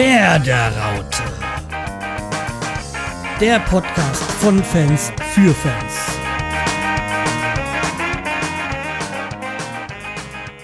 Werderaute. 0.00 1.22
Der 3.38 3.60
Podcast 3.60 4.22
von 4.40 4.64
Fans 4.64 5.12
für 5.34 5.52
Fans. 5.52 5.94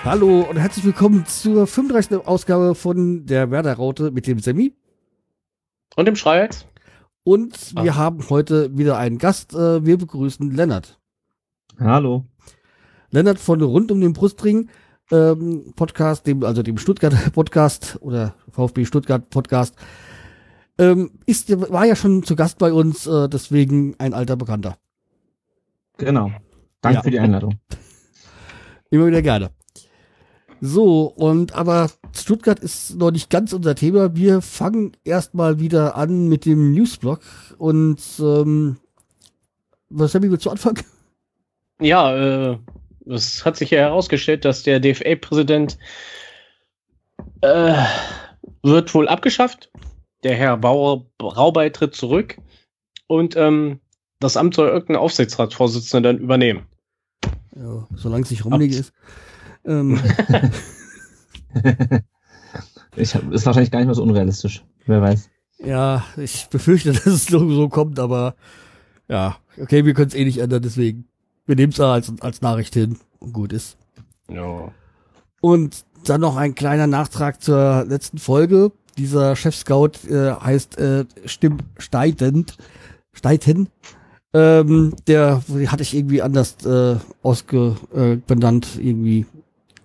Hallo 0.02 0.40
und 0.40 0.56
herzlich 0.56 0.86
willkommen 0.86 1.26
zur 1.26 1.66
35. 1.66 2.26
Ausgabe 2.26 2.74
von 2.74 3.26
der 3.26 3.50
Werderaute 3.50 4.10
mit 4.10 4.26
dem 4.26 4.38
Semi. 4.38 4.72
Und 5.96 6.06
dem 6.06 6.16
Schreiex. 6.16 6.64
Und 7.22 7.74
wir 7.74 7.92
ah. 7.92 7.96
haben 7.96 8.30
heute 8.30 8.74
wieder 8.78 8.96
einen 8.96 9.18
Gast. 9.18 9.52
Äh, 9.52 9.84
wir 9.84 9.98
begrüßen 9.98 10.50
Lennart. 10.50 10.98
Hallo. 11.78 12.24
Lennart 13.10 13.38
von 13.38 13.60
Rund 13.60 13.92
um 13.92 14.00
den 14.00 14.14
Brustring 14.14 14.70
ähm, 15.10 15.72
Podcast, 15.76 16.26
dem, 16.26 16.42
also 16.44 16.62
dem 16.62 16.78
Stuttgart 16.78 17.14
Podcast 17.32 17.98
oder 18.00 18.34
VfB 18.50 18.84
Stuttgart 18.84 19.28
Podcast, 19.30 19.76
ähm, 20.78 21.10
ist, 21.26 21.50
war 21.70 21.86
ja 21.86 21.96
schon 21.96 22.22
zu 22.22 22.36
Gast 22.36 22.58
bei 22.58 22.72
uns, 22.72 23.06
äh, 23.06 23.28
deswegen 23.28 23.94
ein 23.98 24.14
alter 24.14 24.36
Bekannter. 24.36 24.76
Genau. 25.96 26.30
Danke 26.80 26.96
ja. 26.96 27.02
für 27.02 27.10
die 27.10 27.20
Einladung. 27.20 27.58
Immer 28.90 29.06
wieder 29.06 29.22
gerne. 29.22 29.50
So, 30.60 31.04
und 31.04 31.54
aber 31.54 31.90
Stuttgart 32.14 32.60
ist 32.60 32.96
noch 32.96 33.10
nicht 33.10 33.28
ganz 33.30 33.52
unser 33.52 33.74
Thema. 33.74 34.16
Wir 34.16 34.40
fangen 34.40 34.92
erstmal 35.04 35.60
wieder 35.60 35.96
an 35.96 36.28
mit 36.28 36.46
dem 36.46 36.72
Newsblog 36.72 37.20
und 37.58 38.00
ähm, 38.20 38.78
was 39.90 40.14
haben 40.14 40.30
wir 40.30 40.38
zu 40.38 40.50
Anfang? 40.50 40.78
Ja, 41.80 42.16
äh, 42.16 42.58
es 43.06 43.44
hat 43.44 43.56
sich 43.56 43.70
ja 43.70 43.80
herausgestellt, 43.80 44.44
dass 44.44 44.62
der 44.62 44.80
DFA-Präsident 44.80 45.78
äh, 47.40 47.74
wird 48.62 48.94
wohl 48.94 49.08
abgeschafft. 49.08 49.70
Der 50.22 50.34
Herr 50.34 50.56
Bauer 50.56 51.06
Raubei 51.22 51.70
tritt 51.70 51.94
zurück 51.94 52.36
und 53.06 53.36
ähm, 53.36 53.80
das 54.18 54.36
Amt 54.36 54.54
soll 54.54 54.68
irgendein 54.68 54.96
Aufsichtsratsvorsitzender 54.96 56.12
dann 56.12 56.18
übernehmen. 56.22 56.66
Ja, 57.54 57.86
solange 57.94 58.24
es 58.24 58.30
nicht 58.30 58.44
rummelig 58.44 58.72
ist. 58.72 58.92
Ähm. 59.64 60.00
ich 62.96 63.14
hab, 63.14 63.32
ist 63.32 63.46
wahrscheinlich 63.46 63.70
gar 63.70 63.78
nicht 63.78 63.86
mehr 63.86 63.94
so 63.94 64.02
unrealistisch. 64.02 64.64
Wer 64.86 65.02
weiß. 65.02 65.30
Ja, 65.58 66.04
ich 66.16 66.48
befürchte, 66.48 66.92
dass 66.94 67.06
es 67.06 67.26
so, 67.26 67.48
so 67.50 67.68
kommt, 67.68 67.98
aber 67.98 68.34
ja, 69.08 69.36
okay, 69.60 69.84
wir 69.84 69.94
können 69.94 70.08
es 70.08 70.14
eh 70.14 70.24
nicht 70.24 70.38
ändern, 70.38 70.62
deswegen 70.62 71.08
wir 71.46 71.56
nehmen 71.56 71.72
es 71.72 71.80
als, 71.80 72.12
als 72.20 72.42
Nachricht 72.42 72.74
hin 72.74 72.98
und 73.20 73.32
gut 73.32 73.52
ist. 73.52 73.76
Ja. 74.30 74.72
Und 75.40 75.84
dann 76.04 76.20
noch 76.20 76.36
ein 76.36 76.54
kleiner 76.54 76.86
Nachtrag 76.86 77.42
zur 77.42 77.84
letzten 77.88 78.18
Folge. 78.18 78.72
Dieser 78.98 79.36
Chef-Scout 79.36 80.08
äh, 80.08 80.32
heißt 80.32 80.78
äh, 80.78 81.04
Stimm 81.24 81.58
Steitend. 81.78 82.56
Steiten. 83.12 83.68
Ähm, 84.32 84.94
der 85.06 85.42
hatte 85.68 85.82
ich 85.82 85.94
irgendwie 85.94 86.20
anders 86.22 86.56
äh, 86.64 86.96
ausge 87.22 87.76
äh, 87.94 88.16
benannt 88.16 88.78
irgendwie. 88.78 89.26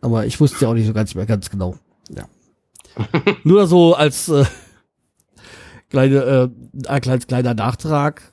Aber 0.01 0.25
ich 0.25 0.39
wusste 0.39 0.65
ja 0.65 0.71
auch 0.71 0.73
nicht 0.73 0.87
so 0.87 0.93
ganz 0.93 1.15
mehr 1.15 1.25
ganz 1.25 1.49
genau. 1.49 1.77
Ja. 2.09 2.25
Nur 3.43 3.67
so 3.67 3.95
als 3.95 4.27
äh, 4.29 4.45
kleine, 5.89 6.51
äh, 6.85 6.99
kleines, 6.99 7.27
kleiner 7.27 7.53
Nachtrag. 7.53 8.30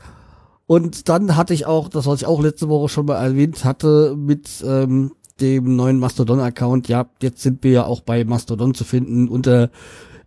Und 0.68 1.08
dann 1.08 1.34
hatte 1.34 1.54
ich 1.54 1.64
auch, 1.64 1.88
das 1.88 2.04
was 2.04 2.20
ich 2.20 2.26
auch 2.26 2.42
letzte 2.42 2.68
Woche 2.68 2.90
schon 2.90 3.06
mal 3.06 3.16
erwähnt 3.16 3.64
hatte, 3.64 4.14
mit 4.18 4.62
ähm, 4.62 5.12
dem 5.40 5.76
neuen 5.76 5.98
Mastodon-Account. 5.98 6.88
Ja, 6.88 7.08
jetzt 7.22 7.42
sind 7.42 7.64
wir 7.64 7.70
ja 7.70 7.84
auch 7.86 8.02
bei 8.02 8.22
Mastodon 8.26 8.74
zu 8.74 8.84
finden 8.84 9.28
unter 9.28 9.70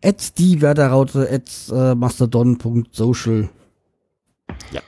at 0.04 0.40
die 0.40 0.60
Werderaute 0.60 1.30
at 1.32 1.52
äh, 1.72 1.94
mastodon.social. 1.94 3.50
Ja. 4.72 4.82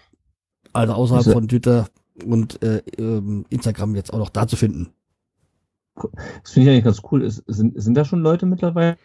Also 0.74 0.94
außerhalb 0.94 1.28
also, 1.28 1.34
von 1.34 1.48
Twitter 1.48 1.88
und 2.26 2.64
äh, 2.64 2.82
ähm, 2.98 3.46
Instagram 3.52 3.94
jetzt 3.94 4.12
auch 4.12 4.18
noch 4.18 4.30
da 4.30 4.48
zu 4.48 4.56
finden. 4.56 4.90
Das 5.96 6.52
finde 6.52 6.72
ich 6.72 6.74
eigentlich 6.74 6.86
ganz 6.86 7.02
cool. 7.12 7.22
Ist, 7.22 7.44
sind, 7.46 7.80
sind 7.80 7.94
da 7.94 8.06
schon 8.06 8.22
Leute 8.22 8.48
mittlerweile? 8.48 8.98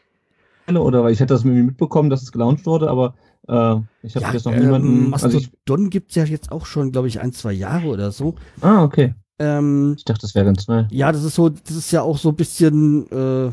Oder 0.67 1.05
weil 1.05 1.13
ich 1.13 1.21
hätte 1.21 1.35
das 1.35 1.45
irgendwie 1.45 1.63
mitbekommen, 1.63 2.09
dass 2.09 2.23
es 2.23 2.33
gelauncht 2.33 2.65
wurde, 2.65 2.89
aber 2.89 3.15
äh, 3.49 3.77
ich 4.03 4.15
habe 4.15 4.27
ja, 4.27 4.33
jetzt 4.33 4.45
noch 4.45 4.53
ähm, 4.53 4.61
niemanden. 4.61 5.11
Mastodon 5.11 5.37
also 5.67 5.85
ich, 5.85 5.91
gibt's 5.91 6.15
ja 6.15 6.25
jetzt 6.25 6.53
auch 6.53 6.67
schon, 6.67 6.93
glaube 6.93 7.09
ich, 7.09 7.21
ein, 7.21 7.33
zwei 7.33 7.53
Jahre 7.53 7.89
oder 7.89 8.13
so. 8.13 8.35
Ah, 8.61 8.83
okay. 8.83 9.15
Ähm, 9.39 9.95
ich 9.97 10.05
dachte, 10.05 10.23
das 10.23 10.35
wäre 10.35 10.47
ganz 10.47 10.69
neu. 10.69 10.85
Ja, 10.91 11.13
das 11.13 11.25
ist 11.25 11.35
so, 11.35 11.49
das 11.49 11.77
ist 11.77 11.91
ja 11.93 12.03
auch 12.03 12.19
so 12.19 12.31
ein 12.31 12.37
bisschen 12.37 13.11
äh, 13.11 13.53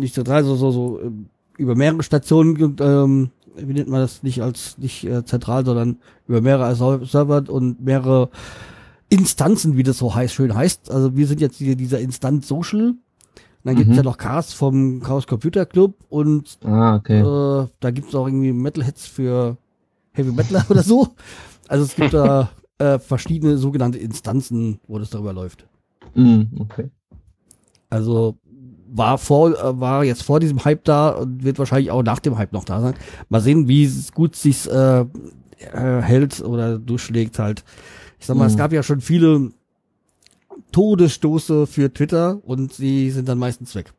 nicht 0.00 0.14
zentral, 0.14 0.44
so, 0.44 0.56
so, 0.56 0.70
so 0.70 1.00
äh, 1.00 1.10
über 1.56 1.74
mehrere 1.74 2.02
Stationen, 2.02 2.76
ähm, 2.80 3.30
wie 3.56 3.72
nennt 3.72 3.88
man 3.88 4.00
das 4.00 4.22
nicht 4.22 4.42
als 4.42 4.76
nicht 4.78 5.04
äh, 5.04 5.24
zentral, 5.24 5.64
sondern 5.64 5.98
über 6.26 6.40
mehrere 6.40 6.74
Server 7.06 7.44
und 7.48 7.84
mehrere 7.84 8.28
Instanzen, 9.08 9.76
wie 9.76 9.84
das 9.84 9.98
so 9.98 10.14
heißt, 10.14 10.34
schön 10.34 10.54
heißt. 10.54 10.90
Also 10.90 11.16
wir 11.16 11.26
sind 11.26 11.40
jetzt 11.40 11.58
hier 11.58 11.76
dieser 11.76 12.00
Instanz 12.00 12.48
Social 12.48 12.94
dann 13.64 13.76
gibt's 13.76 13.92
mhm. 13.92 13.96
ja 13.96 14.02
noch 14.02 14.18
Cars 14.18 14.52
vom 14.52 15.00
Chaos 15.00 15.26
Computer 15.26 15.64
Club 15.64 15.94
und 16.10 16.58
ah, 16.64 16.96
okay. 16.96 17.20
äh, 17.20 17.66
da 17.80 17.90
gibt's 17.90 18.14
auch 18.14 18.26
irgendwie 18.26 18.52
Metalheads 18.52 19.06
für 19.06 19.56
Heavy 20.12 20.32
Metal 20.32 20.62
oder 20.68 20.82
so. 20.82 21.08
Also 21.66 21.84
es 21.84 21.96
gibt 21.96 22.12
da 22.12 22.50
äh, 22.78 22.98
verschiedene 22.98 23.56
sogenannte 23.56 23.98
Instanzen, 23.98 24.80
wo 24.86 24.98
das 24.98 25.10
darüber 25.10 25.32
läuft. 25.32 25.66
Mhm, 26.14 26.48
okay. 26.58 26.90
Also 27.88 28.36
war 28.86 29.18
vor, 29.18 29.50
äh, 29.58 29.80
war 29.80 30.04
jetzt 30.04 30.22
vor 30.22 30.40
diesem 30.40 30.64
Hype 30.64 30.84
da 30.84 31.10
und 31.10 31.42
wird 31.42 31.58
wahrscheinlich 31.58 31.90
auch 31.90 32.02
nach 32.02 32.20
dem 32.20 32.36
Hype 32.36 32.52
noch 32.52 32.64
da 32.64 32.80
sein. 32.80 32.94
Mal 33.30 33.40
sehen, 33.40 33.66
wie 33.66 33.90
gut 34.14 34.36
sich's 34.36 34.66
äh, 34.66 35.00
äh, 35.00 36.00
hält 36.02 36.42
oder 36.42 36.78
durchschlägt 36.78 37.38
halt. 37.38 37.64
Ich 38.20 38.26
sag 38.26 38.36
mal, 38.36 38.44
mhm. 38.44 38.50
es 38.50 38.56
gab 38.56 38.72
ja 38.72 38.82
schon 38.82 39.00
viele 39.00 39.50
Todesstoße 40.72 41.66
für 41.66 41.92
Twitter 41.92 42.40
und 42.44 42.72
sie 42.72 43.10
sind 43.10 43.28
dann 43.28 43.38
meistens 43.38 43.74
weg. 43.74 43.92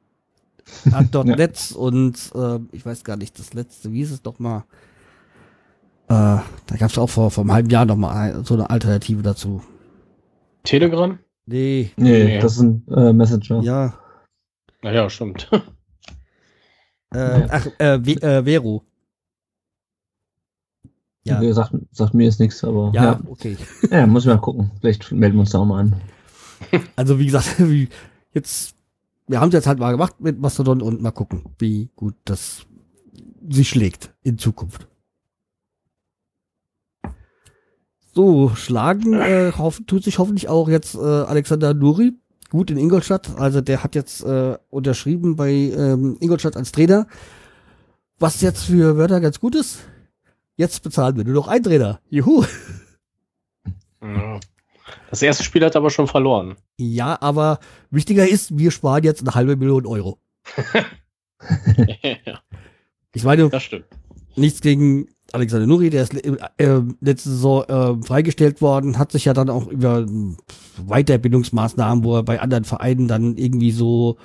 .net 0.86 1.70
ja. 1.70 1.78
und 1.78 2.32
äh, 2.36 2.60
ich 2.72 2.86
weiß 2.86 3.04
gar 3.04 3.18
nicht, 3.18 3.38
das 3.40 3.54
letzte, 3.54 3.92
wie 3.92 4.02
ist 4.02 4.12
es 4.12 4.22
doch 4.22 4.40
mal? 4.40 4.66
Äh, 6.08 6.40
da 6.68 6.76
gab 6.78 6.92
es 6.92 6.98
auch 6.98 7.10
vor, 7.10 7.32
vor 7.32 7.44
einem 7.44 7.54
halben 7.54 7.70
Jahr 7.70 7.86
noch 7.86 7.96
mal 7.96 8.44
so 8.44 8.54
eine 8.54 8.70
Alternative 8.70 9.22
dazu. 9.22 9.62
Telegram? 10.64 11.18
Nee. 11.46 11.92
Nee, 11.96 12.24
nee. 12.24 12.40
das 12.40 12.54
ist 12.54 12.62
ein 12.62 12.86
äh, 12.90 13.14
Messenger. 13.14 13.62
Ja. 13.62 13.94
Naja, 14.82 15.10
stimmt. 15.10 15.50
äh, 17.14 17.48
ach, 17.50 17.68
äh, 17.80 17.96
äh, 17.96 18.44
Vero. 18.44 18.84
Ja. 21.24 21.54
Sagt, 21.54 21.74
sagt 21.92 22.14
mir 22.14 22.26
jetzt 22.26 22.40
nichts, 22.40 22.64
aber. 22.64 22.92
Ja, 22.94 23.04
ja, 23.04 23.20
okay. 23.28 23.58
Ja, 23.90 24.06
muss 24.06 24.24
ich 24.24 24.30
mal 24.30 24.38
gucken. 24.38 24.72
Vielleicht 24.80 25.12
melden 25.12 25.38
wir 25.38 25.40
uns 25.42 25.50
da 25.50 25.60
auch 25.60 25.66
mal 25.66 25.80
an. 25.80 25.96
Also 26.96 27.20
wie 27.20 27.26
gesagt, 27.26 27.56
wie 27.60 27.90
jetzt, 28.34 28.76
wir 29.28 29.40
haben 29.40 29.50
es 29.50 29.54
jetzt 29.54 29.68
halt 29.68 29.80
mal 29.80 29.92
gemacht 29.92 30.20
mit 30.20 30.40
Mastodon 30.40 30.82
und 30.82 31.02
mal 31.02 31.12
gucken, 31.12 31.44
wie 31.60 31.90
gut 31.96 32.16
das 32.26 32.66
sich 33.50 33.70
schlägt 33.70 34.14
in 34.24 34.38
Zukunft. 34.38 34.88
So, 38.14 38.56
schlagen 38.56 39.14
äh, 39.14 39.52
hoffen, 39.58 39.88
tut 39.88 40.04
sich 40.04 40.20
hoffentlich 40.20 40.48
auch 40.48 40.70
jetzt 40.70 40.96
äh, 40.96 41.00
Alexander 41.00 41.74
Nuri 41.74 42.14
gut 42.50 42.72
in 42.72 42.78
Ingolstadt. 42.78 43.38
Also 43.38 43.62
der 43.62 43.84
hat 43.84 43.96
jetzt 43.96 44.24
äh, 44.24 44.58
unterschrieben 44.70 45.36
bei 45.36 45.52
ähm, 45.52 46.16
Ingolstadt 46.22 46.56
als 46.56 46.72
Trainer. 46.72 47.08
Was 48.18 48.40
jetzt 48.42 48.64
für 48.64 48.96
Wörter 48.96 49.20
ganz 49.20 49.42
gut 49.42 49.56
ist. 49.56 49.80
Jetzt 50.56 50.82
bezahlen 50.84 51.18
wir 51.18 51.26
nur 51.26 51.34
noch 51.34 51.50
einen 51.50 51.64
Trainer. 51.66 52.00
Juhu. 52.10 52.46
Ja. 54.02 54.40
Das 55.16 55.22
erste 55.22 55.46
Spiel 55.46 55.64
hat 55.64 55.78
aber 55.78 55.90
schon 55.92 56.08
verloren. 56.08 56.58
Ja, 56.76 57.18
aber 57.22 57.60
wichtiger 57.90 58.28
ist, 58.28 58.58
wir 58.58 58.70
sparen 58.70 59.06
jetzt 59.06 59.22
eine 59.22 59.34
halbe 59.34 59.56
Million 59.56 59.86
Euro. 59.86 60.20
ja. 62.04 62.42
Ich 63.14 63.24
meine, 63.24 63.48
das 63.48 63.64
stimmt. 63.64 63.86
nichts 64.36 64.60
gegen 64.60 65.08
Alexander 65.32 65.68
Nuri, 65.68 65.90
der 65.90 66.04
ist 66.04 66.14
äh, 66.14 66.82
letzte 67.00 67.30
Saison 67.30 67.64
äh, 67.64 68.06
freigestellt 68.06 68.62
worden, 68.62 68.98
hat 68.98 69.14
sich 69.14 69.24
ja 69.24 69.34
dann 69.34 69.50
auch 69.50 69.68
über 69.68 70.06
Weiterbildungsmaßnahmen, 70.86 72.04
wo 72.04 72.18
er 72.18 72.24
bei 72.24 72.42
anderen 72.42 72.66
Vereinen 72.66 73.08
dann 73.08 73.38
irgendwie 73.38 73.72
so 73.72 74.18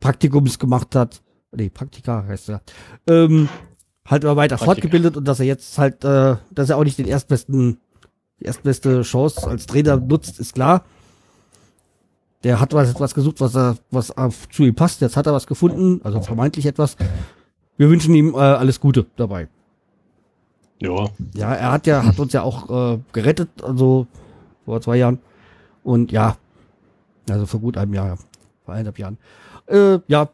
Praktikums 0.00 0.58
gemacht 0.58 0.94
hat, 0.94 1.20
nee, 1.52 1.68
Praktika 1.68 2.24
heißt 2.26 2.48
er, 2.48 2.62
ähm, 3.06 3.50
halt 4.06 4.24
immer 4.24 4.36
weiter 4.36 4.56
Praktika. 4.56 4.80
fortgebildet 4.80 5.18
und 5.18 5.28
dass 5.28 5.40
er 5.40 5.46
jetzt 5.46 5.76
halt, 5.76 6.02
äh, 6.04 6.36
dass 6.50 6.70
er 6.70 6.78
auch 6.78 6.84
nicht 6.84 6.98
den 6.98 7.06
erstbesten 7.06 7.82
die 8.40 8.44
erstbeste 8.44 9.02
Chance 9.02 9.48
als 9.48 9.66
Trainer 9.66 9.96
nutzt, 9.96 10.38
ist 10.38 10.54
klar. 10.54 10.84
Der 12.44 12.60
hat 12.60 12.72
was, 12.72 12.90
etwas 12.90 13.14
gesucht, 13.14 13.40
was 13.40 13.56
er, 13.56 13.76
was 13.90 14.16
auf, 14.16 14.48
zu 14.48 14.64
ihm 14.64 14.74
passt. 14.74 15.00
Jetzt 15.00 15.16
hat 15.16 15.26
er 15.26 15.32
was 15.32 15.46
gefunden, 15.46 16.00
also 16.04 16.20
vermeintlich 16.20 16.66
etwas. 16.66 16.96
Wir 17.76 17.90
wünschen 17.90 18.14
ihm 18.14 18.34
äh, 18.34 18.38
alles 18.38 18.78
Gute 18.78 19.06
dabei. 19.16 19.48
Ja. 20.80 21.08
Ja, 21.34 21.54
er 21.54 21.72
hat 21.72 21.86
ja, 21.88 22.04
hat 22.04 22.18
uns 22.20 22.32
ja 22.32 22.42
auch 22.42 22.94
äh, 22.94 22.98
gerettet, 23.12 23.48
also 23.62 24.06
vor 24.64 24.80
zwei 24.80 24.96
Jahren. 24.96 25.18
Und 25.82 26.12
ja, 26.12 26.36
also 27.28 27.46
vor 27.46 27.60
gut 27.60 27.76
einem 27.76 27.94
Jahr, 27.94 28.18
vor 28.64 28.74
eineinhalb 28.74 28.98
Jahren. 28.98 29.18
Äh, 29.66 29.98
ja, 30.06 30.28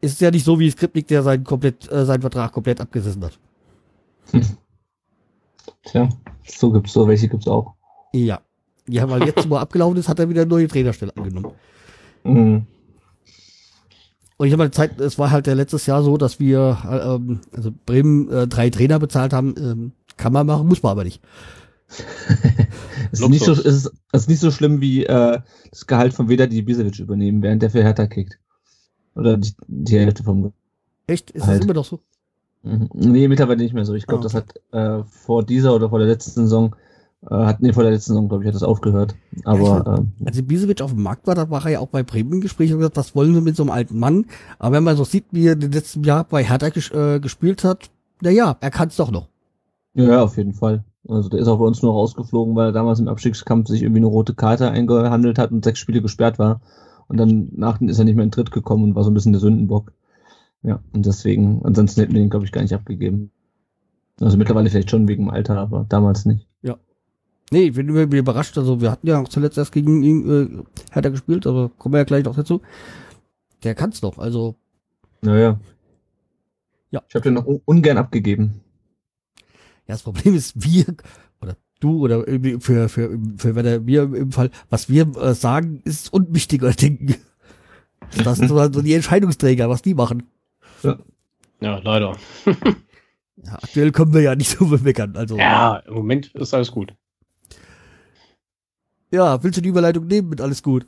ist 0.00 0.20
ja 0.20 0.30
nicht 0.30 0.44
so 0.44 0.58
wie 0.58 0.70
Skripnik, 0.70 1.06
der 1.08 1.22
seinen, 1.22 1.44
komplett, 1.44 1.90
äh, 1.90 2.06
seinen 2.06 2.22
Vertrag 2.22 2.52
komplett 2.52 2.80
abgesessen 2.80 3.24
hat. 3.24 3.38
Tja, 5.84 6.08
so 6.46 6.70
gibt's 6.72 6.92
so, 6.92 7.06
welche 7.06 7.28
gibt's 7.28 7.48
auch. 7.48 7.74
Ja. 8.12 8.40
Ja, 8.86 9.08
weil 9.08 9.24
jetzt, 9.24 9.48
wo 9.48 9.54
er 9.54 9.60
abgelaufen 9.62 9.98
ist, 9.98 10.08
hat 10.08 10.18
er 10.18 10.28
wieder 10.28 10.42
eine 10.42 10.50
neue 10.50 10.68
Trainerstelle 10.68 11.16
angenommen. 11.16 11.52
Mhm. 12.24 12.66
Und 14.36 14.46
ich 14.46 14.52
habe 14.52 14.64
mal 14.64 14.70
Zeit, 14.70 15.00
es 15.00 15.18
war 15.18 15.30
halt 15.30 15.46
ja 15.46 15.54
letztes 15.54 15.86
Jahr 15.86 16.02
so, 16.02 16.16
dass 16.16 16.40
wir, 16.40 16.78
äh, 16.84 17.14
ähm, 17.14 17.40
also 17.52 17.72
Bremen 17.86 18.28
äh, 18.30 18.46
drei 18.46 18.68
Trainer 18.68 18.98
bezahlt 18.98 19.32
haben, 19.32 19.54
ähm, 19.58 19.92
kann 20.16 20.32
man 20.32 20.46
machen, 20.46 20.66
muss 20.66 20.82
man 20.82 20.92
aber 20.92 21.04
nicht. 21.04 21.22
es, 23.12 23.20
ist 23.20 23.28
nicht 23.28 23.44
so, 23.44 23.52
es, 23.52 23.60
ist, 23.60 23.92
es 24.12 24.22
ist 24.22 24.28
nicht 24.28 24.40
so 24.40 24.50
schlimm 24.50 24.80
wie 24.80 25.04
äh, 25.04 25.40
das 25.70 25.86
Gehalt 25.86 26.14
von 26.14 26.28
Weder 26.28 26.46
die 26.46 26.62
Bisevic 26.62 26.98
übernehmen, 26.98 27.42
während 27.42 27.62
der 27.62 27.70
für 27.70 27.82
Hertha 27.82 28.06
kickt. 28.06 28.38
Oder 29.14 29.36
die, 29.36 29.52
die 29.68 29.98
Hälfte 29.98 30.24
vom 30.24 30.52
Echt? 31.06 31.30
Ist 31.30 31.42
Gehalt. 31.42 31.58
das 31.58 31.64
immer 31.64 31.74
doch 31.74 31.84
so? 31.84 32.00
Mhm. 32.64 32.88
Nee, 32.94 33.28
mittlerweile 33.28 33.62
nicht 33.62 33.74
mehr 33.74 33.84
so. 33.84 33.94
Ich 33.94 34.06
glaube, 34.06 34.24
ah, 34.24 34.26
okay. 34.26 34.42
das 34.72 34.80
hat 34.82 35.02
äh, 35.02 35.04
vor 35.04 35.44
dieser 35.44 35.74
oder 35.74 35.90
vor 35.90 35.98
der 35.98 36.08
letzten 36.08 36.42
Saison 36.42 36.74
äh, 37.30 37.34
hat, 37.34 37.60
nee, 37.60 37.72
vor 37.72 37.82
der 37.82 37.92
letzten 37.92 38.12
Saison, 38.12 38.28
glaube 38.28 38.42
ich, 38.42 38.48
hat 38.48 38.54
das 38.54 38.62
aufgehört. 38.62 39.14
Aber, 39.44 39.86
also, 39.86 40.02
äh, 40.02 40.26
als 40.26 40.42
Bisevic 40.42 40.82
auf 40.82 40.92
dem 40.92 41.02
Markt 41.02 41.26
war, 41.26 41.34
da 41.34 41.48
war 41.50 41.64
er 41.64 41.72
ja 41.72 41.78
auch 41.80 41.88
bei 41.88 42.02
Bremen 42.02 42.32
im 42.32 42.40
Gespräch 42.40 42.72
und 42.72 42.78
gesagt, 42.78 42.96
was 42.96 43.14
wollen 43.14 43.34
wir 43.34 43.40
mit 43.40 43.56
so 43.56 43.62
einem 43.62 43.70
alten 43.70 43.98
Mann? 43.98 44.26
Aber 44.58 44.76
wenn 44.76 44.84
man 44.84 44.96
so 44.96 45.04
sieht, 45.04 45.24
wie 45.30 45.46
er 45.46 45.54
im 45.54 45.70
letzten 45.72 46.04
Jahr 46.04 46.24
bei 46.24 46.42
Hertha 46.42 46.70
ges 46.70 46.90
äh, 46.90 47.20
gespielt 47.20 47.64
hat, 47.64 47.90
na 48.20 48.30
ja, 48.30 48.56
er 48.60 48.70
kann 48.70 48.88
es 48.88 48.96
doch 48.96 49.10
noch. 49.10 49.28
Ja, 49.94 50.22
auf 50.22 50.36
jeden 50.36 50.54
Fall. 50.54 50.84
Also 51.08 51.28
der 51.28 51.40
ist 51.40 51.48
auch 51.48 51.58
bei 51.58 51.66
uns 51.66 51.82
nur 51.82 51.92
rausgeflogen, 51.92 52.56
weil 52.56 52.68
er 52.68 52.72
damals 52.72 52.98
im 52.98 53.08
Abstiegskampf 53.08 53.68
sich 53.68 53.82
irgendwie 53.82 54.00
eine 54.00 54.06
rote 54.06 54.34
Karte 54.34 54.70
eingehandelt 54.70 55.38
hat 55.38 55.52
und 55.52 55.64
sechs 55.64 55.78
Spiele 55.78 56.02
gesperrt 56.02 56.38
war. 56.38 56.60
Und 57.08 57.18
dann 57.18 57.48
nach 57.54 57.80
ist 57.80 57.98
er 57.98 58.04
nicht 58.04 58.16
mehr 58.16 58.24
in 58.24 58.30
Tritt 58.30 58.50
gekommen 58.50 58.84
und 58.84 58.94
war 58.94 59.04
so 59.04 59.10
ein 59.10 59.14
bisschen 59.14 59.32
der 59.32 59.40
Sündenbock. 59.40 59.92
Ja, 60.64 60.80
und 60.92 61.04
deswegen, 61.04 61.60
ansonsten 61.64 62.00
hätten 62.00 62.14
wir 62.14 62.22
ihn, 62.22 62.30
glaube 62.30 62.46
ich, 62.46 62.52
gar 62.52 62.62
nicht 62.62 62.72
abgegeben. 62.72 63.30
Also 64.20 64.38
mittlerweile 64.38 64.70
vielleicht 64.70 64.90
schon 64.90 65.06
wegen 65.06 65.24
dem 65.24 65.30
Alter, 65.30 65.58
aber 65.58 65.84
damals 65.88 66.24
nicht. 66.24 66.48
Ja. 66.62 66.78
Nee, 67.50 67.64
ich 67.64 67.74
bin 67.74 67.88
überrascht. 67.88 68.56
Also 68.56 68.80
wir 68.80 68.90
hatten 68.90 69.06
ja 69.06 69.20
auch 69.20 69.28
zuletzt 69.28 69.58
erst 69.58 69.72
gegen 69.72 70.02
ihn, 70.02 70.30
äh, 70.30 70.94
hat 70.94 71.04
er 71.04 71.10
gespielt, 71.10 71.46
aber 71.46 71.68
kommen 71.68 71.92
wir 71.92 71.98
ja 71.98 72.04
gleich 72.04 72.24
noch 72.24 72.34
dazu. 72.34 72.62
Der 73.62 73.74
kann's 73.74 74.00
doch, 74.00 74.18
also. 74.18 74.56
Naja. 75.20 75.60
Ja. 76.90 77.02
Ich 77.08 77.14
habe 77.14 77.24
den 77.24 77.34
noch 77.34 77.46
ungern 77.64 77.98
abgegeben. 77.98 78.60
Ja, 79.86 79.94
das 79.94 80.02
Problem 80.02 80.34
ist, 80.34 80.64
wir, 80.64 80.86
oder 81.42 81.56
du, 81.80 82.04
oder 82.04 82.24
für, 82.60 82.88
für, 82.88 83.18
für 83.36 83.54
wenn 83.54 83.86
wir 83.86 84.02
im 84.14 84.32
Fall, 84.32 84.50
was 84.70 84.88
wir 84.88 85.14
äh, 85.16 85.34
sagen, 85.34 85.82
ist 85.84 86.10
unwichtiger 86.12 86.72
denken. 86.72 87.16
Das 88.22 88.36
sind 88.36 88.48
so 88.48 88.68
die 88.82 88.92
Entscheidungsträger, 88.92 89.70
was 89.70 89.80
die 89.80 89.94
machen. 89.94 90.24
Ja, 90.84 90.98
ja 91.60 91.78
leider. 91.78 92.16
ja, 92.46 93.54
aktuell 93.54 93.92
kommen 93.92 94.14
wir 94.14 94.22
ja 94.22 94.34
nicht 94.34 94.50
so 94.50 94.66
bemeckern. 94.66 95.16
Also, 95.16 95.36
ja, 95.36 95.76
im 95.86 95.94
Moment 95.94 96.34
ist 96.34 96.54
alles 96.54 96.70
gut. 96.70 96.94
Ja, 99.10 99.42
willst 99.42 99.58
du 99.58 99.62
die 99.62 99.68
Überleitung 99.68 100.06
nehmen 100.06 100.28
mit 100.28 100.40
alles 100.40 100.62
gut? 100.62 100.86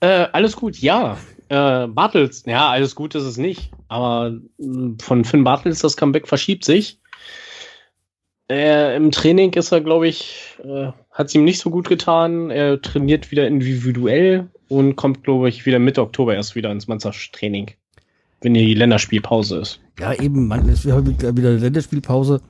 Äh, 0.00 0.28
alles 0.32 0.56
gut, 0.56 0.78
ja. 0.78 1.16
Äh, 1.48 1.86
Bartels, 1.88 2.44
ja, 2.46 2.70
alles 2.70 2.94
gut 2.94 3.14
ist 3.14 3.24
es 3.24 3.36
nicht. 3.38 3.70
Aber 3.88 4.38
äh, 4.58 4.64
von 5.00 5.24
Finn 5.24 5.44
Bartels, 5.44 5.80
das 5.80 5.96
Comeback 5.96 6.28
verschiebt 6.28 6.64
sich. 6.64 7.00
Äh, 8.48 8.96
Im 8.96 9.10
Training 9.10 9.52
ist 9.54 9.72
er, 9.72 9.80
glaube 9.80 10.06
ich, 10.06 10.56
äh, 10.62 10.92
hat 11.10 11.26
es 11.26 11.34
ihm 11.34 11.44
nicht 11.44 11.58
so 11.58 11.70
gut 11.70 11.88
getan. 11.88 12.50
Er 12.50 12.80
trainiert 12.80 13.30
wieder 13.30 13.46
individuell 13.46 14.48
und 14.68 14.96
kommt, 14.96 15.24
glaube 15.24 15.48
ich, 15.48 15.66
wieder 15.66 15.78
Mitte 15.78 16.02
Oktober 16.02 16.34
erst 16.34 16.54
wieder 16.54 16.70
ins 16.70 16.86
Mannschaftstraining, 16.86 17.72
wenn 18.46 18.54
die 18.54 18.74
Länderspielpause 18.74 19.58
ist. 19.58 19.80
Ja, 19.98 20.14
eben, 20.14 20.46
man 20.46 20.68
ist 20.68 20.86
wieder 20.86 20.98
eine 20.98 21.56
Länderspielpause. 21.56 22.40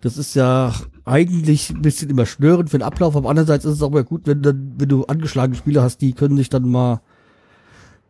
Das 0.00 0.18
ist 0.18 0.34
ja 0.34 0.74
eigentlich 1.04 1.70
ein 1.70 1.82
bisschen 1.82 2.10
immer 2.10 2.26
störend 2.26 2.70
für 2.70 2.78
den 2.78 2.84
Ablauf. 2.84 3.14
Aber 3.14 3.30
andererseits 3.30 3.64
ist 3.64 3.74
es 3.74 3.82
auch 3.82 3.90
mal 3.90 4.02
gut, 4.02 4.22
wenn, 4.24 4.42
dann, 4.42 4.74
wenn 4.76 4.88
du 4.88 5.04
angeschlagene 5.04 5.56
Spieler 5.56 5.84
hast, 5.84 5.98
die 5.98 6.14
können 6.14 6.36
sich 6.36 6.50
dann 6.50 6.68
mal 6.68 7.00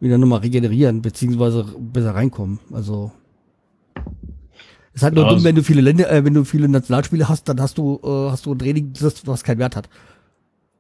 wieder 0.00 0.17
nochmal 0.17 0.41
regenerieren, 0.41 1.03
beziehungsweise 1.03 1.67
besser 1.79 2.15
reinkommen. 2.15 2.59
Also 2.73 3.12
ist 4.94 5.03
halt 5.03 5.15
nur 5.15 5.25
ja, 5.25 5.35
dumm, 5.35 5.44
wenn 5.44 5.56
du 5.56 5.62
viele 5.62 5.83
Länder, 5.83 6.11
äh, 6.11 6.25
wenn 6.25 6.33
du 6.33 6.44
viele 6.44 6.71
Nationalspiele 6.71 7.29
hast, 7.29 7.50
dann 7.50 7.61
hast 7.61 7.77
du, 7.77 8.00
äh, 8.03 8.31
hast 8.31 8.47
du 8.47 8.53
ein 8.55 8.59
Training, 8.59 8.94
das 8.99 9.27
was 9.27 9.44
keinen 9.44 9.59
Wert 9.59 9.77
hat. 9.77 9.91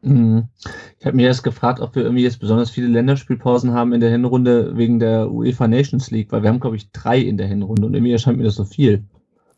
Mhm. 0.02 0.48
Ich 0.98 1.06
habe 1.06 1.16
mir 1.16 1.26
erst 1.26 1.42
gefragt, 1.42 1.80
ob 1.80 1.94
wir 1.94 2.02
irgendwie 2.02 2.22
jetzt 2.22 2.38
besonders 2.38 2.70
viele 2.70 2.88
Länderspielpausen 2.88 3.72
haben 3.72 3.92
in 3.92 4.00
der 4.00 4.10
Hinrunde 4.10 4.76
wegen 4.76 5.00
der 5.00 5.30
UEFA 5.30 5.68
Nations 5.68 6.10
League, 6.10 6.30
weil 6.32 6.42
wir 6.42 6.50
haben, 6.50 6.60
glaube 6.60 6.76
ich, 6.76 6.90
drei 6.92 7.18
in 7.18 7.36
der 7.36 7.46
Hinrunde 7.46 7.86
und 7.86 7.94
irgendwie 7.94 8.12
erscheint 8.12 8.38
mir 8.38 8.44
das 8.44 8.54
so 8.54 8.64
viel. 8.64 9.04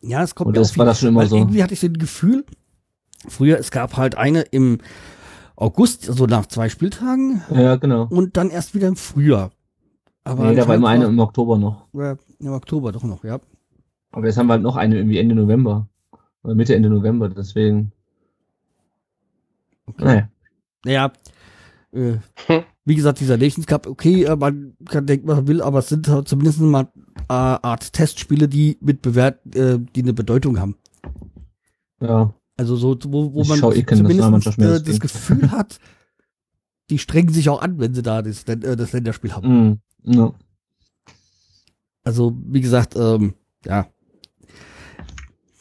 Ja, 0.00 0.22
es 0.22 0.34
kommt 0.34 0.48
Und 0.48 0.56
das 0.56 0.78
war 0.78 0.86
das 0.86 1.00
schon 1.00 1.08
immer 1.08 1.26
so. 1.26 1.36
Irgendwie 1.36 1.62
hatte 1.62 1.74
ich 1.74 1.80
so 1.80 1.86
ein 1.86 1.94
Gefühl, 1.94 2.44
früher, 3.26 3.58
es 3.58 3.70
gab 3.70 3.96
halt 3.96 4.16
eine 4.16 4.42
im 4.42 4.78
August, 5.56 6.08
also 6.08 6.26
nach 6.26 6.46
zwei 6.46 6.68
Spieltagen. 6.68 7.42
Ja, 7.52 7.76
genau. 7.76 8.06
Und 8.08 8.36
dann 8.36 8.50
erst 8.50 8.74
wieder 8.74 8.88
im 8.88 8.96
Frühjahr. 8.96 9.50
Aber 10.22 10.50
nee, 10.50 10.54
da 10.54 10.68
war 10.68 10.76
immer 10.76 10.88
eine 10.88 11.06
im 11.06 11.18
Oktober 11.18 11.58
noch. 11.58 11.88
Ja, 11.92 12.16
im 12.38 12.52
Oktober 12.52 12.92
doch 12.92 13.02
noch, 13.02 13.24
ja. 13.24 13.40
Aber 14.12 14.26
jetzt 14.26 14.38
haben 14.38 14.46
wir 14.46 14.52
halt 14.54 14.62
noch 14.62 14.76
eine 14.76 14.96
irgendwie 14.96 15.18
Ende 15.18 15.34
November. 15.34 15.88
Oder 16.44 16.54
Mitte, 16.54 16.74
Ende 16.74 16.90
November, 16.90 17.28
deswegen. 17.28 17.92
Okay. 19.88 20.26
Naja. 20.84 21.12
Äh, 21.92 22.18
hm. 22.46 22.64
wie 22.84 22.94
gesagt, 22.94 23.20
dieser 23.20 23.36
Nations 23.38 23.66
Cup, 23.66 23.86
okay, 23.86 24.24
äh, 24.24 24.36
man 24.36 24.74
kann 24.84 25.06
denken, 25.06 25.26
was 25.26 25.36
man 25.36 25.48
will, 25.48 25.62
aber 25.62 25.78
es 25.78 25.88
sind 25.88 26.06
halt 26.08 26.28
zumindest 26.28 26.60
mal 26.60 26.88
äh, 27.28 27.32
Art 27.32 27.92
Testspiele, 27.92 28.48
die 28.48 28.78
mit 28.80 29.02
Bewert, 29.02 29.40
äh, 29.56 29.78
die 29.78 30.02
eine 30.02 30.12
Bedeutung 30.12 30.60
haben. 30.60 30.76
Ja. 32.00 32.34
Also 32.56 32.76
so, 32.76 32.98
wo, 33.06 33.32
wo 33.32 33.44
man 33.44 33.58
eh 33.58 33.86
zumindest 33.86 34.46
das, 34.46 34.58
äh, 34.58 34.82
das 34.82 35.00
Gefühl 35.00 35.50
hat, 35.50 35.78
die 36.90 36.98
strengen 36.98 37.32
sich 37.32 37.48
auch 37.48 37.62
an, 37.62 37.78
wenn 37.78 37.94
sie 37.94 38.02
da 38.02 38.22
das, 38.22 38.44
äh, 38.44 38.56
das 38.56 38.92
Länderspiel 38.92 39.32
haben. 39.32 39.80
Mm, 40.02 40.12
ja. 40.12 40.32
Also, 42.04 42.36
wie 42.46 42.60
gesagt, 42.60 42.96
ähm, 42.96 43.34
ja, 43.64 43.86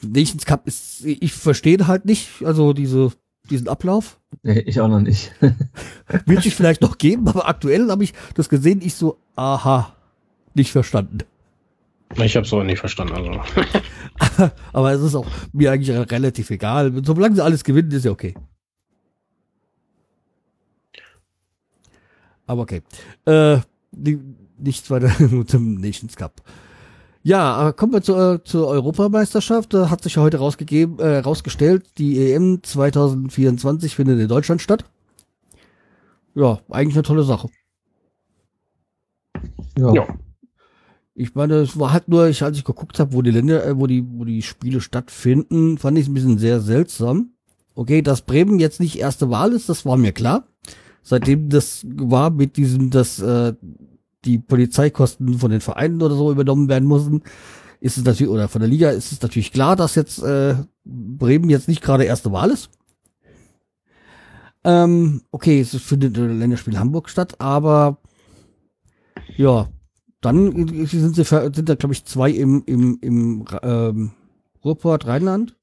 Nations 0.02 0.46
Cup 0.46 0.68
ist, 0.68 1.04
ich 1.06 1.34
verstehe 1.34 1.88
halt 1.88 2.06
nicht, 2.06 2.44
also 2.44 2.74
diese, 2.74 3.12
diesen 3.48 3.68
Ablauf. 3.68 4.20
Nee, 4.44 4.60
ich 4.60 4.80
auch 4.80 4.88
noch 4.88 5.00
nicht. 5.00 5.32
Wird 6.26 6.44
sich 6.44 6.56
vielleicht 6.56 6.82
noch 6.82 6.98
geben, 6.98 7.28
aber 7.28 7.48
aktuell 7.48 7.90
habe 7.90 8.04
ich 8.04 8.14
das 8.36 8.50
gesehen, 8.50 8.82
ich 8.84 8.96
so, 8.96 9.18
aha, 9.36 9.96
nicht 10.54 10.72
verstanden. 10.72 11.20
Ich 12.16 12.36
habe 12.36 12.46
es 12.46 12.54
auch 12.54 12.64
nicht 12.64 12.80
verstanden, 12.80 13.14
also. 13.14 13.32
aber, 14.20 14.52
aber 14.74 14.92
es 14.94 15.02
ist 15.02 15.16
auch 15.16 15.28
mir 15.52 15.72
eigentlich 15.72 15.96
relativ 16.12 16.50
egal. 16.50 16.94
Solange 17.04 17.36
sie 17.36 17.44
alles 17.44 17.64
gewinnen, 17.64 17.92
ist 17.92 18.06
ja 18.06 18.12
okay. 18.12 18.34
Aber 22.46 22.62
okay. 22.62 22.82
Äh, 23.26 23.60
nichts 24.58 24.90
weiter 24.90 25.12
zum 25.48 25.76
Nations 25.76 26.16
Cup. 26.16 26.42
Ja, 27.28 27.74
kommen 27.74 27.92
wir 27.92 28.02
zur, 28.02 28.46
zur 28.46 28.68
Europameisterschaft. 28.68 29.74
Da 29.74 29.90
hat 29.90 30.02
sich 30.02 30.16
heute 30.16 30.38
rausgegeben, 30.38 30.98
äh, 31.00 31.18
rausgestellt, 31.18 31.84
die 31.98 32.32
EM 32.32 32.64
2024 32.64 33.94
findet 33.94 34.22
in 34.22 34.30
Deutschland 34.30 34.62
statt. 34.62 34.86
Ja, 36.36 36.62
eigentlich 36.70 36.96
eine 36.96 37.04
tolle 37.04 37.24
Sache. 37.24 37.50
Ja. 39.78 39.94
ja. 39.94 40.08
Ich 41.16 41.36
meine, 41.36 41.56
es 41.56 41.78
war 41.78 41.92
halt 41.92 42.08
nur, 42.08 42.30
ich, 42.30 42.44
als 42.44 42.60
ich 42.60 42.64
geguckt 42.64 42.98
habe, 42.98 43.12
wo 43.12 43.22
die 43.22 43.32
Länder, 43.32 43.66
äh, 43.66 43.78
wo 43.78 43.88
die, 43.88 44.06
wo 44.10 44.24
die 44.24 44.42
Spiele 44.42 44.80
stattfinden, 44.80 45.78
fand 45.78 45.98
ich 45.98 46.06
es 46.06 46.10
ein 46.10 46.14
bisschen 46.14 46.38
sehr 46.38 46.62
seltsam. 46.62 47.32
Okay, 47.76 48.02
dass 48.02 48.22
Bremen 48.22 48.58
jetzt 48.58 48.80
nicht 48.80 48.98
erste 48.98 49.30
Wahl 49.30 49.52
ist, 49.52 49.68
das 49.68 49.86
war 49.86 49.98
mir 49.98 50.14
klar. 50.14 50.48
Seitdem 51.04 51.50
das 51.50 51.86
war 51.90 52.30
mit 52.30 52.56
diesem, 52.56 52.90
dass 52.90 53.20
äh, 53.20 53.54
die 54.28 54.38
Polizeikosten 54.38 55.40
von 55.40 55.52
den 55.52 55.62
Vereinen 55.62 56.02
oder 56.02 56.16
so 56.16 56.32
übernommen 56.32 56.70
werden 56.70 56.88
mussten, 56.88 57.24
ist 57.80 57.98
es 57.98 58.04
natürlich, 58.04 58.32
oder 58.32 58.48
von 58.48 58.62
der 58.62 58.70
Liga 58.70 58.90
ist 58.90 59.12
es 59.12 59.22
natürlich 59.22 59.52
klar, 59.52 59.76
dass 59.76 59.96
jetzt 59.96 60.22
äh, 60.22 60.56
Bremen 60.84 61.50
jetzt 61.50 61.68
nicht 61.68 61.82
gerade 61.82 62.04
erste 62.04 62.32
Wahl 62.32 62.52
ist. 62.52 62.70
Ähm, 64.64 65.22
okay, 65.32 65.62
es 65.62 65.76
findet 65.82 66.18
ein 66.18 66.40
Länderspiel 66.40 66.78
Hamburg 66.78 67.10
statt, 67.10 67.40
aber 67.40 68.00
ja, 69.38 69.68
dann 70.22 70.52
sind 70.68 71.16
sie 71.16 71.24
sind 71.24 71.70
da 71.70 71.76
glaube 71.76 71.94
ich 71.94 72.04
zwei 72.06 72.32
im 72.32 72.64
im 72.66 72.98
im 73.02 73.46
ähm, 73.62 74.12
Ruhrport 74.66 75.08
Rheinland. 75.08 75.56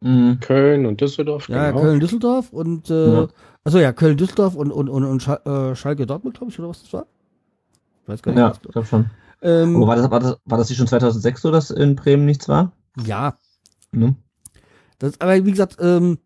Mhm. 0.00 0.38
Köln 0.40 0.86
und 0.86 1.00
Düsseldorf. 1.00 1.48
Ja, 1.48 1.70
genau. 1.70 1.82
Köln 1.82 2.00
Düsseldorf 2.00 2.52
und 2.52 2.88
äh, 2.90 3.12
ja. 3.12 3.28
also 3.64 3.78
ja 3.78 3.92
Köln 3.92 4.16
Düsseldorf 4.16 4.54
und 4.54 4.70
und 4.70 4.88
und, 4.88 5.04
und 5.04 5.28
äh, 5.28 5.74
Schalke 5.74 6.06
Dortmund 6.06 6.38
glaube 6.38 6.52
ich 6.52 6.58
oder 6.58 6.68
was 6.68 6.82
das 6.82 6.92
war. 6.92 7.06
Weiß 8.06 8.22
gar 8.22 8.32
nicht. 8.32 8.40
Ja, 8.40 8.52
ich 8.52 8.60
glaube 8.60 8.86
schon. 8.86 9.10
Ähm, 9.42 9.80
war 9.80 9.96
das, 9.96 10.10
war, 10.10 10.20
das, 10.20 10.38
war 10.44 10.58
das 10.58 10.68
nicht 10.68 10.78
schon 10.78 10.86
2006 10.86 11.42
so, 11.42 11.50
dass 11.50 11.70
in 11.70 11.94
Bremen 11.96 12.24
nichts 12.24 12.48
war? 12.48 12.72
Ja. 13.04 13.36
Mhm. 13.92 14.16
Das, 14.98 15.20
aber 15.20 15.44
wie 15.44 15.50
gesagt, 15.50 15.76
ähm, 15.80 16.18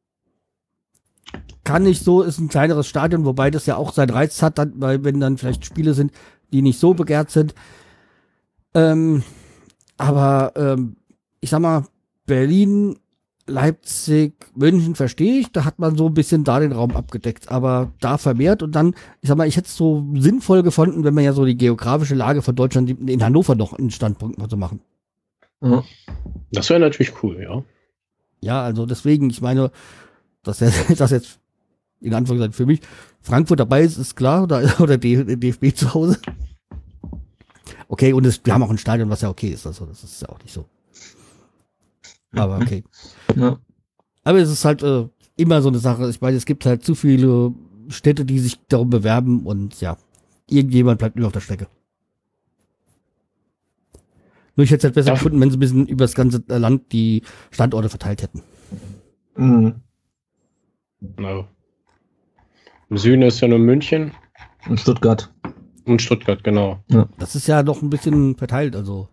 kann 1.65 1.83
nicht 1.83 2.05
so, 2.05 2.23
ist 2.23 2.39
ein 2.39 2.49
kleineres 2.49 2.87
Stadion, 2.87 3.25
wobei 3.25 3.51
das 3.51 3.67
ja 3.67 3.77
auch 3.77 3.93
seinen 3.93 4.11
Reiz 4.11 4.43
hat, 4.43 4.59
dann, 4.59 4.75
weil 4.77 5.05
wenn 5.05 5.21
dann 5.21 5.39
vielleicht 5.39 5.65
Spiele 5.65 5.95
sind, 5.95 6.13
die 6.53 6.63
nicht 6.63 6.79
so 6.79 6.95
begehrt 6.95 7.31
sind. 7.31 7.55
Ähm, 8.75 9.23
aber 9.97 10.53
ähm, 10.57 10.97
ich 11.41 11.51
sag 11.51 11.61
mal, 11.61 11.85
Berlin, 12.27 12.99
Leipzig, 13.51 14.35
München 14.55 14.95
verstehe 14.95 15.41
ich, 15.41 15.53
da 15.53 15.65
hat 15.65 15.79
man 15.79 15.97
so 15.97 16.07
ein 16.07 16.15
bisschen 16.15 16.45
da 16.45 16.61
den 16.61 16.73
Raum 16.73 16.97
abgedeckt, 16.97 17.51
aber 17.51 17.93
da 18.01 18.17
vermehrt 18.17 18.63
und 18.63 18.75
dann, 18.75 18.95
ich 19.21 19.29
sag 19.29 19.37
mal, 19.37 19.47
ich 19.47 19.57
hätte 19.57 19.67
es 19.67 19.77
so 19.77 20.07
sinnvoll 20.15 20.63
gefunden, 20.63 21.05
wenn 21.05 21.15
man 21.15 21.25
ja 21.25 21.33
so 21.33 21.45
die 21.45 21.57
geografische 21.57 22.15
Lage 22.15 22.43
von 22.43 22.55
Deutschland 22.55 22.91
in 22.91 23.25
Hannover 23.25 23.55
noch 23.55 23.73
einen 23.73 23.91
Standpunkt 23.91 24.39
mal 24.39 24.49
zu 24.49 24.57
machen. 24.57 24.81
Das 26.53 26.71
wäre 26.71 26.81
natürlich 26.81 27.23
cool, 27.23 27.43
ja. 27.43 27.63
Ja, 28.41 28.63
also 28.63 28.87
deswegen, 28.87 29.29
ich 29.29 29.43
meine, 29.43 29.71
dass 30.43 30.59
das 30.97 31.11
jetzt 31.11 31.39
in 32.01 32.15
Anführungszeichen 32.15 32.55
für 32.55 32.67
mich 32.67 32.81
Frankfurt 33.21 33.61
dabei 33.61 33.83
ist, 33.83 33.99
ist 33.99 34.17
klar, 34.17 34.45
oder, 34.45 34.63
oder 34.81 34.97
DFB 34.97 35.75
zu 35.75 35.93
Hause. 35.93 36.19
Okay, 37.89 38.13
und 38.13 38.25
es, 38.25 38.41
wir 38.45 38.55
haben 38.55 38.63
auch 38.63 38.71
ein 38.71 38.79
Stadion, 38.79 39.11
was 39.11 39.21
ja 39.21 39.29
okay 39.29 39.49
ist, 39.49 39.67
also 39.67 39.85
das 39.85 40.03
ist 40.05 40.23
ja 40.23 40.29
auch 40.29 40.39
nicht 40.43 40.53
so. 40.53 40.65
Aber 42.33 42.57
mhm. 42.57 42.63
okay. 42.63 42.85
Ja. 43.37 43.59
Aber 44.25 44.39
es 44.39 44.51
ist 44.51 44.65
halt 44.65 44.83
äh, 44.83 45.09
immer 45.37 45.63
so 45.63 45.69
eine 45.69 45.79
Sache. 45.79 46.09
Ich 46.11 46.21
meine, 46.21 46.37
es 46.37 46.45
gibt 46.45 46.67
halt 46.67 46.85
zu 46.85 46.95
viele 46.95 47.53
Städte, 47.89 48.25
die 48.25 48.39
sich 48.39 48.61
darum 48.69 48.91
bewerben 48.91 49.47
und 49.47 49.81
ja, 49.81 49.97
irgendjemand 50.49 50.99
bleibt 50.99 51.17
nur 51.17 51.27
auf 51.27 51.33
der 51.33 51.41
Strecke. 51.41 51.69
Nur 54.57 54.65
ich 54.65 54.71
hätte 54.71 54.79
es 54.79 54.85
halt 54.85 54.95
besser 54.95 55.09
ja. 55.09 55.15
gefunden, 55.15 55.41
wenn 55.41 55.51
sie 55.51 55.57
ein 55.57 55.61
bisschen 55.61 55.87
über 55.87 56.05
das 56.05 56.15
ganze 56.15 56.43
Land 56.49 56.93
die 56.93 57.23
Standorte 57.51 57.89
verteilt 57.89 58.23
hätten. 58.23 58.43
Mhm. 59.37 59.75
No. 61.17 61.47
Im 62.91 62.99
Süden 62.99 63.23
ist 63.23 63.41
ja 63.41 63.49
nur 63.49 63.59
München. 63.59 64.13
Und 64.69 64.79
Stuttgart. 64.79 65.33
Und 65.87 66.03
Stuttgart, 66.03 66.45
genau. 66.45 66.83
Ja. 66.89 67.09
Das 67.19 67.35
ist 67.35 67.47
ja 67.47 67.63
noch 67.63 67.81
ein 67.83 67.91
bisschen 67.91 68.37
verteilt, 68.37 68.77
also. 68.77 69.09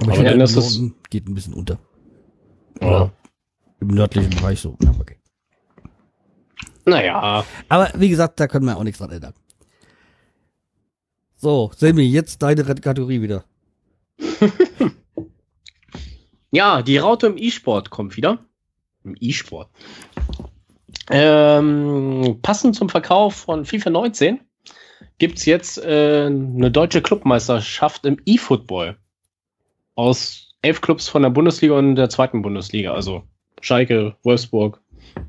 Aber, 0.00 0.12
Aber 0.12 0.42
ist 0.42 0.56
es 0.56 0.80
geht 1.10 1.28
ein 1.28 1.34
bisschen 1.34 1.54
unter. 1.54 1.78
Ja. 2.80 3.12
Im 3.80 3.88
nördlichen 3.88 4.30
Bereich 4.30 4.60
so. 4.60 4.76
Ja, 4.82 4.92
okay. 4.98 5.16
Naja. 6.84 7.44
Aber 7.68 7.90
wie 7.96 8.08
gesagt, 8.08 8.40
da 8.40 8.48
können 8.48 8.66
wir 8.66 8.76
auch 8.76 8.84
nichts 8.84 8.98
dran 8.98 9.10
ändern. 9.10 9.34
So, 11.36 11.72
Sammy, 11.76 12.02
jetzt 12.02 12.42
deine 12.42 12.64
Kategorie 12.64 13.20
wieder. 13.20 13.44
ja, 16.50 16.82
die 16.82 16.98
Raute 16.98 17.26
im 17.26 17.36
E-Sport 17.36 17.90
kommt 17.90 18.16
wieder. 18.16 18.38
Im 19.04 19.16
E-Sport. 19.18 19.68
Ähm, 21.10 22.38
passend 22.42 22.76
zum 22.76 22.88
Verkauf 22.88 23.34
von 23.34 23.64
FIFA 23.64 23.90
19 23.90 24.40
gibt 25.18 25.38
es 25.38 25.44
jetzt 25.44 25.78
äh, 25.78 26.26
eine 26.26 26.70
deutsche 26.70 27.02
Clubmeisterschaft 27.02 28.06
im 28.06 28.18
E-Football. 28.24 28.96
Aus 29.94 30.54
elf 30.62 30.80
Clubs 30.80 31.08
von 31.08 31.22
der 31.22 31.30
Bundesliga 31.30 31.74
und 31.74 31.96
der 31.96 32.08
zweiten 32.08 32.42
Bundesliga, 32.42 32.94
also 32.94 33.24
Schalke, 33.60 34.16
Wolfsburg, 34.22 34.80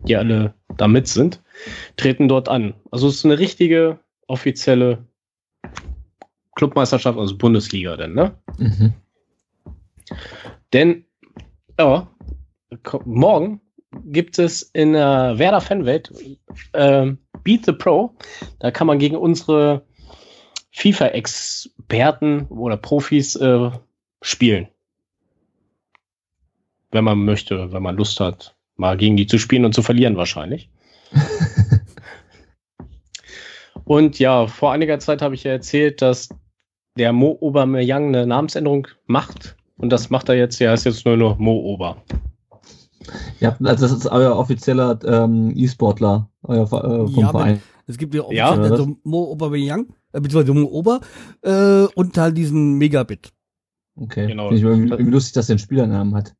die 0.08 0.16
alle 0.16 0.54
da 0.78 0.88
mit 0.88 1.08
sind, 1.08 1.42
treten 1.98 2.28
dort 2.28 2.50
an. 2.50 2.74
Also 2.92 3.08
es 3.08 3.16
ist 3.16 3.26
eine 3.26 3.40
richtige 3.40 4.00
offizielle 4.28 5.06
Clubmeisterschaft, 6.56 7.18
also 7.18 7.38
Bundesliga 7.38 7.98
denn, 7.98 8.14
ne? 8.14 8.36
Mhm. 8.58 8.94
Denn, 10.72 11.06
ja, 11.80 12.10
morgen 13.06 13.62
gibt 14.06 14.40
es 14.40 14.64
in 14.74 14.94
der 14.94 15.38
Werder 15.38 15.62
Fanwelt 15.62 16.12
äh, 16.74 17.12
Beat 17.44 17.66
the 17.66 17.72
Pro. 17.72 18.16
Da 18.60 18.72
kann 18.72 18.88
man 18.88 19.00
gegen 19.00 19.16
unsere 19.16 19.86
FIFA-Experten 20.72 22.48
oder 22.48 22.78
Profis 22.78 23.36
äh, 23.36 23.72
spielen. 24.24 24.68
Wenn 26.92 27.04
man 27.04 27.24
möchte, 27.26 27.72
wenn 27.72 27.84
man 27.84 27.98
Lust 27.98 28.20
hat, 28.20 28.56
mal 28.76 28.98
gegen 28.98 29.18
die 29.18 29.28
zu 29.28 29.38
spielen 29.38 29.66
und 29.66 29.74
zu 29.74 29.82
verlieren 29.82 30.18
wahrscheinlich. 30.18 30.70
und 33.84 34.20
ja, 34.20 34.48
vor 34.48 34.72
einiger 34.72 35.00
Zeit 35.00 35.22
habe 35.22 35.36
ich 35.36 35.44
ja 35.44 35.52
erzählt, 35.52 36.02
dass 36.02 36.30
der 36.98 37.14
Mo 37.14 37.38
Obermeyang 37.40 38.08
eine 38.08 38.26
Namensänderung 38.26 38.88
macht. 39.06 39.56
Und 39.78 39.90
das 39.90 40.10
macht 40.10 40.30
er 40.30 40.36
jetzt, 40.36 40.62
er 40.62 40.72
heißt 40.72 40.86
jetzt 40.86 41.06
nur 41.06 41.18
noch 41.18 41.38
Mo 41.38 41.58
Ober. 41.58 41.98
Ja, 43.40 43.58
also 43.64 43.86
das 43.86 43.92
ist 43.92 44.08
euer 44.08 44.36
offizieller 44.38 44.98
ähm, 45.06 45.52
E-Sportler 45.56 46.30
euer, 46.44 46.64
äh, 46.64 46.68
vom 46.68 47.16
ja, 47.16 47.30
Verein. 47.30 47.62
Es 47.88 47.98
gibt 47.98 48.14
ja, 48.16 48.24
ja 48.32 48.52
also 48.52 48.96
Mo 49.04 49.24
Obermeyang, 49.24 49.88
äh, 50.14 50.22
beziehungsweise 50.22 50.54
Mo 50.58 50.68
Ober 50.70 51.02
äh, 51.42 51.86
und 51.96 52.18
halt 52.18 52.38
diesen 52.38 52.78
Megabit. 52.78 53.34
Okay. 53.96 54.28
Genau. 54.28 54.50
Finde 54.50 54.58
ich 54.58 54.64
irgendwie, 54.64 54.92
irgendwie 54.92 55.12
lustig, 55.12 55.34
dass 55.34 55.50
er 55.50 55.54
einen 55.54 55.60
Spielernamen 55.60 56.16
hat. 56.16 56.36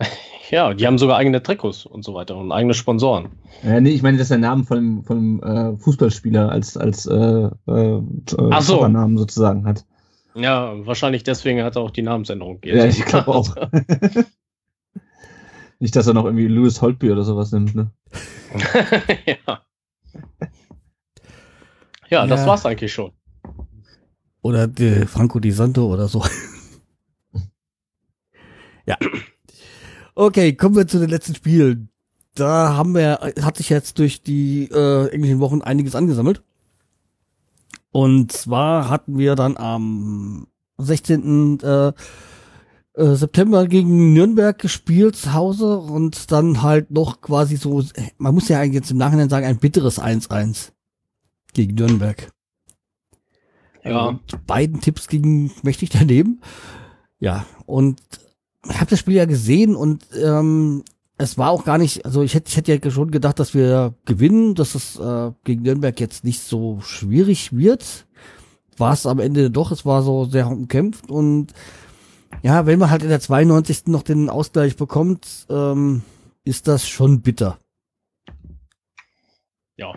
Ja, 0.50 0.74
die 0.74 0.86
haben 0.86 0.98
sogar 0.98 1.16
eigene 1.16 1.42
Trikots 1.42 1.86
und 1.86 2.04
so 2.04 2.14
weiter 2.14 2.36
und 2.36 2.52
eigene 2.52 2.74
Sponsoren. 2.74 3.30
Ja, 3.62 3.80
nee, 3.80 3.90
ich 3.90 4.02
meine, 4.02 4.18
das 4.18 4.26
ist 4.26 4.30
der 4.30 4.38
Name 4.38 4.64
von, 4.64 5.02
von 5.02 5.42
äh, 5.42 5.76
Fußballspieler 5.78 6.50
als, 6.50 6.76
als 6.76 7.06
äh, 7.06 7.16
äh, 7.16 8.02
so. 8.60 8.86
Namen 8.86 9.16
sozusagen 9.16 9.66
hat. 9.66 9.84
Ja, 10.34 10.74
wahrscheinlich 10.86 11.24
deswegen 11.24 11.62
hat 11.62 11.76
er 11.76 11.82
auch 11.82 11.90
die 11.90 12.02
Namensänderung. 12.02 12.60
Ja, 12.62 12.84
ich 12.84 13.04
glaube 13.04 13.34
auch. 13.34 13.56
Nicht, 15.78 15.96
dass 15.96 16.06
er 16.06 16.14
noch 16.14 16.24
irgendwie 16.24 16.46
Louis 16.46 16.80
Holtby 16.80 17.10
oder 17.10 17.24
sowas 17.24 17.52
nimmt, 17.52 17.74
ne? 17.74 17.90
ja. 19.26 19.60
Ja, 22.10 22.26
das 22.26 22.40
ja. 22.40 22.46
war's 22.46 22.66
eigentlich 22.66 22.92
schon. 22.92 23.12
Oder 24.42 24.66
die 24.66 25.06
Franco 25.06 25.40
Di 25.40 25.50
Santo 25.50 25.92
oder 25.92 26.06
so. 26.06 26.22
Ja. 28.86 28.96
Okay, 30.14 30.54
kommen 30.54 30.76
wir 30.76 30.86
zu 30.86 30.98
den 30.98 31.10
letzten 31.10 31.34
Spielen. 31.34 31.88
Da 32.34 32.74
haben 32.74 32.94
wir, 32.94 33.32
hat 33.42 33.56
sich 33.56 33.68
jetzt 33.68 33.98
durch 33.98 34.22
die 34.22 34.68
äh, 34.70 35.08
englischen 35.08 35.40
Wochen 35.40 35.62
einiges 35.62 35.94
angesammelt. 35.94 36.42
Und 37.90 38.32
zwar 38.32 38.88
hatten 38.88 39.18
wir 39.18 39.36
dann 39.36 39.56
am 39.56 40.48
16. 40.78 41.60
Äh, 41.60 41.92
äh, 42.94 43.14
September 43.14 43.66
gegen 43.66 44.12
Nürnberg 44.12 44.58
gespielt 44.58 45.16
zu 45.16 45.32
Hause 45.32 45.78
und 45.78 46.30
dann 46.30 46.62
halt 46.62 46.90
noch 46.90 47.20
quasi 47.20 47.56
so, 47.56 47.82
man 48.18 48.34
muss 48.34 48.48
ja 48.48 48.60
eigentlich 48.60 48.74
jetzt 48.74 48.90
im 48.90 48.98
Nachhinein 48.98 49.28
sagen, 49.28 49.46
ein 49.46 49.58
bitteres 49.58 50.00
1-1 50.00 50.70
gegen 51.52 51.74
Nürnberg. 51.74 52.30
Ja. 53.84 54.06
Und 54.06 54.46
beiden 54.46 54.80
Tipps 54.80 55.08
gingen 55.08 55.50
mächtig 55.62 55.90
daneben. 55.90 56.40
Ja, 57.18 57.46
und 57.66 58.00
ich 58.68 58.80
habe 58.80 58.90
das 58.90 58.98
Spiel 58.98 59.14
ja 59.14 59.24
gesehen 59.24 59.76
und 59.76 60.04
ähm, 60.20 60.84
es 61.16 61.38
war 61.38 61.50
auch 61.50 61.64
gar 61.64 61.78
nicht, 61.78 62.04
also 62.04 62.22
ich 62.22 62.34
hätte, 62.34 62.48
ich 62.48 62.56
hätte 62.56 62.74
ja 62.74 62.90
schon 62.90 63.10
gedacht, 63.10 63.38
dass 63.38 63.54
wir 63.54 63.94
gewinnen, 64.04 64.54
dass 64.54 64.74
es 64.74 64.98
äh, 64.98 65.32
gegen 65.44 65.62
Nürnberg 65.62 65.98
jetzt 66.00 66.24
nicht 66.24 66.40
so 66.40 66.80
schwierig 66.80 67.56
wird. 67.56 68.06
War 68.76 68.92
es 68.92 69.06
am 69.06 69.20
Ende 69.20 69.50
doch, 69.50 69.70
es 69.70 69.86
war 69.86 70.02
so 70.02 70.24
sehr 70.24 70.48
umkämpft 70.48 71.10
und 71.10 71.52
ja, 72.42 72.66
wenn 72.66 72.78
man 72.78 72.90
halt 72.90 73.02
in 73.02 73.08
der 73.08 73.20
92. 73.20 73.86
noch 73.86 74.02
den 74.02 74.28
Ausgleich 74.28 74.76
bekommt, 74.76 75.46
ähm, 75.48 76.02
ist 76.44 76.66
das 76.66 76.88
schon 76.88 77.22
bitter. 77.22 77.58
Ja, 79.76 79.94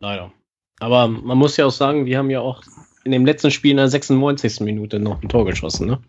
leider. 0.00 0.32
Aber 0.80 1.08
man 1.08 1.38
muss 1.38 1.56
ja 1.56 1.66
auch 1.66 1.72
sagen, 1.72 2.06
wir 2.06 2.18
haben 2.18 2.30
ja 2.30 2.40
auch 2.40 2.62
in 3.04 3.12
dem 3.12 3.24
letzten 3.24 3.50
Spiel 3.50 3.72
in 3.72 3.76
der 3.76 3.88
96. 3.88 4.60
Minute 4.60 4.98
noch 4.98 5.22
ein 5.22 5.28
Tor 5.28 5.44
geschossen, 5.46 5.86
ne? 5.86 6.00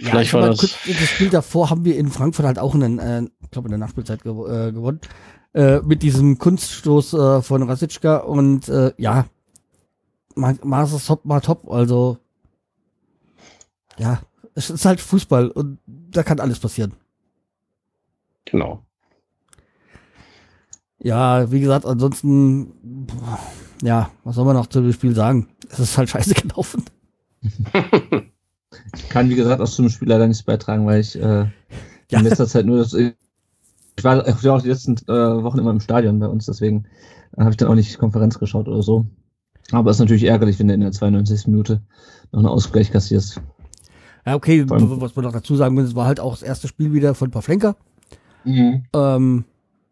Ja, 0.00 0.10
Vielleicht 0.10 0.32
war 0.32 0.48
das, 0.48 0.60
kurz, 0.60 0.76
das 0.86 1.08
Spiel 1.08 1.28
davor 1.28 1.68
haben 1.68 1.84
wir 1.84 1.96
in 1.96 2.08
Frankfurt 2.08 2.46
halt 2.46 2.58
auch 2.58 2.74
in, 2.74 2.98
äh, 2.98 3.22
ich 3.42 3.50
glaube 3.50 3.66
in 3.66 3.72
der 3.72 3.78
Nachspielzeit 3.78 4.22
gew 4.22 4.46
äh, 4.46 4.72
gewonnen. 4.72 5.00
Äh, 5.52 5.80
mit 5.80 6.02
diesem 6.02 6.38
Kunststoß 6.38 7.12
äh, 7.12 7.42
von 7.42 7.62
Rasitschka 7.62 8.18
und 8.18 8.68
äh, 8.68 8.94
ja, 8.96 9.26
Maß 10.36 10.94
ist 10.94 11.06
top, 11.06 11.26
mal 11.26 11.40
top, 11.40 11.70
also 11.70 12.16
ja, 13.98 14.22
es 14.54 14.70
ist 14.70 14.86
halt 14.86 15.00
Fußball 15.00 15.50
und 15.50 15.78
da 15.86 16.22
kann 16.22 16.40
alles 16.40 16.60
passieren. 16.60 16.94
Genau. 18.46 18.82
Ja, 20.98 21.50
wie 21.50 21.60
gesagt, 21.60 21.84
ansonsten, 21.84 23.06
ja, 23.82 24.10
was 24.24 24.36
soll 24.36 24.46
man 24.46 24.56
noch 24.56 24.66
zu 24.66 24.80
dem 24.80 24.92
Spiel 24.92 25.14
sagen? 25.14 25.48
Es 25.68 25.78
ist 25.78 25.98
halt 25.98 26.08
scheiße 26.10 26.32
gelaufen. 26.34 26.84
ich 28.94 29.08
kann, 29.08 29.28
wie 29.28 29.34
gesagt, 29.34 29.60
auch 29.60 29.68
zum 29.68 29.88
Spiel 29.88 30.08
leider 30.08 30.26
nichts 30.26 30.42
beitragen, 30.42 30.86
weil 30.86 31.00
ich 31.00 31.16
äh, 31.16 31.46
ja. 32.10 32.18
in 32.18 32.24
letzter 32.24 32.46
Zeit 32.46 32.66
nur 32.66 32.78
das. 32.78 32.94
Ich 32.94 34.04
war, 34.04 34.26
ich 34.26 34.44
war 34.44 34.56
auch 34.56 34.62
die 34.62 34.68
letzten 34.68 34.96
äh, 35.08 35.42
Wochen 35.42 35.58
immer 35.58 35.70
im 35.70 35.80
Stadion 35.80 36.18
bei 36.18 36.26
uns, 36.26 36.46
deswegen 36.46 36.84
äh, 37.36 37.40
habe 37.40 37.50
ich 37.50 37.56
dann 37.56 37.68
auch 37.68 37.74
nicht 37.74 37.98
Konferenz 37.98 38.38
geschaut 38.38 38.68
oder 38.68 38.82
so. 38.82 39.06
Aber 39.72 39.90
es 39.90 39.96
ist 39.96 40.00
natürlich 40.00 40.24
ärgerlich, 40.24 40.58
wenn 40.58 40.68
du 40.68 40.74
in 40.74 40.80
der 40.80 40.92
92. 40.92 41.46
Minute 41.48 41.80
noch 42.32 42.40
einen 42.40 42.48
Ausgleich 42.48 42.90
kassierst. 42.90 43.40
Ja, 44.26 44.34
okay, 44.34 44.64
was 44.68 45.16
man 45.16 45.24
noch 45.24 45.32
dazu 45.32 45.56
sagen 45.56 45.74
muss, 45.74 45.84
es 45.84 45.94
war 45.94 46.06
halt 46.06 46.20
auch 46.20 46.32
das 46.32 46.42
erste 46.42 46.68
Spiel 46.68 46.92
wieder 46.92 47.14
von 47.14 47.30
Pavlenka. 47.30 47.76
Mhm. 48.44 48.84
Ähm, 48.94 49.44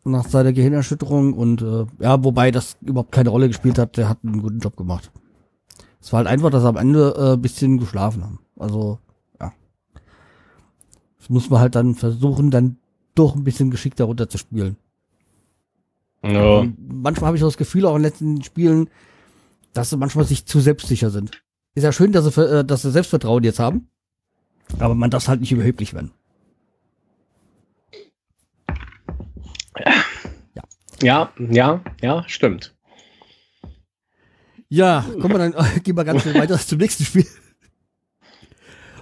nach 0.05 0.27
seiner 0.27 0.53
Gehirnerschütterung 0.53 1.33
und 1.35 1.63
äh, 1.63 1.87
ja, 2.01 2.23
wobei 2.25 2.51
das 2.51 2.77
überhaupt 2.81 3.13
keine 3.13 3.31
Rolle 3.31 3.49
gespielt 3.49 3.79
hat, 3.79 3.97
der 3.97 4.09
hat 4.09 4.19
einen 4.25 4.43
guten 4.43 4.59
Job 4.59 4.77
gemacht. 4.77 5.11
Es 6.01 6.13
war 6.13 6.19
halt 6.19 6.29
einfach, 6.29 6.51
dass 6.51 6.63
sie 6.63 6.69
am 6.69 6.77
Ende 6.77 7.15
äh, 7.17 7.33
ein 7.35 7.43
bisschen 7.43 7.79
geschlafen 7.79 8.23
haben. 8.25 8.39
Also, 8.59 8.99
ja. 9.41 9.53
Das 11.19 11.29
muss 11.31 11.49
man 11.51 11.61
halt 11.61 11.75
dann 11.75 11.95
versuchen, 11.95 12.51
dann 12.51 12.79
doch 13.15 13.35
ein 13.35 13.45
bisschen 13.45 13.71
geschickter 13.71 14.05
runterzuspielen. 14.05 14.77
Ja. 16.23 16.67
Manchmal 16.77 17.29
habe 17.29 17.37
ich 17.37 17.43
das 17.43 17.57
Gefühl, 17.57 17.87
auch 17.87 17.95
in 17.95 18.03
den 18.03 18.11
letzten 18.11 18.43
Spielen, 18.43 18.91
dass 19.73 19.91
sie 19.91 19.97
manchmal 19.97 20.25
sich 20.25 20.47
zu 20.47 20.61
selbstsicher 20.61 21.11
sind. 21.11 21.43
Ist 21.75 21.85
ja 21.85 21.93
schön, 21.93 22.13
dass 22.13 22.25
sie, 22.25 22.41
äh, 22.41 22.65
dass 22.65 22.83
sie 22.83 22.91
Selbstvertrauen 22.91 23.45
jetzt 23.45 23.61
haben, 23.61 23.89
aber 24.79 24.95
man 24.95 25.11
darf 25.11 25.29
halt 25.29 25.41
nicht 25.41 25.53
überheblich 25.53 25.95
werden. 25.95 26.11
ja, 31.01 31.33
ja, 31.39 31.81
ja, 32.03 32.25
stimmt. 32.27 32.75
Ja, 34.69 35.05
kommen 35.21 35.35
wir 35.35 35.51
dann, 35.51 35.55
gehen 35.83 35.97
wir 35.97 36.05
ganz 36.05 36.23
schnell 36.23 36.35
weiter 36.35 36.59
zum 36.59 36.79
nächsten 36.79 37.05
Spiel. 37.05 37.27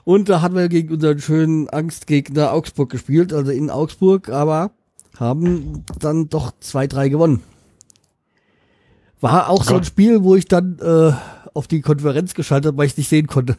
Und 0.06 0.28
da 0.28 0.40
hatten 0.40 0.54
wir 0.54 0.68
gegen 0.68 0.94
unseren 0.94 1.18
schönen 1.18 1.68
Angstgegner 1.68 2.52
Augsburg 2.52 2.90
gespielt, 2.90 3.32
also 3.32 3.50
in 3.50 3.70
Augsburg, 3.70 4.28
aber 4.28 4.70
haben 5.18 5.84
dann 5.98 6.28
doch 6.28 6.52
2-3 6.62 7.08
gewonnen. 7.08 7.42
War 9.20 9.48
auch 9.50 9.64
so 9.64 9.70
ein 9.75 9.78
Gott. 9.78 9.86
Spiel, 9.86 10.22
wo 10.22 10.36
ich 10.36 10.44
dann 10.44 10.78
äh, 10.78 11.10
auf 11.54 11.66
die 11.66 11.80
Konferenz 11.80 12.34
geschaltet 12.34 12.68
habe, 12.68 12.78
weil 12.78 12.86
ich 12.86 12.96
nicht 12.96 13.08
sehen 13.08 13.26
konnte. 13.26 13.58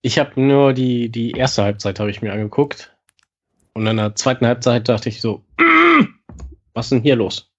Ich 0.00 0.20
habe 0.20 0.40
nur 0.40 0.74
die, 0.74 1.08
die 1.08 1.32
erste 1.32 1.64
Halbzeit 1.64 1.98
habe 1.98 2.12
ich 2.12 2.22
mir 2.22 2.32
angeguckt. 2.32 2.94
Und 3.72 3.88
in 3.88 3.96
der 3.96 4.14
zweiten 4.14 4.46
Halbzeit 4.46 4.88
dachte 4.88 5.08
ich 5.08 5.20
so, 5.20 5.42
"Mm, 5.58 6.04
was 6.72 6.86
ist 6.86 6.90
denn 6.92 7.02
hier 7.02 7.16
los? 7.16 7.50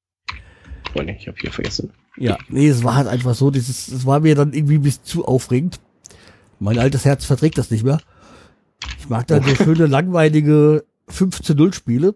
Oh 0.96 1.02
nee, 1.02 1.18
ich 1.20 1.28
habe 1.28 1.38
hier 1.38 1.52
vergessen. 1.52 1.92
Ja, 2.16 2.38
nee, 2.48 2.70
es 2.70 2.82
war 2.86 2.96
halt 2.96 3.10
einfach 3.10 3.36
so, 3.36 3.52
dieses, 3.52 3.90
es 3.90 4.06
war 4.06 4.22
mir 4.22 4.36
dann 4.36 4.54
irgendwie 4.54 4.76
ein 4.76 4.84
bisschen 4.84 5.04
zu 5.04 5.26
aufregend. 5.26 5.82
Mein 6.62 6.78
altes 6.78 7.06
Herz 7.06 7.26
verträgt 7.26 7.58
das 7.58 7.72
nicht 7.72 7.84
mehr. 7.84 8.00
Ich 9.00 9.10
mag 9.10 9.26
dann 9.26 9.42
so 9.42 9.56
schöne, 9.56 9.88
langweilige 9.88 10.86
5 11.08 11.42
zu 11.42 11.56
0 11.56 11.74
Spiele. 11.74 12.14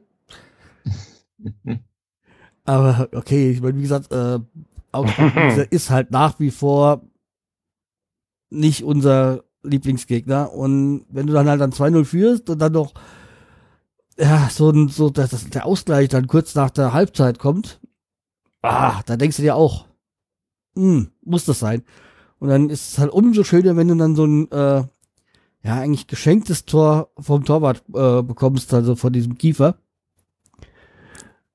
Aber 2.64 3.10
okay, 3.12 3.50
ich 3.50 3.62
meine, 3.62 3.76
wie 3.76 3.82
gesagt, 3.82 4.12
äh, 4.12 4.40
Augsburg 4.92 5.68
ist 5.72 5.90
halt 5.90 6.12
nach 6.12 6.40
wie 6.40 6.52
vor 6.52 7.02
nicht 8.52 8.84
unser 8.84 9.44
Lieblingsgegner. 9.64 10.54
Und 10.54 11.08
wenn 11.10 11.26
du 11.26 11.34
dann 11.34 11.50
halt 11.50 11.60
dann 11.60 11.72
2-0 11.72 12.06
führst 12.06 12.48
und 12.52 12.60
dann 12.60 12.74
noch 12.74 12.94
ja, 14.16 14.48
so 14.52 14.70
ein, 14.70 14.90
so, 14.90 15.10
dass 15.10 15.32
das, 15.32 15.50
der 15.50 15.66
Ausgleich 15.66 16.10
dann 16.10 16.28
kurz 16.28 16.54
nach 16.54 16.70
der 16.70 16.94
Halbzeit 16.94 17.40
kommt, 17.40 17.80
ah, 18.62 19.02
da 19.08 19.18
denkst 19.18 19.38
du 19.38 19.42
dir 19.42 19.56
auch, 19.56 19.88
hm, 20.76 21.10
muss 21.24 21.46
das 21.46 21.58
sein. 21.58 21.84
Und 22.46 22.52
dann 22.52 22.70
ist 22.70 22.90
es 22.90 23.00
halt 23.00 23.12
umso 23.12 23.44
schöner, 23.44 23.76
wenn 23.76 23.88
du 23.88 23.96
dann 23.96 24.16
so 24.16 24.24
ein, 24.24 24.52
äh, 24.52 24.84
ja, 25.64 25.80
eigentlich 25.80 26.06
geschenktes 26.06 26.66
Tor 26.66 27.10
vom 27.18 27.44
Torwart 27.44 27.84
äh, 27.92 28.22
bekommst, 28.22 28.72
also 28.72 28.96
von 28.96 29.12
diesem 29.12 29.40
Kiefer. 29.40 29.80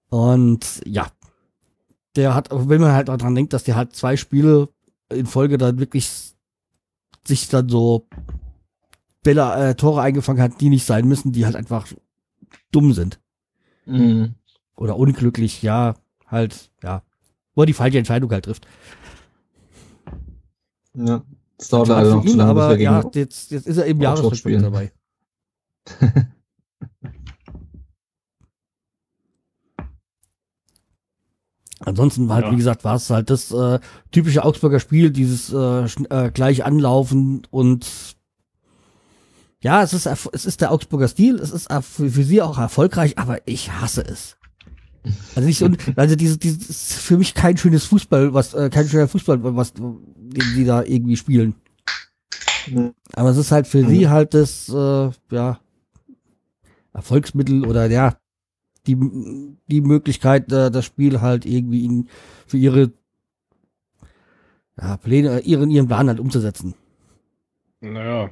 Und 0.08 0.82
ja, 0.84 1.06
der 2.16 2.34
hat, 2.34 2.48
wenn 2.50 2.80
man 2.80 2.90
halt 2.90 3.06
daran 3.06 3.36
denkt, 3.36 3.52
dass 3.52 3.62
der 3.62 3.76
halt 3.76 3.94
zwei 3.94 4.16
Spiele 4.16 4.68
in 5.10 5.26
Folge 5.26 5.58
dann 5.58 5.78
wirklich 5.78 6.10
sich 7.24 7.48
dann 7.48 7.68
so 7.68 8.08
Bälle, 9.22 9.70
äh, 9.70 9.74
Tore 9.76 10.02
eingefangen 10.02 10.42
hat, 10.42 10.60
die 10.60 10.70
nicht 10.70 10.86
sein 10.86 11.06
müssen, 11.06 11.30
die 11.30 11.46
halt 11.46 11.54
einfach 11.54 11.86
dumm 12.72 12.94
sind. 12.94 13.20
Mhm. 13.86 14.34
Oder 14.74 14.96
unglücklich, 14.96 15.62
ja, 15.62 15.94
halt, 16.26 16.72
ja. 16.82 17.04
Wo 17.54 17.62
er 17.62 17.66
die 17.66 17.74
falsche 17.74 17.98
Entscheidung 17.98 18.32
halt 18.32 18.46
trifft. 18.46 18.66
Ja. 20.94 21.22
Das 21.58 21.68
dauert 21.68 21.88
leider 21.88 22.14
noch 22.14 22.24
zu 22.24 22.30
ihn, 22.30 22.36
lange, 22.38 22.54
bis 22.54 22.62
aber 22.62 22.78
ja, 22.78 23.02
jetzt, 23.14 23.50
jetzt 23.50 23.66
ist 23.66 23.76
er 23.76 23.86
Augsburg 24.12 24.18
Jahresrückblick 24.18 24.62
dabei. 24.62 24.92
Ansonsten 31.82 32.28
war 32.28 32.36
halt, 32.36 32.46
Ja. 32.46 32.52
wie 32.52 32.56
gesagt, 32.56 32.84
war 32.84 32.96
es 32.96 33.08
halt 33.08 33.30
das 33.30 33.50
äh, 33.52 33.78
typische 34.10 34.44
Augsburger 34.44 34.80
Spiel, 34.80 35.10
dieses 35.10 35.50
äh, 35.52 35.84
äh, 36.10 36.30
gleich 36.30 36.64
anlaufen 36.64 37.46
und 37.50 37.86
ja, 39.62 39.82
es 39.82 39.92
ist 39.92 40.06
es 40.06 40.46
ist 40.46 40.60
der 40.60 40.72
Augsburger 40.72 41.08
Stil, 41.08 41.36
es 41.36 41.50
ist 41.50 41.70
für, 41.82 42.10
für 42.10 42.24
sie 42.24 42.42
auch 42.42 42.58
erfolgreich, 42.58 43.18
aber 43.18 43.46
ich 43.46 43.70
hasse 43.72 44.02
es. 44.02 44.36
Also 45.34 45.46
nicht 45.46 45.58
so, 45.58 45.68
also 45.96 46.14
diese, 46.14 46.36
dieses 46.36 46.68
ist 46.68 46.92
für 46.94 47.16
mich 47.16 47.34
kein 47.34 47.56
schönes 47.56 47.84
Fußball, 47.86 48.34
was 48.34 48.52
äh, 48.52 48.68
kein 48.68 48.86
schöner 48.86 49.08
Fußball, 49.08 49.38
was 49.42 49.72
den 49.72 50.00
sie 50.54 50.64
da 50.64 50.82
irgendwie 50.82 51.16
spielen. 51.16 51.54
Aber 53.14 53.30
es 53.30 53.38
ist 53.38 53.50
halt 53.50 53.66
für 53.66 53.86
sie 53.86 54.08
halt 54.08 54.34
das, 54.34 54.68
äh, 54.68 55.10
ja, 55.30 55.60
Erfolgsmittel 56.92 57.64
oder 57.66 57.86
ja, 57.86 58.16
die, 58.86 58.96
die 59.68 59.80
Möglichkeit, 59.80 60.52
äh, 60.52 60.70
das 60.70 60.84
Spiel 60.84 61.20
halt 61.20 61.46
irgendwie 61.46 61.84
in, 61.84 62.08
für 62.46 62.58
ihre 62.58 62.92
ja, 64.80 64.96
Pläne, 64.98 65.40
äh, 65.40 65.44
ihren, 65.44 65.70
ihren 65.70 65.86
Plan 65.86 66.08
halt 66.08 66.20
umzusetzen. 66.20 66.74
Naja, 67.80 68.30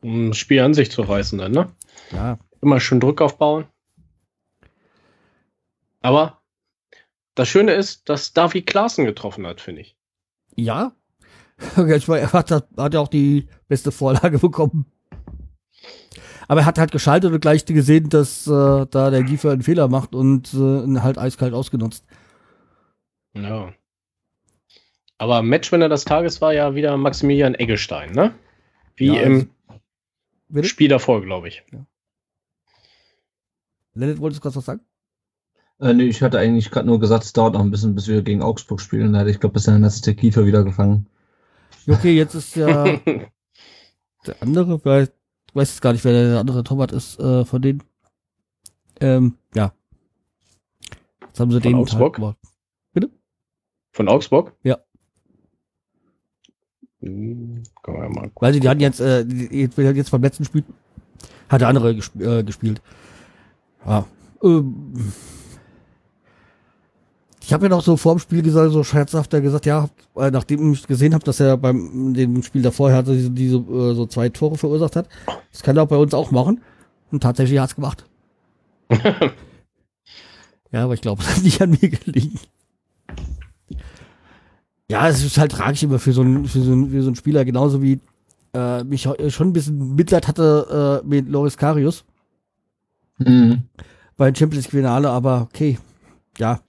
um 0.00 0.28
das 0.28 0.38
Spiel 0.38 0.60
an 0.60 0.74
sich 0.74 0.90
zu 0.90 1.02
reißen 1.02 1.38
dann, 1.38 1.52
ne? 1.52 1.72
Ja, 2.12 2.38
Immer 2.64 2.80
schön 2.80 2.98
Druck 2.98 3.20
aufbauen. 3.20 3.66
Aber 6.04 6.42
das 7.34 7.48
Schöne 7.48 7.72
ist, 7.72 8.10
dass 8.10 8.34
Davi 8.34 8.60
Klaassen 8.60 9.06
getroffen 9.06 9.46
hat, 9.46 9.60
finde 9.60 9.80
ich. 9.80 9.96
ja. 10.54 10.92
Ich 11.76 12.08
meine, 12.08 12.20
er 12.22 12.32
hat, 12.32 12.50
hat 12.50 12.94
ja 12.94 13.00
auch 13.00 13.08
die 13.08 13.48
beste 13.68 13.92
Vorlage 13.92 14.38
bekommen. 14.40 14.86
Aber 16.48 16.60
er 16.60 16.66
hat 16.66 16.78
halt 16.78 16.90
geschaltet 16.92 17.32
und 17.32 17.40
gleich 17.40 17.64
gesehen, 17.64 18.08
dass 18.10 18.46
äh, 18.46 18.86
da 18.90 19.10
der 19.10 19.22
Giefer 19.22 19.52
einen 19.52 19.62
Fehler 19.62 19.88
macht 19.88 20.14
und 20.16 20.52
äh, 20.52 20.82
ihn 20.82 21.02
halt 21.02 21.16
eiskalt 21.16 21.54
ausgenutzt. 21.54 22.04
Ja. 23.34 23.72
Aber 25.16 25.42
Matchwinner 25.42 25.88
des 25.88 26.04
Tages 26.04 26.40
war 26.40 26.52
ja 26.52 26.74
wieder 26.74 26.96
Maximilian 26.96 27.54
Eggestein, 27.54 28.12
ne? 28.12 28.34
Wie 28.96 29.06
Ja, 29.06 29.22
im 29.22 29.50
Bitte? 30.48 30.68
Spiel 30.68 30.88
davor, 30.88 31.22
glaube 31.22 31.48
ich. 31.48 31.64
Lennart, 33.94 34.18
wolltest 34.18 34.40
du 34.40 34.42
gerade 34.42 34.56
was 34.56 34.64
sagen? 34.64 34.80
Äh, 35.80 35.92
nee, 35.94 36.04
ich 36.04 36.22
hatte 36.22 36.38
eigentlich 36.38 36.70
gerade 36.70 36.86
nur 36.86 37.00
gesagt, 37.00 37.24
es 37.24 37.32
dauert 37.32 37.54
noch 37.54 37.60
ein 37.60 37.70
bisschen, 37.70 37.94
bis 37.94 38.08
wir 38.08 38.22
gegen 38.22 38.42
Augsburg 38.42 38.80
spielen. 38.80 39.12
Da 39.12 39.20
hatte 39.20 39.30
ich 39.30 39.40
glaube, 39.40 39.54
bis 39.54 39.64
dann 39.64 39.84
hat 39.84 39.92
sich 39.92 40.02
der 40.02 40.14
Kiefer 40.14 40.46
wieder 40.46 40.64
gefangen. 40.64 41.06
Okay, 41.88 42.14
jetzt 42.16 42.34
ist 42.34 42.56
ja 42.56 42.84
der 44.26 44.42
andere, 44.42 44.84
weil 44.84 45.04
ich 45.48 45.54
weiß 45.54 45.70
jetzt 45.70 45.82
gar 45.82 45.92
nicht, 45.92 46.04
wer 46.04 46.12
der 46.12 46.40
andere 46.40 46.64
Torwart 46.64 46.92
ist 46.92 47.18
äh, 47.20 47.44
von 47.44 47.60
denen. 47.60 47.82
Ähm, 49.00 49.34
ja. 49.54 49.72
Jetzt 51.26 51.40
haben 51.40 51.50
sie 51.50 51.60
Von 51.60 51.72
den 51.72 51.74
Augsburg? 51.74 52.16
gemacht. 52.16 52.36
Von 53.94 54.08
Augsburg? 54.08 54.52
Ja. 54.64 54.78
Hm, 57.00 57.62
Können 57.82 58.02
wir 58.02 58.08
mal 58.08 58.30
Weil 58.34 58.52
sie, 58.52 58.58
die 58.58 58.68
hatten 58.68 58.80
jetzt, 58.80 58.98
äh, 59.00 59.20
jetzt, 59.22 59.78
jetzt 59.78 60.10
beim 60.10 60.22
letzten 60.22 60.44
Spiel 60.44 60.64
hat 61.48 61.60
der 61.60 61.68
andere 61.68 61.94
gesp 61.94 62.20
äh, 62.20 62.42
gespielt. 62.42 62.82
Ja. 63.86 64.04
Ähm, 64.42 65.12
ich 67.46 67.52
habe 67.52 67.66
ja 67.66 67.68
noch 67.68 67.82
so 67.82 67.96
vor 67.96 68.14
dem 68.14 68.18
Spiel 68.20 68.42
gesagt, 68.42 68.72
so 68.72 68.82
scherzhafter 68.82 69.40
gesagt, 69.40 69.66
ja, 69.66 69.88
äh, 70.16 70.30
nachdem 70.30 70.72
ich 70.72 70.86
gesehen 70.86 71.12
habe, 71.12 71.24
dass 71.24 71.40
er 71.40 71.56
beim 71.58 72.14
dem 72.14 72.42
Spiel 72.42 72.62
davor 72.62 72.90
hatte, 72.92 73.14
diese, 73.14 73.30
diese 73.30 73.56
äh, 73.56 73.94
so 73.94 74.06
zwei 74.06 74.30
Tore 74.30 74.56
verursacht 74.56 74.96
hat, 74.96 75.08
das 75.52 75.62
kann 75.62 75.76
er 75.76 75.82
auch 75.82 75.88
bei 75.88 75.96
uns 75.96 76.14
auch 76.14 76.30
machen. 76.30 76.62
Und 77.10 77.22
tatsächlich 77.22 77.58
hat's 77.58 77.74
gemacht. 77.74 78.06
ja, 80.72 80.84
aber 80.84 80.94
ich 80.94 81.02
glaube, 81.02 81.22
es 81.22 81.28
hat 81.36 81.42
nicht 81.42 81.60
an 81.60 81.70
mir 81.70 81.90
gelegen. 81.90 82.38
Ja, 84.90 85.08
es 85.08 85.22
ist 85.22 85.38
halt 85.38 85.52
tragisch 85.52 85.82
immer 85.82 85.98
für 85.98 86.12
so 86.12 86.22
einen, 86.22 86.46
für 86.46 86.60
so 86.60 86.72
einen, 86.72 86.90
für 86.90 87.02
so 87.02 87.08
einen 87.08 87.16
Spieler, 87.16 87.44
genauso 87.44 87.82
wie 87.82 88.00
äh, 88.54 88.84
mich 88.84 89.02
schon 89.02 89.48
ein 89.48 89.52
bisschen 89.52 89.94
Mitleid 89.94 90.28
hatte 90.28 91.02
äh, 91.04 91.06
mit 91.06 91.28
Loris 91.28 91.56
Karius 91.56 92.04
Mhm. 93.18 93.62
bei 94.16 94.34
Champions 94.34 94.64
League 94.64 94.72
Finale, 94.72 95.08
aber 95.08 95.42
okay, 95.42 95.78
ja. 96.38 96.60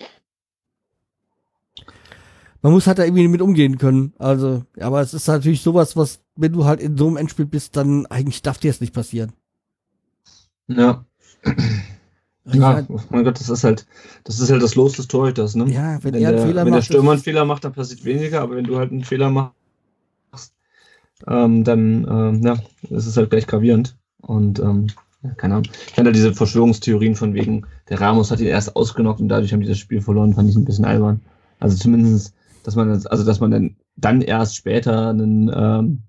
Man 2.66 2.74
muss 2.74 2.88
halt 2.88 2.98
da 2.98 3.04
irgendwie 3.04 3.28
mit 3.28 3.44
umgehen 3.44 3.78
können. 3.78 4.14
Also, 4.18 4.64
ja, 4.76 4.88
aber 4.88 5.00
es 5.00 5.14
ist 5.14 5.28
natürlich 5.28 5.62
sowas, 5.62 5.96
was, 5.96 6.22
wenn 6.36 6.52
du 6.52 6.66
halt 6.66 6.80
in 6.80 6.98
so 6.98 7.06
einem 7.06 7.18
Endspiel 7.18 7.46
bist, 7.46 7.78
dann 7.78 8.08
eigentlich 8.08 8.42
darf 8.42 8.58
dir 8.58 8.72
es 8.72 8.82
nicht 8.82 8.92
passieren. 8.92 9.34
Ja. 10.66 11.06
Ich 11.44 12.56
ja, 12.56 12.74
mein, 12.74 12.88
oh 12.90 13.00
mein 13.12 13.24
Gott, 13.24 13.40
das 13.40 13.50
ist 13.50 13.64
halt, 13.64 13.86
das 14.24 14.40
ist 14.40 14.50
halt 14.50 14.64
das 14.64 14.74
Los 14.74 14.94
des 14.94 15.08
Torhüters, 15.08 15.54
ne? 15.54 15.72
ja, 15.72 16.04
wenn, 16.04 16.16
wenn 16.16 16.24
er 16.24 16.30
einen 16.30 16.38
der, 16.38 16.48
Fehler 16.48 16.66
wenn 16.66 16.74
der 16.74 16.82
Stürmer 16.82 17.12
einen 17.12 17.20
ist- 17.20 17.24
Fehler 17.26 17.46
macht, 17.46 17.66
dann 17.66 17.74
passiert 17.74 18.04
weniger, 18.04 18.42
aber 18.42 18.56
wenn 18.56 18.66
du 18.66 18.78
halt 18.78 18.92
einen 18.92 19.04
Fehler 19.04 19.30
machst, 19.30 19.54
ähm, 21.28 21.64
dann 21.64 22.08
ähm, 22.10 22.42
ja, 22.44 22.54
ist 22.90 23.06
es 23.06 23.16
halt 23.16 23.30
gleich 23.30 23.46
gravierend. 23.46 23.96
Und 24.22 24.58
ähm, 24.58 24.88
ja, 25.22 25.30
keine 25.36 25.54
Ahnung. 25.54 25.70
Ich 25.88 25.94
fand 25.94 26.08
halt 26.08 26.16
diese 26.16 26.34
Verschwörungstheorien 26.34 27.16
von 27.16 27.36
wegen, 27.36 27.68
der 27.90 28.02
Ramos 28.02 28.32
hat 28.32 28.40
ihn 28.40 28.48
erst 28.48 28.76
ausgenockt 28.76 29.20
und 29.22 29.30
dadurch 29.30 29.54
haben 29.54 29.62
die 29.62 29.68
das 29.68 29.78
Spiel 29.78 30.02
verloren, 30.02 30.34
fand 30.34 30.50
ich 30.50 30.56
ein 30.56 30.66
bisschen 30.66 30.86
albern. 30.86 31.22
Also 31.60 31.78
zumindest 31.78 32.34
Dass 32.66 32.76
man 32.76 32.90
also 32.90 33.24
dass 33.24 33.40
man 33.40 33.52
dann, 33.52 33.76
dann 33.96 34.22
erst 34.22 34.56
später 34.56 35.10
einen, 35.10 35.52
ähm, 35.54 36.04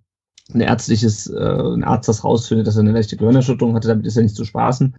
ein 0.55 0.61
ärztliches, 0.61 1.27
äh, 1.29 1.38
ein 1.38 1.85
Arzt 1.85 2.09
das 2.09 2.25
rausfindet, 2.25 2.66
dass 2.66 2.77
er 2.77 2.81
eine 2.81 2.92
leichte 2.92 3.16
Gehirnerschütterung 3.16 3.75
hatte, 3.75 3.88
damit 3.88 4.07
ist 4.07 4.16
er 4.16 4.23
nicht 4.23 4.37
zu 4.37 4.45
spaßen. 4.45 4.97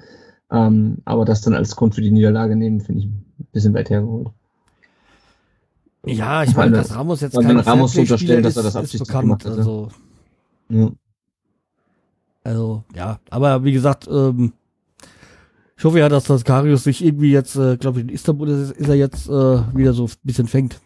Ähm, 0.51 0.99
aber 1.05 1.25
das 1.25 1.41
dann 1.41 1.55
als 1.55 1.75
Grund 1.75 1.95
für 1.95 2.01
die 2.01 2.11
Niederlage 2.11 2.55
nehmen, 2.55 2.79
finde 2.79 3.01
ich 3.01 3.07
ein 3.07 3.25
bisschen 3.51 3.73
weit 3.73 3.89
hergeholt. 3.89 4.29
Ja, 6.05 6.43
ich 6.43 6.55
meine, 6.55 6.77
dass 6.77 6.95
Ramos 6.95 7.21
jetzt 7.21 7.33
kein 7.33 7.59
Ramos 7.59 7.93
zu 7.93 8.01
unterstellen, 8.01 8.43
dass 8.43 8.55
er 8.55 8.63
das 8.63 8.75
absichtlich 8.75 9.09
gemacht 9.09 9.45
also, 9.45 9.89
ja. 10.69 10.91
also 12.43 12.83
ja, 12.95 13.19
aber 13.29 13.63
wie 13.63 13.73
gesagt, 13.73 14.07
ähm, 14.09 14.53
ich 15.75 15.83
hoffe 15.83 15.99
ja, 15.99 16.07
dass 16.07 16.23
das 16.25 16.43
Karius 16.43 16.83
sich 16.83 17.03
irgendwie 17.03 17.31
jetzt, 17.31 17.55
äh, 17.55 17.77
glaube 17.77 17.99
ich, 17.99 18.07
in 18.07 18.13
Istanbul 18.13 18.49
ist, 18.49 18.71
ist 18.71 18.87
er 18.87 18.95
jetzt 18.95 19.27
äh, 19.27 19.31
wieder 19.75 19.93
so 19.93 20.05
ein 20.05 20.11
bisschen 20.23 20.47
fängt. 20.47 20.79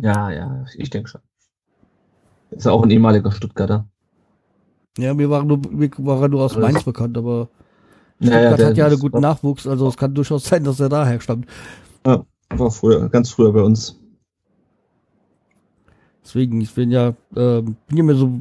Ja, 0.00 0.30
ja, 0.30 0.64
ich 0.76 0.90
denke 0.90 1.08
schon. 1.08 1.20
Ist 2.50 2.66
ja 2.66 2.72
auch 2.72 2.82
ein 2.82 2.90
ehemaliger 2.90 3.32
Stuttgarter. 3.32 3.86
Ja, 4.98 5.14
mir 5.14 5.28
war 5.28 5.44
nur, 5.44 5.58
mir 5.70 5.90
war 5.98 6.28
nur 6.28 6.42
aus 6.42 6.56
Mainz 6.56 6.84
bekannt, 6.84 7.18
aber 7.18 7.48
Stuttgart 8.20 8.58
ja, 8.58 8.64
ja, 8.64 8.66
hat 8.66 8.76
ja 8.76 8.86
einen 8.86 8.98
guten 8.98 9.20
Nachwuchs, 9.20 9.66
also 9.66 9.88
es 9.88 9.96
kann 9.96 10.14
durchaus 10.14 10.44
sein, 10.44 10.62
dass 10.64 10.78
er 10.78 10.88
daher 10.88 11.20
stammt. 11.20 11.46
Ja, 12.06 12.24
war 12.50 12.70
früher, 12.70 13.08
ganz 13.08 13.30
früher 13.30 13.52
bei 13.52 13.62
uns. 13.62 13.98
Deswegen, 16.24 16.60
ich 16.60 16.72
bin 16.72 16.90
ja, 16.90 17.08
äh, 17.34 17.62
bin 17.62 17.76
ja 17.92 18.02
mir 18.02 18.14
so 18.14 18.40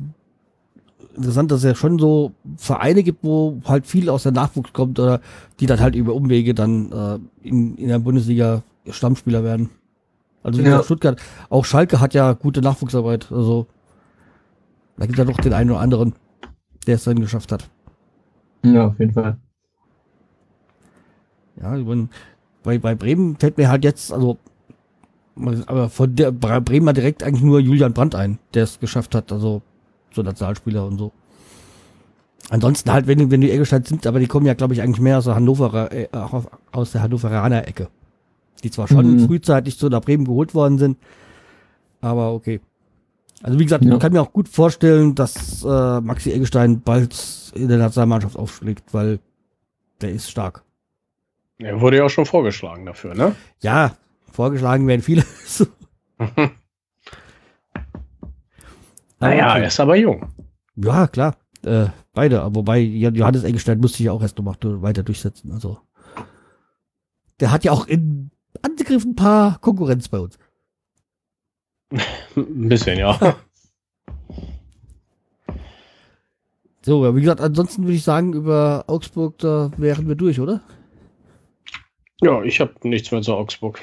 interessant, 1.15 1.51
dass 1.51 1.59
es 1.59 1.65
ja 1.65 1.75
schon 1.75 1.99
so 1.99 2.31
Vereine 2.57 3.03
gibt, 3.03 3.23
wo 3.23 3.59
halt 3.65 3.85
viel 3.85 4.09
aus 4.09 4.23
der 4.23 4.31
Nachwuchs 4.31 4.73
kommt 4.73 4.99
oder 4.99 5.21
die 5.59 5.65
dann 5.65 5.79
halt 5.79 5.95
über 5.95 6.13
Umwege 6.13 6.53
dann 6.53 6.91
äh, 6.91 7.47
in, 7.47 7.75
in 7.77 7.87
der 7.89 7.99
Bundesliga 7.99 8.63
Stammspieler 8.89 9.43
werden. 9.43 9.69
Also 10.43 10.59
wie 10.59 10.67
Ja. 10.67 10.83
Stuttgart, 10.83 11.21
auch 11.49 11.65
Schalke 11.65 11.99
hat 11.99 12.13
ja 12.13 12.33
gute 12.33 12.61
Nachwuchsarbeit. 12.61 13.31
Also 13.31 13.67
da 14.97 15.05
gibt 15.05 15.17
es 15.17 15.25
ja 15.25 15.31
doch 15.31 15.39
den 15.39 15.53
einen 15.53 15.71
oder 15.71 15.79
anderen, 15.79 16.13
der 16.85 16.95
es 16.95 17.03
dann 17.05 17.19
geschafft 17.19 17.51
hat. 17.51 17.69
Ja, 18.63 18.87
auf 18.87 18.99
jeden 18.99 19.13
Fall. 19.13 19.37
Ja, 21.61 21.77
bei, 22.63 22.77
bei 22.79 22.95
Bremen 22.95 23.37
fällt 23.37 23.57
mir 23.57 23.69
halt 23.69 23.83
jetzt, 23.83 24.11
also 24.11 24.37
aber 25.65 25.89
von 25.89 26.15
der 26.15 26.31
Bre- 26.31 26.61
Bremer 26.61 26.93
direkt 26.93 27.23
eigentlich 27.23 27.43
nur 27.43 27.59
Julian 27.59 27.93
Brandt 27.93 28.13
ein, 28.15 28.37
der 28.53 28.63
es 28.65 28.79
geschafft 28.79 29.15
hat, 29.15 29.31
also 29.31 29.61
so 30.11 30.21
Nationalspieler 30.21 30.85
und 30.85 30.97
so. 30.97 31.11
Ansonsten 32.49 32.91
halt, 32.91 33.07
wenn, 33.07 33.31
wenn 33.31 33.41
die 33.41 33.49
Eggestein 33.51 33.83
sind, 33.83 34.05
aber 34.05 34.19
die 34.19 34.27
kommen 34.27 34.45
ja, 34.45 34.53
glaube 34.53 34.73
ich, 34.73 34.81
eigentlich 34.81 35.01
mehr 35.01 35.17
aus 35.17 35.25
der 35.25 35.35
Hannoverer, 35.35 35.91
äh, 35.91 36.07
aus 36.71 36.91
der 36.91 37.01
Hannoveraner 37.01 37.67
Ecke. 37.67 37.87
Die 38.63 38.71
zwar 38.71 38.87
schon 38.87 39.15
Mhm. 39.15 39.27
frühzeitig 39.27 39.77
zu 39.77 39.89
nach 39.89 40.01
Bremen 40.01 40.25
geholt 40.25 40.53
worden 40.55 40.77
sind, 40.77 40.97
aber 42.01 42.33
okay. 42.33 42.61
Also 43.41 43.59
wie 43.59 43.63
gesagt, 43.65 43.83
Ja. 43.83 43.93
ich 43.93 43.99
kann 43.99 44.13
mir 44.13 44.21
auch 44.21 44.31
gut 44.31 44.47
vorstellen, 44.47 45.15
dass 45.15 45.63
äh, 45.63 45.99
Maxi 46.01 46.31
Eggestein 46.31 46.81
bald 46.81 47.51
in 47.55 47.67
der 47.67 47.77
Nationalmannschaft 47.77 48.37
aufschlägt, 48.37 48.93
weil 48.93 49.19
der 50.01 50.11
ist 50.11 50.29
stark. 50.31 50.63
Er 51.57 51.81
wurde 51.81 51.97
ja 51.97 52.05
auch 52.05 52.09
schon 52.09 52.25
vorgeschlagen 52.25 52.85
dafür, 52.85 53.15
ne? 53.15 53.35
Ja, 53.61 53.95
vorgeschlagen 54.31 54.87
werden 54.87 55.01
viele. 55.01 55.23
Naja, 59.19 59.51
okay. 59.51 59.61
er 59.61 59.67
ist 59.67 59.79
aber 59.79 59.95
jung. 59.95 60.27
Ja, 60.75 61.07
klar. 61.07 61.35
Äh, 61.63 61.87
beide. 62.13 62.41
Aber 62.41 62.55
wobei 62.55 62.79
Johannes 62.79 63.43
Engelstein 63.43 63.79
musste 63.79 63.97
sich 63.97 64.07
ja 64.07 64.11
auch 64.11 64.21
erst 64.21 64.37
noch 64.37 64.45
weiter 64.81 65.03
durchsetzen. 65.03 65.51
Also 65.51 65.79
der 67.39 67.51
hat 67.51 67.63
ja 67.63 67.71
auch 67.71 67.87
in 67.87 68.31
Angriff 68.61 69.03
ein 69.05 69.15
paar 69.15 69.59
Konkurrenz 69.59 70.07
bei 70.07 70.19
uns. 70.19 70.37
Ein 72.35 72.69
bisschen, 72.69 72.97
ja. 72.97 73.35
So, 76.85 77.05
ja, 77.05 77.15
wie 77.15 77.21
gesagt, 77.21 77.39
ansonsten 77.41 77.83
würde 77.83 77.95
ich 77.95 78.03
sagen, 78.03 78.33
über 78.33 78.83
Augsburg, 78.87 79.37
da 79.37 79.71
wären 79.77 80.07
wir 80.07 80.15
durch, 80.15 80.39
oder? 80.39 80.61
ja, 82.21 82.41
ich 82.43 82.59
habe 82.61 82.73
nichts 82.83 83.11
mehr 83.11 83.21
zu 83.21 83.33
Augsburg. 83.35 83.79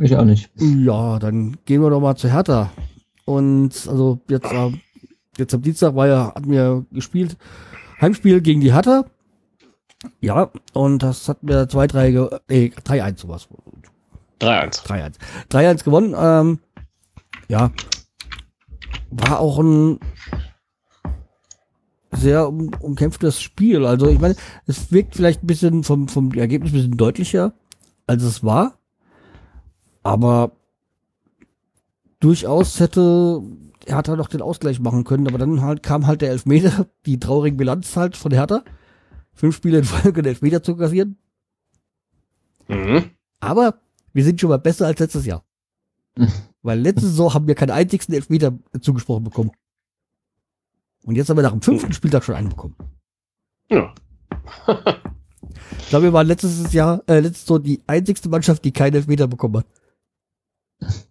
Ich 0.00 0.14
auch 0.16 0.24
nicht. 0.24 0.50
Ja, 0.56 1.18
dann 1.18 1.56
gehen 1.64 1.82
wir 1.82 1.90
doch 1.90 2.00
mal 2.00 2.14
zu 2.16 2.30
Hertha. 2.30 2.70
Und 3.24 3.86
also 3.88 4.18
jetzt, 4.28 4.46
am- 4.52 4.80
jetzt 5.36 5.52
am 5.54 5.62
Dienstag 5.62 5.94
war 5.94 6.06
ja, 6.06 6.26
hatten 6.34 6.50
wir 6.50 6.84
gespielt, 6.90 7.36
Heimspiel 8.00 8.40
gegen 8.40 8.60
die 8.60 8.72
Hertha. 8.72 9.04
Ja, 10.20 10.50
und 10.74 11.02
das 11.02 11.28
hat 11.28 11.42
mir 11.42 11.68
2-3, 11.68 12.10
ge- 12.12 12.38
nee, 12.48 12.72
3-1 12.84 13.18
sowas. 13.20 13.48
3-1. 14.40 14.84
3-1. 14.86 15.14
3-1 15.50 15.84
gewonnen. 15.84 16.14
Ähm, 16.16 16.58
ja. 17.48 17.72
War 19.10 19.40
auch 19.40 19.58
ein 19.58 19.98
sehr 22.12 22.48
um, 22.48 22.70
umkämpftes 22.80 23.40
Spiel. 23.40 23.84
Also 23.84 24.08
ich 24.08 24.20
meine, 24.20 24.36
es 24.66 24.92
wirkt 24.92 25.16
vielleicht 25.16 25.42
ein 25.42 25.46
bisschen 25.48 25.82
vom, 25.84 26.08
vom 26.08 26.32
Ergebnis 26.32 26.70
ein 26.72 26.74
bisschen 26.76 26.96
deutlicher, 26.96 27.52
als 28.06 28.22
es 28.22 28.44
war. 28.44 28.74
Aber 30.04 30.52
durchaus 32.20 32.80
hätte 32.80 33.42
Hertha 33.86 34.14
noch 34.16 34.28
den 34.28 34.42
Ausgleich 34.42 34.78
machen 34.80 35.04
können. 35.04 35.26
Aber 35.26 35.38
dann 35.38 35.62
halt 35.62 35.82
kam 35.82 36.06
halt 36.06 36.20
der 36.22 36.30
Elfmeter, 36.30 36.86
die 37.06 37.18
traurige 37.18 37.56
Bilanz 37.56 37.96
halt 37.96 38.16
von 38.16 38.32
Hertha. 38.32 38.62
Fünf 39.38 39.54
Spiele 39.54 39.78
in 39.78 39.84
Folge 39.84 40.22
den 40.22 40.30
Elfmeter 40.30 40.62
zu 40.64 40.76
kassieren. 40.76 41.16
Mhm. 42.66 43.10
Aber 43.38 43.80
wir 44.12 44.24
sind 44.24 44.40
schon 44.40 44.50
mal 44.50 44.58
besser 44.58 44.86
als 44.86 44.98
letztes 44.98 45.24
Jahr. 45.26 45.44
Weil 46.62 46.80
letzte 46.80 47.06
Saison 47.06 47.32
haben 47.32 47.46
wir 47.46 47.54
keinen 47.54 47.70
einzigsten 47.70 48.14
Elfmeter 48.14 48.58
zugesprochen 48.80 49.22
bekommen. 49.22 49.52
Und 51.04 51.14
jetzt 51.14 51.30
haben 51.30 51.36
wir 51.36 51.42
nach 51.42 51.52
dem 51.52 51.62
fünften 51.62 51.92
Spieltag 51.92 52.24
schon 52.24 52.34
einen 52.34 52.48
bekommen. 52.48 52.76
Ja. 53.70 53.94
Ich 55.80 55.88
glaube, 55.90 56.04
wir 56.04 56.12
waren 56.12 56.26
letztes 56.26 56.72
Jahr, 56.74 57.02
äh, 57.06 57.20
letztes 57.20 57.48
Jahr 57.48 57.60
die 57.60 57.82
einzigste 57.86 58.28
Mannschaft, 58.28 58.62
die 58.64 58.72
keinen 58.72 58.94
Elfmeter 58.94 59.26
bekommen 59.26 59.58
hat. 59.58 59.66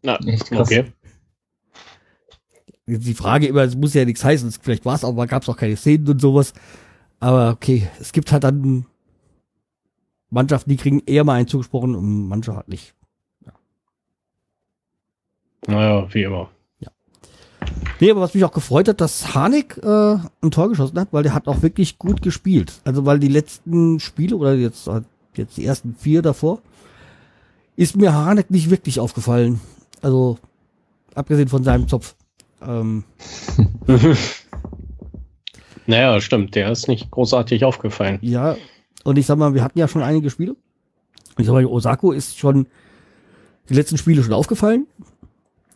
Na, 0.03 0.17
Echt 0.17 0.45
krass. 0.45 0.67
okay. 0.67 0.93
Jetzt 2.85 3.07
die 3.07 3.15
Frage 3.15 3.47
immer, 3.47 3.63
es 3.63 3.75
muss 3.75 3.95
ja 3.95 4.05
nichts 4.05 4.23
heißen, 4.23 4.51
vielleicht 4.61 4.85
war 4.85 4.95
es 4.95 5.03
aber 5.03 5.25
gab 5.25 5.41
es 5.41 5.49
auch 5.49 5.57
keine 5.57 5.75
Szenen 5.75 6.07
und 6.07 6.21
sowas. 6.21 6.53
Aber 7.19 7.51
okay, 7.51 7.87
es 7.99 8.11
gibt 8.11 8.31
halt 8.31 8.43
dann 8.43 8.85
Mannschaften, 10.29 10.69
die 10.69 10.77
kriegen 10.77 11.01
eher 11.05 11.23
mal 11.23 11.33
einen 11.33 11.47
zugesprochen 11.47 11.95
und 11.95 12.27
manche 12.27 12.55
halt 12.55 12.67
nicht. 12.67 12.93
Naja, 15.65 16.07
wie 16.13 16.23
immer. 16.23 16.49
Nee, 17.99 18.11
aber 18.11 18.21
was 18.21 18.33
mich 18.33 18.45
auch 18.45 18.51
gefreut 18.51 18.87
hat, 18.87 19.01
dass 19.01 19.33
Harnik 19.33 19.77
äh, 19.83 20.17
ein 20.41 20.51
Tor 20.51 20.69
geschossen 20.69 20.99
hat, 20.99 21.09
weil 21.11 21.23
der 21.23 21.33
hat 21.33 21.47
auch 21.47 21.61
wirklich 21.61 21.97
gut 21.97 22.21
gespielt. 22.21 22.79
Also 22.85 23.05
weil 23.05 23.19
die 23.19 23.27
letzten 23.27 23.99
Spiele 23.99 24.35
oder 24.35 24.53
jetzt, 24.53 24.89
jetzt 25.35 25.57
die 25.57 25.65
ersten 25.65 25.95
vier 25.95 26.21
davor, 26.21 26.61
ist 27.75 27.97
mir 27.97 28.13
Harnik 28.13 28.51
nicht 28.51 28.69
wirklich 28.69 28.99
aufgefallen. 28.99 29.59
Also 30.01 30.37
abgesehen 31.15 31.49
von 31.49 31.63
seinem 31.63 31.87
Zopf. 31.87 32.15
Ähm, 32.61 33.03
naja, 35.87 36.19
stimmt. 36.21 36.55
Der 36.55 36.71
ist 36.71 36.87
nicht 36.87 37.09
großartig 37.11 37.65
aufgefallen. 37.65 38.19
ja, 38.21 38.55
und 39.03 39.17
ich 39.17 39.25
sag 39.25 39.37
mal, 39.37 39.53
wir 39.53 39.63
hatten 39.63 39.79
ja 39.79 39.87
schon 39.87 40.03
einige 40.03 40.29
Spiele. 40.29 40.55
Ich 41.37 41.45
sag 41.45 41.53
mal, 41.53 41.65
Osako 41.65 42.11
ist 42.11 42.37
schon 42.37 42.67
die 43.69 43.73
letzten 43.73 43.97
Spiele 43.97 44.21
schon 44.21 44.33
aufgefallen. 44.33 44.85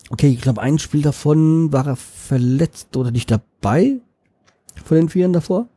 Okay, 0.10 0.28
ich 0.28 0.42
glaube, 0.42 0.62
ein 0.62 0.80
Spiel 0.80 1.02
davon 1.02 1.72
war 1.72 1.88
er 1.88 1.96
verletzt 1.96 2.98
oder 2.98 3.12
nicht 3.12 3.32
dabei. 3.32 4.00
Von 4.84 4.98
den 4.98 5.10
Vieren 5.10 5.32
davor. 5.32 5.68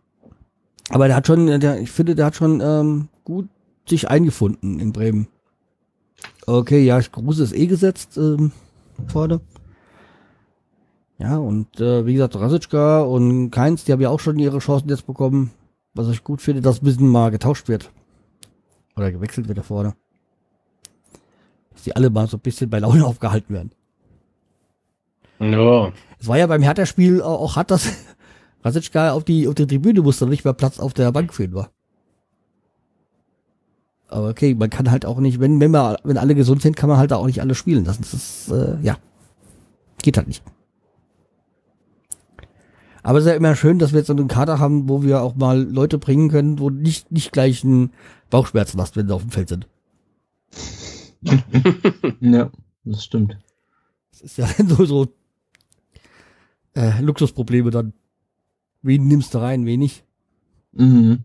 Aber 0.91 1.07
der 1.07 1.17
hat 1.17 1.27
schon, 1.27 1.61
der, 1.61 1.81
ich 1.81 1.91
finde, 1.91 2.15
der 2.15 2.27
hat 2.27 2.37
schon 2.37 2.61
ähm, 2.61 3.09
gut 3.25 3.49
sich 3.89 4.09
eingefunden 4.11 4.81
in 4.81 4.93
Bremen. 4.93 5.29
Okay, 6.47 6.85
ja, 6.85 7.01
Kruse 7.01 7.45
ist 7.45 7.55
eh 7.55 7.67
gesetzt 7.67 8.17
ähm, 8.17 8.53
vorne. 9.07 9.41
Ja, 11.19 11.37
und 11.37 11.81
äh, 11.81 12.07
wie 12.07 12.15
gesagt, 12.15 12.37
Rasitschka 12.37 13.03
und 13.03 13.51
Keins, 13.51 13.85
die 13.85 13.93
haben 13.93 14.01
ja 14.01 14.11
auch 14.11 14.21
schon 14.21 14.39
ihre 14.39 14.59
Chancen 14.59 14.89
jetzt 14.89 15.07
bekommen. 15.07 15.53
Was 15.95 16.09
ich 16.09 16.25
gut 16.25 16.43
finde, 16.43 16.61
dass 16.61 16.83
ein 16.83 16.85
bisschen 16.85 17.09
mal 17.09 17.31
getauscht 17.31 17.69
wird. 17.69 17.91
Oder 18.97 19.13
gewechselt 19.13 19.47
wird 19.47 19.59
da 19.59 19.63
vorne. 19.63 19.95
Dass 21.73 21.85
die 21.85 21.95
alle 21.95 22.11
mal 22.11 22.27
so 22.27 22.37
ein 22.37 22.41
bisschen 22.41 22.69
bei 22.69 22.81
Laune 22.81 23.05
aufgehalten 23.07 23.55
werden. 23.55 23.71
Ja. 25.39 25.93
Es 26.19 26.27
war 26.27 26.39
ja 26.39 26.47
beim 26.47 26.63
Hertha-Spiel 26.63 27.23
auch, 27.23 27.57
hart, 27.57 27.71
dass 27.71 27.89
Rasitschka 28.65 29.13
auf 29.13 29.25
die, 29.25 29.47
auf 29.47 29.55
die 29.55 29.67
Tribüne 29.67 30.03
musste 30.03 30.25
und 30.25 30.31
nicht 30.31 30.45
mehr 30.45 30.55
Platz 30.55 30.81
auf 30.81 30.95
der 30.95 31.13
Bank 31.13 31.33
für 31.33 31.45
ihn 31.45 31.55
war. 31.55 31.71
Aber 34.09 34.29
okay, 34.29 34.55
man 34.55 34.71
kann 34.71 34.91
halt 34.91 35.07
auch 35.07 35.19
nicht, 35.19 35.41
wenn, 35.41 35.61
wenn, 35.61 35.71
wir, 35.71 35.99
wenn 36.05 36.19
alle 36.19 36.35
gesund 36.35 36.63
sind, 36.63 36.77
kann 36.77 36.89
man 36.89 36.99
halt 36.99 37.13
auch 37.13 37.27
nicht 37.27 37.41
alle 37.41 37.55
spielen 37.55 37.85
lassen. 37.85 38.03
Das 38.03 38.15
ist, 38.15 38.51
äh, 38.51 38.77
ja, 38.83 38.97
geht 40.03 40.17
halt 40.17 40.29
nicht. 40.29 40.43
Aber 43.05 43.19
es 43.19 43.27
ist 43.27 43.31
ja 43.31 43.37
immer 43.37 43.55
schön, 43.55 43.79
dass 43.79 43.93
wir 43.93 43.99
jetzt 43.99 44.07
so 44.07 44.15
einen 44.15 44.29
Kader 44.29 44.59
haben, 44.59 44.89
wo 44.89 45.03
wir 45.03 45.21
auch 45.21 45.35
mal 45.35 45.63
Leute 45.63 45.99
bringen 45.99 46.31
können, 46.31 46.59
wo 46.59 46.71
nicht, 46.71 47.13
nicht 47.13 47.33
gleich 47.33 47.63
ein 47.63 47.93
Bauchschmerzen 48.31 48.81
hast, 48.81 48.97
wenn 48.97 49.07
sie 49.07 49.15
auf 49.15 49.23
dem 49.23 49.31
Feld 49.31 49.49
sind. 49.49 49.69
Ja, 52.21 52.51
das 52.85 53.05
stimmt. 53.05 53.39
Das 54.11 54.21
ist 54.21 54.39
ja 54.39 54.47
so, 54.69 54.85
so 54.85 55.09
äh, 56.75 57.01
Luxusprobleme 57.01 57.71
dann. 57.71 57.95
Wen 58.83 59.07
nimmst 59.07 59.33
du 59.33 59.39
rein, 59.39 59.65
wen 59.65 59.81
nicht? 59.81 60.05
Mhm. 60.73 61.25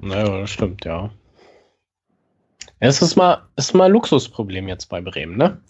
Naja, 0.00 0.40
das 0.40 0.50
stimmt, 0.50 0.84
ja. 0.86 1.10
Es 2.78 3.02
ist 3.02 3.16
mal, 3.16 3.48
ist 3.56 3.74
mal 3.74 3.84
ein 3.84 3.92
Luxusproblem 3.92 4.68
jetzt 4.68 4.88
bei 4.88 5.02
Bremen, 5.02 5.36
ne? 5.36 5.60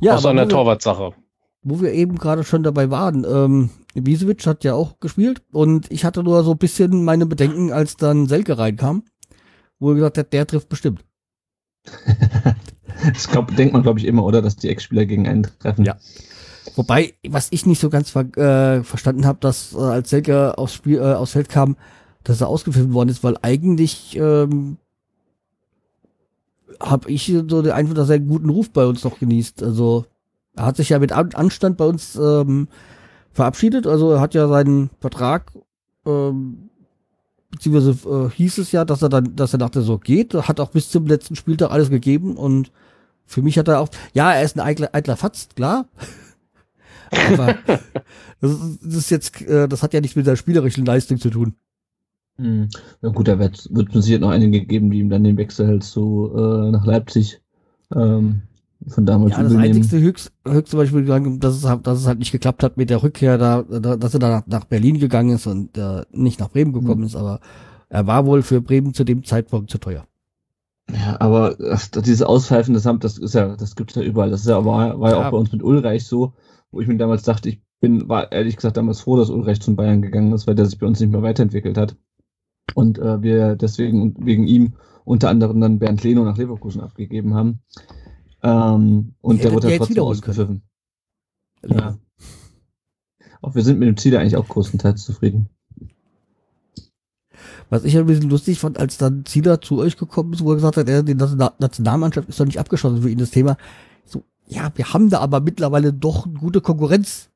Ja, 0.00 0.14
Außer 0.14 0.30
aber 0.30 0.40
eine 0.40 0.48
Torwartsache. 0.48 1.12
Wo 1.62 1.80
wir 1.80 1.92
eben 1.92 2.16
gerade 2.16 2.44
schon 2.44 2.62
dabei 2.62 2.90
waren, 2.90 3.24
ähm, 3.24 3.70
Ibisevic 3.94 4.46
hat 4.46 4.64
ja 4.64 4.74
auch 4.74 5.00
gespielt 5.00 5.42
und 5.52 5.90
ich 5.90 6.04
hatte 6.04 6.22
nur 6.22 6.42
so 6.44 6.52
ein 6.52 6.58
bisschen 6.58 7.04
meine 7.04 7.26
Bedenken, 7.26 7.72
als 7.72 7.96
dann 7.96 8.26
Selke 8.26 8.56
reinkam, 8.58 9.04
wo 9.78 9.90
er 9.90 9.96
gesagt 9.96 10.18
hat, 10.18 10.32
der 10.32 10.46
trifft 10.46 10.68
bestimmt. 10.68 11.04
Das 13.14 13.28
glaub, 13.28 13.54
denkt 13.56 13.72
man, 13.72 13.82
glaube 13.82 13.98
ich, 13.98 14.04
immer, 14.04 14.24
oder? 14.24 14.42
Dass 14.42 14.56
die 14.56 14.68
Ex-Spieler 14.68 15.06
gegen 15.06 15.26
einen 15.26 15.46
treffen. 15.58 15.86
Ja. 15.86 15.96
Wobei, 16.76 17.14
was 17.26 17.48
ich 17.50 17.66
nicht 17.66 17.80
so 17.80 17.88
ganz 17.88 18.10
ver 18.10 18.36
äh, 18.36 18.84
verstanden 18.84 19.26
habe, 19.26 19.38
dass 19.40 19.72
äh, 19.72 19.78
als 19.78 20.10
Selke 20.10 20.58
aufs 20.58 20.74
Spiel, 20.74 20.98
äh, 20.98 21.14
aufs 21.14 21.32
Feld 21.32 21.48
kam, 21.48 21.76
dass 22.24 22.40
er 22.40 22.48
ausgefilmt 22.48 22.92
worden 22.92 23.08
ist, 23.08 23.24
weil 23.24 23.36
eigentlich 23.42 24.16
ähm, 24.16 24.76
habe 26.78 27.10
ich 27.10 27.26
so 27.26 27.62
den 27.62 27.72
Eindruck, 27.72 27.96
dass 27.96 28.10
er 28.10 28.16
einen 28.16 28.28
guten 28.28 28.50
Ruf 28.50 28.70
bei 28.70 28.86
uns 28.86 29.04
noch 29.04 29.18
genießt. 29.18 29.62
Also 29.62 30.04
er 30.60 30.66
hat 30.66 30.76
sich 30.76 30.90
ja 30.90 30.98
mit 30.98 31.12
An 31.12 31.32
Anstand 31.34 31.76
bei 31.76 31.86
uns 31.86 32.16
ähm, 32.16 32.68
verabschiedet. 33.32 33.86
Also 33.86 34.12
er 34.12 34.20
hat 34.20 34.34
ja 34.34 34.46
seinen 34.46 34.90
Vertrag, 35.00 35.52
ähm, 36.06 36.70
beziehungsweise 37.50 37.96
äh, 38.08 38.30
hieß 38.30 38.58
es 38.58 38.72
ja, 38.72 38.84
dass 38.84 39.02
er 39.02 39.08
dann, 39.08 39.34
dass 39.36 39.54
er 39.54 39.58
dachte, 39.58 39.82
so 39.82 39.98
geht. 39.98 40.34
Er 40.34 40.48
hat 40.48 40.60
auch 40.60 40.70
bis 40.70 40.90
zum 40.90 41.06
letzten 41.06 41.36
Spieltag 41.36 41.70
alles 41.70 41.90
gegeben 41.90 42.36
und 42.36 42.70
für 43.24 43.42
mich 43.42 43.58
hat 43.58 43.68
er 43.68 43.80
auch, 43.80 43.88
ja, 44.12 44.32
er 44.32 44.42
ist 44.42 44.58
ein 44.58 44.66
eitler, 44.66 44.94
eitler 44.94 45.16
Fatz, 45.16 45.48
klar. 45.54 45.86
Aber 47.28 47.56
das 48.40 48.52
ist, 48.52 48.78
das 48.82 48.94
ist 48.94 49.10
jetzt, 49.10 49.40
äh, 49.42 49.66
das 49.66 49.82
hat 49.82 49.94
ja 49.94 50.00
nichts 50.00 50.16
mit 50.16 50.26
der 50.26 50.36
spielerischen 50.36 50.84
Leistung 50.84 51.18
zu 51.18 51.30
tun. 51.30 51.54
Mhm. 52.36 52.68
Ja 53.02 53.08
gut, 53.08 53.28
da 53.28 53.38
wird, 53.38 53.66
wird 53.70 53.92
sicher 53.92 54.18
noch 54.18 54.30
einige 54.30 54.64
geben, 54.64 54.90
die 54.90 54.98
ihm 54.98 55.10
dann 55.10 55.24
den 55.24 55.36
Wechsel 55.36 55.80
so 55.82 56.36
äh, 56.36 56.70
nach 56.70 56.84
Leipzig 56.84 57.40
ähm, 57.94 58.42
von 58.88 59.04
damals 59.06 59.32
Ja, 59.32 59.42
das 59.42 59.52
übel 59.52 59.62
nehmen. 59.62 59.76
einzigste 59.76 60.00
höchst, 60.00 60.32
höchste 60.46 60.76
Beispiel, 60.76 61.04
dass 61.38 61.54
es, 61.56 61.64
halt- 61.68 61.86
dass 61.86 61.98
es 61.98 62.06
halt 62.06 62.18
nicht 62.18 62.32
geklappt 62.32 62.62
hat 62.62 62.76
mit 62.76 62.90
der 62.90 63.02
Rückkehr, 63.02 63.36
da, 63.38 63.62
da 63.62 63.96
dass 63.96 64.14
er 64.14 64.20
da 64.20 64.28
nach, 64.30 64.46
nach 64.46 64.64
Berlin 64.64 64.98
gegangen 64.98 65.30
ist 65.34 65.46
und 65.46 65.76
äh, 65.76 66.02
nicht 66.12 66.40
nach 66.40 66.48
Bremen 66.50 66.72
gekommen 66.72 67.00
Mhm. 67.00 67.06
ist, 67.06 67.16
aber 67.16 67.40
er 67.88 68.06
war 68.06 68.24
wohl 68.26 68.42
für 68.42 68.60
Bremen 68.60 68.94
zu 68.94 69.04
dem 69.04 69.24
Zeitpunkt 69.24 69.70
zu 69.70 69.78
teuer. 69.78 70.06
Ja, 70.92 71.20
aber 71.20 71.54
das, 71.56 71.90
das, 71.90 72.02
diese 72.02 72.28
Auspfeifen, 72.28 72.74
das, 72.74 72.84
haben, 72.86 72.98
das 73.00 73.16
ist 73.18 73.34
ja, 73.34 73.54
das 73.56 73.76
gibt's 73.76 73.94
ja 73.94 74.02
überall. 74.02 74.30
Das 74.30 74.40
ist 74.40 74.48
ja, 74.48 74.64
war, 74.64 74.98
war 74.98 75.10
ja 75.10 75.20
Ja. 75.20 75.26
auch 75.26 75.30
bei 75.30 75.36
uns 75.36 75.52
mit 75.52 75.62
Ulreich 75.62 76.04
so, 76.06 76.32
wo 76.72 76.80
ich 76.80 76.88
mir 76.88 76.96
damals 76.96 77.22
dachte, 77.22 77.48
ich 77.48 77.60
bin, 77.80 78.08
war 78.08 78.32
ehrlich 78.32 78.56
gesagt 78.56 78.76
damals 78.76 79.00
froh, 79.00 79.16
dass 79.16 79.30
Ulreich 79.30 79.60
zum 79.60 79.76
Bayern 79.76 80.02
gegangen 80.02 80.32
ist, 80.32 80.46
weil 80.46 80.54
der 80.54 80.66
sich 80.66 80.78
bei 80.78 80.86
uns 80.86 80.98
nicht 81.00 81.10
mehr 81.12 81.22
weiterentwickelt 81.22 81.78
hat. 81.78 81.96
Und 82.74 82.98
äh, 82.98 83.22
wir 83.22 83.56
deswegen 83.56 84.02
und 84.02 84.24
wegen 84.24 84.46
ihm 84.46 84.74
unter 85.04 85.28
anderem 85.28 85.60
dann 85.60 85.78
Bernd 85.78 86.02
Leno 86.04 86.24
nach 86.24 86.36
Leverkusen 86.36 86.80
abgegeben 86.80 87.34
haben. 87.34 87.60
Ähm, 88.42 89.14
und 89.20 89.36
Die 89.38 89.42
der 89.42 89.52
wurde 89.52 89.70
ja 89.70 89.78
trotzdem 89.78 90.02
ausgepfiffen. 90.02 90.62
Ja. 91.66 91.98
Auch 93.42 93.54
wir 93.54 93.62
sind 93.62 93.78
mit 93.78 93.88
dem 93.88 93.96
Ziel 93.96 94.16
eigentlich 94.16 94.36
auch 94.36 94.48
größtenteils 94.48 95.04
zufrieden. 95.04 95.48
Was 97.68 97.84
ich 97.84 97.96
ein 97.96 98.06
bisschen 98.06 98.28
lustig 98.28 98.58
fand, 98.58 98.78
als 98.78 98.98
dann 98.98 99.24
Zieler 99.24 99.60
zu 99.60 99.78
euch 99.78 99.96
gekommen 99.96 100.32
ist, 100.32 100.42
wo 100.42 100.50
er 100.50 100.56
gesagt 100.56 100.76
hat, 100.76 100.88
er, 100.88 101.02
die 101.02 101.14
Nationa- 101.14 101.54
Nationalmannschaft 101.58 102.28
ist 102.28 102.40
doch 102.40 102.44
nicht 102.44 102.58
abgeschlossen 102.58 103.02
für 103.02 103.10
ihn 103.10 103.18
das 103.18 103.30
Thema. 103.30 103.56
So, 104.04 104.24
ja, 104.46 104.70
wir 104.74 104.92
haben 104.92 105.08
da 105.08 105.20
aber 105.20 105.40
mittlerweile 105.40 105.92
doch 105.92 106.26
eine 106.26 106.34
gute 106.34 106.60
Konkurrenz, 106.60 107.30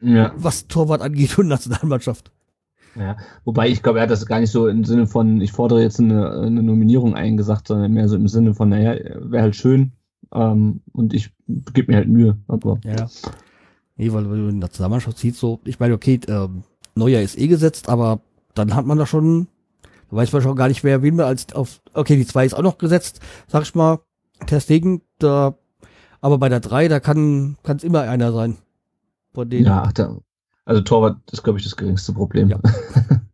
Ja. 0.00 0.32
was 0.36 0.68
Torwart 0.68 1.02
angeht 1.02 1.36
und 1.38 1.48
Nationalmannschaft. 1.48 2.30
Ja, 2.94 3.16
wobei 3.44 3.68
ich 3.68 3.82
glaube, 3.82 3.98
er 3.98 4.04
hat 4.04 4.10
das 4.10 4.26
gar 4.26 4.38
nicht 4.38 4.52
so 4.52 4.68
im 4.68 4.84
Sinne 4.84 5.08
von, 5.08 5.40
ich 5.40 5.50
fordere 5.50 5.82
jetzt 5.82 5.98
eine, 5.98 6.30
eine 6.30 6.62
Nominierung 6.62 7.14
eingesagt, 7.16 7.66
sondern 7.66 7.92
mehr 7.92 8.08
so 8.08 8.14
im 8.14 8.28
Sinne 8.28 8.54
von, 8.54 8.68
naja, 8.68 8.92
wäre 9.28 9.42
halt 9.42 9.56
schön 9.56 9.90
ähm, 10.32 10.80
und 10.92 11.14
ich 11.14 11.30
gebe 11.46 11.92
mir 11.92 11.98
halt 11.98 12.08
Mühe. 12.08 12.38
Aber 12.48 12.78
Ja. 12.84 13.08
Nee, 13.96 14.12
weil 14.12 14.28
wenn 14.30 14.38
du 14.38 14.48
in 14.48 14.60
der 14.60 14.68
Nationalmannschaft 14.68 15.18
siehst, 15.18 15.38
so, 15.38 15.60
ich 15.64 15.78
meine, 15.78 15.94
okay, 15.94 16.18
ähm, 16.26 16.64
Neuer 16.96 17.20
ist 17.20 17.38
eh 17.38 17.46
gesetzt, 17.46 17.88
aber 17.88 18.20
dann 18.54 18.74
hat 18.74 18.86
man 18.86 18.98
da 18.98 19.06
schon, 19.06 19.48
da 20.10 20.16
weiß 20.16 20.32
man 20.32 20.42
schon 20.42 20.56
gar 20.56 20.68
nicht, 20.68 20.82
wer 20.82 21.02
wen 21.02 21.16
wir 21.16 21.26
als 21.26 21.52
auf, 21.54 21.80
okay, 21.92 22.16
die 22.16 22.26
zwei 22.26 22.44
ist 22.44 22.54
auch 22.54 22.62
noch 22.62 22.78
gesetzt, 22.78 23.20
sag 23.46 23.62
ich 23.62 23.74
mal, 23.74 24.00
Ter 24.46 24.60
Stegen, 24.60 25.02
da, 25.18 25.56
aber 26.20 26.38
bei 26.38 26.48
der 26.48 26.60
drei, 26.60 26.88
da 26.88 26.98
kann 26.98 27.56
kann 27.62 27.76
es 27.76 27.84
immer 27.84 28.00
einer 28.02 28.32
sein. 28.32 28.56
Von 29.32 29.48
denen. 29.48 29.66
ja, 29.66 29.90
da, 29.94 30.18
also 30.64 30.80
Torwart 30.80 31.18
ist, 31.30 31.42
glaube 31.42 31.58
ich, 31.58 31.64
das 31.64 31.76
geringste 31.76 32.12
Problem. 32.12 32.48
Ja. 32.48 32.60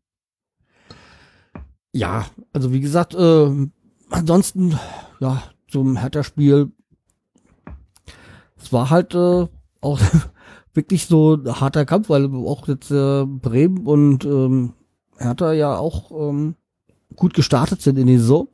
Ja, 1.93 2.27
also 2.53 2.73
wie 2.73 2.81
gesagt, 2.81 3.17
ähm, 3.19 3.73
ansonsten, 4.11 4.79
ja, 5.19 5.43
zum 5.69 5.97
Hertha-Spiel, 5.97 6.71
es 8.61 8.73
war 8.73 8.91
halt 8.91 9.15
äh, 9.15 9.47
auch 9.81 10.01
wirklich 10.75 11.07
so 11.07 11.35
ein 11.35 11.61
harter 11.61 11.85
Kampf, 11.85 12.09
weil 12.09 12.27
auch 12.35 12.69
jetzt 12.69 12.91
äh, 12.91 13.25
Bremen 13.25 13.87
und 13.87 14.25
ähm, 14.25 14.75
Hertha 15.19 15.53
ja 15.53 15.77
auch 15.77 16.11
ähm, 16.13 16.55
gut 17.17 17.35
gestartet 17.35 17.83
sind 17.83 17.99
in 17.99 18.07
die 18.07 18.19
Saison. 18.19 18.49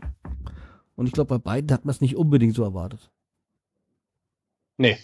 Und 0.97 1.07
ich 1.07 1.13
glaube, 1.13 1.39
bei 1.39 1.39
beiden 1.39 1.71
hat 1.73 1.85
man 1.85 1.95
es 1.95 2.01
nicht 2.01 2.17
unbedingt 2.17 2.55
so 2.55 2.65
erwartet. 2.65 3.11
Nee. 4.79 4.97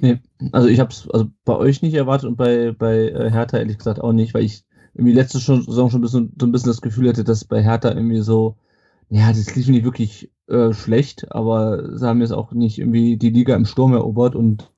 Nee, 0.00 0.18
also 0.50 0.68
ich 0.68 0.80
habe 0.80 0.90
es 0.90 1.08
also 1.08 1.26
bei 1.44 1.56
euch 1.56 1.82
nicht 1.82 1.94
erwartet 1.94 2.28
und 2.28 2.36
bei, 2.36 2.72
bei 2.72 3.10
äh, 3.10 3.30
Hertha 3.30 3.58
ehrlich 3.58 3.78
gesagt 3.78 4.00
auch 4.00 4.12
nicht, 4.12 4.34
weil 4.34 4.42
ich 4.42 4.64
irgendwie 4.94 5.12
letzte 5.12 5.38
schon, 5.38 5.62
Saison 5.62 5.90
schon 5.90 6.00
ein 6.00 6.02
bisschen, 6.02 6.32
so 6.38 6.46
ein 6.46 6.52
bisschen 6.52 6.70
das 6.70 6.80
Gefühl 6.80 7.08
hatte, 7.08 7.22
dass 7.22 7.44
bei 7.44 7.62
Hertha 7.62 7.90
irgendwie 7.90 8.20
so, 8.20 8.56
ja, 9.08 9.28
das 9.28 9.54
lief 9.54 9.68
nicht 9.68 9.84
wirklich 9.84 10.32
äh, 10.48 10.72
schlecht, 10.72 11.32
aber 11.32 11.96
sie 11.96 12.06
haben 12.06 12.20
jetzt 12.20 12.32
auch 12.32 12.52
nicht 12.52 12.78
irgendwie 12.78 13.16
die 13.16 13.30
Liga 13.30 13.56
im 13.56 13.64
Sturm 13.64 13.92
erobert 13.92 14.34
und 14.34 14.70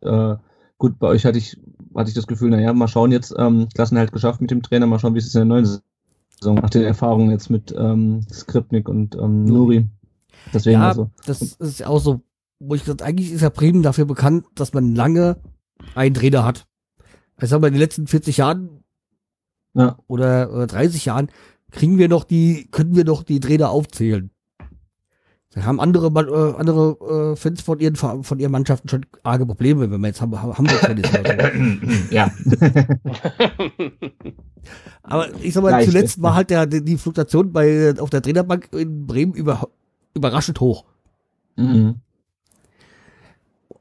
äh, 0.00 0.36
gut, 0.78 0.98
bei 0.98 1.08
euch 1.08 1.24
hatte 1.24 1.38
ich, 1.38 1.60
hatte 1.94 2.08
ich 2.08 2.14
das 2.14 2.26
Gefühl, 2.26 2.50
naja, 2.50 2.72
mal 2.72 2.88
schauen 2.88 3.12
jetzt, 3.12 3.34
ähm, 3.38 3.68
Klassenhalt 3.74 4.12
geschafft 4.12 4.40
mit 4.40 4.50
dem 4.50 4.62
Trainer, 4.62 4.86
mal 4.86 4.98
schauen, 4.98 5.14
wie 5.14 5.18
es 5.18 5.26
ist 5.26 5.34
in 5.34 5.40
der 5.40 5.44
neuen 5.46 5.66
Saison, 5.66 6.56
nach 6.56 6.70
den 6.70 6.82
Erfahrungen 6.82 7.30
jetzt 7.30 7.50
mit 7.50 7.74
ähm, 7.76 8.22
Skripnik 8.32 8.88
und 8.88 9.14
ähm, 9.14 9.44
Nuri. 9.44 9.86
Deswegen 10.52 10.80
ja, 10.80 10.88
also. 10.88 11.10
das 11.26 11.42
ist 11.42 11.86
auch 11.86 12.00
so, 12.00 12.22
wo 12.58 12.74
ich 12.74 12.82
gesagt, 12.82 13.02
eigentlich 13.02 13.32
ist 13.32 13.42
ja 13.42 13.50
Bremen 13.50 13.82
dafür 13.82 14.06
bekannt, 14.06 14.46
dass 14.54 14.72
man 14.72 14.94
lange 14.94 15.36
einen 15.94 16.14
Trainer 16.14 16.44
hat. 16.44 16.66
Sag 17.38 17.60
mal, 17.60 17.68
in 17.68 17.74
den 17.74 17.80
letzten 17.80 18.06
40 18.06 18.38
Jahren 18.38 18.82
Ja, 19.74 19.98
oder, 20.08 20.52
oder 20.52 20.66
30 20.66 21.04
Jahren 21.06 21.30
kriegen 21.70 21.98
wir 21.98 22.08
noch 22.08 22.24
die, 22.24 22.68
können 22.70 22.96
wir 22.96 23.04
noch 23.04 23.22
die 23.22 23.40
Trainer 23.40 23.70
aufzählen. 23.70 24.30
Da 25.52 25.64
haben 25.64 25.80
andere, 25.80 26.06
äh, 26.06 26.54
andere 26.60 27.32
äh, 27.32 27.36
Fans 27.36 27.60
von 27.60 27.80
ihren, 27.80 27.96
von 27.96 28.38
ihren 28.38 28.52
Mannschaften 28.52 28.88
schon 28.88 29.04
arge 29.24 29.44
Probleme, 29.46 29.90
wenn 29.90 30.00
wir 30.00 30.06
jetzt 30.06 30.20
Ham- 30.20 30.40
Hamburg-Fans 30.40 31.10
sind. 31.10 32.10
ja. 32.12 32.30
Aber 35.02 35.26
ich 35.42 35.52
sag 35.54 35.62
mal, 35.64 35.70
Leichte. 35.70 35.90
zuletzt 35.90 36.22
war 36.22 36.34
halt 36.34 36.50
der, 36.50 36.66
die 36.66 36.96
Fluktuation 36.96 37.52
bei, 37.52 37.94
auf 37.98 38.10
der 38.10 38.22
Trainerbank 38.22 38.68
in 38.72 39.06
Bremen 39.06 39.34
über, 39.34 39.68
überraschend 40.14 40.60
hoch. 40.60 40.84
mhm. 41.56 41.96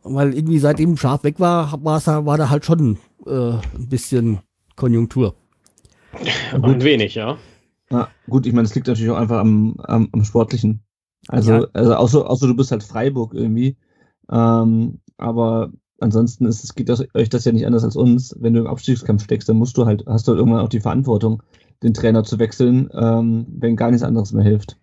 Weil 0.02 0.34
irgendwie 0.34 0.60
seitdem 0.60 0.98
Schaf 0.98 1.24
weg 1.24 1.40
war, 1.40 1.84
war 1.84 2.38
da 2.38 2.50
halt 2.50 2.66
schon 2.66 2.98
äh, 3.28 3.52
ein 3.52 3.90
bisschen 3.90 4.40
Konjunktur. 4.76 5.36
Und 6.54 6.84
wenig, 6.84 7.16
ja. 7.16 7.38
Ja, 7.92 8.08
gut, 8.28 8.48
ich 8.48 8.54
meine, 8.54 8.66
es 8.66 8.74
liegt 8.74 8.88
natürlich 8.88 9.12
auch 9.12 9.18
einfach 9.18 9.40
am, 9.40 9.76
am, 9.84 10.10
am 10.12 10.24
Sportlichen. 10.24 10.82
Also, 11.30 11.54
Ja. 11.54 11.68
also 11.74 11.94
außer, 11.94 12.30
außer 12.30 12.48
du 12.48 12.56
bist 12.56 12.72
halt 12.72 12.84
Freiburg 12.84 13.34
irgendwie. 13.34 13.78
Ähm, 14.32 15.00
aber 15.18 15.72
ansonsten 16.00 16.46
ist 16.46 16.64
es, 16.64 16.74
geht 16.76 16.90
das, 16.90 17.04
euch 17.14 17.30
das 17.30 17.46
ja 17.46 17.52
nicht 17.52 17.66
anders 17.68 17.84
als 17.84 17.96
uns. 17.96 18.36
Wenn 18.40 18.54
du 18.54 18.62
im 18.62 18.68
Abstiegskampf 18.68 19.24
steckst, 19.24 19.48
dann 19.48 19.58
musst 19.58 19.78
du 19.78 19.86
halt, 19.86 20.04
hast 20.08 20.28
du 20.28 20.32
halt 20.32 20.40
irgendwann 20.40 20.62
auch 20.62 20.70
die 20.70 20.80
Verantwortung, 20.80 21.44
den 21.84 21.94
Trainer 21.94 22.24
zu 22.24 22.40
wechseln, 22.40 22.90
ähm, 22.94 23.46
wenn 23.48 23.76
gar 23.76 23.92
nichts 23.92 24.04
anderes 24.04 24.34
mehr 24.34 24.44
hilft. 24.44 24.78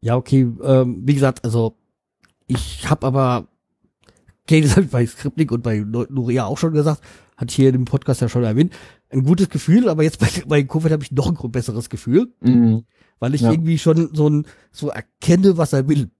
Ja, 0.00 0.16
okay, 0.16 0.50
ähm, 0.62 1.02
wie 1.04 1.14
gesagt, 1.14 1.44
also 1.44 1.74
ich 2.46 2.88
habe 2.88 3.06
aber, 3.06 3.46
okay, 4.42 4.62
das 4.62 4.72
habe 4.76 4.86
ich 4.86 4.90
bei 4.90 5.06
Skripnik 5.06 5.52
und 5.52 5.62
bei 5.62 5.80
Nuria 5.80 6.46
auch 6.46 6.56
schon 6.58 6.72
gesagt, 6.72 7.02
hatte 7.40 7.50
ich 7.50 7.56
hier 7.56 7.72
dem 7.72 7.86
Podcast 7.86 8.20
ja 8.20 8.28
schon 8.28 8.44
erwähnt, 8.44 8.72
ein 9.08 9.24
gutes 9.24 9.48
Gefühl, 9.48 9.88
aber 9.88 10.02
jetzt 10.02 10.18
bei, 10.20 10.28
bei 10.46 10.62
Covid 10.62 10.92
habe 10.92 11.02
ich 11.02 11.10
noch 11.12 11.28
ein 11.42 11.50
besseres 11.52 11.88
Gefühl, 11.88 12.32
Mhm. 12.40 12.84
weil 13.18 13.34
ich 13.34 13.40
Ja. 13.40 13.50
irgendwie 13.50 13.78
schon 13.78 14.10
so 14.14 14.28
ein, 14.28 14.46
so 14.70 14.88
erkenne, 14.88 15.56
was 15.56 15.72
er 15.72 15.88
will. 15.88 16.10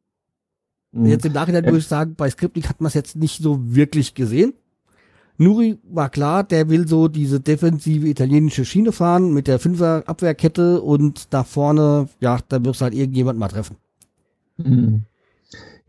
Mhm. 0.92 1.06
Jetzt 1.06 1.24
im 1.26 1.32
Nachhinein 1.32 1.64
muss 1.66 1.78
ich 1.82 1.86
sagen, 1.86 2.14
bei 2.16 2.28
Skripnik 2.30 2.68
hat 2.68 2.80
man 2.80 2.88
es 2.88 2.94
jetzt 2.94 3.14
nicht 3.16 3.42
so 3.42 3.58
wirklich 3.74 4.14
gesehen. 4.14 4.54
Nuri 5.38 5.78
war 5.84 6.10
klar, 6.10 6.44
der 6.44 6.68
will 6.68 6.86
so 6.86 7.08
diese 7.08 7.40
defensive 7.40 8.06
italienische 8.08 8.64
Schiene 8.66 8.92
fahren 8.92 9.32
mit 9.32 9.46
der 9.46 9.58
Fünfer 9.58 10.02
Abwehrkette 10.06 10.82
und 10.82 11.32
da 11.32 11.44
vorne, 11.44 12.08
ja, 12.20 12.40
da 12.48 12.62
wirst 12.64 12.80
du 12.80 12.84
halt 12.84 12.94
irgendjemand 12.94 13.38
mal 13.38 13.48
treffen. 13.48 13.76
Mhm. 14.58 15.04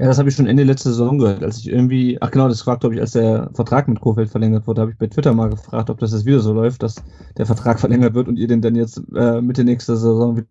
Ja, 0.02 0.08
das 0.08 0.18
habe 0.18 0.30
ich 0.30 0.36
schon 0.36 0.48
Ende 0.48 0.64
letzter 0.64 0.90
Saison 0.90 1.20
gehört, 1.20 1.44
als 1.44 1.60
ich 1.60 1.70
irgendwie, 1.70 2.18
ach 2.22 2.32
genau, 2.32 2.48
das 2.48 2.66
war, 2.66 2.80
glaube 2.80 2.96
ich, 2.96 3.02
als 3.02 3.12
der 3.12 3.52
Vertrag 3.54 3.88
mit 3.88 4.00
Kofeld 4.02 4.32
verlängert 4.32 4.66
wurde, 4.66 4.82
habe 4.82 4.90
ich 4.90 4.98
bei 4.98 5.06
Twitter 5.06 5.32
mal 5.32 5.52
gefragt, 5.52 5.92
ob 5.92 6.00
das 6.00 6.12
jetzt 6.12 6.26
wieder 6.26 6.40
so 6.40 6.54
läuft, 6.54 6.82
dass 6.82 6.96
der 7.38 7.46
Vertrag 7.46 7.80
verlängert 7.80 8.16
wird 8.16 8.28
und 8.28 8.38
ihr 8.38 8.48
den 8.48 8.62
dann 8.62 8.74
jetzt 8.74 9.00
äh, 9.16 9.42
Mitte 9.42 9.64
nächster 9.64 9.96
Saison 9.96 10.38
wieder, 10.38 10.48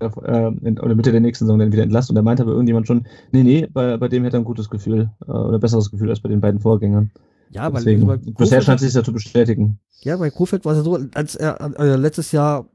äh, 0.00 0.80
oder 0.80 0.94
Mitte 0.94 1.12
der 1.12 1.20
nächsten 1.20 1.44
Saison 1.44 1.58
dann 1.58 1.72
wieder 1.72 1.82
entlasst. 1.82 2.08
Und 2.08 2.16
da 2.16 2.22
meinte 2.22 2.42
aber 2.42 2.52
irgendjemand 2.52 2.86
schon, 2.86 3.06
nee, 3.32 3.42
nee, 3.42 3.66
bei, 3.70 3.98
bei 3.98 4.08
dem 4.08 4.24
hätte 4.24 4.38
er 4.38 4.40
ein 4.40 4.44
gutes 4.46 4.70
Gefühl 4.70 5.10
äh, 5.26 5.30
oder 5.30 5.58
besseres 5.58 5.90
Gefühl 5.90 6.08
als 6.08 6.20
bei 6.20 6.30
den 6.30 6.40
beiden 6.40 6.60
Vorgängern. 6.60 7.10
Ja, 7.50 7.64
weil 7.64 7.84
Deswegen, 7.84 8.08
also 8.08 8.24
bei 8.24 8.32
bisher 8.32 8.60
Kofeld- 8.60 8.64
scheint 8.64 8.80
sich 8.80 8.94
das 8.94 9.04
zu 9.04 9.12
bestätigen. 9.12 9.78
Ja, 10.00 10.16
bei 10.16 10.30
Kofeld 10.30 10.64
war 10.64 10.72
es 10.72 10.78
ja 10.78 10.84
so, 10.84 10.98
als 11.12 11.34
er 11.34 11.60
äh, 11.78 11.96
letztes 11.96 12.32
Jahr 12.32 12.66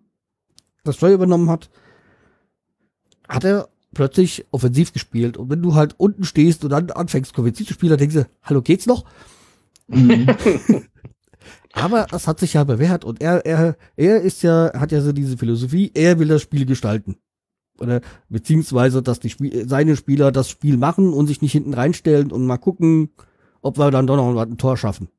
das 0.83 0.97
Steuer 0.97 1.15
übernommen 1.15 1.49
hat, 1.49 1.71
hat 3.27 3.43
er 3.43 3.69
plötzlich 3.93 4.45
offensiv 4.51 4.93
gespielt. 4.93 5.37
Und 5.37 5.49
wenn 5.49 5.61
du 5.61 5.75
halt 5.75 5.95
unten 5.97 6.23
stehst 6.23 6.63
und 6.63 6.71
dann 6.71 6.91
anfängst, 6.91 7.37
offensiv 7.37 7.67
zu 7.67 7.73
spielen, 7.73 7.91
dann 7.91 7.99
denkst 7.99 8.15
du, 8.15 8.27
hallo, 8.43 8.61
geht's 8.61 8.85
noch? 8.85 9.05
Mhm. 9.87 10.27
Aber 11.73 12.07
das 12.09 12.27
hat 12.27 12.39
sich 12.39 12.53
ja 12.53 12.63
bewährt 12.63 13.05
und 13.05 13.21
er, 13.21 13.45
er, 13.45 13.77
er 13.95 14.21
ist 14.21 14.41
ja, 14.41 14.71
hat 14.73 14.91
ja 14.91 15.01
so 15.01 15.11
diese 15.11 15.37
Philosophie, 15.37 15.91
er 15.93 16.17
will 16.19 16.27
das 16.27 16.41
Spiel 16.41 16.65
gestalten. 16.65 17.17
Oder 17.79 18.01
beziehungsweise, 18.27 19.01
dass 19.01 19.19
die 19.19 19.29
Spiel, 19.29 19.67
seine 19.67 19.95
Spieler 19.95 20.31
das 20.31 20.49
Spiel 20.49 20.77
machen 20.77 21.13
und 21.13 21.27
sich 21.27 21.41
nicht 21.41 21.51
hinten 21.51 21.73
reinstellen 21.73 22.31
und 22.31 22.45
mal 22.45 22.57
gucken, 22.57 23.09
ob 23.61 23.77
wir 23.77 23.91
dann 23.91 24.07
doch 24.07 24.17
noch 24.17 24.41
ein 24.41 24.57
Tor 24.57 24.77
schaffen. 24.77 25.09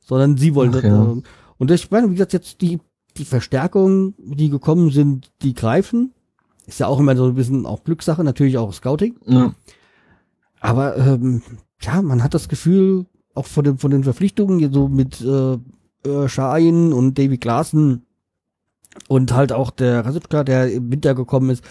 Sondern 0.00 0.36
sie 0.36 0.54
wollen 0.54 0.70
Ach 0.70 0.82
das. 0.82 0.84
ja. 0.84 1.16
Und 1.58 1.70
ich 1.70 1.90
meine, 1.90 2.08
wie 2.08 2.14
gesagt, 2.14 2.32
jetzt 2.32 2.60
die, 2.60 2.78
die 3.16 3.24
Verstärkungen, 3.24 4.14
die 4.18 4.50
gekommen 4.50 4.90
sind, 4.90 5.32
die 5.42 5.54
greifen. 5.54 6.12
Ist 6.66 6.80
ja 6.80 6.86
auch 6.86 7.00
immer 7.00 7.16
so 7.16 7.26
ein 7.26 7.34
bisschen 7.34 7.66
auch 7.66 7.82
Glückssache, 7.84 8.22
natürlich 8.24 8.58
auch 8.58 8.72
Scouting. 8.72 9.16
ja. 9.26 9.54
Aber 10.60 10.96
ähm, 10.98 11.42
ja, 11.80 12.02
man 12.02 12.22
hat 12.22 12.34
das 12.34 12.48
Gefühl, 12.48 13.06
auch 13.34 13.46
von 13.46 13.64
den, 13.64 13.78
von 13.78 13.90
den 13.90 14.04
Verpflichtungen, 14.04 14.70
so 14.72 14.88
mit 14.88 15.20
äh, 15.22 15.56
Schein 16.28 16.92
und 16.92 17.18
David 17.18 17.40
Klaassen 17.40 18.04
und 19.08 19.32
halt 19.32 19.52
auch 19.52 19.70
der 19.70 20.04
Rasipka, 20.04 20.44
der 20.44 20.70
im 20.72 20.92
Winter 20.92 21.14
gekommen 21.14 21.48
ist, 21.50 21.64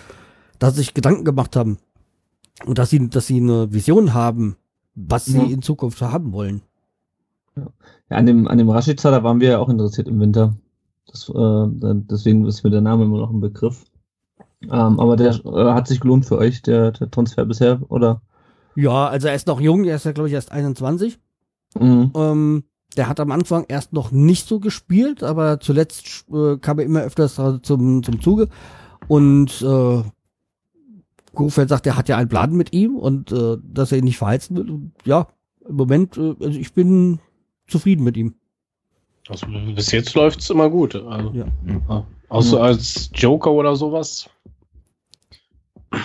dass 0.58 0.74
sie 0.74 0.80
sich 0.82 0.94
Gedanken 0.96 1.24
gemacht 1.24 1.56
haben 1.56 1.78
und 2.66 2.80
dass 2.80 2.90
sie, 2.90 3.10
dass 3.10 3.28
sie 3.28 3.38
eine 3.38 3.72
Vision 3.72 4.14
haben, 4.16 4.56
was 4.96 5.26
sie 5.26 5.38
Ja. 5.38 5.44
in 5.44 5.62
Zukunft 5.62 6.02
haben 6.02 6.34
wollen. 6.34 6.62
Ja, 7.56 7.68
an 8.10 8.26
dem, 8.26 8.48
an 8.48 8.58
dem 8.58 8.70
Rashica, 8.70 9.12
da 9.12 9.24
waren 9.24 9.40
wir 9.40 9.50
ja 9.50 9.60
auch 9.60 9.70
interessiert 9.70 10.08
im 10.08 10.20
Winter. 10.20 10.56
Das, 11.08 11.30
äh, 11.30 11.68
deswegen 12.10 12.46
ist 12.46 12.64
mir 12.64 12.70
der 12.72 12.82
Name 12.82 13.04
immer 13.04 13.20
noch 13.20 13.30
ein 13.32 13.40
Begriff. 13.42 13.86
Ähm, 14.64 15.00
aber 15.00 15.16
der 15.16 15.34
äh, 15.46 15.72
hat 15.74 15.88
sich 15.88 16.00
gelohnt 16.00 16.26
für 16.26 16.38
euch, 16.38 16.62
der, 16.62 16.92
der 16.92 17.10
Transfer 17.10 17.46
bisher, 17.46 17.82
oder? 17.90 18.22
Ja, 18.76 19.08
also 19.08 19.28
er 19.28 19.36
ist 19.36 19.48
noch 19.48 19.62
jung, 19.62 19.86
er 19.86 19.96
ist 19.96 20.06
ja, 20.06 20.12
glaube 20.12 20.28
ich, 20.28 20.34
erst 20.34 20.52
21. 20.52 21.18
Mhm. 21.80 22.12
Ähm, 22.16 22.64
der 22.98 23.08
hat 23.08 23.20
am 23.20 23.32
Anfang 23.32 23.66
erst 23.68 23.94
noch 23.94 24.12
nicht 24.12 24.48
so 24.48 24.60
gespielt, 24.60 25.24
aber 25.24 25.60
zuletzt 25.60 26.26
äh, 26.34 26.58
kam 26.58 26.80
er 26.80 26.86
immer 26.86 27.02
öfters 27.02 27.40
zum, 27.62 28.04
zum 28.04 28.22
Zuge. 28.22 28.50
Und 29.08 29.62
äh, 29.62 30.04
Kofeld 31.34 31.70
sagt, 31.70 31.88
er 31.88 31.96
hat 31.96 32.10
ja 32.10 32.18
einen 32.18 32.30
Plan 32.30 32.54
mit 32.54 32.74
ihm 32.74 32.96
und 32.98 33.32
äh, 33.32 33.58
dass 33.64 33.92
er 33.92 34.00
ihn 34.00 34.04
nicht 34.06 34.18
verheizen 34.18 34.58
will. 34.58 34.70
Und 34.70 34.92
ja, 35.06 35.28
im 35.68 35.76
Moment, 35.76 36.18
äh, 36.18 36.36
also 36.40 36.60
ich 36.60 36.74
bin 36.74 37.20
zufrieden 37.68 38.04
mit 38.04 38.18
ihm. 38.18 38.34
Also 39.30 39.46
bis 39.76 39.92
jetzt 39.92 40.16
läuft's 40.16 40.50
immer 40.50 40.70
gut. 40.70 40.96
Also, 40.96 41.30
Ja. 41.32 41.46
ja. 41.88 42.06
Außer 42.30 42.58
Ja. 42.58 42.64
als 42.64 43.12
Joker 43.14 43.52
oder 43.52 43.76
sowas. 43.76 44.30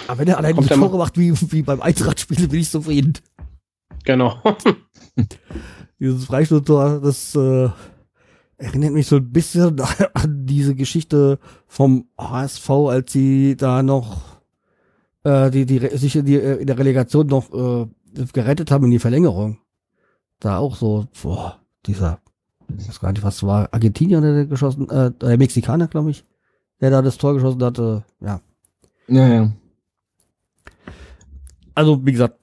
Aber 0.06 0.18
wenn 0.18 0.28
er 0.28 0.38
allein 0.38 0.54
Kommt 0.54 0.70
die 0.70 0.74
Tore 0.74 0.98
macht 0.98 1.18
wie, 1.18 1.32
wie 1.52 1.62
beim 1.62 1.80
Eintracht-Spiel, 1.80 2.48
bin 2.48 2.60
ich 2.60 2.70
zufrieden. 2.70 3.14
Genau. 4.04 4.38
Dieses 5.98 6.24
Freistoßtor, 6.24 7.00
das 7.00 7.34
äh, 7.34 7.68
erinnert 8.56 8.92
mich 8.92 9.06
so 9.06 9.16
ein 9.16 9.32
bisschen 9.32 9.80
an 10.14 10.46
diese 10.46 10.74
Geschichte 10.74 11.38
vom 11.66 12.06
HSV, 12.18 12.70
als 12.70 13.12
sie 13.12 13.56
da 13.56 13.82
noch 13.82 14.40
äh, 15.24 15.50
die, 15.50 15.66
die, 15.66 15.78
sich 15.96 16.16
in, 16.16 16.24
die, 16.24 16.36
äh, 16.36 16.56
in 16.56 16.66
der 16.66 16.78
Relegation 16.78 17.26
noch 17.26 17.52
äh, 17.52 17.86
gerettet 18.32 18.70
haben 18.70 18.84
in 18.84 18.90
die 18.90 18.98
Verlängerung. 18.98 19.58
Da 20.40 20.58
auch 20.58 20.76
so, 20.76 21.06
boah, 21.22 21.60
dieser, 21.86 22.20
ich 22.76 22.88
weiß 22.88 23.00
gar 23.00 23.12
nicht, 23.12 23.22
was 23.22 23.42
war, 23.42 23.68
Argentinier, 23.72 24.20
der, 24.20 24.34
der 24.34 24.46
geschossen, 24.46 24.88
äh, 24.90 25.10
der 25.10 25.38
Mexikaner, 25.38 25.88
glaube 25.88 26.10
ich, 26.10 26.24
der 26.80 26.90
da 26.90 27.02
das 27.02 27.18
Tor 27.18 27.34
geschossen 27.34 27.62
hatte, 27.62 28.04
ja. 28.20 28.40
Ja, 29.08 29.28
ja. 29.28 29.52
Also, 31.74 32.04
wie 32.04 32.12
gesagt, 32.12 32.38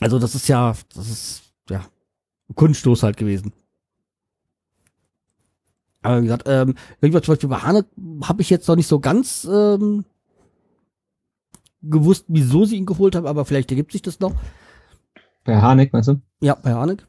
also 0.00 0.18
das 0.18 0.34
ist 0.34 0.48
ja, 0.48 0.74
das 0.94 1.08
ist, 1.08 1.42
ja, 1.70 1.84
Kunststoß 2.54 3.02
halt 3.02 3.16
gewesen. 3.16 3.52
Aber 6.02 6.18
wie 6.18 6.26
gesagt, 6.26 6.44
ähm, 6.46 6.74
irgendwas 7.00 7.24
zum 7.24 7.32
Beispiel 7.32 7.48
bei 7.48 7.58
Hane 7.58 7.84
habe 8.22 8.42
ich 8.42 8.50
jetzt 8.50 8.68
noch 8.68 8.76
nicht 8.76 8.86
so 8.86 9.00
ganz 9.00 9.44
ähm, 9.50 10.04
gewusst, 11.82 12.26
wieso 12.28 12.64
sie 12.64 12.76
ihn 12.76 12.86
geholt 12.86 13.16
haben, 13.16 13.26
aber 13.26 13.44
vielleicht 13.44 13.70
ergibt 13.70 13.92
sich 13.92 14.02
das 14.02 14.20
noch. 14.20 14.34
Bei 15.44 15.60
Harnik, 15.60 15.92
meinst 15.92 16.08
du? 16.08 16.20
Ja, 16.40 16.54
bei 16.54 16.74
Hanek. 16.74 17.06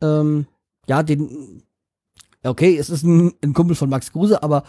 Ähm, 0.00 0.46
ja, 0.86 1.02
den, 1.02 1.62
okay, 2.42 2.76
es 2.76 2.90
ist 2.90 3.02
ein, 3.02 3.32
ein 3.42 3.54
Kumpel 3.54 3.76
von 3.76 3.88
Max 3.88 4.12
Kruse, 4.12 4.42
aber 4.42 4.64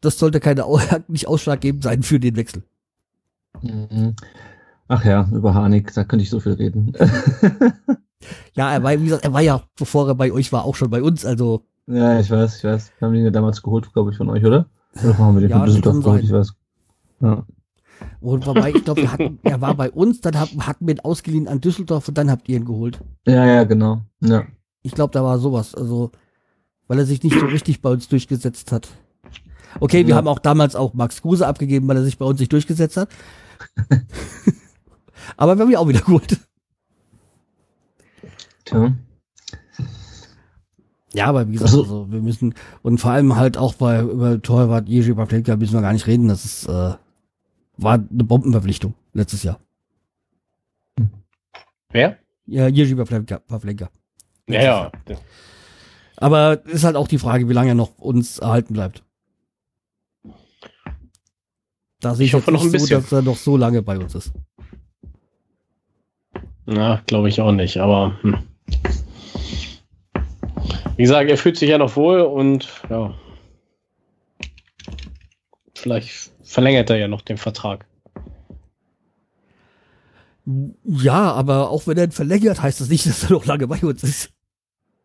das 0.00 0.18
sollte 0.18 0.40
keine, 0.40 0.64
nicht 1.08 1.28
ausschlaggebend 1.28 1.82
sein 1.82 2.02
für 2.02 2.20
den 2.20 2.36
Wechsel. 2.36 2.62
Mhm. 3.62 4.16
Ach 4.88 5.04
ja, 5.04 5.28
über 5.32 5.54
Harnik, 5.54 5.92
da 5.94 6.04
könnte 6.04 6.22
ich 6.22 6.30
so 6.30 6.40
viel 6.40 6.52
reden. 6.54 6.92
Ja, 8.54 8.72
er 8.72 8.82
war, 8.82 8.92
wie 8.98 9.04
gesagt, 9.04 9.24
er 9.24 9.34
war 9.34 9.42
ja, 9.42 9.62
bevor 9.76 10.08
er 10.08 10.14
bei 10.14 10.32
euch 10.32 10.50
war, 10.50 10.64
auch 10.64 10.74
schon 10.76 10.88
bei 10.88 11.02
uns, 11.02 11.26
also 11.26 11.66
ja, 11.86 12.18
ich 12.18 12.30
weiß, 12.30 12.56
ich 12.56 12.64
weiß. 12.64 12.92
Wir 12.98 13.06
haben 13.06 13.12
den 13.12 13.24
ja 13.24 13.30
damals 13.30 13.60
geholt, 13.62 13.92
glaube 13.92 14.12
ich, 14.12 14.16
von 14.16 14.30
euch, 14.30 14.42
oder? 14.46 14.66
Oder 15.02 15.18
haben 15.18 15.34
wir 15.34 15.42
den 15.42 15.50
Ja, 15.50 15.58
von 15.58 15.66
Düsseldorf 15.66 16.02
geholt? 16.02 16.24
Ich 16.24 16.32
weiß. 16.32 16.54
Ja. 17.20 17.44
Und 18.20 18.46
wobei, 18.46 18.70
ich 18.72 18.82
glaube, 18.82 19.06
er 19.42 19.60
war 19.60 19.74
bei 19.74 19.90
uns, 19.90 20.22
dann 20.22 20.40
hab, 20.40 20.48
hatten 20.66 20.86
wir 20.86 20.94
ihn 20.94 21.00
ausgeliehen 21.00 21.48
an 21.48 21.60
Düsseldorf 21.60 22.08
und 22.08 22.16
dann 22.16 22.30
habt 22.30 22.48
ihr 22.48 22.56
ihn 22.56 22.64
geholt. 22.64 22.98
ja, 23.26 23.44
ja, 23.44 23.64
genau. 23.64 24.00
Ja. 24.20 24.44
Ich 24.80 24.92
glaube, 24.94 25.12
da 25.12 25.22
war 25.22 25.38
sowas. 25.38 25.74
Also, 25.74 26.10
weil 26.88 26.98
er 26.98 27.04
sich 27.04 27.22
nicht 27.22 27.38
so 27.38 27.44
richtig 27.44 27.82
bei 27.82 27.90
uns 27.90 28.08
durchgesetzt 28.08 28.72
hat. 28.72 28.88
Okay, 29.80 30.04
wir 30.06 30.10
Ja. 30.12 30.16
haben 30.16 30.28
auch 30.28 30.38
damals 30.38 30.74
auch 30.76 30.94
Max 30.94 31.20
Kruse 31.20 31.46
abgegeben, 31.46 31.86
weil 31.88 31.98
er 31.98 32.04
sich 32.04 32.16
bei 32.16 32.24
uns 32.24 32.40
nicht 32.40 32.52
durchgesetzt 32.52 32.96
hat. 32.96 33.10
Aber 35.36 35.56
wir 35.56 35.62
haben 35.64 35.70
ihn 35.70 35.76
auch 35.76 35.88
wieder 35.88 36.00
geholt. 36.00 36.38
Tja. 38.64 38.92
Ja, 41.12 41.26
aber 41.26 41.46
wie 41.48 41.52
gesagt, 41.52 41.70
Also- 41.70 41.82
also, 41.82 42.10
wir 42.12 42.20
müssen, 42.20 42.54
und 42.82 42.98
vor 42.98 43.12
allem 43.12 43.36
halt 43.36 43.56
auch 43.56 43.74
bei, 43.74 44.00
über 44.02 44.40
Torwart 44.42 44.88
Jerzy 44.88 45.14
Pavlenka 45.14 45.56
müssen 45.56 45.74
wir 45.74 45.80
gar 45.80 45.92
nicht 45.92 46.06
reden. 46.08 46.26
Das 46.28 46.44
ist, 46.44 46.66
äh, 46.66 46.94
war 47.76 47.94
eine 47.94 48.24
Bombenverpflichtung 48.24 48.94
letztes 49.12 49.42
Jahr. 49.44 49.60
Wer? 51.90 52.18
Ja, 52.46 52.66
Jerzy 52.66 52.96
Pavlenka. 52.96 53.38
Pavlenka. 53.38 53.90
Ja, 54.48 54.62
ja. 54.62 54.92
Aber 56.16 56.64
ist 56.66 56.84
halt 56.84 56.96
auch 56.96 57.08
die 57.08 57.18
Frage, 57.18 57.48
wie 57.48 57.52
lange 57.52 57.70
er 57.70 57.74
noch 57.74 57.98
uns 57.98 58.38
erhalten 58.40 58.74
bleibt. 58.74 59.04
Da 62.00 62.14
sehe 62.14 62.26
ich, 62.26 62.30
Ich 62.30 62.34
hoffe 62.34 62.50
jetzt 62.50 62.54
noch 62.54 62.60
ein 62.66 62.70
nicht 62.72 62.80
so, 62.80 62.86
bisschen. 62.86 63.02
dass 63.02 63.12
er 63.12 63.22
noch 63.22 63.36
so 63.36 63.56
lange 63.56 63.82
bei 63.82 63.98
uns 63.98 64.14
ist. 64.14 64.32
Na, 66.66 67.02
glaube 67.06 67.28
ich 67.28 67.40
auch 67.40 67.52
nicht, 67.52 67.76
aber 67.76 68.16
hm. 68.22 68.38
wie 70.96 71.02
gesagt, 71.02 71.30
er 71.30 71.36
fühlt 71.36 71.56
sich 71.56 71.68
ja 71.68 71.78
noch 71.78 71.96
wohl 71.96 72.20
und 72.20 72.68
ja. 72.88 73.14
Vielleicht 75.74 76.32
verlängert 76.42 76.88
er 76.88 76.96
ja 76.96 77.08
noch 77.08 77.20
den 77.20 77.36
Vertrag. 77.36 77.86
Ja, 80.84 81.32
aber 81.32 81.70
auch 81.70 81.86
wenn 81.86 81.98
er 81.98 82.04
ihn 82.04 82.12
verlängert, 82.12 82.62
heißt 82.62 82.80
das 82.80 82.88
nicht, 82.88 83.06
dass 83.06 83.24
er 83.24 83.30
noch 83.30 83.46
lange 83.46 83.66
bei 83.66 83.80
uns 83.80 84.02
ist. 84.02 84.32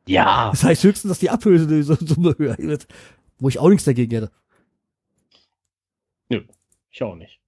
Ja. 0.08 0.50
Das 0.52 0.64
heißt 0.64 0.84
höchstens, 0.84 1.10
dass 1.10 1.20
die 1.20 1.30
Ablösesumme 1.30 2.36
höher 2.38 2.58
wird. 2.58 2.88
Wo 3.38 3.48
ich 3.48 3.60
auch 3.60 3.70
nichts 3.70 3.86
dagegen 3.86 4.12
hätte. 4.12 4.32
Ich 6.92 7.04
auch 7.04 7.16
nicht. 7.16 7.40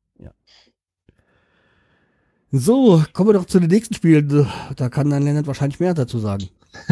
So, 2.51 3.03
kommen 3.13 3.29
wir 3.29 3.33
doch 3.33 3.45
zu 3.45 3.59
den 3.59 3.69
nächsten 3.69 3.93
Spielen. 3.93 4.47
Da 4.75 4.89
kann 4.89 5.09
dann 5.09 5.23
Lennart 5.23 5.47
wahrscheinlich 5.47 5.79
mehr 5.79 5.93
dazu 5.93 6.19
sagen. 6.19 6.49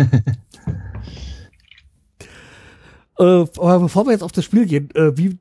äh, 3.20 3.24
aber 3.24 3.80
bevor 3.80 4.06
wir 4.06 4.12
jetzt 4.12 4.24
auf 4.24 4.32
das 4.32 4.46
Spiel 4.46 4.66
gehen, 4.66 4.90
äh, 4.96 5.18
wie, 5.18 5.38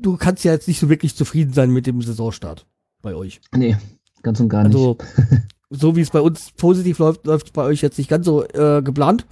du 0.00 0.16
kannst 0.16 0.44
ja 0.44 0.52
jetzt 0.52 0.68
nicht 0.68 0.78
so 0.78 0.88
wirklich 0.88 1.16
zufrieden 1.16 1.52
sein 1.52 1.70
mit 1.70 1.86
dem 1.86 2.00
Saisonstart 2.00 2.66
bei 3.02 3.14
euch. 3.14 3.40
Nee, 3.54 3.76
ganz 4.22 4.38
und 4.40 4.48
gar 4.48 4.64
nicht. 4.64 4.74
Also, 4.74 4.98
so 5.70 5.96
wie 5.96 6.00
es 6.00 6.10
bei 6.10 6.20
uns 6.20 6.52
positiv 6.52 6.98
läuft, 6.98 7.26
läuft 7.26 7.46
es 7.46 7.52
bei 7.52 7.62
euch 7.64 7.82
jetzt 7.82 7.98
nicht 7.98 8.08
ganz 8.08 8.24
so 8.26 8.44
äh, 8.44 8.82
geplant. 8.82 9.26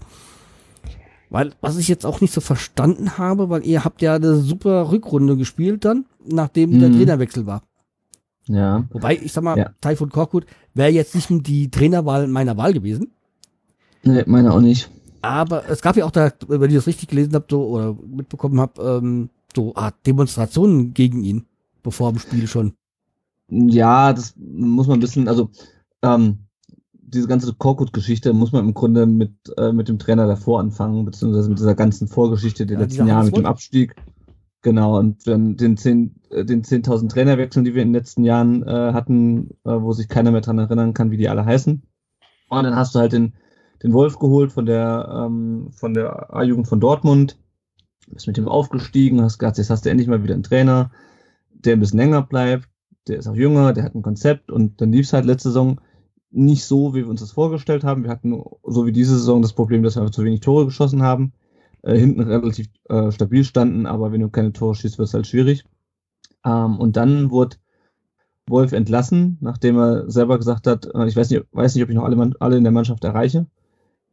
Weil, 1.31 1.53
was 1.61 1.79
ich 1.79 1.89
jetzt 1.89 2.07
auch 2.07 2.21
nicht 2.21 2.33
so 2.35 2.41
verstanden 2.41 3.19
habe, 3.19 3.51
weil 3.51 3.67
ihr 3.67 3.85
habt 3.85 4.03
ja 4.03 4.15
eine 4.15 4.37
super 4.37 4.91
Rückrunde 4.91 5.37
gespielt 5.37 5.85
dann, 5.85 6.05
nachdem 6.25 6.79
der 6.79 6.91
Mhm. 6.91 6.97
Trainerwechsel 6.99 7.47
war. 7.47 7.63
Ja. 8.47 8.85
Wobei, 8.91 9.17
ich 9.17 9.33
sag 9.33 9.45
mal, 9.45 9.57
Ja. 9.59 9.71
Taifun 9.81 10.11
Korkut 10.11 10.47
wäre 10.75 10.91
jetzt 10.91 11.15
nicht 11.15 11.29
die 11.47 11.71
Trainerwahl 11.71 12.27
meiner 12.27 12.57
Wahl 12.57 12.73
gewesen. 12.73 13.13
Nee, 14.03 14.25
meine 14.27 14.53
auch 14.53 14.61
nicht. 14.61 14.91
Aber 15.23 15.69
es 15.71 15.81
gab 15.81 15.97
ja 15.97 16.05
auch 16.05 16.11
da, 16.11 16.31
wenn 16.49 16.69
ich 16.69 16.77
das 16.77 16.87
richtig 16.87 17.09
gelesen 17.09 17.35
habe 17.35 17.47
so, 17.49 17.67
oder 17.67 17.97
mitbekommen 18.07 18.61
habe, 18.61 18.83
ähm, 18.83 19.31
so 19.57 19.75
Art 19.75 19.95
Demonstrationen 20.07 20.93
gegen 20.93 21.23
ihn, 21.25 21.47
bevor 21.83 22.13
dem 22.13 22.19
Spiel 22.19 22.47
schon. 22.47 22.75
Ja, 23.49 24.13
das 24.13 24.35
muss 24.37 24.87
man 24.87 24.99
ein 24.99 25.01
bisschen, 25.01 25.29
also 25.29 25.49
ähm, 26.03 26.41
diese 26.93 27.29
ganze 27.29 27.53
Korkut-Geschichte 27.55 28.33
muss 28.33 28.53
man 28.53 28.67
im 28.67 28.75
Grunde 28.75 29.07
mit, 29.07 29.33
äh, 29.57 29.73
mit 29.73 29.89
dem 29.89 29.99
Trainer 29.99 30.27
davor 30.27 30.61
anfangen, 30.61 31.05
beziehungsweise 31.05 31.49
mit 31.49 31.59
dieser 31.59 31.75
ganzen 31.75 32.09
Vorgeschichte 32.09 32.67
der 32.67 32.77
Ja, 32.77 32.83
letzten 32.83 33.07
Jahre 33.07 33.27
mit 33.27 33.37
dem. 33.37 33.47
Abstieg. 33.47 33.95
Genau, 34.65 34.99
und 34.99 35.27
dann 35.27 35.59
den 35.59 35.77
10 35.77 36.23
äh, 36.31 36.43
den 36.43 36.63
10.000 36.63 37.11
Trainerwechseln, 37.11 37.67
die 37.67 37.75
wir 37.75 37.83
in 37.83 37.89
den 37.89 37.95
letzten 37.95 38.25
Jahren 38.25 38.63
äh, 38.67 38.95
hatten, 38.95 39.51
äh, 39.65 39.73
wo 39.73 39.93
sich 39.93 40.09
keiner 40.09 40.31
mehr 40.31 40.41
dran 40.41 40.59
erinnern 40.59 40.95
kann, 40.95 41.11
wie 41.11 41.19
die 41.19 41.29
alle 41.29 41.45
heißen. 41.45 41.83
Und 42.49 42.65
dann 42.65 42.75
hast 42.75 42.95
du 42.95 42.99
halt 42.99 43.13
den, 43.13 43.35
den 43.83 43.93
Wolf 43.93 44.19
geholt 44.19 44.53
von 44.53 44.65
der, 44.65 45.27
ähm, 45.27 45.69
von 45.73 45.93
der 45.93 46.35
A-Jugend 46.35 46.67
von 46.67 46.81
Dortmund, 46.81 47.39
bist 48.09 48.27
mit 48.27 48.39
dem 48.39 48.49
aufgestiegen, 48.49 49.21
hast 49.21 49.39
gesagt, 49.39 49.59
jetzt 49.59 49.69
hast 49.69 49.85
du 49.85 49.91
endlich 49.91 50.09
mal 50.09 50.23
wieder 50.23 50.33
einen 50.33 50.43
Trainer, 50.43 50.91
der 51.51 51.75
ein 51.75 51.81
bisschen 51.81 51.99
länger 51.99 52.23
bleibt, 52.23 52.67
der 53.07 53.19
ist 53.19 53.29
auch 53.29 53.37
jünger, 53.37 53.75
der 53.75 53.85
hat 53.85 53.95
ein 53.95 54.01
Konzept 54.01 54.51
und 54.51 54.81
dann 54.81 54.93
lief 54.93 55.05
es 55.05 55.13
halt 55.13 55.27
letzte 55.27 55.51
Saison 55.51 55.79
nicht 56.31 56.65
so, 56.65 56.95
wie 56.95 57.03
wir 57.03 57.09
uns 57.09 57.21
das 57.21 57.33
vorgestellt 57.33 57.85
haben. 57.85 58.05
Wir 58.05 58.11
hatten 58.11 58.43
so 58.65 58.87
wie 58.87 58.93
diese 58.93 59.19
Saison 59.19 59.43
das 59.43 59.53
Problem, 59.53 59.83
dass 59.83 59.97
wir 59.97 60.01
einfach 60.01 60.15
zu 60.15 60.25
wenig 60.25 60.41
Tore 60.41 60.65
geschossen 60.65 61.03
haben, 61.03 61.35
äh, 61.85 61.97
hinten 61.97 62.23
relativ 62.23 62.69
äh, 62.89 63.13
stabil 63.13 63.45
standen, 63.45 63.87
aber 63.87 64.13
wenn 64.13 64.21
du 64.21 64.31
keine 64.31 64.53
Tore 64.53 64.75
schießt, 64.75 64.99
wird 64.99 65.09
es 65.09 65.15
halt 65.15 65.27
schwierig. 65.27 65.65
Ähm, 66.45 66.79
und 66.79 66.97
dann 66.97 67.31
wurde 67.31 67.57
Wolf 68.47 68.73
entlassen, 68.73 69.39
nachdem 69.41 69.79
er 69.79 70.11
selber 70.11 70.39
gesagt 70.39 70.67
hat, 70.67 70.87
äh, 70.95 71.07
ich 71.07 71.17
weiß 71.17 71.31
nicht, 71.31 71.45
weiß 71.53 71.75
nicht, 71.75 71.85
ob 71.85 71.91
ich 71.91 71.97
noch 71.97 72.05
alle, 72.05 72.17
Mann- 72.17 72.35
alle 72.41 72.57
in 72.57 72.65
der 72.65 72.73
Mannschaft 72.73 73.05
erreiche. 73.05 73.47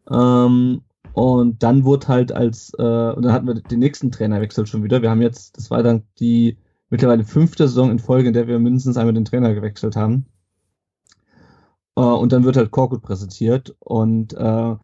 Ähm, 0.09 0.81
und 1.13 1.63
dann 1.63 1.83
wurde 1.83 2.07
halt 2.07 2.31
als, 2.31 2.73
äh, 2.77 3.11
und 3.11 3.23
dann 3.23 3.33
hatten 3.33 3.47
wir 3.47 3.55
den 3.55 3.79
nächsten 3.79 4.11
Trainerwechsel 4.11 4.65
schon 4.65 4.83
wieder. 4.83 5.01
Wir 5.01 5.09
haben 5.09 5.21
jetzt, 5.21 5.57
das 5.57 5.69
war 5.69 5.83
dann 5.83 6.03
die 6.19 6.57
mittlerweile 6.89 7.25
fünfte 7.25 7.67
Saison 7.67 7.91
in 7.91 7.99
Folge, 7.99 8.29
in 8.29 8.33
der 8.33 8.47
wir 8.47 8.59
mindestens 8.59 8.97
einmal 8.97 9.13
den 9.13 9.25
Trainer 9.25 9.53
gewechselt 9.53 9.95
haben. 9.95 10.25
Äh, 11.97 12.01
und 12.01 12.31
dann 12.31 12.45
wird 12.45 12.57
halt 12.57 12.71
Korkut 12.71 13.01
präsentiert 13.01 13.75
und 13.79 14.33
äh, 14.33 14.75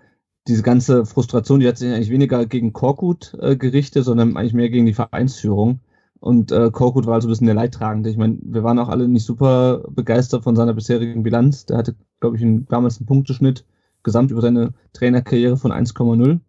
diese 0.47 0.63
ganze 0.63 1.05
Frustration, 1.05 1.59
die 1.59 1.67
hat 1.67 1.77
sich 1.77 1.91
eigentlich 1.91 2.09
weniger 2.09 2.45
gegen 2.45 2.73
Korkut 2.73 3.37
äh, 3.41 3.55
gerichtet, 3.55 4.05
sondern 4.05 4.37
eigentlich 4.37 4.53
mehr 4.53 4.69
gegen 4.69 4.85
die 4.85 4.93
Vereinsführung. 4.93 5.79
Und 6.19 6.51
äh, 6.51 6.71
Korkut 6.71 7.05
war 7.05 7.15
also 7.15 7.27
ein 7.27 7.31
bisschen 7.31 7.45
der 7.47 7.55
Leidtragende. 7.55 8.09
Ich 8.09 8.17
meine, 8.17 8.37
wir 8.41 8.63
waren 8.63 8.79
auch 8.79 8.89
alle 8.89 9.07
nicht 9.07 9.25
super 9.25 9.83
begeistert 9.89 10.43
von 10.43 10.55
seiner 10.55 10.73
bisherigen 10.73 11.23
Bilanz. 11.23 11.65
Der 11.65 11.77
hatte, 11.77 11.95
glaube 12.19 12.37
ich, 12.37 12.41
einen, 12.41 12.65
damals 12.65 12.97
einen 12.97 13.05
Punkteschnitt 13.05 13.65
gesamt 14.03 14.31
über 14.31 14.41
seine 14.41 14.73
Trainerkarriere 14.93 15.57
von 15.57 15.71
1,0 15.71 16.39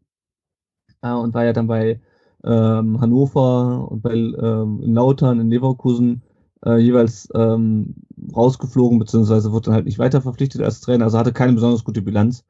äh, 1.03 1.13
und 1.13 1.35
war 1.35 1.45
ja 1.45 1.53
dann 1.53 1.67
bei 1.67 2.01
ähm, 2.45 3.01
Hannover 3.01 3.91
und 3.91 4.03
bei 4.03 4.13
ähm, 4.13 4.81
in 4.83 4.95
Lautern, 4.95 5.41
in 5.41 5.51
Leverkusen 5.51 6.23
äh, 6.65 6.79
jeweils 6.79 7.29
ähm, 7.35 7.97
rausgeflogen, 8.35 8.99
beziehungsweise 8.99 9.53
wurde 9.53 9.67
dann 9.67 9.75
halt 9.75 9.87
nicht 9.87 9.99
weiter 9.99 10.23
verpflichtet 10.23 10.63
als 10.63 10.81
Trainer, 10.81 11.05
also 11.05 11.19
hatte 11.19 11.33
keine 11.33 11.53
besonders 11.53 11.85
gute 11.85 12.03
Bilanz. 12.03 12.45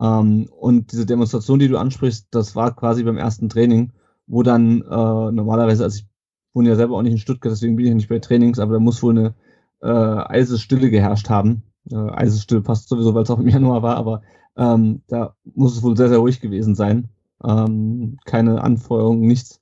Ähm, 0.00 0.48
und 0.50 0.92
diese 0.92 1.06
Demonstration, 1.06 1.58
die 1.58 1.68
du 1.68 1.78
ansprichst, 1.78 2.28
das 2.30 2.54
war 2.56 2.74
quasi 2.74 3.02
beim 3.04 3.16
ersten 3.16 3.48
Training, 3.48 3.92
wo 4.26 4.42
dann 4.42 4.82
äh, 4.82 4.84
normalerweise, 5.32 5.84
also 5.84 5.98
ich 5.98 6.06
wohne 6.54 6.70
ja 6.70 6.76
selber 6.76 6.96
auch 6.96 7.02
nicht 7.02 7.12
in 7.12 7.18
Stuttgart, 7.18 7.52
deswegen 7.52 7.76
bin 7.76 7.84
ich 7.84 7.90
ja 7.90 7.94
nicht 7.94 8.08
bei 8.08 8.18
Trainings, 8.18 8.58
aber 8.58 8.74
da 8.74 8.80
muss 8.80 9.02
wohl 9.02 9.18
eine 9.18 9.34
äh, 9.82 10.24
Eisesstille 10.32 10.90
geherrscht 10.90 11.28
haben. 11.30 11.62
Äh, 11.90 11.96
Eisesstille 11.96 12.62
passt 12.62 12.88
sowieso, 12.88 13.14
weil 13.14 13.22
es 13.22 13.30
auch 13.30 13.38
im 13.38 13.48
Januar 13.48 13.82
war, 13.82 13.96
aber 13.96 14.22
ähm, 14.56 15.02
da 15.06 15.34
muss 15.54 15.76
es 15.76 15.82
wohl 15.82 15.96
sehr, 15.96 16.08
sehr 16.08 16.18
ruhig 16.18 16.40
gewesen 16.40 16.74
sein. 16.74 17.08
Ähm, 17.44 18.18
keine 18.24 18.62
Anfeuerung, 18.62 19.20
nichts. 19.20 19.60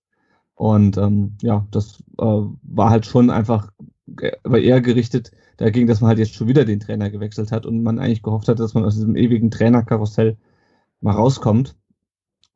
Und 0.54 0.96
ähm, 0.96 1.36
ja, 1.42 1.66
das 1.72 2.02
äh, 2.18 2.24
war 2.24 2.90
halt 2.90 3.06
schon 3.06 3.30
einfach 3.30 3.72
aber 4.42 4.60
eher 4.60 4.80
gerichtet 4.80 5.30
dagegen, 5.56 5.86
dass 5.86 6.00
man 6.00 6.08
halt 6.08 6.18
jetzt 6.18 6.34
schon 6.34 6.48
wieder 6.48 6.64
den 6.64 6.80
Trainer 6.80 7.10
gewechselt 7.10 7.52
hat 7.52 7.66
und 7.66 7.82
man 7.82 7.98
eigentlich 7.98 8.22
gehofft 8.22 8.48
hat, 8.48 8.60
dass 8.60 8.74
man 8.74 8.84
aus 8.84 8.94
diesem 8.94 9.16
ewigen 9.16 9.50
Trainerkarussell 9.50 10.36
mal 11.00 11.14
rauskommt. 11.14 11.76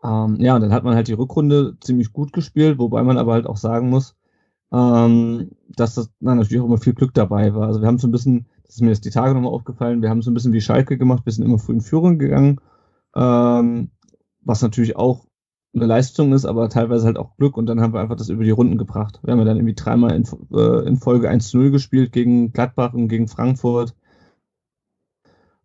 Ähm, 0.02 0.36
ja, 0.40 0.54
und 0.54 0.62
dann 0.62 0.72
hat 0.72 0.84
man 0.84 0.94
halt 0.94 1.08
die 1.08 1.14
Rückrunde 1.14 1.76
ziemlich 1.80 2.12
gut 2.12 2.32
gespielt, 2.32 2.78
wobei 2.78 3.02
man 3.02 3.18
aber 3.18 3.32
halt 3.32 3.46
auch 3.46 3.56
sagen 3.56 3.90
muss, 3.90 4.16
ähm, 4.72 5.50
dass 5.68 5.94
das 5.94 6.10
na, 6.20 6.34
natürlich 6.34 6.60
auch 6.62 6.66
immer 6.66 6.78
viel 6.78 6.94
Glück 6.94 7.14
dabei 7.14 7.54
war. 7.54 7.66
Also 7.66 7.80
wir 7.80 7.88
haben 7.88 7.98
so 7.98 8.06
ein 8.06 8.12
bisschen, 8.12 8.46
das 8.64 8.76
ist 8.76 8.82
mir 8.82 8.90
jetzt 8.90 9.04
die 9.04 9.10
Tage 9.10 9.34
nochmal 9.34 9.52
aufgefallen, 9.52 10.02
wir 10.02 10.10
haben 10.10 10.22
so 10.22 10.30
ein 10.30 10.34
bisschen 10.34 10.52
wie 10.52 10.60
Schalke 10.60 10.98
gemacht, 10.98 11.24
wir 11.24 11.32
sind 11.32 11.44
immer 11.44 11.58
früh 11.58 11.74
in 11.74 11.80
Führung 11.80 12.18
gegangen, 12.18 12.60
ähm, 13.16 13.90
was 14.42 14.62
natürlich 14.62 14.96
auch 14.96 15.27
eine 15.74 15.86
Leistung 15.86 16.32
ist, 16.32 16.44
aber 16.44 16.68
teilweise 16.68 17.06
halt 17.06 17.18
auch 17.18 17.36
Glück 17.36 17.56
und 17.56 17.66
dann 17.66 17.80
haben 17.80 17.92
wir 17.92 18.00
einfach 18.00 18.16
das 18.16 18.30
über 18.30 18.44
die 18.44 18.50
Runden 18.50 18.78
gebracht. 18.78 19.20
Wir 19.22 19.32
haben 19.32 19.38
ja 19.38 19.44
dann 19.44 19.56
irgendwie 19.56 19.74
dreimal 19.74 20.14
in, 20.14 20.24
äh, 20.52 20.86
in 20.86 20.96
Folge 20.96 21.30
1-0 21.30 21.70
gespielt 21.70 22.12
gegen 22.12 22.52
Gladbach 22.52 22.94
und 22.94 23.08
gegen 23.08 23.28
Frankfurt. 23.28 23.94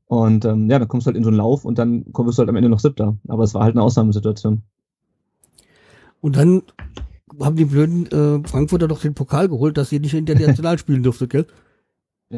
Und 0.06 0.46
ähm, 0.46 0.70
ja, 0.70 0.78
dann 0.78 0.88
kommst 0.88 1.08
du 1.08 1.10
halt 1.10 1.18
in 1.18 1.24
so 1.24 1.30
einen 1.30 1.38
Lauf 1.38 1.66
und 1.66 1.80
dann 1.80 2.12
kommst 2.12 2.38
du 2.38 2.42
halt 2.42 2.50
am 2.50 2.56
Ende 2.56 2.70
noch 2.70 2.80
siebter. 2.80 3.18
Aber 3.28 3.44
es 3.44 3.54
war 3.54 3.64
halt 3.64 3.76
eine 3.76 3.84
Ausnahmesituation. 3.84 4.62
Und 6.22 6.36
dann 6.36 6.64
haben 7.40 7.56
die 7.56 7.66
blöden 7.66 8.06
äh, 8.08 8.48
Frankfurter 8.48 8.88
doch 8.88 9.02
den 9.02 9.16
Pokal 9.16 9.50
geholt, 9.50 9.78
dass 9.78 9.90
sie 9.90 10.00
nicht 10.00 10.14
international 10.14 10.78
spielen 10.80 11.04
durfte, 11.04 11.28
gell? 11.28 11.48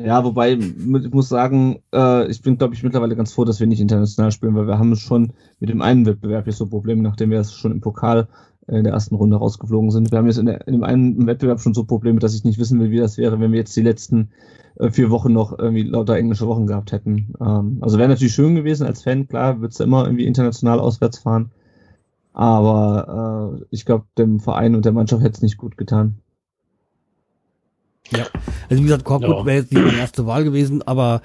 Ja, 0.04 0.26
wobei, 0.26 0.54
ich 0.54 1.12
muss 1.12 1.30
sagen, 1.30 1.80
äh, 1.94 2.28
ich 2.30 2.42
bin, 2.42 2.58
glaube 2.58 2.74
ich, 2.74 2.84
mittlerweile 2.84 3.16
ganz 3.16 3.32
froh, 3.32 3.46
dass 3.46 3.62
wir 3.62 3.68
nicht 3.68 3.80
international 3.80 4.32
spielen, 4.32 4.54
weil 4.56 4.68
wir 4.68 4.78
haben 4.78 4.96
schon 4.98 5.32
mit 5.60 5.70
dem 5.70 5.82
einen 5.82 6.06
Wettbewerb 6.06 6.48
jetzt 6.48 6.58
so 6.58 6.68
Probleme, 6.68 7.02
nachdem 7.02 7.30
wir 7.30 7.40
es 7.40 7.54
schon 7.54 7.72
im 7.72 7.80
Pokal 7.80 8.28
in 8.68 8.84
der 8.84 8.94
ersten 8.94 9.16
Runde 9.16 9.38
rausgeflogen 9.38 9.92
sind. 9.92 10.12
Wir 10.12 10.18
haben 10.18 10.26
jetzt 10.26 10.40
in, 10.40 10.48
der, 10.48 10.68
in 10.68 10.74
dem 10.74 10.84
einen 10.84 11.28
Wettbewerb 11.28 11.62
schon 11.62 11.74
so 11.74 11.86
Probleme, 11.86 12.20
dass 12.20 12.36
ich 12.36 12.44
nicht 12.44 12.60
wissen 12.60 12.80
will, 12.80 12.92
wie 12.92 12.98
das 12.98 13.18
wäre, 13.18 13.40
wenn 13.40 13.52
wir 13.52 13.60
jetzt 13.60 13.76
die 13.76 13.82
letzten 13.82 14.32
äh, 14.80 14.90
vier 14.90 15.12
Wochen 15.12 15.32
noch 15.32 15.58
irgendwie 15.58 15.84
lauter 15.84 16.18
englische 16.18 16.48
Wochen 16.48 16.68
gehabt 16.68 16.92
hätten. 16.92 17.34
Ähm, 17.40 17.78
also 17.82 17.98
wäre 17.98 18.10
natürlich 18.10 18.34
schön 18.34 18.56
gewesen 18.56 18.86
als 18.88 19.04
Fan, 19.04 19.28
klar, 19.28 19.62
würdest 19.62 19.80
du 19.80 19.84
immer 19.86 20.06
irgendwie 20.06 20.26
international 20.26 20.80
auswärts 20.80 21.20
fahren. 21.20 21.52
Aber 22.34 23.60
äh, 23.62 23.66
ich 23.70 23.86
glaube, 23.86 24.06
dem 24.18 24.40
Verein 24.42 24.76
und 24.76 24.84
der 24.84 24.92
Mannschaft 24.92 25.24
hätte 25.24 25.36
es 25.36 25.42
nicht 25.42 25.58
gut 25.58 25.78
getan. 25.78 26.18
Also 28.70 28.82
wie 28.82 28.86
gesagt, 28.88 29.04
Korkut 29.04 29.30
Ja. 29.30 29.46
wäre 29.46 29.58
jetzt 29.58 29.72
nicht 29.72 29.84
meine 29.84 29.98
erste 29.98 30.26
Wahl 30.26 30.44
gewesen, 30.44 30.82
aber 30.84 31.22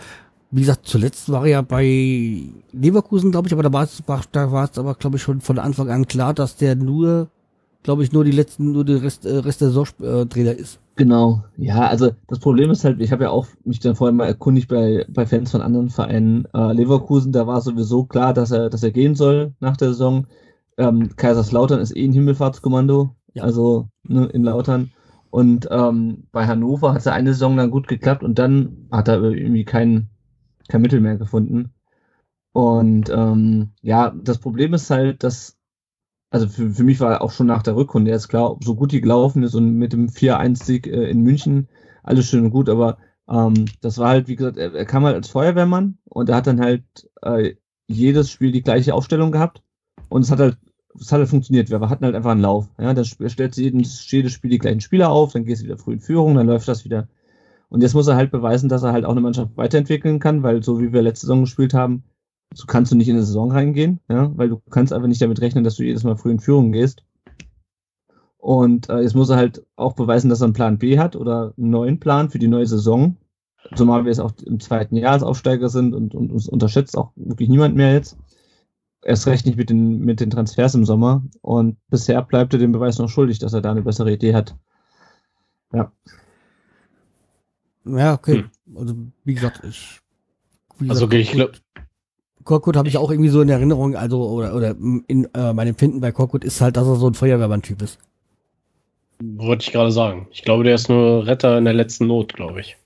wie 0.51 0.61
gesagt, 0.63 0.81
zuletzt 0.87 1.31
war 1.31 1.43
er 1.45 1.51
ja 1.51 1.63
bei 1.63 2.43
Leverkusen, 2.73 3.31
glaube 3.31 3.47
ich, 3.49 3.53
aber 3.53 3.63
da 3.63 3.73
war 3.73 3.85
es, 3.85 4.03
war, 4.07 4.21
da 4.33 4.51
war 4.51 4.69
es 4.71 4.79
aber, 4.79 4.95
glaube 4.95 5.17
ich, 5.17 5.23
schon 5.23 5.41
von 5.41 5.59
Anfang 5.59 5.91
an 5.91 6.07
klar, 6.09 6.35
dass 6.35 6.57
der 6.57 6.75
nur, 6.75 7.29
glaube 7.83 8.03
ich, 8.03 8.13
nur 8.13 8.25
die 8.25 8.33
letzten, 8.33 8.73
nur 8.73 8.85
der 8.85 9.03
Rest, 9.03 9.27
äh, 9.27 9.37
Rest 9.37 9.61
der 9.61 9.69
Saison 9.69 9.87
äh, 10.03 10.27
Trainer 10.27 10.53
ist. 10.53 10.81
Genau, 10.97 11.45
ja, 11.57 11.87
also 11.87 12.11
das 12.29 12.41
Problem 12.41 12.71
ist 12.71 12.85
halt, 12.85 13.01
ich 13.01 13.13
habe 13.13 13.25
ja 13.25 13.31
auch 13.31 13.47
mich 13.65 13.79
dann 13.81 13.95
vorhin 13.95 14.17
mal 14.17 14.27
erkundigt 14.27 14.69
bei, 14.69 15.07
bei 15.09 15.25
Fans 15.25 15.51
von 15.51 15.63
anderen 15.63 15.89
Vereinen. 15.89 16.47
Äh, 16.53 16.73
Leverkusen, 16.73 17.33
da 17.33 17.47
war 17.47 17.61
sowieso 17.61 18.05
klar, 18.05 18.35
dass 18.35 18.51
er, 18.51 18.69
dass 18.71 18.83
er 18.83 18.91
gehen 18.91 19.15
soll 19.15 19.55
nach 19.61 19.77
der 19.77 19.89
Saison. 19.91 20.27
Ähm, 20.77 21.15
Kaiserslautern 21.17 21.81
ist 21.81 21.97
eh 21.97 22.05
ein 22.05 22.13
Himmelfahrtskommando, 22.13 23.15
Ja. 23.35 23.45
also 23.45 23.89
ne, 24.03 24.27
in 24.27 24.43
Lautern. 24.43 24.91
Und 25.31 25.69
ähm, 25.71 26.25
bei 26.33 26.47
Hannover 26.47 26.93
hat 26.93 27.01
es 27.01 27.07
eine 27.07 27.33
Saison 27.33 27.57
dann 27.57 27.71
gut 27.71 27.87
geklappt 27.87 28.25
und 28.25 28.39
dann 28.39 28.89
hat 28.91 29.09
er 29.09 29.23
irgendwie 29.23 29.65
kein, 29.65 30.09
kein 30.69 30.83
Mittel 30.83 31.01
mehr 31.01 31.17
gefunden. 31.17 31.73
Und 32.53 33.11
ähm, 33.11 33.71
ja, 33.81 34.11
das 34.11 34.39
Problem 34.39 34.75
ist 34.75 34.91
halt, 34.91 35.23
dass, 35.23 35.57
also 36.31 36.49
für, 36.49 36.71
für 36.71 36.83
mich 36.83 36.99
war 37.01 37.23
auch 37.23 37.31
schon 37.31 37.47
nach 37.47 37.63
der 37.63 37.77
Rückrunde 37.77 38.11
jetzt 38.11 38.29
klar, 38.29 38.57
so 38.63 38.75
gut 38.75 38.93
die 38.93 39.01
gelaufen 39.01 39.45
ist 39.45 39.55
und 39.55 39.75
mit 39.77 39.93
dem 39.93 40.09
4-1-Sieg 40.09 40.89
äh, 40.89 41.09
in 41.09 41.23
München, 41.23 41.69
alles 42.03 42.27
schön 42.27 42.45
und 42.45 42.51
gut, 42.51 42.69
aber 42.69 42.99
ähm, 43.29 43.67
das 43.81 43.99
war 43.99 44.09
halt, 44.09 44.27
wie 44.27 44.37
gesagt, 44.37 44.57
er, 44.57 44.75
er 44.75 44.85
kam 44.85 45.05
halt 45.05 45.15
als 45.15 45.29
Feuerwehrmann 45.29 45.99
und 46.05 46.29
er 46.29 46.37
hat 46.37 46.49
dann 46.49 46.61
halt 46.61 46.85
äh, 47.23 47.55
jedes 47.87 48.31
Spiel 48.31 48.51
die 48.51 48.63
gleiche 48.63 48.95
Aufstellung 48.95 49.31
gehabt 49.31 49.63
und 50.09 50.23
es 50.23 50.31
hat 50.33 50.41
halt 50.41 50.59
es 50.99 51.13
hat 51.13 51.21
halt 51.21 51.29
funktioniert. 51.29 51.71
Wir 51.71 51.81
hatten 51.81 52.05
halt 52.05 52.15
einfach 52.15 52.33
einen 52.33 52.41
Lauf. 52.41 52.69
Ja, 52.79 52.93
dann 52.93 53.05
stellt 53.05 53.57
jedes, 53.57 54.11
jedes 54.11 54.33
Spiel 54.33 54.51
die 54.51 54.59
gleichen 54.59 54.81
Spieler 54.81 55.11
auf, 55.11 55.33
dann 55.33 55.45
gehst 55.45 55.63
du 55.63 55.67
wieder 55.67 55.79
früh 55.79 55.95
in 55.95 56.01
Führung, 56.01 56.35
dann 56.35 56.47
läuft 56.47 56.69
das 56.69 56.85
wieder. 56.85 57.09
Und 57.69 57.83
jetzt 57.83 57.95
muss 57.95 58.09
er 58.09 58.17
halt 58.17 58.33
beweisen, 58.33 58.69
dass 58.69 58.83
er 58.83 58.93
halt 58.93 59.05
auch 59.05 59.13
eine 59.13 59.21
Mannschaft 59.21 59.57
weiterentwickeln 59.57 60.19
kann, 60.19 60.43
weil 60.43 60.63
so 60.63 60.81
wie 60.81 60.93
wir 60.93 61.03
letzte 61.03 61.27
Saison 61.27 61.43
gespielt 61.43 61.73
haben, 61.73 62.03
so 62.53 62.67
kannst 62.67 62.91
du 62.91 62.97
nicht 62.97 63.09
in 63.09 63.15
eine 63.15 63.25
Saison 63.25 63.53
reingehen, 63.53 64.01
ja, 64.09 64.37
weil 64.37 64.49
du 64.49 64.61
kannst 64.71 64.93
einfach 64.93 65.07
nicht 65.07 65.23
damit 65.23 65.41
rechnen, 65.41 65.63
dass 65.63 65.77
du 65.77 65.85
jedes 65.85 66.03
Mal 66.03 66.17
früh 66.17 66.33
in 66.33 66.41
Führung 66.41 66.73
gehst. 66.73 67.05
Und 68.39 68.89
äh, 68.89 69.01
jetzt 69.01 69.15
muss 69.15 69.31
er 69.31 69.37
halt 69.37 69.65
auch 69.77 69.95
beweisen, 69.95 70.31
dass 70.31 70.41
er 70.41 70.47
einen 70.47 70.55
Plan 70.55 70.79
B 70.79 70.99
hat 70.99 71.15
oder 71.15 71.53
einen 71.57 71.71
neuen 71.71 72.01
Plan 72.01 72.31
für 72.31 72.39
die 72.39 72.49
neue 72.49 72.67
Saison. 72.67 73.17
Zumal 73.77 74.05
wir 74.05 74.11
jetzt 74.11 74.21
auch 74.21 74.33
im 74.45 74.59
zweiten 74.59 74.97
Jahr 74.97 75.13
als 75.13 75.23
Aufsteiger 75.23 75.69
sind 75.69 75.95
und, 75.95 76.15
und 76.15 76.33
uns 76.33 76.49
unterschätzt 76.49 76.97
auch 76.97 77.13
wirklich 77.15 77.49
niemand 77.49 77.77
mehr 77.77 77.93
jetzt. 77.93 78.17
Erst 79.03 79.27
recht 79.27 79.47
nicht 79.47 79.57
mit 79.57 79.71
den, 79.71 80.01
mit 80.01 80.21
den 80.21 80.31
Transfers 80.31 80.75
im 80.75 80.85
Sommer. 80.85 81.23
Und 81.41 81.77
bisher 81.89 82.21
bleibt 82.23 82.53
er 82.53 82.59
dem 82.59 82.73
Beweis 82.73 82.99
noch 82.99 83.09
schuldig, 83.09 83.39
dass 83.39 83.53
er 83.53 83.63
da 83.63 83.71
eine 83.71 83.83
bessere 83.83 84.13
Idee 84.13 84.35
hat. 84.35 84.57
Ja. 85.73 85.93
Ja, 87.85 88.15
okay. 88.15 88.45
Hm. 88.67 88.77
Also, 88.77 88.95
wie 89.25 89.35
gesagt, 89.35 89.63
ich. 89.65 90.01
Wie 90.79 90.89
gesagt, 90.89 90.91
also, 90.91 91.05
okay, 91.07 91.21
ich 91.21 91.33
glaube. 91.33 91.53
Korkut 92.45 92.77
habe 92.77 92.89
ich 92.89 92.97
auch 92.97 93.11
irgendwie 93.11 93.31
so 93.31 93.43
in 93.43 93.49
Erinnerung, 93.49 93.95
also, 93.97 94.23
oder, 94.23 94.55
oder 94.55 94.71
in 94.71 95.29
äh, 95.35 95.53
meinem 95.53 95.69
Empfinden 95.69 96.01
bei 96.01 96.11
Korkut 96.11 96.43
ist 96.43 96.61
halt, 96.61 96.77
dass 96.77 96.87
er 96.87 96.97
so 96.97 97.07
ein 97.07 97.15
Feuerwehrmann-Typ 97.15 97.83
ist. 97.83 97.99
Wollte 99.23 99.65
ich 99.65 99.73
gerade 99.73 99.93
sagen. 99.93 100.27
Ich 100.31 100.43
glaube, 100.43 100.65
der 100.65 100.75
ist 100.75 100.89
nur 100.89 101.27
Retter 101.27 101.59
in 101.59 101.65
der 101.65 101.75
letzten 101.75 102.07
Not, 102.07 102.33
glaube 102.35 102.61
ich. 102.61 102.77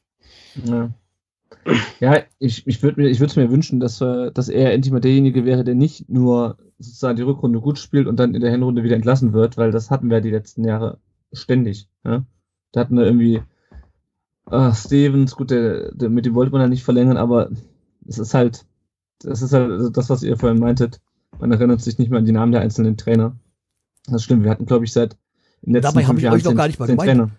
Ja. 0.65 0.91
Ja, 2.01 2.23
ich, 2.39 2.67
ich 2.67 2.83
würde 2.83 3.01
mir, 3.01 3.09
ich 3.09 3.21
würde 3.21 3.41
mir 3.41 3.51
wünschen, 3.51 3.81
dass, 3.81 4.01
äh, 4.01 4.31
dass 4.33 4.49
er 4.49 4.73
endlich 4.73 4.93
mal 4.93 5.01
derjenige 5.01 5.45
wäre, 5.45 5.65
der 5.65 5.75
nicht 5.75 6.09
nur 6.09 6.59
sozusagen 6.79 7.17
die 7.17 7.23
Rückrunde 7.23 7.61
gut 7.61 7.79
spielt 7.79 8.07
und 8.07 8.17
dann 8.19 8.35
in 8.35 8.41
der 8.41 8.51
Hinrunde 8.51 8.83
wieder 8.83 8.97
entlassen 8.97 9.33
wird, 9.33 9.57
weil 9.57 9.71
das 9.71 9.91
hatten 9.91 10.11
wir 10.11 10.21
die 10.21 10.31
letzten 10.31 10.65
Jahre 10.65 10.99
ständig. 11.33 11.89
Ja? 12.05 12.25
Da 12.73 12.81
hatten 12.81 12.97
wir 12.97 13.05
irgendwie 13.05 13.43
äh, 14.51 14.73
Stevens, 14.73 15.37
gut, 15.37 15.51
der, 15.51 15.93
der, 15.93 16.11
mit 16.11 16.27
dem 16.27 16.35
wollte 16.35 16.53
man 16.53 16.61
ja 16.61 16.69
nicht 16.69 16.85
verlängern, 16.85 17.17
aber 17.17 17.51
es 18.07 18.19
ist 18.19 18.35
halt, 18.35 18.67
das 19.21 19.43
ist 19.43 19.53
halt 19.53 19.71
also 19.71 19.89
das, 19.89 20.11
was 20.11 20.23
ihr 20.23 20.37
vorhin 20.37 20.61
meintet. 20.61 21.01
Man 21.39 21.51
erinnert 21.51 21.81
sich 21.81 21.99
nicht 21.99 22.11
mehr 22.11 22.19
an 22.19 22.27
die 22.27 22.33
Namen 22.33 22.53
der 22.53 22.61
einzelnen 22.61 22.97
Trainer. 22.97 23.37
Das 24.07 24.23
stimmt. 24.23 24.45
Wir 24.45 24.51
hatten, 24.51 24.67
glaube 24.67 24.85
ich, 24.85 24.93
seit 24.93 25.17
in 25.63 25.73
den 25.73 25.83
letzten 25.83 25.95
Dabei 25.95 26.07
habe 26.07 26.19
ich 26.19 26.31
euch 26.31 26.45
noch 26.45 26.55
gar 26.55 26.67
nicht 26.67 26.79
mal 26.79 26.87
gemeint. 26.87 27.33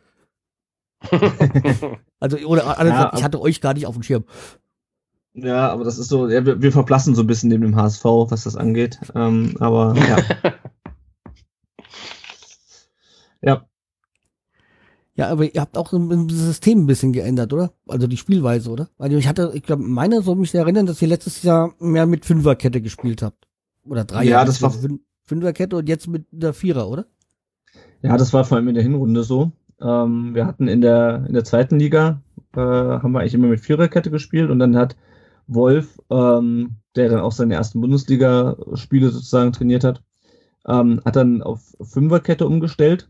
Also, 2.19 2.37
oder 2.37 2.79
alles, 2.79 2.93
ja, 2.93 3.11
ich 3.15 3.23
hatte 3.23 3.41
euch 3.41 3.61
gar 3.61 3.73
nicht 3.73 3.85
auf 3.85 3.95
dem 3.95 4.03
Schirm. 4.03 4.23
Ja, 5.33 5.69
aber 5.69 5.83
das 5.83 5.97
ist 5.97 6.07
so, 6.07 6.29
ja, 6.29 6.45
wir, 6.45 6.61
wir 6.61 6.71
verblassen 6.71 7.13
so 7.13 7.21
ein 7.21 7.27
bisschen 7.27 7.49
neben 7.49 7.63
dem 7.63 7.75
HSV, 7.75 8.05
was 8.05 8.43
das 8.43 8.55
angeht. 8.55 8.99
Ähm, 9.13 9.55
aber 9.59 9.95
ja. 10.07 10.53
ja. 13.41 13.65
Ja, 15.17 15.29
aber 15.29 15.53
ihr 15.53 15.61
habt 15.61 15.77
auch 15.77 15.93
ein 15.93 16.29
System 16.29 16.83
ein 16.83 16.87
bisschen 16.87 17.13
geändert, 17.13 17.53
oder? 17.53 17.73
Also 17.87 18.07
die 18.07 18.17
Spielweise, 18.17 18.69
oder? 18.69 18.89
Also 18.97 19.15
ich 19.17 19.27
hatte, 19.27 19.51
ich 19.53 19.63
glaube, 19.63 19.83
meine 19.83 20.21
soll 20.21 20.35
mich 20.35 20.53
erinnern, 20.53 20.85
dass 20.85 21.01
ihr 21.01 21.07
letztes 21.07 21.41
Jahr 21.43 21.73
mehr 21.79 22.05
mit 22.05 22.25
Fünferkette 22.25 22.81
gespielt 22.81 23.21
habt. 23.21 23.47
Oder 23.85 24.03
drei 24.03 24.23
Ja, 24.23 24.43
das 24.43 24.61
war 24.61 24.73
Fünferkette 25.25 25.77
und 25.77 25.87
jetzt 25.87 26.07
mit 26.07 26.25
der 26.31 26.53
Vierer, 26.53 26.89
oder? 26.89 27.05
Ja, 28.01 28.17
das 28.17 28.33
war 28.33 28.43
vor 28.43 28.57
allem 28.57 28.67
in 28.67 28.75
der 28.75 28.83
Hinrunde 28.83 29.23
so. 29.23 29.51
Ähm, 29.81 30.35
wir 30.35 30.45
hatten 30.45 30.67
in 30.67 30.81
der, 30.81 31.25
in 31.27 31.33
der 31.33 31.43
zweiten 31.43 31.79
Liga, 31.79 32.21
äh, 32.55 32.59
haben 32.59 33.11
wir 33.11 33.19
eigentlich 33.19 33.33
immer 33.33 33.47
mit 33.47 33.59
Viererkette 33.59 34.11
gespielt 34.11 34.49
und 34.49 34.59
dann 34.59 34.77
hat 34.77 34.95
Wolf, 35.47 35.99
ähm, 36.09 36.77
der 36.95 37.09
dann 37.09 37.19
auch 37.19 37.31
seine 37.31 37.55
ersten 37.55 37.81
Bundesliga-Spiele 37.81 39.09
sozusagen 39.09 39.51
trainiert 39.51 39.83
hat, 39.83 40.01
ähm, 40.67 41.01
hat 41.05 41.15
dann 41.15 41.43
auf 41.43 41.75
Fünferkette 41.81 42.47
umgestellt. 42.47 43.09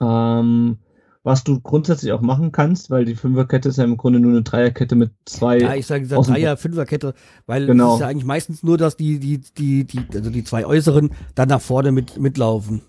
Ähm, 0.00 0.78
was 1.24 1.42
du 1.42 1.58
grundsätzlich 1.58 2.12
auch 2.12 2.20
machen 2.20 2.52
kannst, 2.52 2.90
weil 2.90 3.06
die 3.06 3.14
Fünferkette 3.14 3.70
ist 3.70 3.78
ja 3.78 3.84
im 3.84 3.96
Grunde 3.96 4.20
nur 4.20 4.30
eine 4.32 4.42
Dreierkette 4.42 4.94
mit 4.94 5.10
zwei. 5.24 5.58
Ja, 5.58 5.74
ich 5.74 5.86
sage 5.86 6.06
Dreier, 6.06 6.58
Fünferkette, 6.58 7.14
weil 7.46 7.66
genau. 7.66 7.88
es 7.88 7.94
ist 7.94 8.00
ja 8.02 8.08
eigentlich 8.08 8.26
meistens 8.26 8.62
nur, 8.62 8.76
dass 8.76 8.96
die, 8.96 9.18
die, 9.18 9.40
die, 9.56 9.84
die, 9.84 10.00
also 10.12 10.28
die 10.28 10.44
zwei 10.44 10.66
Äußeren 10.66 11.12
dann 11.34 11.48
nach 11.48 11.62
vorne 11.62 11.92
mit, 11.92 12.20
mitlaufen. 12.20 12.82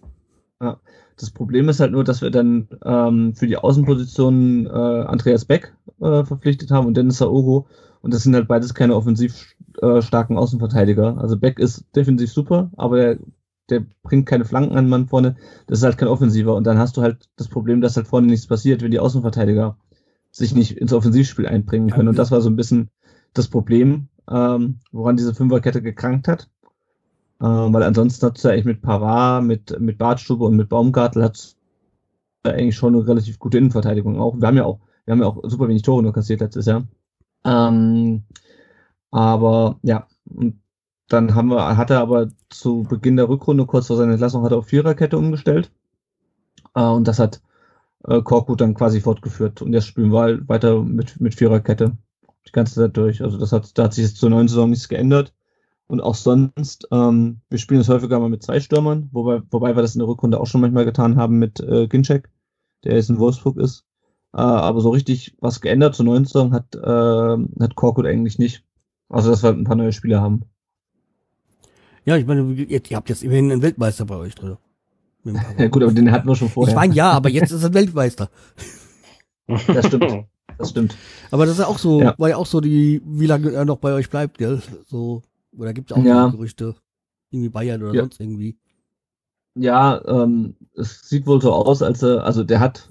Ja. 0.62 0.78
Das 1.18 1.32
Problem 1.32 1.70
ist 1.70 1.80
halt 1.80 1.92
nur, 1.92 2.04
dass 2.04 2.22
wir 2.22 2.30
dann 2.30 2.68
ähm, 2.84 3.36
für 3.36 3.48
die 3.48 3.58
Außenpositionen 3.58 4.66
äh, 4.68 4.70
Andreas 4.70 5.46
Beck 5.46 5.74
äh, 6.02 6.24
verpflichtet 6.24 6.72
haben 6.72 6.88
und 6.88 6.98
Dennis 6.98 7.20
Saogo. 7.20 7.68
Und 8.02 8.14
das 8.14 8.24
sind 8.24 8.36
halt 8.36 8.48
beides 8.48 8.74
keine 8.74 8.96
offensiv 8.96 9.56
äh, 9.82 10.02
starken 10.02 10.38
Außenverteidiger. 10.38 11.18
Also 11.18 11.38
Beck 11.38 11.58
ist 11.60 11.86
defensiv 11.96 12.32
super, 12.32 12.70
aber 12.76 12.98
der, 12.98 13.20
der 13.70 13.86
bringt 14.04 14.26
keine 14.26 14.46
Flanken 14.46 14.78
an 14.78 14.90
Mann 14.90 15.08
vorne. 15.08 15.38
Das 15.68 15.80
ist 15.80 15.86
halt 15.86 15.98
kein 15.98 16.10
Offensiver. 16.10 16.56
Und 16.56 16.66
dann 16.66 16.78
hast 16.78 16.98
du 16.98 17.02
halt 17.02 17.30
das 17.38 17.48
Problem, 17.48 17.82
dass 17.82 17.96
halt 17.96 18.08
vorne 18.08 18.28
nichts 18.28 18.48
passiert, 18.48 18.82
wenn 18.82 18.92
die 18.92 19.00
Außenverteidiger 19.00 19.78
sich 20.32 20.54
nicht 20.54 20.78
ins 20.78 20.94
Offensivspiel 20.94 21.48
einbringen 21.48 21.90
können. 21.90 22.10
Und 22.10 22.18
das 22.18 22.32
war 22.32 22.42
so 22.42 22.50
ein 22.50 22.58
bisschen 22.58 22.90
das 23.34 23.48
Problem, 23.48 24.10
ähm, 24.30 24.80
woran 24.92 25.16
diese 25.16 25.34
Fünferkette 25.34 25.82
gekrankt 25.82 26.28
hat. 26.28 26.50
Äh, 27.40 27.46
weil 27.46 27.84
ansonsten 27.84 28.26
hat 28.26 28.38
es 28.38 28.44
ja 28.44 28.52
eigentlich 28.52 28.66
mit 28.66 28.82
Pavard, 28.82 29.44
mit, 29.44 29.80
mit 29.80 29.98
Bartstube 29.98 30.46
und 30.46 30.56
mit 30.56 30.70
Baumgartel 30.70 31.24
hat 31.24 31.56
eigentlich 32.44 32.76
schon 32.76 32.96
eine 32.96 33.08
relativ 33.08 33.40
gute 33.40 33.58
Innenverteidigung 33.58 34.20
auch. 34.20 34.36
Wir 34.40 34.48
haben 34.48 34.58
ja 34.58 34.66
auch, 34.66 34.80
wir 35.06 35.14
haben 35.14 35.22
ja 35.22 35.28
auch 35.28 35.42
super 35.44 35.68
wenig 35.68 35.82
Tore 35.82 36.04
nur 36.04 36.14
kassiert 36.14 36.42
letztes 36.42 36.66
Jahr. 36.66 36.88
Ähm, 37.44 38.24
aber 39.12 39.80
ja, 39.82 40.08
und 40.26 40.62
dann 41.10 41.36
haben 41.36 41.50
wir, 41.50 41.78
hat 41.78 41.92
er 41.92 42.00
aber 42.00 42.30
zu 42.50 42.84
Beginn 42.84 43.18
der 43.18 43.30
Rückrunde, 43.30 43.66
kurz 43.66 43.88
vor 43.88 43.98
seiner 43.98 44.14
Entlassung, 44.14 44.44
hat 44.44 44.52
er 44.52 44.58
auf 44.60 44.68
Viererkette 44.68 45.18
umgestellt. 45.18 45.72
Äh, 46.76 46.84
und 46.84 47.08
das 47.08 47.20
hat 47.20 47.42
äh, 48.08 48.22
Korkut 48.22 48.62
dann 48.62 48.74
quasi 48.74 49.02
fortgeführt. 49.02 49.62
Und 49.62 49.74
jetzt 49.74 49.88
spielen 49.88 50.12
wir 50.12 50.22
halt 50.22 50.50
weiter 50.50 50.82
mit, 50.82 51.20
mit 51.22 51.36
Viererkette 51.36 51.98
die 52.48 52.52
ganze 52.52 52.76
Zeit 52.76 52.98
durch. 52.98 53.22
Also 53.22 53.38
das 53.38 53.52
hat, 53.52 53.78
da 53.78 53.86
hat 53.86 53.94
sich 53.94 54.06
jetzt 54.06 54.18
zur 54.18 54.30
neuen 54.30 54.48
Saison 54.48 54.70
nichts 54.70 54.90
geändert. 54.90 55.34
Und 55.88 56.02
auch 56.02 56.16
sonst, 56.16 56.88
ähm, 56.92 57.42
wir 57.50 57.60
spielen 57.60 57.82
es 57.82 57.90
häufiger 57.90 58.20
mal 58.20 58.30
mit 58.30 58.42
zwei 58.42 58.60
Stürmern, 58.60 59.10
wobei, 59.12 59.42
wobei 59.52 59.76
wir 59.76 59.82
das 59.82 59.94
in 59.94 60.00
der 60.00 60.08
Rückrunde 60.08 60.40
auch 60.40 60.48
schon 60.48 60.62
manchmal 60.62 60.86
getan 60.86 61.18
haben 61.18 61.38
mit 61.38 61.60
äh, 61.60 61.88
Ginczek, 61.88 62.30
der 62.84 62.96
jetzt 62.96 63.10
in 63.10 63.20
Wolfsburg 63.20 63.58
ist. 63.58 63.86
Äh, 64.34 64.42
aber 64.42 64.82
so 64.82 64.90
richtig 64.90 65.36
was 65.40 65.62
geändert 65.62 65.96
zur 65.96 66.06
neuen 66.06 66.26
Saison 66.26 66.54
hat, 66.54 66.76
äh, 66.76 67.64
hat 67.64 67.76
Korkut 67.76 68.08
eigentlich 68.08 68.40
nicht. 68.40 68.64
Also, 69.10 69.30
dass 69.30 69.44
wir 69.44 69.52
ein 69.52 69.64
paar 69.64 69.76
neue 69.76 69.94
Spieler 69.94 70.22
haben. 70.22 70.46
Ja, 72.06 72.18
ich 72.18 72.26
meine, 72.26 72.52
ihr, 72.54 72.68
ihr 72.68 72.98
habt 72.98 73.10
jetzt 73.10 73.24
immerhin 73.24 73.52
einen 73.52 73.62
Weltmeister 73.62 74.06
bei 74.06 74.16
euch 74.16 74.36
drin. 74.36 74.58
Ja 75.58 75.70
gut, 75.70 75.82
aber 75.82 75.92
den 75.92 76.12
hatten 76.12 76.28
wir 76.28 76.36
schon 76.36 76.50
vorher. 76.50 76.72
Ich 76.72 76.76
meine, 76.76 76.94
ja, 76.94 77.12
aber 77.12 77.30
jetzt 77.30 77.52
ist 77.52 77.64
er 77.64 77.74
Weltmeister. 77.74 78.30
Das 79.48 79.88
stimmt. 79.88 80.26
Das 80.60 80.70
stimmt. 80.70 80.96
Aber 81.32 81.48
das 81.48 81.58
ist 81.58 81.66
auch 81.66 81.80
so, 81.80 82.02
ja. 82.02 82.14
war 82.20 82.30
ja 82.30 82.38
auch 82.38 82.46
so 82.46 82.62
die, 82.62 83.02
wie 83.06 83.26
lange 83.26 83.52
er 83.52 83.66
noch 83.66 83.78
bei 83.78 83.94
euch 83.94 84.10
bleibt, 84.12 84.38
gell? 84.38 84.62
So 84.86 85.24
oder 85.58 85.74
gibt 85.74 85.92
es 85.92 85.98
auch 85.98 86.04
ja. 86.04 86.28
Gerüchte? 86.28 86.76
Irgendwie 87.32 87.50
Bayern 87.50 87.84
oder 87.84 87.94
ja. 87.94 88.02
sonst 88.02 88.20
irgendwie? 88.20 88.58
Ja, 89.56 90.02
ähm, 90.06 90.56
es 90.76 91.08
sieht 91.08 91.26
wohl 91.28 91.42
so 91.42 91.54
aus, 91.54 91.82
als 91.82 92.04
er, 92.04 92.24
also 92.26 92.44
der 92.44 92.60
hat, 92.60 92.90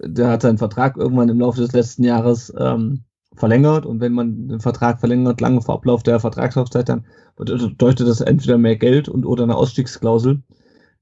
der 0.00 0.28
hat 0.28 0.42
seinen 0.42 0.58
Vertrag 0.58 0.96
irgendwann 0.96 1.28
im 1.28 1.40
Laufe 1.40 1.60
des 1.60 1.72
letzten 1.72 2.04
Jahres 2.04 2.52
ähm, 2.58 3.04
verlängert 3.34 3.86
und 3.86 4.00
wenn 4.00 4.12
man 4.12 4.48
den 4.48 4.60
Vertrag 4.60 5.00
verlängert, 5.00 5.40
lange 5.40 5.62
vor 5.62 5.76
Ablauf 5.76 6.02
der 6.02 6.20
Vertragslaufzeit, 6.20 6.88
dann 6.88 7.06
bedeutet 7.36 8.06
das 8.06 8.20
entweder 8.20 8.58
mehr 8.58 8.76
Geld 8.76 9.08
und 9.08 9.24
oder 9.24 9.44
eine 9.44 9.56
Ausstiegsklausel. 9.56 10.42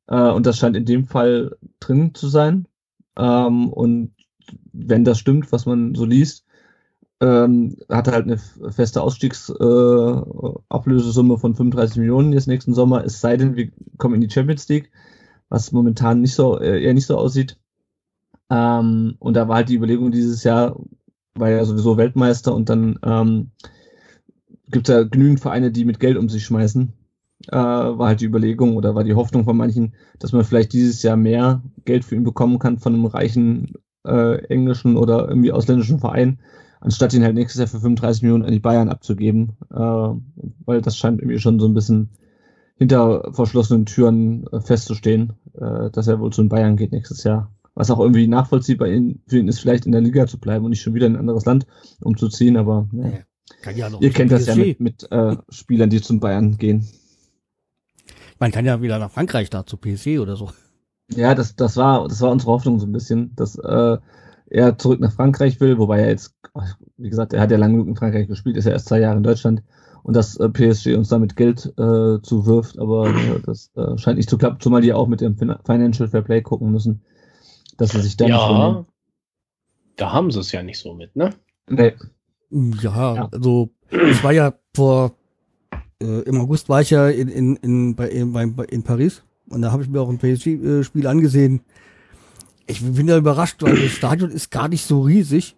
Äh, 0.07 0.31
und 0.31 0.47
das 0.47 0.59
scheint 0.59 0.77
in 0.77 0.85
dem 0.85 1.07
Fall 1.07 1.57
drin 1.81 2.15
zu 2.15 2.29
sein. 2.29 2.67
Ähm, 3.17 3.69
und 3.73 4.15
wenn 4.73 5.05
das 5.05 5.19
stimmt, 5.19 5.51
was 5.51 5.67
man 5.67 5.95
so 5.95 6.05
liest, 6.05 6.45
ähm, 7.21 7.77
hat 7.89 8.09
halt 8.09 8.25
eine 8.25 8.39
feste 8.71 9.03
Ausstiegsablösesumme 9.03 11.35
äh, 11.35 11.39
von 11.39 11.55
35 11.55 11.99
Millionen 11.99 12.33
jetzt 12.33 12.49
nächsten 12.49 12.75
Sommer, 12.75 13.05
es 13.05 13.21
sei 13.21 13.37
denn, 13.37 13.55
wir 13.57 13.71
kommen 13.99 14.15
in 14.15 14.23
die 14.23 14.31
Champions 14.31 14.67
League, 14.69 14.91
was 15.49 15.73
momentan 15.73 16.23
nicht 16.23 16.35
so, 16.35 16.59
äh, 16.59 16.83
eher 16.83 16.95
nicht 16.95 17.07
so 17.07 17.19
aussieht. 17.19 17.59
Ähm, 18.51 19.17
und 19.19 19.35
da 19.35 19.49
war 19.49 19.57
halt 19.57 19.69
die 19.69 19.75
Überlegung 19.77 20.13
dieses 20.13 20.45
Jahr, 20.45 20.81
war 21.35 21.51
ja 21.51 21.65
sowieso 21.65 21.97
Weltmeister 21.97 22.55
und 22.55 22.69
dann 22.71 22.99
ähm, 23.03 23.51
gibt 24.69 24.89
es 24.89 24.95
ja 24.95 25.03
genügend 25.03 25.41
Vereine, 25.41 25.71
die 25.71 25.85
mit 25.85 26.01
Geld 26.01 26.17
um 26.17 26.29
sich 26.29 26.45
schmeißen. 26.45 26.93
Äh, 27.49 27.57
war 27.57 28.09
halt 28.09 28.21
die 28.21 28.27
Überlegung 28.27 28.77
oder 28.77 28.95
war 28.95 29.05
die 29.05 29.15
Hoffnung 29.15 29.45
von 29.45 29.57
manchen, 29.57 29.95
dass 30.19 30.33
man 30.33 30.45
vielleicht 30.45 30.73
dieses 30.73 31.03
Jahr 31.03 31.17
mehr 31.17 31.63
Geld 31.85 32.05
für 32.05 32.15
ihn 32.15 32.25
bekommen 32.25 32.59
kann 32.59 32.79
von 32.79 32.95
einem 32.95 33.07
reichen 33.07 33.73
äh, 34.07 34.45
englischen 34.47 34.97
oder 34.97 35.29
irgendwie 35.29 35.53
ausländischen 35.53 36.01
Verein, 36.01 36.39
anstatt 36.81 37.15
ihn 37.15 37.23
halt 37.23 37.35
nächstes 37.35 37.59
Jahr 37.59 37.69
für 37.69 37.81
35 37.81 38.23
Millionen 38.23 38.45
an 38.45 38.53
die 38.53 38.61
Bayern 38.61 38.89
abzugeben, 38.89 39.57
äh, 39.71 39.77
weil 40.65 40.81
das 40.81 40.97
scheint 40.97 41.21
irgendwie 41.21 41.39
schon 41.39 41.61
so 41.61 41.67
ein 41.67 41.75
bisschen 41.75 42.11
hinter 42.77 43.33
verschlossenen 43.33 43.87
Türen 43.87 44.47
äh, 44.49 44.61
festzustehen, 44.61 45.35
äh, 45.55 45.91
dass 45.91 46.09
er 46.09 46.19
wohl 46.19 46.33
zu 46.33 46.43
den 46.43 46.49
Bayern 46.49 46.77
geht 46.77 46.93
nächstes 46.93 47.23
Jahr. 47.25 47.53
Was 47.75 47.91
auch 47.91 48.01
irgendwie 48.01 48.27
nachvollziehbar 48.27 48.89
in, 48.89 49.21
für 49.29 49.39
ihn 49.39 49.49
ist, 49.49 49.61
vielleicht 49.61 49.87
in 49.87 49.93
der 49.93 50.01
Liga 50.01 50.27
zu 50.27 50.39
bleiben 50.39 50.65
und 50.65 50.71
nicht 50.71 50.83
schon 50.83 50.95
wieder 50.95 51.07
in 51.07 51.15
ein 51.15 51.21
anderes 51.21 51.45
Land 51.45 51.67
umzuziehen, 52.01 52.57
aber 52.57 52.89
ne. 52.91 53.25
ja, 53.75 53.89
ihr 54.01 54.11
kennt 54.11 54.33
das 54.33 54.47
ja 54.47 54.57
mit, 54.57 54.81
mit 54.81 55.13
äh, 55.13 55.37
Spielern, 55.51 55.91
die 55.91 56.01
zum 56.01 56.21
Bayern 56.21 56.57
gehen. 56.57 56.89
Man 58.39 58.51
kann 58.51 58.65
ja 58.65 58.81
wieder 58.81 58.99
nach 58.99 59.11
Frankreich 59.11 59.51
da 59.51 59.67
zu 59.67 59.77
PSG 59.77 60.19
oder 60.19 60.37
so. 60.37 60.51
Ja, 61.15 61.35
das, 61.35 61.57
das 61.57 61.77
war, 61.77 62.09
das 62.09 62.21
war 62.23 62.31
unsere 62.31 62.53
Hoffnung 62.53 62.81
so 62.81 62.87
ein 62.87 62.93
bisschen, 62.93 63.35
dass 63.37 63.57
äh, 63.59 63.99
er 64.51 64.77
zurück 64.77 65.01
nach 65.01 65.13
Frankreich 65.13 65.61
will, 65.61 65.79
wobei 65.79 66.01
er 66.01 66.11
jetzt, 66.11 66.35
wie 66.97 67.09
gesagt, 67.09 67.33
er 67.33 67.41
hat 67.41 67.51
ja 67.51 67.57
lange 67.57 67.75
genug 67.75 67.89
in 67.89 67.97
Frankreich 67.97 68.29
gespielt, 68.29 68.57
ist 68.57 68.67
ja 68.67 68.73
erst 68.73 68.89
zwei 68.89 69.01
Jahre 69.01 69.17
in 69.17 69.23
Deutschland 69.23 69.63
und 70.03 70.15
dass 70.15 70.37
äh, 70.37 70.49
PSG 70.49 70.97
uns 70.97 71.09
damit 71.09 71.37
Geld 71.37 71.67
äh, 71.79 72.21
zuwirft, 72.23 72.79
aber 72.79 73.09
äh, 73.09 73.41
das 73.45 73.71
äh, 73.77 73.97
scheint 73.97 74.17
nicht 74.19 74.29
zu 74.29 74.39
klappen, 74.39 74.61
zumal 74.61 74.83
die 74.83 74.93
auch 74.93 75.07
mit 75.07 75.21
dem 75.21 75.37
Financial 75.37 76.09
Fair 76.09 76.23
Play 76.23 76.43
gucken 76.43 76.73
müssen, 76.73 77.03
dass 77.77 77.91
sie 77.91 78.01
sich 78.01 78.17
da 78.17 78.27
ja, 78.27 78.73
nicht 78.73 78.87
da 79.97 80.13
haben 80.13 80.31
sie 80.31 80.41
es 80.41 80.53
ja 80.53 80.63
nicht 80.63 80.79
so 80.79 80.95
mit, 80.95 81.15
ne? 81.15 81.31
Nee. 81.69 81.95
Ja, 82.51 83.15
ja. 83.15 83.29
also 83.31 83.71
ich 83.91 84.25
war 84.25 84.33
ja 84.33 84.55
vor 84.75 85.13
äh, 86.03 86.23
im 86.23 86.41
August 86.41 86.69
war 86.69 86.81
ich 86.81 86.91
ja 86.91 87.09
in, 87.09 87.29
in, 87.29 87.57
in, 87.57 87.95
bei, 87.95 88.09
in, 88.09 88.33
bei, 88.33 88.65
in 88.65 88.83
Paris 88.83 89.23
und 89.51 89.63
da 89.63 89.71
habe 89.71 89.83
ich 89.83 89.89
mir 89.89 90.01
auch 90.01 90.09
ein 90.09 90.19
PSG-Spiel 90.19 91.07
angesehen 91.07 91.61
ich 92.71 92.83
bin 92.83 93.07
da 93.07 93.17
überrascht, 93.17 93.63
weil 93.63 93.77
das 93.77 93.93
Stadion 93.93 94.31
ist 94.31 94.51
gar 94.51 94.69
nicht 94.69 94.87
so 94.87 95.03
riesig. 95.03 95.57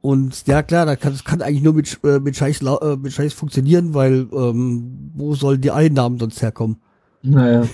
Und 0.00 0.46
ja 0.46 0.62
klar, 0.62 0.86
das 0.86 1.00
kann, 1.00 1.12
das 1.12 1.24
kann 1.24 1.42
eigentlich 1.42 1.62
nur 1.62 1.74
mit, 1.74 1.98
äh, 2.04 2.20
mit, 2.20 2.36
Scheiß, 2.36 2.62
äh, 2.62 2.96
mit 2.96 3.12
Scheiß 3.12 3.32
funktionieren, 3.34 3.94
weil 3.94 4.28
ähm, 4.32 5.10
wo 5.14 5.34
sollen 5.34 5.60
die 5.60 5.70
Einnahmen 5.70 6.18
sonst 6.18 6.40
herkommen? 6.40 6.76
Naja. 7.22 7.66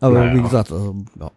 Aber 0.00 0.18
Naja. 0.20 0.34
wie 0.36 0.42
gesagt, 0.42 0.70
ähm, 0.70 1.06
ja. 1.18 1.30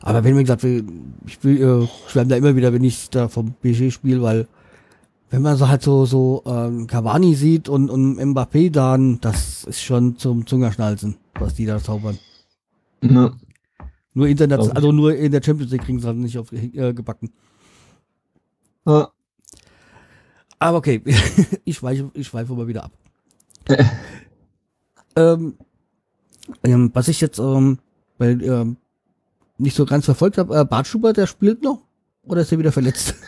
Aber 0.00 0.24
wenn, 0.24 0.36
wie 0.36 0.42
gesagt, 0.42 0.64
ich 0.64 1.44
will, 1.44 1.60
äh, 1.84 2.10
schwärme 2.10 2.30
da 2.30 2.36
immer 2.36 2.56
wieder, 2.56 2.72
wenn 2.72 2.84
ich 2.84 3.10
da 3.10 3.28
vom 3.28 3.54
PSG 3.62 3.90
spiele, 3.92 4.22
weil 4.22 4.46
wenn 5.30 5.42
man 5.42 5.56
so 5.56 5.68
halt 5.68 5.82
so, 5.82 6.06
so 6.06 6.42
ähm, 6.46 6.86
Cavani 6.86 7.34
sieht 7.34 7.68
und, 7.68 7.90
und 7.90 8.18
Mbappé 8.18 8.70
dann, 8.70 9.20
das 9.20 9.64
ist 9.64 9.82
schon 9.82 10.16
zum 10.16 10.46
Zungerschnalzen, 10.46 11.16
was 11.38 11.54
die 11.54 11.66
da 11.66 11.78
zaubern. 11.82 12.18
Ne. 13.00 13.32
Nur 14.14 14.26
international, 14.26 14.76
also 14.76 14.92
nur 14.92 15.14
in 15.14 15.32
der 15.32 15.42
Champions 15.42 15.70
League 15.70 15.82
kriegen 15.82 16.00
sie 16.00 16.06
halt 16.06 16.16
nicht 16.16 16.38
auf, 16.38 16.52
äh, 16.52 16.92
gebacken. 16.92 17.32
Ja. 18.86 19.10
Aber 20.58 20.78
okay, 20.78 21.02
ich 21.64 21.76
schweife, 21.76 22.10
ich 22.14 22.26
schweife 22.26 22.52
mal 22.54 22.66
wieder 22.66 22.84
ab. 22.84 22.92
ähm, 25.16 25.54
ähm, 26.64 26.90
was 26.94 27.08
ich 27.08 27.20
jetzt 27.20 27.38
ähm, 27.38 27.78
weil, 28.18 28.42
ähm, 28.42 28.76
nicht 29.56 29.76
so 29.76 29.86
ganz 29.86 30.04
verfolgt 30.04 30.38
habe, 30.38 30.58
äh, 30.58 30.64
Bart 30.64 30.86
Schubert, 30.86 31.16
der 31.16 31.26
spielt 31.26 31.62
noch? 31.62 31.82
Oder 32.22 32.42
ist 32.42 32.52
er 32.52 32.58
wieder 32.58 32.72
verletzt? 32.72 33.14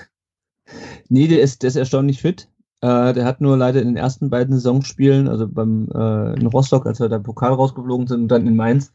Nee, 1.12 1.26
der 1.26 1.42
ist, 1.42 1.64
der 1.64 1.68
ist 1.68 1.74
erstaunlich 1.74 2.20
fit. 2.20 2.48
Äh, 2.82 3.14
der 3.14 3.24
hat 3.24 3.40
nur 3.40 3.56
leider 3.56 3.82
in 3.82 3.88
den 3.88 3.96
ersten 3.96 4.30
beiden 4.30 4.54
Saisonspielen, 4.54 5.26
also 5.26 5.48
beim 5.48 5.88
äh, 5.92 6.38
in 6.38 6.46
Rostock, 6.46 6.86
als 6.86 7.00
wir 7.00 7.08
da 7.08 7.18
Pokal 7.18 7.52
rausgeflogen 7.52 8.06
sind 8.06 8.20
und 8.20 8.28
dann 8.28 8.46
in 8.46 8.54
Mainz, 8.54 8.92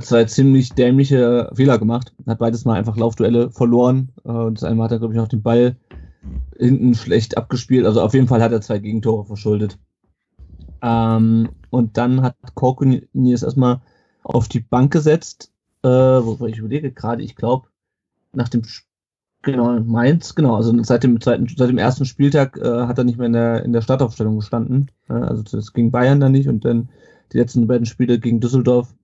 zwei 0.00 0.24
ziemlich 0.24 0.72
dämliche 0.74 1.50
Fehler 1.54 1.78
gemacht. 1.78 2.12
Hat 2.26 2.38
beides 2.38 2.64
mal 2.64 2.74
einfach 2.74 2.96
Laufduelle 2.96 3.50
verloren. 3.50 4.10
Äh, 4.24 4.30
und 4.30 4.54
das 4.54 4.64
einmal 4.64 4.84
hat 4.84 4.92
er, 4.92 4.98
glaube 4.98 5.14
ich, 5.14 5.18
noch 5.18 5.28
den 5.28 5.42
Ball 5.42 5.76
hinten 6.58 6.94
schlecht 6.94 7.36
abgespielt. 7.36 7.86
Also 7.86 8.02
auf 8.02 8.14
jeden 8.14 8.28
Fall 8.28 8.42
hat 8.42 8.52
er 8.52 8.60
zwei 8.60 8.78
Gegentore 8.78 9.24
verschuldet. 9.24 9.78
Ähm, 10.82 11.50
und 11.70 11.96
dann 11.96 12.22
hat 12.22 12.36
Korkun 12.54 13.02
ihn 13.12 13.26
jetzt 13.26 13.42
erstmal 13.42 13.80
auf 14.22 14.48
die 14.48 14.60
Bank 14.60 14.92
gesetzt. 14.92 15.52
Äh, 15.82 15.88
wobei 15.88 16.48
ich 16.48 16.58
überlege 16.58 16.92
gerade, 16.92 17.22
ich 17.22 17.36
glaube, 17.36 17.68
nach 18.32 18.48
dem 18.48 18.62
Genau, 19.42 19.80
Mainz, 19.80 20.34
genau. 20.34 20.56
Also 20.56 20.82
seit 20.82 21.02
dem 21.02 21.18
zweiten, 21.18 21.46
seit 21.56 21.70
dem 21.70 21.78
ersten 21.78 22.04
Spieltag 22.04 22.58
äh, 22.58 22.86
hat 22.86 22.98
er 22.98 23.04
nicht 23.04 23.16
mehr 23.16 23.26
in 23.26 23.32
der, 23.32 23.64
in 23.64 23.72
der 23.72 23.80
Startaufstellung 23.80 24.36
gestanden. 24.36 24.90
Äh, 25.08 25.14
also 25.14 25.42
das 25.42 25.72
gegen 25.72 25.90
Bayern 25.90 26.20
dann 26.20 26.32
nicht 26.32 26.48
und 26.48 26.64
dann 26.64 26.90
die 27.32 27.38
letzten 27.38 27.66
beiden 27.66 27.86
Spiele 27.86 28.18
gegen 28.18 28.40
Düsseldorf, 28.40 28.94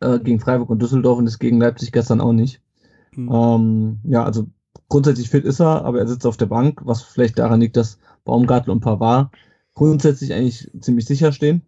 äh, 0.00 0.18
gegen 0.18 0.40
Freiburg 0.40 0.70
und 0.70 0.80
Düsseldorf 0.80 1.18
und 1.18 1.26
das 1.26 1.38
gegen 1.38 1.60
Leipzig 1.60 1.92
gestern 1.92 2.20
auch 2.20 2.32
nicht. 2.32 2.60
Hm. 3.14 3.30
Ähm, 3.32 3.98
ja, 4.04 4.24
also 4.24 4.46
grundsätzlich 4.88 5.30
fit 5.30 5.44
ist 5.44 5.60
er, 5.60 5.84
aber 5.84 5.98
er 5.98 6.08
sitzt 6.08 6.26
auf 6.26 6.36
der 6.36 6.46
Bank, 6.46 6.80
was 6.84 7.02
vielleicht 7.02 7.38
daran 7.38 7.60
liegt, 7.60 7.76
dass 7.76 7.98
Baumgartel 8.24 8.70
und 8.70 8.80
Pavard 8.80 9.32
grundsätzlich 9.74 10.32
eigentlich 10.32 10.70
ziemlich 10.80 11.06
sicher 11.06 11.32
stehen. 11.32 11.62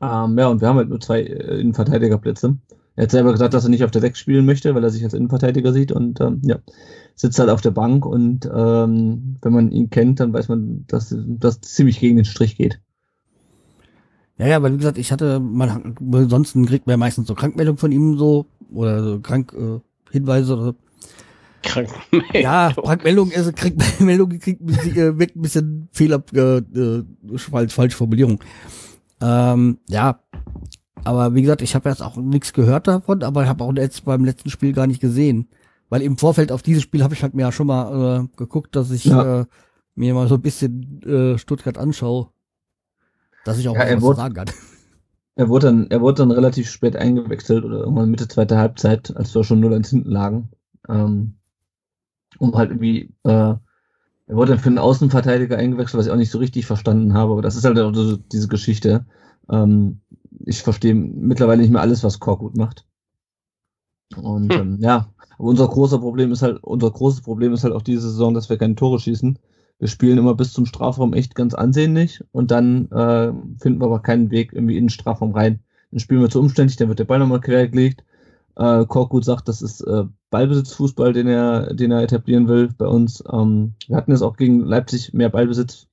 Ähm, 0.00 0.38
ja, 0.38 0.48
und 0.48 0.60
wir 0.60 0.68
haben 0.68 0.76
halt 0.76 0.88
nur 0.88 1.00
zwei 1.00 1.20
äh, 1.22 1.60
Innenverteidigerplätze. 1.60 2.56
Er 2.96 3.04
hat 3.04 3.10
selber 3.10 3.32
gesagt, 3.32 3.54
dass 3.54 3.64
er 3.64 3.70
nicht 3.70 3.84
auf 3.84 3.90
der 3.90 4.00
6 4.00 4.18
spielen 4.18 4.46
möchte, 4.46 4.74
weil 4.74 4.84
er 4.84 4.90
sich 4.90 5.04
als 5.04 5.14
Innenverteidiger 5.14 5.72
sieht 5.72 5.92
und 5.92 6.20
ähm, 6.20 6.40
ja, 6.44 6.58
sitzt 7.14 7.38
halt 7.38 7.50
auf 7.50 7.60
der 7.60 7.70
Bank 7.70 8.04
und 8.06 8.46
ähm, 8.46 9.36
wenn 9.42 9.52
man 9.52 9.70
ihn 9.70 9.90
kennt, 9.90 10.20
dann 10.20 10.32
weiß 10.32 10.48
man, 10.48 10.84
dass 10.86 11.14
das 11.16 11.60
ziemlich 11.60 12.00
gegen 12.00 12.16
den 12.16 12.24
Strich 12.24 12.56
geht. 12.56 12.80
Ja, 14.40 14.46
ja, 14.46 14.62
weil 14.62 14.72
wie 14.72 14.78
gesagt, 14.78 14.96
ich 14.96 15.12
hatte 15.12 15.38
mal, 15.38 15.68
ansonsten 16.12 16.64
kriegt 16.64 16.86
man 16.86 16.94
ja 16.94 16.96
meistens 16.96 17.28
so 17.28 17.34
Krankmeldungen 17.34 17.76
von 17.78 17.92
ihm 17.92 18.16
so, 18.16 18.46
oder 18.72 19.02
so 19.04 19.20
Krank, 19.20 19.52
äh, 19.52 19.80
Hinweise 20.10 20.54
oder 20.54 20.64
so. 20.64 20.74
Krank. 21.62 21.90
Ja, 22.32 22.72
Krankmeldung, 22.74 23.30
also 23.36 23.52
Krankmeldung 23.52 24.30
kriegt 24.38 24.60
ein 24.62 24.66
bisschen, 24.66 24.96
äh, 24.96 25.18
weg 25.18 25.36
ein 25.36 25.42
bisschen 25.42 25.88
Fehler, 25.92 26.22
äh, 26.32 26.56
äh, 26.56 27.04
falsch, 27.36 27.74
falsche 27.74 27.96
Formulierung. 27.98 28.40
Ähm, 29.20 29.76
ja, 29.90 30.20
aber 31.04 31.34
wie 31.34 31.42
gesagt, 31.42 31.60
ich 31.60 31.74
habe 31.74 31.90
jetzt 31.90 32.02
auch 32.02 32.16
nichts 32.16 32.54
gehört 32.54 32.88
davon, 32.88 33.22
aber 33.22 33.42
ich 33.42 33.48
habe 33.50 33.62
auch 33.62 33.74
jetzt 33.74 34.06
beim 34.06 34.24
letzten 34.24 34.48
Spiel 34.48 34.72
gar 34.72 34.86
nicht 34.86 35.00
gesehen. 35.02 35.48
Weil 35.90 36.00
im 36.02 36.16
Vorfeld 36.16 36.50
auf 36.52 36.62
dieses 36.62 36.82
Spiel 36.82 37.02
habe 37.02 37.12
ich 37.14 37.22
halt 37.22 37.34
mir 37.34 37.42
ja 37.42 37.52
schon 37.52 37.66
mal 37.66 38.22
äh, 38.24 38.28
geguckt, 38.36 38.74
dass 38.74 38.90
ich 38.90 39.04
Ja. 39.04 39.40
äh, 39.40 39.44
mir 39.96 40.14
mal 40.14 40.28
so 40.28 40.36
ein 40.36 40.40
bisschen 40.40 41.02
äh, 41.02 41.36
Stuttgart 41.36 41.76
anschaue. 41.76 42.28
Dass 43.44 43.58
ich 43.58 43.68
auch 43.68 43.74
Ja, 43.74 43.80
mal 43.80 43.86
er 43.86 43.96
was 43.96 44.02
wurde- 44.02 44.16
sagen 44.16 44.34
kann. 44.34 44.46
Er 45.36 45.48
wurde 45.48 45.66
dann, 45.68 45.90
er 45.90 46.00
wurde 46.02 46.16
dann 46.16 46.30
relativ 46.32 46.68
spät 46.68 46.96
eingewechselt 46.96 47.64
oder 47.64 47.78
irgendwann 47.80 48.10
Mitte 48.10 48.28
zweiter 48.28 48.58
Halbzeit, 48.58 49.16
als 49.16 49.34
wir 49.34 49.42
schon 49.44 49.60
0-1 49.60 49.88
hinten 49.88 50.10
lagen. 50.10 50.50
Ähm, 50.88 51.34
um 52.38 52.54
halt 52.54 52.70
irgendwie, 52.70 53.14
äh, 53.24 53.30
er 53.30 54.36
wurde 54.36 54.52
dann 54.52 54.58
für 54.60 54.68
einen 54.68 54.78
Außenverteidiger 54.78 55.56
eingewechselt, 55.56 55.98
was 55.98 56.06
ich 56.06 56.12
auch 56.12 56.16
nicht 56.16 56.30
so 56.30 56.38
richtig 56.38 56.66
verstanden 56.66 57.14
habe, 57.14 57.32
aber 57.32 57.42
das 57.42 57.56
ist 57.56 57.64
halt 57.64 57.78
auch 57.78 57.94
so 57.94 58.16
diese 58.16 58.48
Geschichte. 58.48 59.06
Ähm, 59.48 60.00
ich 60.44 60.62
verstehe 60.62 60.94
mittlerweile 60.94 61.62
nicht 61.62 61.70
mehr 61.72 61.80
alles, 61.80 62.04
was 62.04 62.20
Korkut 62.20 62.56
macht. 62.56 62.84
Und 64.16 64.52
Hm. 64.52 64.60
ähm, 64.60 64.76
ja, 64.80 65.08
aber 65.38 65.48
unser 65.48 65.68
großer 65.68 65.98
Problem 66.00 66.32
ist 66.32 66.42
halt, 66.42 66.62
unser 66.62 66.90
großes 66.90 67.22
Problem 67.22 67.52
ist 67.52 67.64
halt 67.64 67.72
auch 67.74 67.82
diese 67.82 68.02
Saison, 68.10 68.34
dass 68.34 68.50
wir 68.50 68.58
keine 68.58 68.74
Tore 68.74 68.98
schießen. 68.98 69.38
Wir 69.80 69.88
spielen 69.88 70.18
immer 70.18 70.34
bis 70.34 70.52
zum 70.52 70.66
Strafraum 70.66 71.14
echt 71.14 71.34
ganz 71.34 71.54
ansehnlich 71.54 72.22
und 72.32 72.50
dann 72.50 72.90
äh, 72.92 73.32
finden 73.60 73.80
wir 73.80 73.86
aber 73.86 74.00
keinen 74.00 74.30
Weg 74.30 74.52
irgendwie 74.52 74.76
in 74.76 74.84
den 74.84 74.90
Strafraum 74.90 75.32
rein. 75.32 75.60
Dann 75.90 76.00
spielen 76.00 76.20
wir 76.20 76.28
zu 76.28 76.38
umständlich, 76.38 76.76
dann 76.76 76.88
wird 76.88 76.98
der 76.98 77.06
Ball 77.06 77.18
nochmal 77.18 77.40
quer 77.40 77.66
gelegt. 77.66 78.04
Äh, 78.56 78.84
Korkut 78.84 79.24
sagt, 79.24 79.48
das 79.48 79.62
ist 79.62 79.80
äh, 79.80 80.04
Ballbesitzfußball, 80.28 81.14
den 81.14 81.26
er, 81.26 81.72
den 81.72 81.92
er 81.92 82.02
etablieren 82.02 82.46
will 82.46 82.68
bei 82.76 82.86
uns. 82.86 83.24
Ähm, 83.32 83.72
wir 83.88 83.96
hatten 83.96 84.10
jetzt 84.10 84.22
auch 84.22 84.36
gegen 84.36 84.60
Leipzig 84.60 85.14
mehr 85.14 85.30
Ballbesitz, 85.30 85.86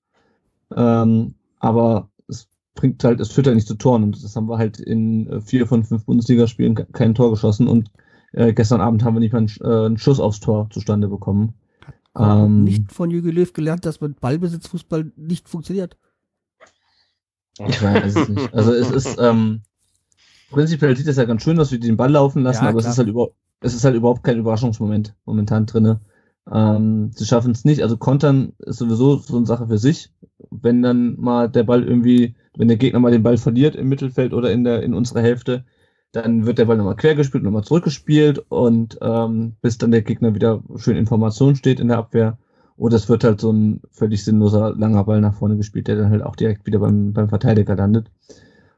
ähm, 0.75 1.35
aber 1.59 2.09
es 2.27 2.49
bringt 2.75 3.01
halt, 3.05 3.21
es 3.21 3.31
führt 3.31 3.47
halt 3.47 3.55
nicht 3.55 3.69
zu 3.69 3.75
Toren 3.75 4.03
und 4.03 4.21
das 4.21 4.35
haben 4.35 4.49
wir 4.49 4.57
halt 4.57 4.81
in 4.81 5.29
äh, 5.29 5.39
vier 5.39 5.65
von 5.65 5.85
fünf 5.85 6.05
Bundesligaspielen 6.05 6.75
ke- 6.75 6.87
kein 6.91 7.15
Tor 7.15 7.29
geschossen 7.29 7.69
und 7.69 7.89
äh, 8.33 8.51
gestern 8.51 8.81
Abend 8.81 9.05
haben 9.05 9.15
wir 9.15 9.21
nicht 9.21 9.31
mal 9.31 9.39
einen, 9.39 9.51
äh, 9.61 9.85
einen 9.85 9.97
Schuss 9.97 10.19
aufs 10.19 10.41
Tor 10.41 10.67
zustande 10.71 11.07
bekommen. 11.07 11.53
Ähm, 12.17 12.63
nicht 12.63 12.91
von 12.91 13.11
Jürgen 13.11 13.31
Löw 13.31 13.51
gelernt, 13.53 13.85
dass 13.85 14.01
mit 14.01 14.19
Ballbesitzfußball 14.19 15.11
nicht 15.15 15.47
funktioniert. 15.49 15.97
Ich 17.67 17.81
weiß 17.81 18.15
es 18.15 18.29
nicht. 18.29 18.53
Also 18.53 18.73
es 18.73 18.91
ist, 18.91 19.17
ähm, 19.19 19.61
prinzipiell 20.49 20.95
sieht 20.95 21.07
es 21.07 21.17
ja 21.17 21.25
ganz 21.25 21.43
schön, 21.43 21.57
dass 21.57 21.71
wir 21.71 21.79
den 21.79 21.97
Ball 21.97 22.11
laufen 22.11 22.43
lassen, 22.43 22.63
Ja, 22.63 22.69
aber 22.69 22.79
es 22.79 22.87
ist 22.87 22.97
halt 22.97 23.07
über, 23.07 23.29
es 23.61 23.73
ist 23.73 23.83
halt 23.83 23.95
überhaupt 23.95 24.23
kein 24.23 24.39
Überraschungsmoment 24.39 25.15
momentan 25.25 25.65
drinne. 25.65 25.99
Ähm, 26.51 27.11
sie 27.13 27.25
schaffen 27.25 27.51
es 27.51 27.65
nicht. 27.65 27.83
Also 27.83 27.97
Kontern 27.97 28.53
ist 28.59 28.77
sowieso 28.77 29.17
so 29.17 29.37
eine 29.37 29.45
Sache 29.45 29.67
für 29.67 29.77
sich. 29.77 30.11
Wenn 30.49 30.81
dann 30.81 31.19
mal 31.19 31.49
der 31.49 31.63
Ball 31.63 31.83
irgendwie, 31.83 32.35
wenn 32.55 32.67
der 32.67 32.77
Gegner 32.77 32.99
mal 32.99 33.11
den 33.11 33.23
Ball 33.23 33.37
verliert 33.37 33.75
im 33.75 33.89
Mittelfeld 33.89 34.33
oder 34.33 34.51
in 34.51 34.63
der 34.63 34.83
in 34.83 34.93
unserer 34.93 35.21
Hälfte, 35.21 35.65
dann 36.21 36.45
wird 36.45 36.57
der 36.57 36.65
Ball 36.65 36.77
nochmal 36.77 36.95
quergespielt, 36.95 37.43
nochmal 37.43 37.63
zurückgespielt 37.63 38.39
und 38.49 38.97
ähm, 39.01 39.55
bis 39.61 39.77
dann 39.77 39.91
der 39.91 40.01
Gegner 40.01 40.35
wieder 40.35 40.63
schön 40.77 40.97
in 40.97 41.07
Formation 41.07 41.55
steht 41.55 41.79
in 41.79 41.87
der 41.87 41.97
Abwehr. 41.97 42.37
Oder 42.75 42.95
es 42.97 43.09
wird 43.09 43.23
halt 43.23 43.41
so 43.41 43.51
ein 43.51 43.81
völlig 43.91 44.23
sinnloser 44.23 44.75
langer 44.75 45.03
Ball 45.05 45.19
nach 45.21 45.33
vorne 45.33 45.57
gespielt, 45.57 45.87
der 45.87 45.95
dann 45.95 46.11
halt 46.11 46.21
auch 46.23 46.35
direkt 46.35 46.65
wieder 46.67 46.79
beim, 46.79 47.13
beim 47.13 47.29
Verteidiger 47.29 47.75
landet. 47.75 48.11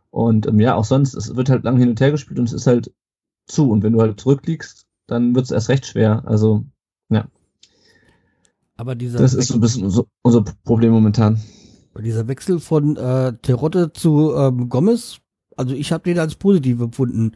Und 0.09 0.47
ähm, 0.47 0.59
ja, 0.59 0.75
auch 0.75 0.85
sonst, 0.85 1.13
es 1.15 1.35
wird 1.35 1.49
halt 1.49 1.63
lang 1.63 1.77
hin 1.77 1.89
und 1.89 1.99
her 1.99 2.11
gespielt 2.11 2.39
und 2.39 2.45
es 2.45 2.53
ist 2.53 2.67
halt 2.67 2.93
zu. 3.45 3.69
Und 3.69 3.83
wenn 3.83 3.93
du 3.93 4.01
halt 4.01 4.19
zurückliegst, 4.19 4.85
dann 5.07 5.35
wird 5.35 5.45
es 5.45 5.51
erst 5.51 5.69
recht 5.69 5.85
schwer. 5.85 6.23
Also, 6.25 6.65
ja, 7.09 7.27
Aber 8.77 8.95
dieser, 8.95 9.19
das 9.19 9.33
ist 9.33 9.49
so 9.49 9.55
ein 9.55 9.61
bisschen 9.61 9.83
unser, 9.83 10.05
unser 10.21 10.43
Problem 10.63 10.91
momentan. 10.91 11.41
dieser 12.01 12.27
Wechsel 12.27 12.59
von 12.59 12.95
äh, 12.95 13.33
Terodde 13.41 13.91
zu 13.91 14.33
ähm, 14.35 14.69
Gomez, 14.69 15.19
also 15.59 15.75
ich 15.75 15.91
habe 15.91 16.03
den 16.05 16.17
als 16.17 16.35
positiv 16.35 16.79
empfunden. 16.79 17.33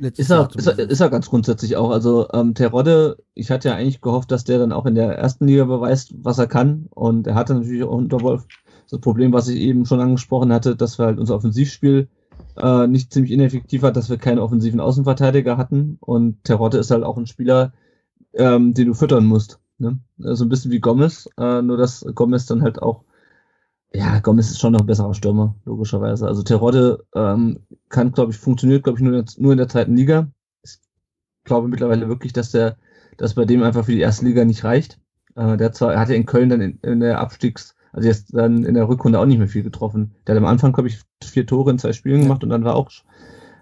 Ist 0.00 0.30
er, 0.30 0.48
ist, 0.54 0.66
er, 0.66 0.78
ist 0.78 1.00
er 1.00 1.10
ganz 1.10 1.28
grundsätzlich 1.28 1.76
auch. 1.76 1.90
Also 1.90 2.28
ähm, 2.32 2.54
Terodde, 2.54 3.18
ich 3.34 3.50
hatte 3.50 3.68
ja 3.68 3.74
eigentlich 3.74 4.00
gehofft, 4.00 4.30
dass 4.30 4.44
der 4.44 4.58
dann 4.58 4.72
auch 4.72 4.86
in 4.86 4.94
der 4.94 5.16
ersten 5.16 5.46
Liga 5.46 5.64
beweist, 5.64 6.12
was 6.22 6.38
er 6.38 6.46
kann. 6.46 6.86
Und 6.90 7.26
er 7.26 7.34
hatte 7.34 7.54
natürlich 7.54 7.82
auch 7.82 7.92
unter 7.92 8.20
Wolf 8.20 8.46
das 8.90 9.00
Problem, 9.00 9.32
was 9.32 9.48
ich 9.48 9.58
eben 9.58 9.86
schon 9.86 10.00
angesprochen 10.00 10.52
hatte, 10.52 10.76
dass 10.76 10.98
wir 10.98 11.06
halt 11.06 11.18
unser 11.18 11.34
Offensivspiel 11.36 12.08
äh, 12.56 12.86
nicht 12.86 13.12
ziemlich 13.12 13.32
ineffektiv 13.32 13.82
hat, 13.82 13.96
dass 13.96 14.10
wir 14.10 14.18
keine 14.18 14.42
offensiven 14.42 14.80
Außenverteidiger 14.80 15.56
hatten. 15.56 15.98
Und 16.00 16.42
Terodde 16.44 16.78
ist 16.78 16.90
halt 16.90 17.04
auch 17.04 17.16
ein 17.16 17.26
Spieler, 17.26 17.72
ähm, 18.34 18.74
den 18.74 18.88
du 18.88 18.94
füttern 18.94 19.26
musst. 19.26 19.60
Ne? 19.78 19.98
So 20.18 20.44
ein 20.44 20.48
bisschen 20.48 20.70
wie 20.70 20.80
Gomez, 20.80 21.28
äh, 21.38 21.62
nur 21.62 21.76
dass 21.76 22.04
Gomez 22.14 22.46
dann 22.46 22.62
halt 22.62 22.82
auch 22.82 23.04
ja, 23.92 24.20
Gomez 24.20 24.50
ist 24.50 24.60
schon 24.60 24.72
noch 24.72 24.80
ein 24.80 24.86
besserer 24.86 25.14
Stürmer, 25.14 25.54
logischerweise. 25.64 26.26
Also 26.26 26.42
Terodde 26.42 27.04
ähm, 27.14 27.60
kann, 27.88 28.12
glaube 28.12 28.32
ich, 28.32 28.38
funktioniert, 28.38 28.84
glaube 28.84 28.98
ich, 28.98 29.04
nur, 29.04 29.14
in 29.14 29.24
der- 29.24 29.34
nur 29.42 29.52
in 29.52 29.58
der 29.58 29.68
zweiten 29.68 29.96
Liga. 29.96 30.28
Ich 30.62 30.78
glaube 31.44 31.68
mittlerweile 31.68 32.08
wirklich, 32.08 32.32
dass 32.32 32.50
der, 32.50 32.76
dass 33.16 33.34
bei 33.34 33.44
dem 33.44 33.62
einfach 33.62 33.84
für 33.86 33.92
die 33.92 34.00
erste 34.00 34.24
Liga 34.26 34.44
nicht 34.44 34.64
reicht. 34.64 34.98
Äh, 35.36 35.56
der 35.56 35.72
zwar, 35.72 35.94
er 35.94 36.00
hat 36.00 36.10
ja 36.10 36.16
in 36.16 36.26
Köln 36.26 36.50
dann 36.50 36.60
in, 36.60 36.78
in 36.82 37.00
der 37.00 37.20
Abstiegs, 37.20 37.74
also 37.92 38.06
jetzt 38.08 38.34
dann 38.34 38.64
in 38.64 38.74
der 38.74 38.88
Rückrunde 38.88 39.18
auch 39.18 39.26
nicht 39.26 39.38
mehr 39.38 39.48
viel 39.48 39.62
getroffen. 39.62 40.14
Der 40.26 40.34
hat 40.34 40.42
am 40.42 40.48
Anfang, 40.48 40.72
glaube 40.72 40.88
ich, 40.88 41.00
vier 41.24 41.46
Tore 41.46 41.70
in 41.70 41.78
zwei 41.78 41.92
Spielen 41.92 42.22
gemacht 42.22 42.44
und 42.44 42.50
dann 42.50 42.64
war 42.64 42.76
auch 42.76 42.90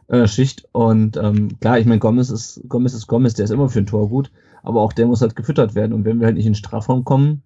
äh, 0.09 0.27
Schicht. 0.27 0.68
Und 0.72 1.16
ähm, 1.16 1.59
klar, 1.61 1.79
ich 1.79 1.87
meine, 1.87 2.01
Gomez 2.01 2.31
ist, 2.31 2.62
Gomez 2.68 2.95
ist 2.95 3.07
Gomez, 3.07 3.35
der 3.35 3.45
ist 3.45 3.51
immer 3.51 3.68
für 3.68 3.79
ein 3.81 3.87
Tor 3.87 4.09
gut, 4.09 4.31
aber 4.62 4.81
auch 4.81 4.93
der 4.93 5.07
muss 5.07 5.20
halt 5.22 5.37
gefüttert 5.37 5.74
werden. 5.74 5.93
Und 5.93 6.05
wenn 6.05 6.18
wir 6.18 6.27
halt 6.27 6.37
nicht 6.37 6.47
in 6.47 6.53
den 6.53 6.57
Strafraum 6.57 7.05
kommen, 7.05 7.43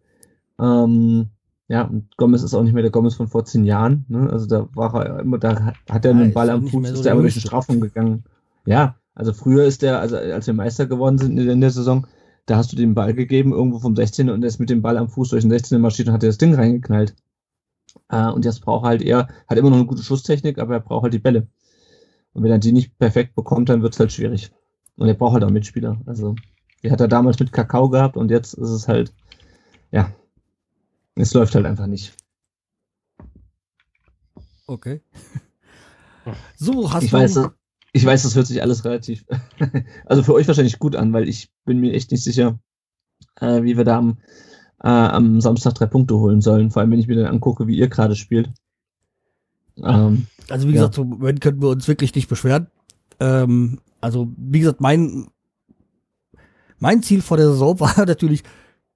ähm, 0.60 1.28
ja, 1.72 1.82
und 1.84 2.16
Gomez 2.16 2.42
ist 2.42 2.52
auch 2.52 2.64
nicht 2.64 2.72
mehr 2.72 2.82
der 2.82 2.90
Gomez 2.90 3.14
von 3.14 3.28
vor 3.28 3.44
zehn 3.44 3.64
Jahren. 3.64 4.04
Ne? 4.08 4.28
Also 4.28 4.46
da 4.46 4.68
war 4.74 5.06
er 5.06 5.20
immer, 5.20 5.38
da 5.38 5.72
hat 5.88 6.04
er 6.04 6.10
Ja, 6.12 6.18
einen 6.18 6.32
Ball 6.32 6.50
am 6.50 6.66
Fuß, 6.66 6.88
so 6.88 6.94
ist 6.94 7.04
der 7.04 7.12
er 7.12 7.14
immer 7.14 7.22
durch 7.22 7.34
den. 7.34 7.40
Strafraum 7.42 7.80
gegangen. 7.80 8.24
Ja, 8.66 8.96
also 9.14 9.32
früher 9.32 9.64
ist 9.64 9.82
der, 9.82 10.00
also 10.00 10.16
als 10.16 10.48
wir 10.48 10.54
Meister 10.54 10.86
geworden 10.86 11.18
sind 11.18 11.38
in 11.38 11.60
der- 11.60 11.70
Saison, 11.70 12.08
da 12.46 12.56
hast 12.56 12.72
du 12.72 12.76
dem 12.76 12.94
Ball 12.94 13.14
gegeben, 13.14 13.52
irgendwo 13.52 13.78
vom 13.78 13.94
16 13.94 14.30
und 14.30 14.42
er 14.42 14.48
ist 14.48 14.58
mit 14.58 14.68
dem 14.68 14.82
Ball 14.82 14.98
am 14.98 15.08
Fuß 15.08 15.28
durch 15.28 15.42
den 15.44 15.50
16 15.50 15.80
marschiert 15.80 16.08
und 16.08 16.14
hat 16.14 16.24
das 16.24 16.38
Ding 16.38 16.54
reingeknallt. 16.56 17.14
Äh, 18.08 18.30
und 18.30 18.44
jetzt 18.44 18.62
braucht 18.62 18.84
er 18.84 18.88
halt 18.88 19.02
eher, 19.02 19.28
hat 19.46 19.56
immer 19.56 19.70
noch 19.70 19.76
eine 19.76 19.86
gute 19.86 20.02
Schusstechnik, 20.02 20.58
aber 20.58 20.74
er 20.74 20.80
braucht 20.80 21.04
halt 21.04 21.14
die 21.14 21.18
Bälle. 21.20 21.46
Und 22.32 22.42
wenn 22.42 22.50
er 22.50 22.58
die 22.58 22.72
nicht 22.72 22.98
perfekt 22.98 23.36
bekommt, 23.36 23.68
dann 23.68 23.82
wird 23.82 23.94
es 23.94 24.00
halt 24.00 24.10
schwierig. 24.10 24.50
Und 24.96 25.06
er 25.06 25.14
braucht 25.14 25.34
halt 25.34 25.44
auch 25.44 25.50
Mitspieler. 25.50 26.00
Also, 26.06 26.34
die 26.82 26.90
hat 26.90 27.00
er 27.00 27.08
damals 27.08 27.38
mit 27.38 27.52
Kakao 27.52 27.88
gehabt 27.90 28.16
und 28.16 28.30
jetzt 28.32 28.54
ist 28.54 28.70
es 28.70 28.88
halt, 28.88 29.12
ja, 29.92 30.10
es 31.20 31.34
läuft 31.34 31.54
halt 31.54 31.66
einfach 31.66 31.86
nicht. 31.86 32.14
Okay. 34.66 35.00
So, 36.56 36.92
hast 36.92 37.02
Ich 37.04 37.10
du. 37.10 37.16
weiß, 37.16 37.34
das- 37.34 37.50
ich 37.92 38.04
weiß, 38.04 38.22
das 38.22 38.36
hört 38.36 38.46
sich 38.46 38.62
alles 38.62 38.84
relativ, 38.84 39.24
also 40.06 40.22
für 40.22 40.34
euch 40.34 40.46
wahrscheinlich 40.46 40.78
gut 40.78 40.94
an, 40.94 41.12
weil 41.12 41.28
ich 41.28 41.50
bin 41.64 41.80
mir 41.80 41.92
echt 41.92 42.12
nicht 42.12 42.22
sicher, 42.22 42.60
äh, 43.40 43.62
wie 43.64 43.76
wir 43.76 43.84
da 43.84 43.98
am, 43.98 44.18
äh, 44.82 44.88
am 44.88 45.40
Samstag 45.40 45.74
drei 45.74 45.86
Punkte 45.86 46.16
holen 46.16 46.40
sollen. 46.40 46.70
Vor 46.70 46.82
allem, 46.82 46.90
wenn 46.92 47.00
ich 47.00 47.08
mir 47.08 47.16
dann 47.16 47.26
angucke, 47.34 47.66
wie 47.66 47.76
ihr 47.76 47.88
gerade 47.88 48.14
spielt. 48.14 48.52
Ähm, 49.78 50.26
Also 50.50 50.68
wie 50.68 50.72
Ja. 50.72 50.80
gesagt, 50.82 50.94
zum 50.94 51.08
Moment 51.08 51.40
können 51.40 51.60
wir 51.62 51.70
uns 51.70 51.88
wirklich 51.88 52.14
nicht 52.14 52.28
beschweren. 52.28 52.68
Ähm, 53.18 53.80
also 54.00 54.28
wie 54.36 54.60
gesagt, 54.60 54.80
mein 54.80 55.28
mein 56.78 57.02
Ziel 57.02 57.22
vor 57.22 57.38
der 57.38 57.46
Saison 57.48 57.80
war 57.80 58.04
natürlich, 58.06 58.42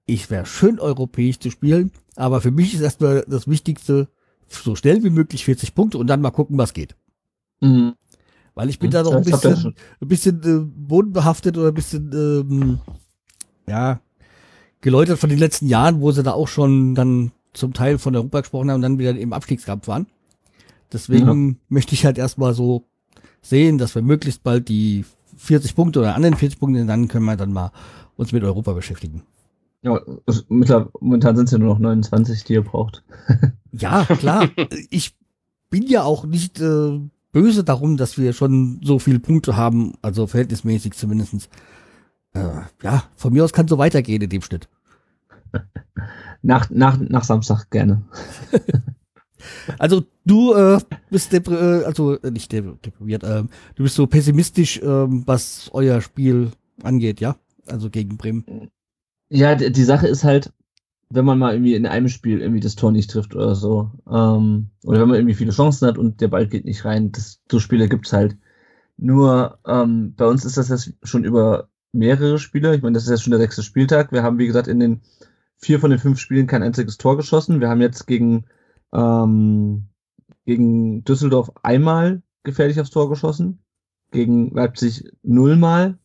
ich 0.05 0.29
wäre 0.29 0.45
schön 0.45 0.79
europäisch 0.79 1.39
zu 1.39 1.49
spielen, 1.49 1.91
aber 2.15 2.41
für 2.41 2.51
mich 2.51 2.73
ist 2.73 2.81
erstmal 2.81 3.25
das 3.27 3.47
Wichtigste, 3.47 4.07
so 4.47 4.75
schnell 4.75 5.03
wie 5.03 5.09
möglich 5.09 5.45
40 5.45 5.73
Punkte 5.73 5.97
und 5.97 6.07
dann 6.07 6.21
mal 6.21 6.31
gucken, 6.31 6.57
was 6.57 6.73
geht. 6.73 6.95
mhm. 7.61 7.93
Weil 8.53 8.69
ich 8.69 8.79
bin 8.79 8.89
da 8.89 9.03
noch 9.03 9.13
ein 9.13 9.23
bisschen, 9.23 9.75
ein 9.99 10.07
bisschen 10.07 10.41
äh, 10.43 10.65
bodenbehaftet 10.65 11.57
oder 11.57 11.69
ein 11.69 11.73
bisschen, 11.73 12.09
ähm, 12.13 12.79
ja, 13.67 13.99
geläutert 14.79 15.19
von 15.19 15.29
den 15.29 15.39
letzten 15.39 15.67
Jahren, 15.67 15.99
wo 15.99 16.11
sie 16.11 16.23
da 16.23 16.31
auch 16.31 16.47
schon 16.47 16.95
dann 16.95 17.31
zum 17.51 17.73
Teil 17.73 17.97
von 17.97 18.15
Europa 18.15 18.41
gesprochen 18.41 18.69
haben 18.69 18.75
und 18.75 18.81
dann 18.81 18.99
wieder 18.99 19.17
im 19.17 19.33
Abstiegskampf 19.33 19.89
waren. 19.89 20.07
Deswegen 20.93 21.59
möchte 21.67 21.95
ich 21.95 22.05
halt 22.05 22.17
erstmal 22.17 22.53
so 22.53 22.85
sehen, 23.41 23.77
dass 23.77 23.93
wir 23.95 24.01
möglichst 24.01 24.43
bald 24.43 24.69
die 24.69 25.03
40 25.35 25.75
Punkte 25.75 25.99
oder 25.99 26.15
anderen 26.15 26.35
40 26.35 26.59
Punkte, 26.59 26.85
dann 26.85 27.09
können 27.09 27.25
wir 27.25 27.35
dann 27.35 27.51
mal 27.51 27.71
uns 28.15 28.31
mit 28.31 28.43
Europa 28.43 28.71
beschäftigen. 28.71 29.23
Ja, 29.85 30.01
momentan 30.99 31.35
sind 31.35 31.45
es 31.45 31.51
ja 31.51 31.57
nur 31.59 31.69
noch 31.75 31.79
29, 31.79 32.43
die 32.43 32.53
ihr 32.53 32.63
braucht. 32.63 33.03
Ja, 33.77 34.05
klar. 34.05 34.49
ich 34.89 35.17
bin 35.69 35.83
ja 35.85 36.03
auch 36.03 36.25
nicht 36.25 36.61
äh, 36.61 36.99
böse 37.33 37.65
darum, 37.65 37.97
dass 37.97 38.17
wir 38.17 38.31
schon 38.31 38.79
so 38.81 38.99
viele 38.99 39.19
Punkte 39.19 39.57
haben, 39.57 39.95
also 40.01 40.27
verhältnismäßig 40.27 40.93
zumindestens. 40.93 41.49
Äh, 42.33 42.47
ja, 42.81 43.03
von 43.17 43.33
mir 43.33 43.43
aus 43.43 43.51
kann 43.51 43.67
so 43.67 43.77
weitergehen 43.77 44.21
in 44.21 44.29
dem 44.29 44.41
Schnitt. 44.41 44.69
Nach, 46.41 46.69
nach, 46.69 46.97
nach 46.99 47.23
Samstag 47.25 47.69
gerne. 47.69 48.03
Also 49.77 50.03
du 50.25 50.53
äh, 50.53 50.79
bist 51.11 51.31
depri 51.31 51.53
äh, 51.53 51.83
also 51.83 52.17
äh, 52.19 52.31
nicht 52.31 52.51
dep- 52.51 52.81
deprimiert, 52.81 53.23
ähm, 53.23 53.49
du 53.75 53.83
bist 53.83 53.95
so 53.95 54.07
pessimistisch, 54.07 54.81
ähm, 54.81 55.23
was 55.27 55.69
euer 55.73 56.01
Spiel 56.01 56.51
angeht, 56.81 57.19
ja? 57.19 57.35
Also 57.67 57.89
gegen 57.91 58.17
Bremen. 58.17 58.71
Ja, 59.29 59.55
die 59.55 59.83
Sache 59.83 60.07
ist 60.07 60.23
halt, 60.23 60.51
wenn 61.09 61.25
man 61.25 61.39
mal 61.39 61.53
irgendwie 61.53 61.75
in 61.75 61.85
einem 61.85 62.09
Spiel 62.09 62.41
irgendwie 62.41 62.59
das 62.59 62.75
Tor 62.75 62.91
nicht 62.91 63.09
trifft 63.09 63.35
oder 63.35 63.55
so, 63.55 63.91
ähm, 64.09 64.69
oder 64.83 65.01
wenn 65.01 65.07
man 65.07 65.17
irgendwie 65.17 65.35
viele 65.35 65.51
Chancen 65.51 65.87
hat 65.87 65.97
und 65.97 66.21
der 66.21 66.27
Ball 66.27 66.47
geht 66.47 66.65
nicht 66.65 66.85
rein, 66.85 67.11
das, 67.11 67.41
so 67.51 67.59
Spiele 67.59 67.87
gibt's 67.89 68.13
halt. 68.13 68.37
Nur 68.97 69.59
ähm, 69.65 70.13
bei 70.15 70.25
uns 70.25 70.45
ist 70.45 70.57
das 70.57 70.69
jetzt 70.69 70.93
schon 71.03 71.23
über 71.23 71.69
mehrere 71.91 72.39
Spiele. 72.39 72.75
Ich 72.75 72.81
meine, 72.81 72.93
das 72.93 73.03
ist 73.03 73.09
jetzt 73.09 73.23
schon 73.23 73.31
der 73.31 73.39
sechste 73.39 73.63
Spieltag. 73.63 74.11
Wir 74.11 74.23
haben, 74.23 74.37
wie 74.37 74.47
gesagt, 74.47 74.67
in 74.67 74.79
den 74.79 75.01
vier 75.57 75.79
von 75.79 75.89
den 75.89 75.99
fünf 75.99 76.19
Spielen 76.19 76.47
kein 76.47 76.63
einziges 76.63 76.97
Tor 76.97 77.17
geschossen. 77.17 77.61
Wir 77.61 77.69
haben 77.69 77.81
jetzt 77.81 78.07
gegen, 78.07 78.45
ähm, 78.93 79.87
gegen 80.45 81.03
Düsseldorf 81.03 81.51
einmal 81.63 82.21
gefährlich 82.43 82.79
aufs 82.79 82.91
Tor 82.91 83.09
geschossen, 83.09 83.59
gegen 84.11 84.51
Leipzig 84.51 85.05
nullmal. 85.23 85.97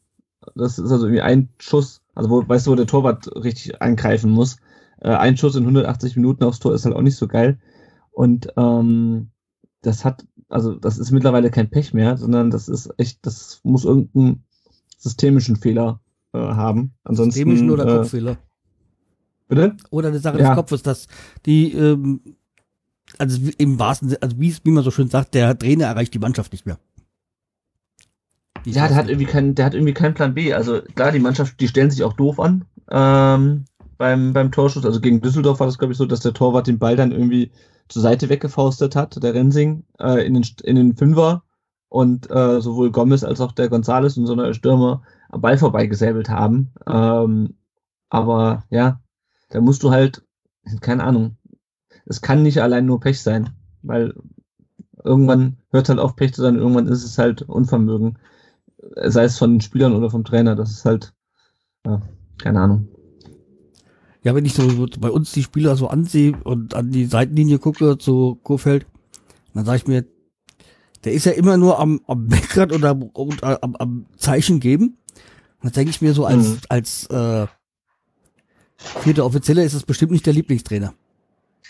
Das 0.54 0.78
ist 0.78 0.90
also 0.90 1.06
irgendwie 1.06 1.22
ein 1.22 1.50
Schuss, 1.58 2.02
also 2.20 2.28
wo, 2.28 2.46
weißt 2.46 2.66
du, 2.66 2.72
wo 2.72 2.74
der 2.74 2.86
Torwart 2.86 3.34
richtig 3.34 3.80
angreifen 3.80 4.30
muss. 4.30 4.58
Äh, 5.00 5.08
ein 5.08 5.38
Schuss 5.38 5.56
in 5.56 5.62
180 5.62 6.16
Minuten 6.16 6.44
aufs 6.44 6.58
Tor 6.58 6.74
ist 6.74 6.84
halt 6.84 6.94
auch 6.94 7.00
nicht 7.00 7.16
so 7.16 7.26
geil. 7.26 7.58
Und 8.10 8.52
ähm, 8.58 9.30
das 9.80 10.04
hat, 10.04 10.26
also 10.50 10.74
das 10.74 10.98
ist 10.98 11.12
mittlerweile 11.12 11.50
kein 11.50 11.70
Pech 11.70 11.94
mehr, 11.94 12.18
sondern 12.18 12.50
das 12.50 12.68
ist 12.68 12.90
echt, 12.98 13.24
das 13.24 13.60
muss 13.64 13.86
irgendeinen 13.86 14.44
systemischen 14.98 15.56
Fehler 15.56 16.02
äh, 16.34 16.38
haben. 16.38 16.92
Ansonsten. 17.04 17.32
Systemischen 17.32 17.70
oder 17.70 17.86
äh, 17.86 17.96
Kopffehler. 18.00 18.36
Bitte? 19.48 19.78
Oder 19.88 20.08
eine 20.08 20.18
Sache 20.18 20.38
Ja. 20.40 20.48
des 20.48 20.56
Kopfes, 20.56 20.82
dass 20.82 21.06
die, 21.46 21.72
ähm, 21.72 22.20
also 23.16 23.40
im 23.56 23.78
wahrsten 23.78 24.10
Sinne, 24.10 24.20
also 24.20 24.36
wie 24.38 24.70
man 24.70 24.84
so 24.84 24.90
schön 24.90 25.08
sagt, 25.08 25.32
der 25.32 25.58
Trainer 25.58 25.86
erreicht 25.86 26.12
die 26.12 26.18
Mannschaft 26.18 26.52
nicht 26.52 26.66
mehr. 26.66 26.78
Ja, 28.64 28.88
der 28.88 28.96
hat 28.96 29.08
irgendwie 29.08 29.26
keinen, 29.26 29.54
der 29.54 29.64
hat 29.66 29.74
irgendwie 29.74 29.94
keinen 29.94 30.14
Plan 30.14 30.34
B. 30.34 30.52
Also 30.52 30.80
klar, 30.94 31.12
die 31.12 31.18
Mannschaft, 31.18 31.60
die 31.60 31.68
stellen 31.68 31.90
sich 31.90 32.04
auch 32.04 32.12
doof 32.12 32.38
an 32.38 32.64
ähm, 32.90 33.64
beim, 33.96 34.32
beim 34.32 34.52
Torschuss. 34.52 34.84
Also 34.84 35.00
gegen 35.00 35.20
Düsseldorf 35.20 35.60
war 35.60 35.66
das, 35.66 35.78
glaube 35.78 35.92
ich, 35.92 35.98
so, 35.98 36.06
dass 36.06 36.20
der 36.20 36.34
Torwart 36.34 36.66
den 36.66 36.78
Ball 36.78 36.96
dann 36.96 37.12
irgendwie 37.12 37.50
zur 37.88 38.02
Seite 38.02 38.28
weggefaustet 38.28 38.96
hat, 38.96 39.22
der 39.22 39.34
Rensing, 39.34 39.84
äh, 39.98 40.24
in, 40.26 40.34
den, 40.34 40.46
in 40.62 40.76
den 40.76 40.96
Fünfer 40.96 41.42
und 41.88 42.30
äh, 42.30 42.60
sowohl 42.60 42.92
Gomez 42.92 43.24
als 43.24 43.40
auch 43.40 43.52
der 43.52 43.68
Gonzales 43.68 44.16
und 44.16 44.26
so 44.26 44.32
eine 44.32 44.54
Stürmer 44.54 45.02
am 45.28 45.40
Ball 45.40 45.58
vorbeigesäbelt 45.58 46.28
haben. 46.28 46.72
Ähm, 46.86 47.56
aber 48.08 48.64
ja, 48.70 49.00
da 49.50 49.60
musst 49.60 49.82
du 49.82 49.90
halt, 49.90 50.22
keine 50.80 51.04
Ahnung, 51.04 51.36
es 52.06 52.20
kann 52.20 52.42
nicht 52.42 52.62
allein 52.62 52.86
nur 52.86 53.00
Pech 53.00 53.20
sein, 53.22 53.50
weil 53.82 54.14
irgendwann 55.02 55.56
hört 55.70 55.88
halt 55.88 55.98
auf 55.98 56.16
Pech 56.16 56.34
zu 56.34 56.42
sein, 56.42 56.56
irgendwann 56.56 56.88
ist 56.88 57.04
es 57.04 57.18
halt 57.18 57.42
Unvermögen 57.42 58.18
sei 58.96 59.24
es 59.24 59.38
von 59.38 59.52
den 59.54 59.60
Spielern 59.60 59.94
oder 59.94 60.10
vom 60.10 60.24
Trainer, 60.24 60.56
das 60.56 60.70
ist 60.70 60.84
halt, 60.84 61.12
ja, 61.86 62.00
keine 62.38 62.60
Ahnung. 62.60 62.88
Ja, 64.22 64.34
wenn 64.34 64.44
ich 64.44 64.54
so, 64.54 64.86
bei 64.98 65.10
uns 65.10 65.32
die 65.32 65.42
Spieler 65.42 65.76
so 65.76 65.88
ansehe 65.88 66.36
und 66.44 66.74
an 66.74 66.90
die 66.90 67.06
Seitenlinie 67.06 67.58
gucke 67.58 67.96
zu 67.98 68.38
Kofeld, 68.42 68.86
dann 69.54 69.64
sage 69.64 69.78
ich 69.78 69.86
mir, 69.86 70.04
der 71.04 71.12
ist 71.12 71.24
ja 71.24 71.32
immer 71.32 71.56
nur 71.56 71.78
am, 71.78 72.00
am 72.06 72.26
Meckern 72.26 72.70
oder 72.70 72.90
am, 72.90 73.02
und, 73.02 73.42
äh, 73.42 73.56
am, 73.62 73.74
am 73.76 74.06
Zeichen 74.18 74.60
geben. 74.60 74.98
Und 75.62 75.64
dann 75.64 75.72
denke 75.72 75.90
ich 75.90 76.02
mir 76.02 76.12
so, 76.12 76.26
als, 76.26 76.48
Mhm. 76.48 76.58
als 76.68 77.06
äh, 77.06 77.46
vierter 78.76 79.24
Offizieller 79.24 79.62
ist 79.64 79.74
es 79.74 79.84
bestimmt 79.84 80.12
nicht 80.12 80.26
der 80.26 80.34
Lieblingstrainer. 80.34 80.94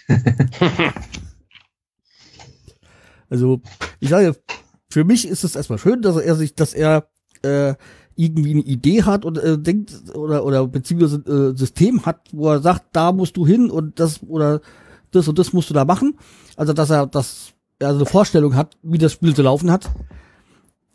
Also, 3.29 3.61
ich 4.01 4.09
sage, 4.09 4.37
für 4.91 5.05
mich 5.05 5.26
ist 5.26 5.45
es 5.45 5.57
erstmal 5.57 5.78
schön, 5.78 6.03
dass 6.03 6.16
er 6.16 6.34
sich, 6.34 6.55
dass 6.55 6.74
er 6.74 7.09
äh, 7.43 7.74
irgendwie 8.16 8.51
eine 8.51 8.61
Idee 8.62 9.05
hat 9.05 9.24
und 9.24 9.38
äh, 9.38 9.57
denkt 9.57 10.14
oder 10.14 10.45
oder 10.45 10.66
beziehungsweise 10.66 11.16
äh, 11.26 11.57
System 11.57 12.05
hat, 12.05 12.28
wo 12.32 12.51
er 12.51 12.61
sagt, 12.61 12.86
da 12.93 13.12
musst 13.12 13.36
du 13.36 13.47
hin 13.47 13.70
und 13.70 13.99
das 13.99 14.20
oder 14.26 14.61
das 15.11 15.28
und 15.28 15.38
das 15.38 15.53
musst 15.53 15.70
du 15.70 15.74
da 15.74 15.84
machen. 15.84 16.18
Also 16.57 16.72
dass 16.72 16.91
er 16.91 17.07
das 17.07 17.53
also 17.80 18.01
eine 18.01 18.07
Vorstellung 18.07 18.57
hat, 18.57 18.76
wie 18.82 18.99
das 18.99 19.12
Spiel 19.12 19.34
zu 19.34 19.43
laufen 19.43 19.70
hat 19.70 19.91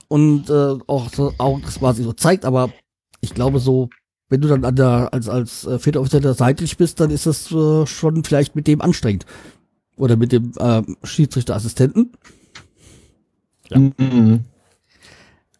und 0.08 0.50
äh, 0.50 0.78
auch 0.88 1.12
so, 1.12 1.34
auch 1.38 1.60
das 1.62 1.80
quasi 1.80 2.04
so 2.04 2.14
zeigt. 2.14 2.46
Aber 2.46 2.70
ich 3.22 3.34
glaube 3.34 3.60
so, 3.60 3.90
wenn 4.30 4.42
du 4.42 4.48
dann 4.48 4.66
an 4.66 4.76
der 4.76 5.14
als 5.14 5.30
als 5.30 5.66
äh, 5.66 5.80
vierter 5.80 6.02
Offizier 6.02 6.34
seitlich 6.34 6.78
bist, 6.78 7.00
dann 7.00 7.10
ist 7.10 7.26
das 7.26 7.52
äh, 7.52 7.86
schon 7.88 8.24
vielleicht 8.24 8.56
mit 8.56 8.68
dem 8.68 8.82
anstrengend 8.82 9.26
oder 9.98 10.16
mit 10.16 10.32
dem 10.32 10.52
äh, 10.60 10.84
Schiedsrichterassistenten. 11.04 12.12
Ja. 13.70 13.80
Mhm. 13.80 14.46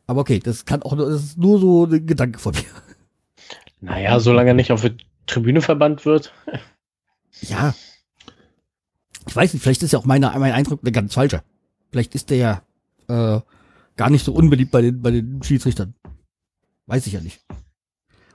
Aber 0.08 0.22
okay, 0.22 0.40
das 0.40 0.66
kann 0.66 0.84
auch 0.84 0.96
nur, 0.96 1.10
das 1.10 1.24
ist 1.24 1.38
nur 1.38 1.60
so 1.60 1.86
ein 1.86 2.06
Gedanke 2.06 2.40
von 2.40 2.54
mir. 2.54 2.64
Naja, 3.82 4.20
solange 4.20 4.52
er 4.52 4.54
nicht 4.54 4.72
auf 4.72 4.82
die 4.82 4.98
Tribüne 5.28 5.62
verbannt 5.62 6.06
wird. 6.06 6.32
Ja. 7.42 7.76
Ich 9.28 9.36
weiß 9.36 9.54
nicht, 9.54 9.64
vielleicht 9.64 9.84
ist 9.84 9.94
ja 9.94 10.00
auch 10.00 10.06
meine, 10.06 10.32
mein 10.38 10.54
Eindruck 10.54 10.82
eine 10.82 10.92
ganz 10.92 11.14
falscher. 11.14 11.44
Vielleicht 11.92 12.16
ist 12.16 12.30
der 12.30 12.38
ja 12.38 12.62
äh, 13.08 13.42
gar 13.96 14.10
nicht 14.10 14.26
so 14.26 14.34
unbeliebt 14.34 14.72
bei 14.72 14.82
den, 14.82 15.02
bei 15.02 15.12
den 15.12 15.42
Schiedsrichtern. 15.44 15.96
Weiß 16.86 17.08
ich 17.08 17.14
ja 17.14 17.22
nicht. 17.22 17.42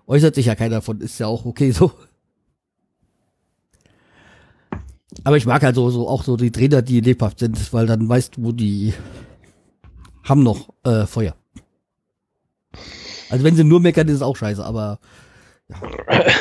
Äußert 0.06 0.34
sich 0.34 0.46
ja 0.46 0.56
keiner 0.56 0.76
davon, 0.76 1.00
ist 1.00 1.20
ja 1.20 1.28
auch 1.28 1.44
okay 1.44 1.70
so. 1.70 1.92
Aber 5.24 5.36
ich 5.36 5.46
mag 5.46 5.62
halt 5.62 5.74
so, 5.74 5.90
so 5.90 6.08
auch 6.08 6.24
so 6.24 6.36
die 6.36 6.50
Trainer, 6.50 6.82
die 6.82 7.00
lebhaft 7.00 7.38
sind, 7.38 7.72
weil 7.72 7.86
dann 7.86 8.08
weißt 8.08 8.36
du, 8.36 8.44
wo 8.44 8.52
die 8.52 8.94
haben 10.22 10.42
noch 10.42 10.70
äh, 10.84 11.06
Feuer. 11.06 11.34
Also 13.30 13.44
wenn 13.44 13.56
sie 13.56 13.64
nur 13.64 13.80
meckern, 13.80 14.08
ist 14.08 14.16
es 14.16 14.22
auch 14.22 14.36
scheiße, 14.36 14.64
aber 14.64 14.98
ja. 15.68 16.24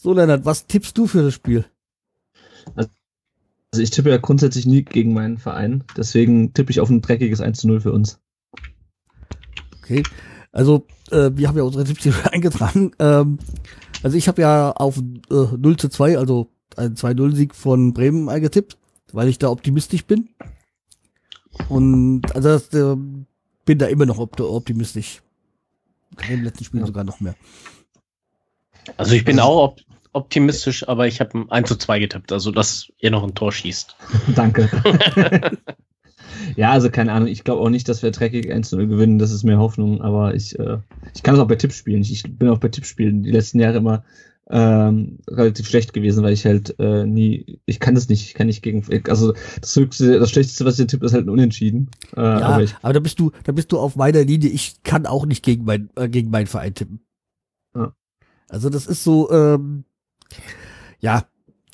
So, 0.00 0.12
Lennart, 0.12 0.44
was 0.44 0.68
tippst 0.68 0.96
du 0.96 1.08
für 1.08 1.24
das 1.24 1.34
Spiel? 1.34 1.64
Also 2.76 3.82
ich 3.82 3.90
tippe 3.90 4.10
ja 4.10 4.16
grundsätzlich 4.18 4.64
nie 4.64 4.84
gegen 4.84 5.12
meinen 5.12 5.38
Verein, 5.38 5.84
deswegen 5.96 6.54
tippe 6.54 6.70
ich 6.70 6.80
auf 6.80 6.88
ein 6.88 7.02
dreckiges 7.02 7.40
1 7.40 7.58
zu 7.58 7.66
0 7.66 7.80
für 7.80 7.92
uns. 7.92 8.20
Okay. 9.78 10.04
Also, 10.52 10.86
äh, 11.10 11.30
wir 11.34 11.48
haben 11.48 11.56
ja 11.56 11.64
unsere 11.64 11.84
Tipps 11.84 12.04
hier 12.04 12.12
schon 12.12 12.26
eingetragen. 12.32 12.92
Ähm, 13.00 13.38
also 14.02 14.16
ich 14.16 14.28
habe 14.28 14.40
ja 14.40 14.70
auf 14.70 14.98
äh, 14.98 15.56
0 15.56 15.76
zu 15.76 15.88
2, 15.88 16.16
also 16.16 16.48
einen 16.76 16.94
2-0-Sieg 16.94 17.54
von 17.54 17.92
Bremen 17.92 18.28
eingetippt, 18.28 18.78
weil 19.12 19.28
ich 19.28 19.38
da 19.38 19.48
optimistisch 19.50 20.06
bin. 20.06 20.28
Und 21.68 22.22
also 22.34 22.48
das, 22.48 22.72
äh, 22.74 22.96
bin 23.64 23.78
da 23.78 23.86
immer 23.86 24.06
noch 24.06 24.18
opt 24.18 24.40
optimistisch. 24.40 25.22
Im 26.30 26.42
letzten 26.42 26.64
Spiel 26.64 26.80
Ja. 26.80 26.86
sogar 26.86 27.04
noch 27.04 27.20
mehr. 27.20 27.34
Also 28.96 29.14
ich 29.14 29.24
bin 29.24 29.40
auch 29.40 29.64
op 29.64 29.80
optimistisch, 30.14 30.88
aber 30.88 31.06
ich 31.06 31.20
habe 31.20 31.38
ein 31.38 31.50
1 31.50 31.68
zu 31.68 31.76
2 31.76 31.98
getippt, 32.00 32.32
also 32.32 32.50
dass 32.50 32.90
ihr 32.98 33.10
noch 33.10 33.22
ein 33.22 33.34
Tor 33.34 33.52
schießt. 33.52 33.94
Danke. 34.34 34.70
ja, 36.56 36.70
also 36.72 36.90
keine 36.90 37.12
Ahnung, 37.12 37.28
ich 37.28 37.44
glaube 37.44 37.60
auch 37.60 37.68
nicht, 37.68 37.88
dass 37.88 38.02
wir 38.02 38.10
dreckig 38.10 38.50
1 38.50 38.70
zu 38.70 38.76
0 38.76 38.86
gewinnen, 38.88 39.18
das 39.18 39.30
ist 39.30 39.44
mehr 39.44 39.58
Hoffnung, 39.58 40.00
aber 40.00 40.34
ich, 40.34 40.58
äh, 40.58 40.78
ich 41.14 41.22
kann 41.22 41.34
es 41.34 41.40
auch 41.40 41.46
bei 41.46 41.56
Tippspielen. 41.56 42.00
Ich, 42.00 42.10
ich 42.10 42.22
bin 42.22 42.48
auch 42.48 42.58
bei 42.58 42.68
Tippspielen 42.68 43.22
die 43.22 43.30
letzten 43.30 43.60
Jahre 43.60 43.76
immer 43.78 44.02
ähm, 44.50 45.18
relativ 45.28 45.66
schlecht 45.68 45.92
gewesen, 45.92 46.22
weil 46.24 46.32
ich 46.32 46.46
halt 46.46 46.74
äh, 46.78 47.04
nie, 47.04 47.60
ich 47.66 47.80
kann 47.80 47.94
das 47.94 48.08
nicht, 48.08 48.24
ich 48.26 48.34
kann 48.34 48.46
nicht 48.46 48.62
gegen, 48.62 48.82
also 49.08 49.34
das 49.60 49.76
höchste, 49.76 50.18
das 50.18 50.30
schlechteste, 50.30 50.64
was 50.64 50.78
ich 50.78 50.86
tippe, 50.86 51.04
ist 51.06 51.12
halt 51.12 51.26
ein 51.26 51.30
Unentschieden. 51.30 51.90
Äh, 52.16 52.20
Ja, 52.22 52.40
aber 52.40 52.62
ich, 52.62 52.74
aber 52.80 52.92
da 52.94 53.00
bist 53.00 53.20
du, 53.20 53.30
da 53.44 53.52
bist 53.52 53.72
du 53.72 53.78
auf 53.78 53.96
meiner 53.96 54.24
Linie. 54.24 54.48
Ich 54.50 54.82
kann 54.82 55.04
auch 55.06 55.26
nicht 55.26 55.42
gegen 55.44 55.64
mein, 55.64 55.90
äh, 55.96 56.08
gegen 56.08 56.30
meinen 56.30 56.46
Verein 56.46 56.74
tippen. 56.74 57.00
Ja. 57.74 57.92
Also 58.48 58.70
das 58.70 58.86
ist 58.86 59.04
so, 59.04 59.30
ähm, 59.30 59.84
ja, 61.00 61.24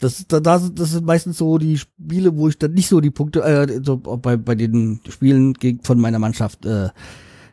das, 0.00 0.18
ist- 0.20 0.32
da, 0.32 0.40
da 0.40 0.58
sind- 0.58 0.78
das 0.80 0.90
sind 0.90 1.06
meistens 1.06 1.38
so 1.38 1.58
die 1.58 1.78
Spiele, 1.78 2.36
wo 2.36 2.48
ich 2.48 2.58
dann 2.58 2.74
nicht 2.74 2.88
so 2.88 3.00
die 3.00 3.10
Punkte, 3.12 3.42
äh, 3.42 3.80
so 3.84 3.98
bei, 3.98 4.36
bei 4.36 4.56
den 4.56 5.00
Spielen 5.08 5.54
gegen, 5.54 5.80
von 5.84 6.00
meiner 6.00 6.18
Mannschaft, 6.18 6.66
äh, 6.66 6.86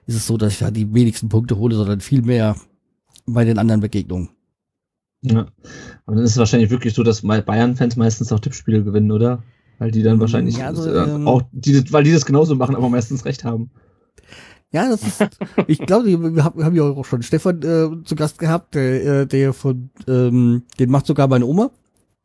ist 0.07 0.15
es 0.15 0.25
so, 0.25 0.35
dass 0.37 0.53
ich 0.53 0.59
da 0.59 0.71
die 0.71 0.91
wenigsten 0.91 1.29
Punkte 1.29 1.57
hole, 1.57 1.75
sondern 1.75 2.01
viel 2.01 2.23
mehr 2.23 2.55
bei 3.27 3.45
den 3.45 3.59
anderen 3.59 3.81
Begegnungen. 3.81 4.29
Ja. 5.21 5.47
Aber 6.05 6.15
dann 6.15 6.25
ist 6.25 6.31
es 6.31 6.37
wahrscheinlich 6.37 6.69
wirklich 6.69 6.93
so, 6.93 7.03
dass 7.03 7.21
Bayern-Fans 7.21 7.95
meistens 7.95 8.31
auch 8.31 8.39
Tippspiele 8.39 8.83
gewinnen, 8.83 9.11
oder? 9.11 9.43
Weil 9.79 9.91
die 9.91 10.03
dann 10.03 10.19
wahrscheinlich 10.19 10.57
Ja, 10.57 10.67
also, 10.67 10.93
äh, 10.93 11.25
auch, 11.25 11.41
die, 11.51 11.91
weil 11.91 12.03
die 12.03 12.11
das 12.11 12.25
genauso 12.25 12.55
machen, 12.55 12.75
aber 12.75 12.89
meistens 12.89 13.25
recht 13.25 13.43
haben. 13.43 13.71
Ja, 14.71 14.87
das 14.89 15.01
ist, 15.03 15.27
ich 15.67 15.79
glaube, 15.79 16.05
wir 16.07 16.43
haben, 16.43 16.75
ja 16.75 16.83
auch 16.83 17.03
schon 17.05 17.21
Stefan 17.23 17.57
äh, 17.63 17.89
zu 18.05 18.15
Gast 18.15 18.39
gehabt, 18.39 18.75
der, 18.75 19.21
äh, 19.21 19.27
der 19.27 19.53
von, 19.53 19.89
ähm, 20.07 20.63
den 20.79 20.89
macht 20.89 21.05
sogar 21.07 21.27
meine 21.27 21.45
Oma, 21.45 21.71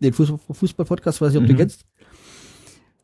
den 0.01 0.13
Fußball- 0.13 0.39
Fußball-Podcast, 0.53 1.21
weiß 1.21 1.33
nicht, 1.33 1.41
ob 1.41 1.47
du 1.47 1.53
Mhm. 1.55 1.57
kennst. 1.57 1.85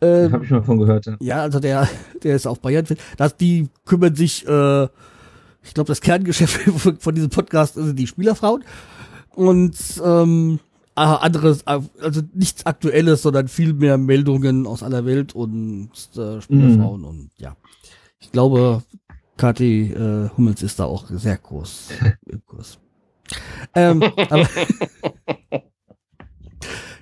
Da 0.00 0.24
Ähm, 0.26 0.32
habe 0.32 0.44
ich 0.44 0.50
mal 0.50 0.62
von 0.62 0.78
gehört. 0.78 1.06
Ja. 1.06 1.16
ja, 1.20 1.42
also 1.42 1.58
der, 1.60 1.88
der 2.22 2.36
ist 2.36 2.46
auch 2.46 2.58
Bayern-Fan. 2.58 2.96
Das, 3.16 3.36
die 3.36 3.68
kümmern 3.84 4.14
sich, 4.14 4.46
äh, 4.46 4.84
ich 5.64 5.74
glaube, 5.74 5.88
das 5.88 6.00
Kerngeschäft 6.00 6.60
von 7.00 7.14
diesem 7.14 7.30
Podcast 7.30 7.74
sind 7.74 7.98
die 7.98 8.06
Spielerfrauen. 8.06 8.62
Und 9.34 9.76
ähm, 10.04 10.60
ah, 10.94 11.16
anderes, 11.16 11.66
ah, 11.66 11.80
also 12.00 12.22
nichts 12.34 12.66
Aktuelles, 12.66 13.22
sondern 13.22 13.48
viel 13.48 13.72
mehr 13.72 13.98
Meldungen 13.98 14.66
aus 14.66 14.82
aller 14.82 15.04
Welt 15.04 15.34
und 15.34 15.90
äh, 16.16 16.40
Spielerfrauen 16.40 17.04
und 17.04 17.30
ja. 17.36 17.56
Ich 18.18 18.30
glaube, 18.30 18.82
Kathi 19.36 19.92
äh, 19.92 20.30
Hummels 20.36 20.62
ist 20.62 20.78
da 20.78 20.84
auch 20.84 21.06
sehr 21.08 21.36
groß 21.36 21.88
im 22.26 22.44
Kurs. 22.46 22.78
Ähm, 23.74 24.02
aber 24.02 24.48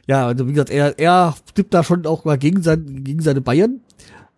ja, 0.06 0.26
also 0.26 0.46
wie 0.46 0.52
gesagt, 0.52 0.70
er, 0.70 0.98
er 0.98 1.34
tippt 1.54 1.74
da 1.74 1.82
schon 1.82 2.06
auch 2.06 2.24
mal 2.24 2.38
gegen, 2.38 2.62
sein, 2.62 3.04
gegen 3.04 3.20
seine 3.20 3.40
Bayern, 3.40 3.80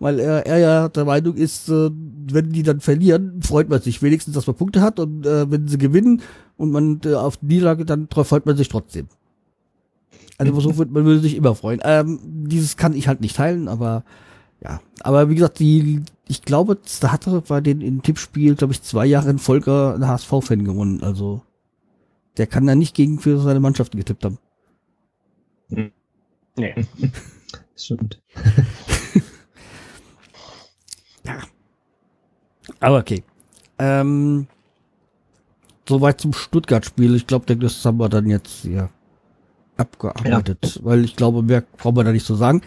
weil 0.02 0.18
er, 0.18 0.46
er 0.46 0.58
ja 0.58 0.88
der 0.88 1.04
Meinung 1.04 1.34
ist, 1.36 1.68
äh, 1.68 1.90
wenn 1.92 2.50
die 2.50 2.64
dann 2.64 2.80
verlieren, 2.80 3.40
freut 3.40 3.68
man 3.68 3.80
sich 3.80 4.02
wenigstens, 4.02 4.34
dass 4.34 4.48
man 4.48 4.56
Punkte 4.56 4.82
hat 4.82 4.98
und 4.98 5.24
äh, 5.24 5.48
wenn 5.48 5.68
sie 5.68 5.78
gewinnen 5.78 6.22
und 6.56 6.72
man 6.72 7.00
äh, 7.04 7.14
auf 7.14 7.36
die 7.36 7.46
Niederlage, 7.46 7.84
dann 7.84 8.08
freut 8.10 8.44
man 8.44 8.56
sich 8.56 8.68
trotzdem. 8.68 9.06
Also 10.38 10.58
so 10.58 10.76
wird, 10.78 10.90
man 10.90 11.04
würde 11.04 11.20
sich 11.20 11.36
immer 11.36 11.54
freuen. 11.54 11.80
Ähm, 11.84 12.18
dieses 12.22 12.76
kann 12.76 12.94
ich 12.94 13.06
halt 13.06 13.20
nicht 13.20 13.36
teilen, 13.36 13.68
aber 13.68 14.04
ja. 14.60 14.80
Aber 15.02 15.30
wie 15.30 15.36
gesagt, 15.36 15.60
die, 15.60 16.02
ich 16.26 16.42
glaube, 16.42 16.78
da 17.00 17.12
hatte 17.12 17.42
bei 17.46 17.60
den 17.60 17.80
im 17.80 18.02
Tippspiel, 18.02 18.56
glaube 18.56 18.72
ich, 18.72 18.82
zwei 18.82 19.06
Jahre 19.06 19.30
in 19.30 19.38
Folge 19.38 19.94
ein 19.94 20.08
HSV-Fan 20.08 20.64
gewonnen. 20.64 21.02
Also 21.02 21.42
der 22.38 22.48
kann 22.48 22.66
da 22.66 22.74
nicht 22.74 22.96
gegen 22.96 23.20
für 23.20 23.38
seine 23.38 23.60
Mannschaften 23.60 23.98
getippt 23.98 24.24
haben. 24.24 24.38
Nee. 25.68 26.74
Das 27.74 27.90
stimmt. 31.24 31.48
Aber 32.80 32.98
okay. 32.98 33.24
Ähm, 33.78 34.46
soweit 35.88 36.20
zum 36.20 36.32
Stuttgart-Spiel. 36.32 37.14
Ich 37.16 37.26
glaube, 37.26 37.56
das 37.56 37.84
haben 37.84 37.98
wir 37.98 38.08
dann 38.08 38.28
jetzt 38.28 38.62
hier 38.62 38.90
abgearbeitet, 39.76 40.80
weil 40.84 41.04
ich 41.04 41.16
glaube, 41.16 41.42
mehr 41.42 41.62
brauchen 41.78 41.96
wir 41.96 42.04
da 42.04 42.12
nicht 42.12 42.26
zu 42.26 42.34
sagen. 42.36 42.62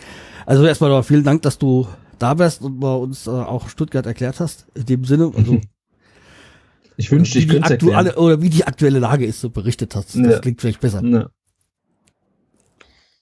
Also 0.45 0.65
erstmal 0.65 0.89
noch 0.89 1.03
vielen 1.05 1.23
Dank, 1.23 1.41
dass 1.43 1.57
du 1.57 1.87
da 2.19 2.37
wärst 2.37 2.61
und 2.61 2.79
bei 2.79 2.93
uns 2.93 3.27
äh, 3.27 3.29
auch 3.29 3.69
Stuttgart 3.69 4.05
erklärt 4.05 4.39
hast. 4.39 4.67
In 4.73 4.85
dem 4.85 5.05
Sinne, 5.05 5.31
also 5.35 5.61
Ich 6.97 7.11
wünschte, 7.11 7.39
ich 7.39 7.47
könnte 7.49 7.73
aktuelle 7.73 8.09
erklären. 8.09 8.17
oder 8.25 8.41
wie 8.41 8.49
die 8.49 8.65
aktuelle 8.65 8.99
Lage 8.99 9.25
ist, 9.25 9.41
so 9.41 9.49
berichtet 9.49 9.95
hast. 9.95 10.15
Das 10.15 10.21
Ja. 10.33 10.39
klingt 10.39 10.61
vielleicht 10.61 10.79
besser. 10.79 11.03
Ja. 11.03 11.29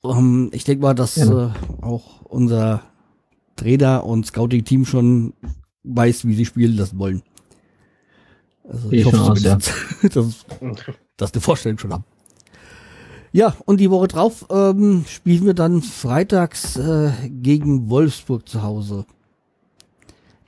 Ähm, 0.04 0.50
ich 0.54 0.64
denke 0.64 0.84
mal, 0.84 0.94
dass 0.94 1.16
Ja. 1.16 1.48
äh, 1.48 1.50
auch 1.82 2.22
unser 2.24 2.84
Trainer 3.56 4.04
und 4.04 4.26
Scouting-Team 4.26 4.86
schon 4.86 5.34
weiß, 5.84 6.26
wie 6.26 6.36
sie 6.36 6.46
spielen 6.46 6.78
lassen 6.78 7.00
wollen. 7.00 7.24
Also 8.68 8.92
ich 8.92 9.02
ich 9.02 9.06
hoffe 9.06 9.20
aus, 9.20 9.44
ja. 9.44 9.58
dass, 10.14 10.46
dass 11.18 11.32
die 11.32 11.40
Vorstellung 11.40 11.78
schon 11.78 11.94
haben. 11.94 12.06
Ja, 13.32 13.56
und 13.66 13.80
die 13.80 13.90
Woche 13.90 14.08
drauf 14.08 14.46
ähm, 14.52 15.06
spielen 15.08 15.46
wir 15.46 15.56
dann 15.56 15.82
freitags 15.82 16.78
äh, 16.78 17.12
gegen 17.30 17.90
Wolfsburg 17.90 18.48
zu 18.48 18.62
Hause. 18.62 19.06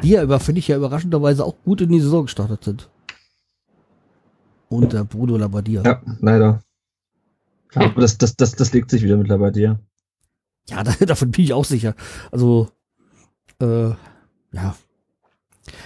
Die 0.03 0.09
ja, 0.09 0.23
über, 0.23 0.39
finde 0.39 0.59
ich 0.59 0.67
ja 0.67 0.77
überraschenderweise 0.77 1.43
auch 1.43 1.55
gut 1.63 1.81
in 1.81 1.89
die 1.89 1.99
Saison 1.99 2.25
gestartet 2.25 2.63
sind. 2.63 2.89
Und 4.69 4.93
der 4.93 5.03
Bruno 5.03 5.37
Labbadia. 5.37 5.83
ja, 5.83 6.01
leider. 6.19 6.61
Aber 7.73 8.01
das, 8.01 8.17
das, 8.17 8.35
das, 8.35 8.55
das 8.55 8.71
legt 8.73 8.89
sich 8.91 9.03
wieder 9.03 9.17
mittlerweile 9.17 9.51
dir. 9.51 9.79
Ja, 10.69 10.83
da, 10.83 10.93
davon 11.05 11.31
bin 11.31 11.43
ich 11.43 11.53
auch 11.53 11.65
sicher. 11.65 11.95
Also, 12.31 12.69
äh, 13.59 13.89
ja. 14.51 14.75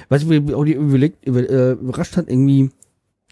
Weißt 0.10 0.26
du, 0.26 0.30
wie 0.30 0.54
auch 0.54 0.66
die 0.66 0.74
überlegt, 0.74 1.26
über, 1.26 1.40
äh, 1.50 1.72
überrascht 1.72 2.18
hat, 2.18 2.30
irgendwie, 2.30 2.72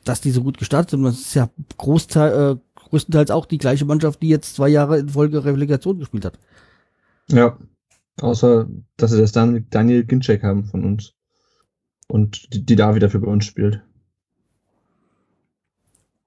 dass 0.04 0.22
die 0.22 0.32
so 0.32 0.44
gut 0.44 0.58
gestartet 0.58 0.92
sind. 0.92 1.04
Das 1.04 1.20
ist 1.20 1.34
ja 1.34 1.50
Großteil, 1.78 2.58
äh, 2.58 2.58
größtenteils 2.90 3.32
auch 3.32 3.46
die 3.46 3.58
gleiche 3.58 3.86
Mannschaft, 3.86 4.22
die 4.22 4.30
jetzt 4.30 4.56
zwei 4.56 4.70
Jahre 4.70 5.00
in 5.00 5.10
Folge 5.10 5.44
Relegation 5.44 6.00
gespielt 6.00 6.26
hat. 6.26 6.40
Ja. 7.30 7.58
Außer, 8.22 8.68
dass 8.96 9.12
sie 9.12 9.20
das 9.20 9.32
dann 9.32 9.68
Daniel 9.70 10.04
Ginczek 10.04 10.44
haben 10.44 10.66
von 10.66 10.84
uns. 10.84 11.14
Und 12.08 12.54
die, 12.54 12.66
die 12.66 12.76
da 12.76 12.96
wieder 12.96 13.10
für 13.10 13.20
bei 13.20 13.28
uns 13.28 13.46
spielt. 13.46 13.82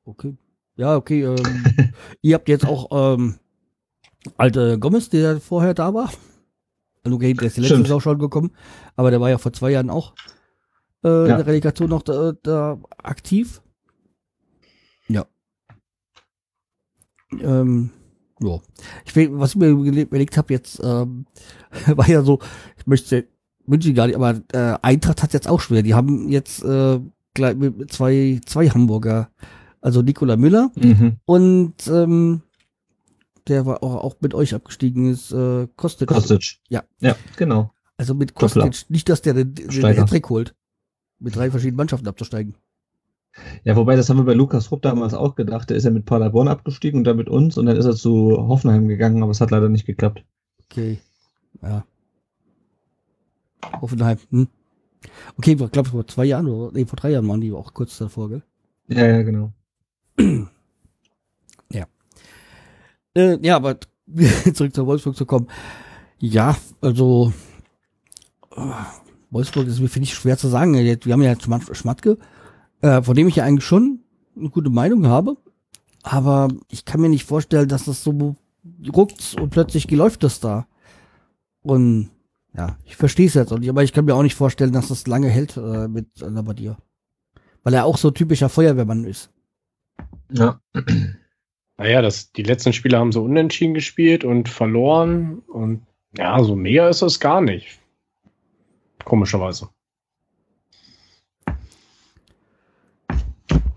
Okay. 0.04 0.36
Ja, 0.76 0.96
okay. 0.96 1.24
Ähm, 1.24 1.92
ihr 2.22 2.34
habt 2.34 2.48
jetzt 2.48 2.66
auch 2.66 3.14
ähm, 3.14 3.36
alte 4.36 4.78
Gomez, 4.78 5.08
der 5.08 5.40
vorher 5.40 5.74
da 5.74 5.94
war. 5.94 6.10
Also 7.02 7.16
okay, 7.16 7.32
der 7.34 7.46
ist 7.46 7.56
die 7.56 7.60
letzte 7.62 7.74
Stimmt. 7.74 7.86
Saison 7.86 8.00
schon 8.00 8.18
gekommen, 8.18 8.50
aber 8.96 9.10
der 9.10 9.20
war 9.20 9.30
ja 9.30 9.38
vor 9.38 9.52
zwei 9.52 9.70
Jahren 9.70 9.90
auch 9.90 10.14
äh, 11.02 11.08
in 11.08 11.28
Ja. 11.30 11.36
der 11.38 11.46
Relegation 11.46 11.88
noch 11.88 12.02
da, 12.02 12.32
da 12.42 12.78
aktiv. 13.02 13.62
Ja. 15.08 15.26
Ähm, 17.40 17.90
ja. 18.40 18.58
Ich 19.04 19.14
was 19.32 19.50
ich 19.50 19.56
mir 19.56 19.68
überle- 19.68 20.02
überlegt 20.02 20.36
habe 20.36 20.52
jetzt, 20.52 20.80
ähm, 20.82 21.26
war 21.86 22.08
ja 22.08 22.22
so, 22.22 22.38
ich 22.76 22.86
möchte 22.86 23.26
München 23.66 23.94
gar 23.94 24.06
nicht, 24.06 24.16
aber 24.16 24.40
äh, 24.52 24.78
Eintracht 24.82 25.22
hat 25.22 25.32
jetzt 25.32 25.48
auch 25.48 25.60
schwer. 25.60 25.82
Die 25.82 25.94
haben 25.94 26.28
jetzt 26.28 26.62
äh, 26.64 27.00
gleich 27.34 27.56
mit 27.56 27.92
zwei, 27.92 28.40
zwei 28.46 28.68
Hamburger, 28.68 29.30
also 29.80 30.02
Nikola 30.02 30.36
Müller 30.36 30.70
Mhm. 30.76 31.16
und 31.24 31.74
ähm, 31.88 32.42
der 33.48 33.66
war 33.66 33.82
auch, 33.82 33.96
auch 33.96 34.16
mit 34.20 34.34
euch 34.34 34.54
abgestiegen 34.54 35.10
ist, 35.10 35.32
äh, 35.32 35.66
Kostic. 35.76 36.08
Kostic. 36.08 36.58
Ja. 36.68 36.84
Ja, 37.00 37.16
genau. 37.36 37.72
Also 37.96 38.14
mit 38.14 38.30
Doppler. 38.30 38.66
Kostic, 38.66 38.90
nicht, 38.90 39.08
dass 39.08 39.22
der 39.22 39.34
den, 39.34 39.54
den. 39.54 39.96
Hattrick 39.96 40.28
holt. 40.30 40.54
Mit 41.18 41.36
drei 41.36 41.50
verschiedenen 41.50 41.76
Mannschaften 41.76 42.08
abzusteigen. 42.08 42.54
Ja, 43.62 43.76
wobei, 43.76 43.94
das 43.94 44.08
haben 44.08 44.16
wir 44.16 44.24
bei 44.24 44.34
Lukas 44.34 44.70
Rupp 44.70 44.82
damals 44.82 45.14
auch 45.14 45.34
gedacht. 45.34 45.70
Der 45.70 45.76
ist 45.76 45.84
ja 45.84 45.90
mit 45.90 46.04
Paderborn 46.04 46.48
abgestiegen 46.48 46.98
und 46.98 47.04
dann 47.04 47.16
mit 47.16 47.28
uns 47.28 47.58
und 47.58 47.66
dann 47.66 47.76
ist 47.76 47.84
er 47.84 47.94
zu 47.94 48.36
Hoffenheim 48.36 48.88
gegangen, 48.88 49.22
aber 49.22 49.32
es 49.32 49.40
hat 49.40 49.50
leider 49.50 49.68
nicht 49.68 49.86
geklappt. 49.86 50.24
Okay. 50.64 50.98
Ja. 51.62 51.84
Hoffenheim. 53.80 54.18
Hm. 54.30 54.48
Okay, 55.36 55.56
ich 55.58 55.70
glaube 55.72 55.88
vor 55.88 56.06
zwei 56.06 56.24
Jahren 56.24 56.46
oder 56.48 56.72
nee, 56.72 56.84
vor 56.84 56.96
drei 56.96 57.10
Jahren 57.10 57.28
waren 57.28 57.40
die 57.40 57.52
auch 57.52 57.72
kurz 57.72 57.96
davor, 57.98 58.28
gell? 58.28 58.42
Ja, 58.88 59.06
ja, 59.06 59.22
genau. 59.22 59.52
Äh, 63.14 63.38
ja, 63.42 63.56
aber 63.56 63.78
zurück 64.54 64.74
zur 64.74 64.86
Wolfsburg 64.86 65.16
zu 65.16 65.26
kommen. 65.26 65.48
Ja, 66.18 66.56
also 66.80 67.32
äh, 68.54 68.60
Wolfsburg 69.30 69.66
ist 69.66 69.80
mir 69.80 69.88
finde 69.88 70.04
ich 70.04 70.14
schwer 70.14 70.36
zu 70.36 70.48
sagen. 70.48 70.74
Wir 70.74 71.12
haben 71.12 71.22
ja 71.22 71.34
Schmatke, 71.72 72.18
äh, 72.82 73.02
von 73.02 73.14
dem 73.14 73.28
ich 73.28 73.36
ja 73.36 73.44
eigentlich 73.44 73.64
schon 73.64 74.00
eine 74.36 74.50
gute 74.50 74.70
Meinung 74.70 75.06
habe, 75.06 75.36
aber 76.02 76.48
ich 76.68 76.84
kann 76.84 77.00
mir 77.00 77.08
nicht 77.08 77.24
vorstellen, 77.24 77.68
dass 77.68 77.84
das 77.84 78.02
so 78.02 78.36
ruckt 78.94 79.36
und 79.40 79.50
plötzlich 79.50 79.90
läuft 79.90 80.22
das 80.22 80.40
da. 80.40 80.66
Und 81.62 82.10
ja, 82.56 82.76
ich 82.84 82.96
verstehe 82.96 83.26
es 83.26 83.34
jetzt 83.34 83.52
auch 83.52 83.58
nicht, 83.58 83.68
aber 83.70 83.82
ich 83.82 83.92
kann 83.92 84.04
mir 84.04 84.14
auch 84.14 84.22
nicht 84.22 84.34
vorstellen, 84.34 84.72
dass 84.72 84.88
das 84.88 85.06
lange 85.06 85.28
hält 85.28 85.56
äh, 85.56 85.88
mit 85.88 86.08
Labadier. 86.18 86.76
Weil 87.62 87.74
er 87.74 87.84
auch 87.84 87.98
so 87.98 88.10
typischer 88.10 88.48
Feuerwehrmann 88.48 89.04
ist. 89.04 89.30
Ja. 90.30 90.60
Naja, 91.80 92.02
das, 92.02 92.30
die 92.32 92.42
letzten 92.42 92.74
Spiele 92.74 92.98
haben 92.98 93.10
so 93.10 93.24
unentschieden 93.24 93.72
gespielt 93.72 94.22
und 94.22 94.50
verloren. 94.50 95.38
Und 95.48 95.86
ja, 96.14 96.38
so 96.44 96.54
mega 96.54 96.86
ist 96.90 97.00
es 97.00 97.18
gar 97.18 97.40
nicht. 97.40 97.78
Komischerweise. 99.06 99.70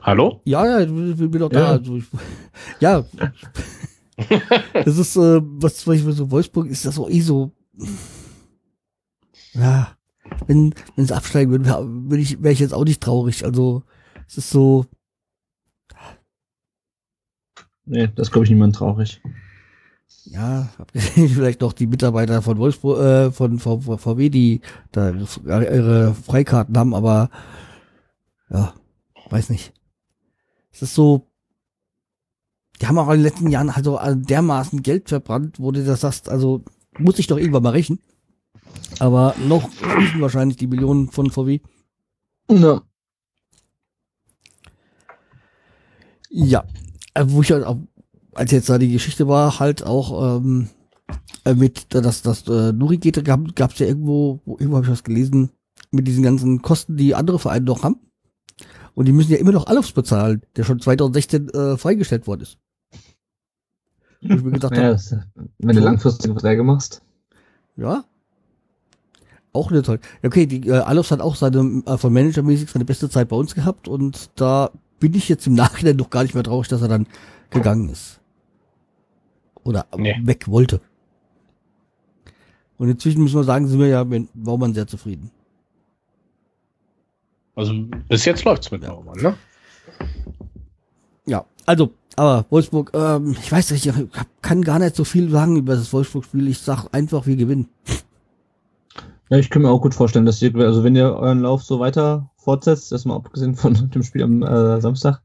Hallo? 0.01 0.41
Ja, 0.43 0.65
ja, 0.65 0.79
ich 0.81 0.89
bin 1.17 1.31
doch 1.31 1.47
da. 1.47 1.59
Ja. 1.61 1.69
Also 1.69 2.01
ja. 2.81 3.05
das 4.73 4.97
ist, 4.97 5.15
äh, 5.15 5.39
was, 5.41 5.87
was 5.87 5.95
ich 5.95 6.03
so 6.03 6.29
Wolfsburg 6.29 6.67
ist 6.67 6.85
das 6.85 6.99
auch 6.99 7.09
eh 7.09 7.21
so. 7.21 7.53
Ja. 9.53 9.95
Wenn, 10.47 10.75
wenn 10.97 11.05
es 11.05 11.11
absteigen 11.13 11.51
würde, 11.51 11.69
würde 12.09 12.21
ich, 12.21 12.43
wäre 12.43 12.51
ich 12.51 12.59
jetzt 12.59 12.73
auch 12.73 12.83
nicht 12.83 12.99
traurig. 12.99 13.45
Also, 13.45 13.83
es 14.27 14.39
ist 14.39 14.49
so, 14.49 14.87
Nee, 17.85 18.09
das 18.15 18.31
glaube 18.31 18.45
ich 18.45 18.49
niemand 18.49 18.75
traurig. 18.75 19.21
ja, 20.25 20.69
vielleicht 20.93 21.61
noch 21.61 21.73
die 21.73 21.87
Mitarbeiter 21.87 22.41
von 22.41 22.57
Wolfsburg, 22.57 22.99
äh, 22.99 23.31
von 23.31 23.59
VW, 23.59 24.29
die 24.29 24.61
da 24.91 25.11
ihre, 25.11 26.13
Freikarten 26.13 26.77
haben, 26.77 26.93
aber 26.93 27.29
ja, 28.49 28.73
weiß 29.29 29.49
nicht. 29.49 29.73
Es 30.71 30.81
ist 30.81 30.95
so, 30.95 31.27
die 32.81 32.87
haben 32.87 32.97
auch 32.97 33.07
in 33.09 33.17
den 33.17 33.23
letzten 33.23 33.49
Jahren 33.49 33.69
also 33.69 33.99
dermaßen 34.15 34.81
Geld 34.81 35.09
verbrannt, 35.09 35.59
wo 35.59 35.71
du 35.71 35.83
das 35.83 36.01
sagst, 36.01 36.29
also 36.29 36.63
muss 36.97 37.19
ich 37.19 37.27
doch 37.27 37.37
irgendwann 37.37 37.63
mal 37.63 37.69
rächen. 37.69 37.99
Aber 38.99 39.35
noch 39.47 39.69
fließen 39.69 40.21
wahrscheinlich 40.21 40.57
die 40.57 40.67
Millionen 40.67 41.09
von 41.09 41.29
VW. 41.29 41.59
Ja. 42.49 42.81
Ja, 46.29 46.61
äh, 46.61 46.92
wo 47.21 47.41
ich 47.41 47.51
halt 47.51 47.65
auch, 47.65 47.77
als 48.33 48.51
jetzt 48.51 48.69
da 48.69 48.77
die 48.77 48.91
Geschichte 48.91 49.27
war, 49.27 49.59
halt 49.59 49.85
auch 49.85 50.37
ähm, 50.37 50.69
äh, 51.45 51.53
mit, 51.53 51.93
dass 51.93 52.21
das 52.21 52.47
äh, 52.47 52.71
Nuri 52.71 52.97
geht, 52.97 53.23
gab 53.25 53.55
gab's 53.55 53.79
ja 53.79 53.87
irgendwo, 53.87 54.39
wo 54.45 54.53
irgendwo 54.53 54.77
habe 54.77 54.85
ich 54.85 54.91
was 54.91 55.03
gelesen, 55.03 55.51
mit 55.91 56.07
diesen 56.07 56.23
ganzen 56.23 56.61
Kosten, 56.61 56.97
die 56.97 57.15
andere 57.15 57.39
Vereine 57.39 57.65
noch 57.65 57.83
haben. 57.83 57.97
Und 58.95 59.05
die 59.07 59.11
müssen 59.11 59.31
ja 59.31 59.37
immer 59.37 59.51
noch 59.51 59.67
Alofs 59.67 59.91
bezahlen, 59.91 60.41
der 60.55 60.63
schon 60.63 60.79
2016 60.79 61.49
äh, 61.49 61.77
freigestellt 61.77 62.27
worden 62.27 62.41
ist. 62.41 62.57
Wo 64.21 64.35
ich 64.35 64.43
mir 64.43 64.51
gedacht 64.51 64.77
ja 64.77 64.83
habe, 64.83 65.25
wenn 65.59 65.75
du 65.75 65.81
langfristige 65.81 66.33
Verträge 66.33 66.63
machst. 66.63 67.01
ja. 67.75 68.03
Auch 69.55 69.69
nicht 69.69 69.85
toll. 69.85 69.99
Okay, 70.23 70.47
die 70.47 70.67
äh, 70.67 70.79
Alofs 70.79 71.11
hat 71.11 71.21
auch 71.21 71.35
seine, 71.35 71.83
äh, 71.85 71.97
von 71.97 72.11
Managermäßig 72.11 72.71
seine 72.71 72.85
beste 72.85 73.07
Zeit 73.07 73.29
bei 73.29 73.35
uns 73.35 73.53
gehabt 73.53 73.87
und 73.87 74.31
da 74.33 74.71
bin 75.03 75.15
ich 75.15 75.27
jetzt 75.27 75.45
im 75.47 75.53
Nachhinein 75.53 75.97
doch 75.97 76.09
gar 76.09 76.23
nicht 76.23 76.33
mehr 76.33 76.45
traurig, 76.45 76.69
dass 76.69 76.81
er 76.81 76.87
dann 76.87 77.07
gegangen 77.49 77.89
ist. 77.89 78.21
Oder 79.65 79.85
Nee. 79.97 80.15
weg 80.23 80.47
wollte. 80.47 80.79
Und 82.77 82.87
inzwischen 82.87 83.21
müssen 83.21 83.35
wir 83.35 83.43
sagen, 83.43 83.67
sind 83.67 83.79
wir 83.79 83.87
ja 83.87 84.05
mit 84.05 84.29
Baumann 84.33 84.73
sehr 84.73 84.87
zufrieden. 84.87 85.29
Also 87.53 87.73
bis 88.07 88.23
jetzt 88.23 88.45
läuft's 88.45 88.71
mit 88.71 88.79
Baumann, 88.85 89.19
ne? 89.21 89.35
Ja, 91.25 91.43
also, 91.65 91.91
aber 92.15 92.45
Wolfsburg, 92.49 92.91
ähm, 92.93 93.35
ich 93.37 93.51
weiß 93.51 93.71
nicht, 93.71 93.85
ich 93.85 93.93
hab, 93.93 94.27
kann 94.41 94.61
gar 94.61 94.79
nicht 94.79 94.95
so 94.95 95.03
viel 95.03 95.29
sagen 95.29 95.57
über 95.57 95.75
das 95.75 95.91
Wolfsburg-Spiel. 95.91 96.47
Ich 96.47 96.59
sag 96.59 96.87
einfach, 96.93 97.25
wir 97.27 97.35
gewinnen. 97.35 97.67
Ja, 99.27 99.37
ich 99.37 99.49
kann 99.49 99.63
mir 99.63 99.69
auch 99.69 99.81
gut 99.81 99.95
vorstellen, 99.95 100.25
dass 100.25 100.41
ihr, 100.41 100.55
also 100.55 100.85
wenn 100.85 100.95
ihr 100.95 101.13
euren 101.13 101.41
Lauf 101.41 101.61
so 101.63 101.81
weiter 101.81 102.29
fortsetzt, 102.43 102.91
erstmal 102.91 103.17
abgesehen 103.17 103.55
von 103.55 103.73
dem 103.91 104.03
Spiel 104.03 104.23
am 104.23 104.43
äh, 104.43 104.81
Samstag, 104.81 105.21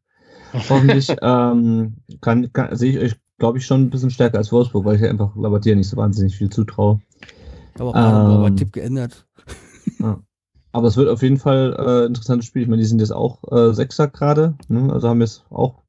hoffentlich, 0.52 1.08
ähm, 1.22 1.96
kann, 2.20 2.52
kann, 2.52 2.76
sehe 2.76 2.92
ich 2.92 2.98
euch, 2.98 3.20
glaube 3.38 3.58
ich, 3.58 3.66
schon 3.66 3.82
ein 3.82 3.90
bisschen 3.90 4.10
stärker 4.10 4.38
als 4.38 4.52
Wolfsburg, 4.52 4.84
weil 4.84 4.96
ich 4.96 5.02
ja 5.02 5.10
einfach 5.10 5.34
Labadier 5.36 5.76
nicht 5.76 5.88
so 5.88 5.96
wahnsinnig 5.96 6.36
viel 6.36 6.50
zutraue. 6.50 7.00
Habe 7.78 7.90
auch 7.90 8.34
Ähm. 8.34 8.40
meinen 8.42 8.56
Tipp 8.56 8.72
geändert. 8.72 9.26
Aber 10.72 10.86
es 10.86 10.96
wird 10.96 11.08
auf 11.08 11.22
jeden 11.22 11.38
Fall 11.38 11.74
äh, 11.78 12.06
interessantes 12.06 12.46
Spiel. 12.46 12.62
Ich 12.62 12.68
meine, 12.68 12.82
die 12.82 12.88
sind 12.88 13.00
jetzt 13.00 13.12
auch 13.12 13.42
äh, 13.50 13.72
Sechser 13.72 14.08
gerade, 14.08 14.56
ne? 14.68 14.92
also 14.92 15.08
haben 15.08 15.20
jetzt 15.20 15.44
auch, 15.50 15.82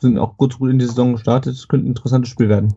sind 0.00 0.18
auch 0.18 0.36
gut, 0.36 0.58
gut 0.58 0.70
in 0.70 0.78
die 0.78 0.86
Saison 0.86 1.12
gestartet. 1.12 1.54
Es 1.54 1.68
könnte 1.68 1.86
ein 1.86 1.90
interessantes 1.90 2.30
Spiel 2.30 2.48
werden. 2.48 2.74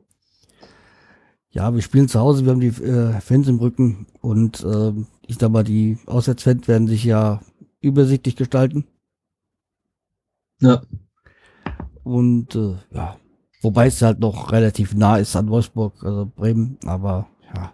Ja, 1.50 1.74
wir 1.74 1.82
spielen 1.82 2.10
zu 2.10 2.20
Hause, 2.20 2.44
wir 2.44 2.52
haben 2.52 2.60
die 2.60 2.68
äh, 2.68 3.14
Fans 3.22 3.48
im 3.48 3.60
Rücken 3.60 4.08
und 4.20 4.66
ähm, 4.70 5.08
ich 5.26 5.38
sag 5.40 5.52
mal, 5.52 5.64
die 5.64 5.98
Auswärtsfans 6.06 6.68
werden 6.68 6.88
sich 6.88 7.06
ja 7.06 7.40
übersichtlich 7.86 8.36
gestalten. 8.36 8.86
Ja. 10.60 10.82
Und 12.04 12.56
äh, 12.56 12.76
ja, 12.92 13.18
wobei 13.62 13.88
es 13.88 14.02
halt 14.02 14.20
noch 14.20 14.52
relativ 14.52 14.94
nah 14.94 15.18
ist 15.18 15.36
an 15.36 15.50
Wolfsburg, 15.50 16.04
also 16.04 16.26
Bremen, 16.26 16.78
aber 16.86 17.28
ja. 17.56 17.74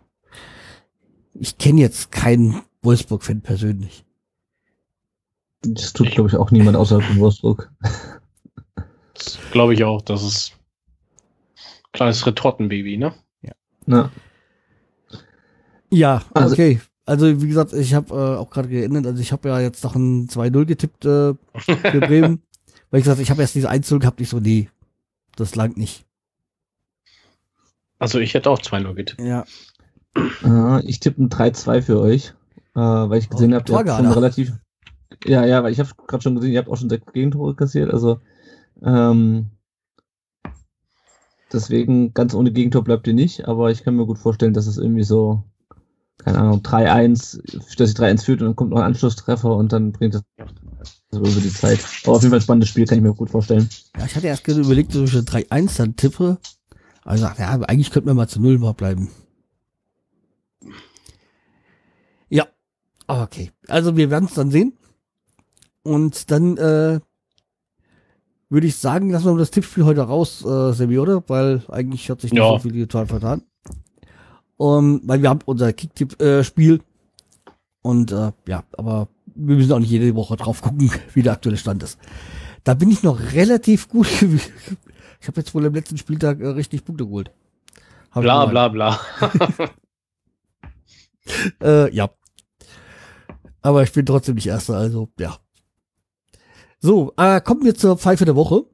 Ich 1.33 1.57
kenne 1.57 1.81
jetzt 1.81 2.11
keinen 2.11 2.61
Wolfsburg-Fan 2.81 3.41
persönlich. 3.41 4.05
Das 5.61 5.93
tut, 5.93 6.11
glaube 6.11 6.29
ich, 6.29 6.35
auch 6.35 6.51
niemand 6.51 6.75
außerhalb 6.77 7.03
von 7.05 7.19
Wolfsburg. 7.19 7.71
Glaube 9.51 9.73
ich 9.73 9.83
auch, 9.83 10.01
das 10.01 10.23
ist 10.23 10.57
kleines 11.93 12.25
Retortenbaby, 12.25 12.97
ne? 12.97 13.13
Ja. 13.87 14.11
Ja, 15.89 16.23
Also- 16.33 16.53
okay. 16.53 16.79
Also 17.05 17.41
wie 17.41 17.47
gesagt, 17.47 17.73
ich 17.73 17.93
habe 17.93 18.13
äh, 18.13 18.37
auch 18.37 18.49
gerade 18.49 18.69
geändert, 18.69 19.05
also 19.07 19.21
ich 19.21 19.31
habe 19.31 19.49
ja 19.49 19.59
jetzt 19.59 19.83
noch 19.83 19.95
ein 19.95 20.27
2-0 20.27 20.65
getippt 20.65 21.05
äh, 21.05 21.33
für 21.55 21.99
Bremen. 21.99 22.41
weil 22.89 22.99
ich 22.99 23.03
gesagt, 23.05 23.19
ich 23.21 23.31
habe 23.31 23.41
erst 23.41 23.55
diese 23.55 23.69
1 23.69 23.89
gehabt, 23.89 24.21
ich 24.21 24.29
so, 24.29 24.39
nee, 24.39 24.69
das 25.35 25.55
langt 25.55 25.77
nicht. 25.77 26.05
Also 27.99 28.19
ich 28.19 28.33
hätte 28.33 28.49
auch 28.49 28.59
2-0 28.59 28.93
getippt. 28.93 29.21
Ja. 29.21 29.45
Äh, 30.43 30.85
ich 30.85 30.99
tippe 30.99 31.23
ein 31.23 31.29
3-2 31.29 31.81
für 31.81 31.99
euch, 31.99 32.33
äh, 32.75 32.79
weil 32.79 33.19
ich 33.19 33.29
gesehen 33.29 33.53
Oh, 33.53 33.57
habe, 33.57 33.71
ihr 33.71 33.77
habt 33.77 33.89
schon 33.89 34.11
relativ. 34.11 34.53
Ja, 35.25 35.45
ja, 35.45 35.63
weil 35.63 35.71
ich 35.71 35.79
habe 35.79 35.89
gerade 36.07 36.21
schon 36.23 36.35
gesehen, 36.35 36.51
ihr 36.53 36.59
habt 36.59 36.69
auch 36.69 36.77
schon 36.77 36.89
sechs 36.89 37.11
Gegentore 37.13 37.55
kassiert, 37.55 37.91
also 37.91 38.19
ähm, 38.83 39.51
deswegen 41.51 42.13
ganz 42.13 42.33
ohne 42.33 42.51
Gegentor 42.51 42.83
bleibt 42.83 43.07
ihr 43.07 43.13
nicht, 43.13 43.47
aber 43.47 43.71
ich 43.71 43.83
kann 43.83 43.95
mir 43.95 44.05
gut 44.05 44.17
vorstellen, 44.19 44.53
dass 44.53 44.67
es 44.67 44.77
irgendwie 44.77 45.03
so, 45.03 45.43
keine 46.23 46.37
Ahnung, 46.39 46.59
3-1, 46.61 47.41
dass 47.77 47.89
ihr 47.91 47.95
3-1 47.95 48.23
führt 48.25 48.41
und 48.41 48.47
dann 48.47 48.55
kommt 48.55 48.69
noch 48.71 48.77
ein 48.77 48.85
Anschlusstreffer 48.85 49.55
und 49.55 49.73
dann 49.73 49.91
bringt 49.91 50.13
das 50.13 50.23
so 51.11 51.19
über 51.19 51.41
die 51.41 51.51
Zeit. 51.53 51.79
Aber 52.03 52.15
auf 52.15 52.21
jeden 52.21 52.31
Fall 52.31 52.39
ein 52.39 52.43
spannendes 52.43 52.69
Spiel, 52.69 52.85
kann 52.85 52.97
ich 52.97 53.03
mir 53.03 53.13
gut 53.13 53.29
vorstellen. 53.31 53.67
ja, 53.97 54.05
ich 54.05 54.15
hatte 54.15 54.27
erst 54.27 54.43
gerade 54.43 54.61
überlegt, 54.61 54.93
dass 54.95 55.01
ich 55.01 55.11
schon 55.11 55.25
3-1 55.25 55.77
dann 55.77 55.95
tippe. 55.95 56.37
Also 57.03 57.25
ja, 57.25 57.33
eigentlich 57.61 57.89
könnten 57.91 58.07
wir 58.09 58.13
mal 58.13 58.27
zu 58.27 58.39
0 58.41 58.59
mal 58.59 58.73
bleiben. 58.73 59.09
Ja, 62.29 62.47
okay. 63.07 63.51
Also 63.67 63.97
wir 63.97 64.09
werden 64.09 64.25
es 64.25 64.33
dann 64.35 64.51
sehen. 64.51 64.77
Und 65.83 66.29
dann 66.31 66.57
äh, 66.57 66.99
würde 68.49 68.67
ich 68.67 68.75
sagen, 68.75 69.09
lassen 69.09 69.25
wir 69.25 69.37
das 69.37 69.51
Tippspiel 69.51 69.85
heute 69.85 70.01
raus, 70.01 70.45
äh, 70.45 70.73
Sebi, 70.73 70.99
oder? 70.99 71.23
Weil 71.27 71.63
eigentlich 71.69 72.09
hat 72.09 72.21
sich 72.21 72.31
nicht 72.31 72.39
Ja. 72.39 72.51
so 72.51 72.59
viel 72.59 72.87
total 72.87 73.07
vertan. 73.07 73.43
Um, 74.61 75.01
weil 75.05 75.23
wir 75.23 75.29
haben 75.29 75.39
unser 75.45 75.73
Kicktipp-Spiel. 75.73 76.83
und 77.81 78.11
äh, 78.11 78.31
ja, 78.47 78.63
aber 78.77 79.07
wir 79.25 79.55
müssen 79.55 79.71
auch 79.71 79.79
nicht 79.79 79.89
jede 79.89 80.13
Woche 80.13 80.35
drauf 80.35 80.61
gucken, 80.61 80.91
wie 81.15 81.23
der 81.23 81.33
aktuelle 81.33 81.57
Stand 81.57 81.81
ist. 81.81 81.97
Da 82.63 82.75
bin 82.75 82.91
ich 82.91 83.01
noch 83.01 83.19
relativ 83.33 83.89
gut. 83.89 84.07
Ich 85.19 85.27
habe 85.27 85.39
jetzt 85.39 85.53
wohl 85.53 85.67
am 85.67 85.75
letzten 85.75 85.97
Spieltag 85.97 86.39
äh, 86.41 86.47
richtig 86.47 86.83
Punkte 86.83 87.05
geholt. 87.05 87.31
Hab 88.09 88.23
Bla 88.23 88.45
bla 88.45 88.67
bla. 88.69 88.99
Äh, 91.61 91.93
ja. 91.93 92.09
Aber 93.61 93.83
ich 93.83 93.91
bin 93.91 94.05
trotzdem 94.05 94.35
nicht 94.35 94.47
Erster, 94.47 94.75
also 94.75 95.09
ja. 95.19 95.37
So, 96.79 97.13
äh, 97.17 97.39
kommen 97.41 97.63
wir 97.63 97.75
zur 97.75 97.97
Pfeife 97.97 98.25
der 98.25 98.35
Woche. 98.35 98.65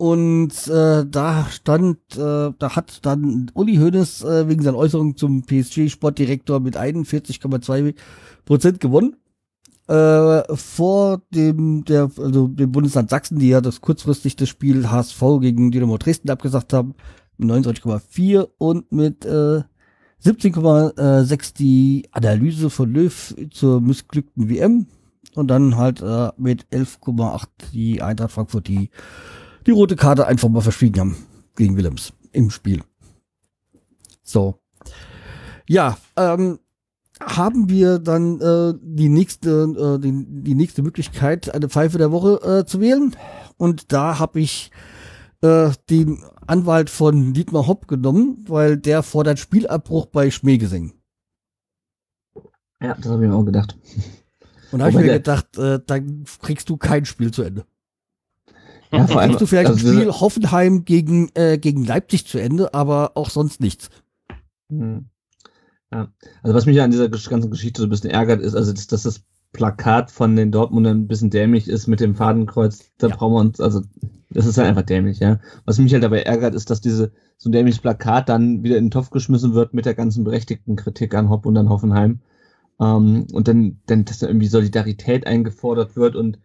Und 0.00 0.66
äh, 0.68 1.04
da 1.04 1.44
stand, 1.50 1.98
äh, 2.16 2.52
da 2.58 2.74
hat 2.74 3.04
dann 3.04 3.50
Uli 3.52 3.76
Hoeneß 3.76 4.24
äh, 4.24 4.48
wegen 4.48 4.62
seiner 4.62 4.78
Äußerung 4.78 5.14
zum 5.14 5.42
PSG-Sportdirektor 5.42 6.58
mit 6.58 6.78
41,2 6.78 7.94
Prozent 8.46 8.80
gewonnen. 8.80 9.16
Äh, 9.88 10.56
vor 10.56 11.20
dem, 11.34 11.84
der, 11.84 12.10
also 12.16 12.48
dem 12.48 12.72
Bundesland 12.72 13.10
Sachsen, 13.10 13.38
die 13.40 13.50
ja 13.50 13.60
das 13.60 13.82
kurzfristig 13.82 14.36
das 14.36 14.48
Spiel 14.48 14.90
HSV 14.90 15.20
gegen 15.42 15.70
Dynamo 15.70 15.98
Dresden 15.98 16.30
abgesagt 16.30 16.72
haben, 16.72 16.94
mit 17.36 17.50
29,4 17.50 18.48
und 18.56 18.90
mit 18.92 19.26
äh, 19.26 19.60
17,6 20.24 21.54
die 21.58 22.08
Analyse 22.12 22.70
von 22.70 22.90
Löw 22.90 23.36
zur 23.50 23.82
missglückten 23.82 24.48
WM 24.48 24.86
und 25.34 25.48
dann 25.48 25.76
halt 25.76 26.00
äh, 26.00 26.30
mit 26.38 26.64
11,8 26.72 27.48
die 27.74 28.00
Eintracht 28.00 28.32
Frankfurt, 28.32 28.66
die 28.66 28.88
die 29.70 29.74
rote 29.74 29.94
Karte 29.94 30.26
einfach 30.26 30.48
mal 30.48 30.62
verschwiegen 30.62 30.98
haben 30.98 31.16
gegen 31.54 31.76
Willems 31.76 32.12
im 32.32 32.50
Spiel. 32.50 32.82
So. 34.24 34.58
Ja, 35.68 35.96
ähm, 36.16 36.58
haben 37.20 37.70
wir 37.70 38.00
dann 38.00 38.40
äh, 38.40 38.74
die 38.82 39.08
nächste 39.08 39.50
äh, 39.50 40.00
die, 40.00 40.26
die 40.42 40.56
nächste 40.56 40.82
Möglichkeit 40.82 41.54
eine 41.54 41.68
Pfeife 41.68 41.98
der 41.98 42.10
Woche 42.10 42.40
äh, 42.42 42.66
zu 42.66 42.80
wählen 42.80 43.14
und 43.58 43.92
da 43.92 44.18
habe 44.18 44.40
ich 44.40 44.72
äh, 45.42 45.70
den 45.88 46.24
Anwalt 46.48 46.90
von 46.90 47.32
Dietmar 47.32 47.68
Hopp 47.68 47.86
genommen, 47.86 48.44
weil 48.48 48.76
der 48.76 49.04
fordert 49.04 49.38
Spielabbruch 49.38 50.06
bei 50.06 50.32
Schmähgesängen. 50.32 50.94
Ja, 52.82 52.94
das 52.94 53.06
habe 53.06 53.22
ich 53.22 53.30
mir 53.30 53.36
auch 53.36 53.44
gedacht. 53.44 53.78
Und 54.72 54.80
da 54.80 54.86
habe 54.86 54.90
ich 54.90 55.06
mir 55.06 55.12
gedacht, 55.12 55.56
äh, 55.58 55.78
dann 55.86 56.24
kriegst 56.42 56.68
du 56.70 56.76
kein 56.76 57.04
Spiel 57.04 57.30
zu 57.30 57.42
Ende. 57.42 57.66
Ja, 58.92 59.06
vor 59.06 59.20
allem, 59.20 59.36
du 59.36 59.46
vielleicht 59.46 59.70
also 59.70 59.86
ein 59.86 59.94
Spiel 59.94 60.10
Hoffenheim 60.10 60.84
gegen, 60.84 61.30
äh, 61.34 61.58
gegen 61.58 61.84
Leipzig 61.84 62.26
zu 62.26 62.38
Ende, 62.38 62.74
aber 62.74 63.12
auch 63.14 63.30
sonst 63.30 63.60
nichts. 63.60 63.88
Hm. 64.70 65.06
Ja. 65.92 66.08
Also 66.42 66.54
was 66.54 66.66
mich 66.66 66.80
an 66.80 66.90
dieser 66.90 67.08
ganzen 67.08 67.50
Geschichte 67.50 67.80
so 67.82 67.86
ein 67.86 67.90
bisschen 67.90 68.10
ärgert, 68.10 68.40
ist, 68.40 68.54
also 68.54 68.72
dass, 68.72 68.86
dass 68.86 69.02
das 69.02 69.22
Plakat 69.52 70.10
von 70.10 70.36
den 70.36 70.52
Dortmundern 70.52 70.98
ein 70.98 71.08
bisschen 71.08 71.30
dämlich 71.30 71.68
ist 71.68 71.88
mit 71.88 72.00
dem 72.00 72.14
Fadenkreuz. 72.14 72.92
Da 72.98 73.08
Ja. 73.08 73.16
brauchen 73.16 73.34
wir 73.34 73.40
uns, 73.40 73.60
also 73.60 73.82
das 74.30 74.46
ist 74.46 74.58
halt 74.58 74.68
einfach 74.68 74.82
dämlich, 74.82 75.18
ja. 75.18 75.40
Was 75.64 75.78
mich 75.78 75.92
halt 75.92 76.04
dabei 76.04 76.22
ärgert, 76.22 76.54
ist, 76.54 76.70
dass 76.70 76.80
diese 76.80 77.12
so 77.36 77.48
ein 77.48 77.52
dämliches 77.52 77.80
Plakat 77.80 78.28
dann 78.28 78.62
wieder 78.62 78.76
in 78.76 78.86
den 78.86 78.90
Topf 78.92 79.10
geschmissen 79.10 79.54
wird 79.54 79.74
mit 79.74 79.86
der 79.86 79.94
ganzen 79.94 80.22
berechtigten 80.24 80.76
Kritik 80.76 81.14
an 81.14 81.30
Hopp 81.30 81.46
und 81.46 81.56
an 81.56 81.68
Hoffenheim. 81.68 82.20
Ähm, 82.80 83.26
und 83.32 83.48
dann, 83.48 83.80
dann, 83.86 84.04
dass 84.04 84.18
da 84.18 84.28
irgendwie 84.28 84.46
Solidarität 84.46 85.26
eingefordert 85.26 85.96
wird 85.96 86.14
und 86.14 86.38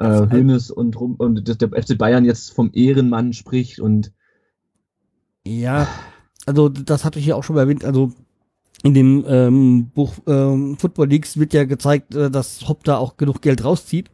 äh. 0.00 0.26
Hönes 0.30 0.70
und, 0.70 0.98
Rum- 0.98 1.16
und 1.16 1.48
dass 1.48 1.58
der 1.58 1.68
FC 1.70 1.96
Bayern 1.98 2.24
jetzt 2.24 2.52
vom 2.52 2.70
Ehrenmann 2.72 3.32
spricht 3.32 3.80
und 3.80 4.12
Ja, 5.46 5.86
also 6.46 6.68
das 6.68 7.04
hatte 7.04 7.18
ich 7.18 7.26
ja 7.26 7.34
auch 7.36 7.44
schon 7.44 7.56
mal 7.56 7.62
erwähnt. 7.62 7.84
Also 7.84 8.12
in 8.82 8.94
dem 8.94 9.24
ähm, 9.28 9.90
Buch 9.94 10.14
ähm, 10.26 10.76
Football 10.78 11.08
Leagues 11.08 11.38
wird 11.38 11.52
ja 11.52 11.64
gezeigt, 11.64 12.14
äh, 12.14 12.30
dass 12.30 12.66
Hopp 12.68 12.84
da 12.84 12.96
auch 12.96 13.16
genug 13.18 13.42
Geld 13.42 13.62
rauszieht 13.64 14.10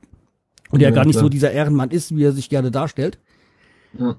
und 0.70 0.80
ja, 0.80 0.88
Ja, 0.88 0.94
gar 0.94 1.04
nicht 1.04 1.14
klar. 1.14 1.24
so 1.24 1.28
dieser 1.28 1.52
Ehrenmann 1.52 1.90
ist, 1.90 2.14
wie 2.16 2.24
er 2.24 2.32
sich 2.32 2.48
gerne 2.48 2.70
darstellt. 2.70 3.18
ja. 3.98 4.16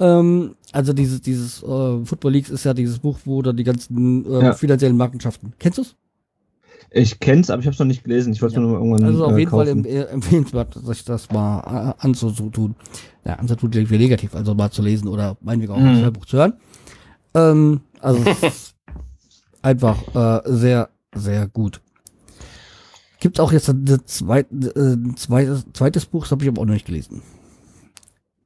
Ähm, 0.00 0.56
also 0.72 0.92
dieses 0.92 1.20
dieses 1.20 1.62
äh, 1.62 2.04
Football 2.04 2.32
Leagues 2.32 2.50
ist 2.50 2.64
ja 2.64 2.74
dieses 2.74 2.98
Buch, 2.98 3.18
wo 3.24 3.42
da 3.42 3.52
die 3.52 3.62
ganzen 3.62 4.24
äh, 4.28 4.42
Ja. 4.46 4.52
finanziellen 4.52 4.96
Machenschaften. 4.96 5.52
Kennst 5.60 5.78
du's? 5.78 5.94
Ich 6.90 7.18
kenn's, 7.20 7.50
aber 7.50 7.60
ich 7.60 7.66
habe 7.66 7.74
es 7.74 7.78
noch 7.80 7.86
nicht 7.86 8.04
gelesen. 8.04 8.32
Ich 8.32 8.40
wollte 8.42 8.54
es 8.54 8.56
Ja. 8.62 8.62
nur 8.68 8.78
irgendwann 8.78 9.04
Also 9.04 9.24
auf 9.26 9.32
äh, 9.32 9.38
jeden 9.38 9.50
Fall 9.50 9.66
kaufen. 9.66 9.84
äh, 9.84 10.02
empfehlenswert, 10.04 10.74
sich 10.74 11.04
das 11.04 11.30
mal 11.30 11.94
äh, 11.98 12.04
anzutun. 12.06 12.76
Ja, 13.24 13.34
anzutun 13.34 13.70
klingt 13.70 13.90
wie 13.90 13.98
negativ, 13.98 14.34
also 14.34 14.54
mal 14.54 14.70
zu 14.70 14.82
lesen 14.82 15.08
oder 15.08 15.36
meinetwegen 15.40 15.72
auch 15.72 15.78
Mhm. 15.78 16.04
ein 16.04 16.12
Buch 16.12 16.26
zu 16.26 16.36
hören. 16.36 16.54
Ähm, 17.34 17.80
also 18.00 18.22
es 18.24 18.42
ist 18.42 18.74
einfach 19.62 19.98
äh, 20.14 20.42
sehr, 20.52 20.90
sehr 21.14 21.48
gut. 21.48 21.80
Gibt 23.20 23.40
auch 23.40 23.52
jetzt 23.52 23.68
ein 23.70 23.86
zweit, 24.04 24.46
äh, 24.52 24.96
zweites, 25.16 25.64
zweites 25.72 26.06
Buch, 26.06 26.24
das 26.24 26.30
habe 26.32 26.44
ich 26.44 26.48
aber 26.50 26.60
auch 26.60 26.66
noch 26.66 26.74
nicht 26.74 26.86
gelesen. 26.86 27.22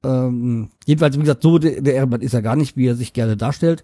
Ähm, 0.04 0.70
jedenfalls, 0.86 1.16
wie 1.16 1.20
gesagt, 1.22 1.42
so 1.42 1.58
der, 1.58 1.80
der 1.82 1.94
Ehrenmann 1.94 2.20
ist 2.20 2.32
er 2.34 2.42
gar 2.42 2.54
nicht, 2.56 2.76
wie 2.76 2.86
er 2.86 2.94
sich 2.94 3.12
gerne 3.12 3.36
darstellt. 3.36 3.82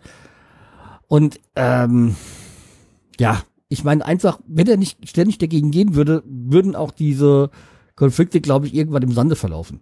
Und 1.08 1.40
ähm, 1.56 2.14
ja, 3.18 3.42
ich 3.74 3.84
meine 3.84 4.04
einfach, 4.04 4.40
wenn 4.46 4.66
er 4.66 4.76
nicht 4.76 5.08
ständig 5.08 5.38
dagegen 5.38 5.70
gehen 5.70 5.94
würde, 5.94 6.22
würden 6.26 6.74
auch 6.74 6.90
diese 6.90 7.50
Konflikte, 7.96 8.40
glaube 8.40 8.66
ich, 8.66 8.74
irgendwann 8.74 9.02
im 9.02 9.12
Sande 9.12 9.36
verlaufen. 9.36 9.80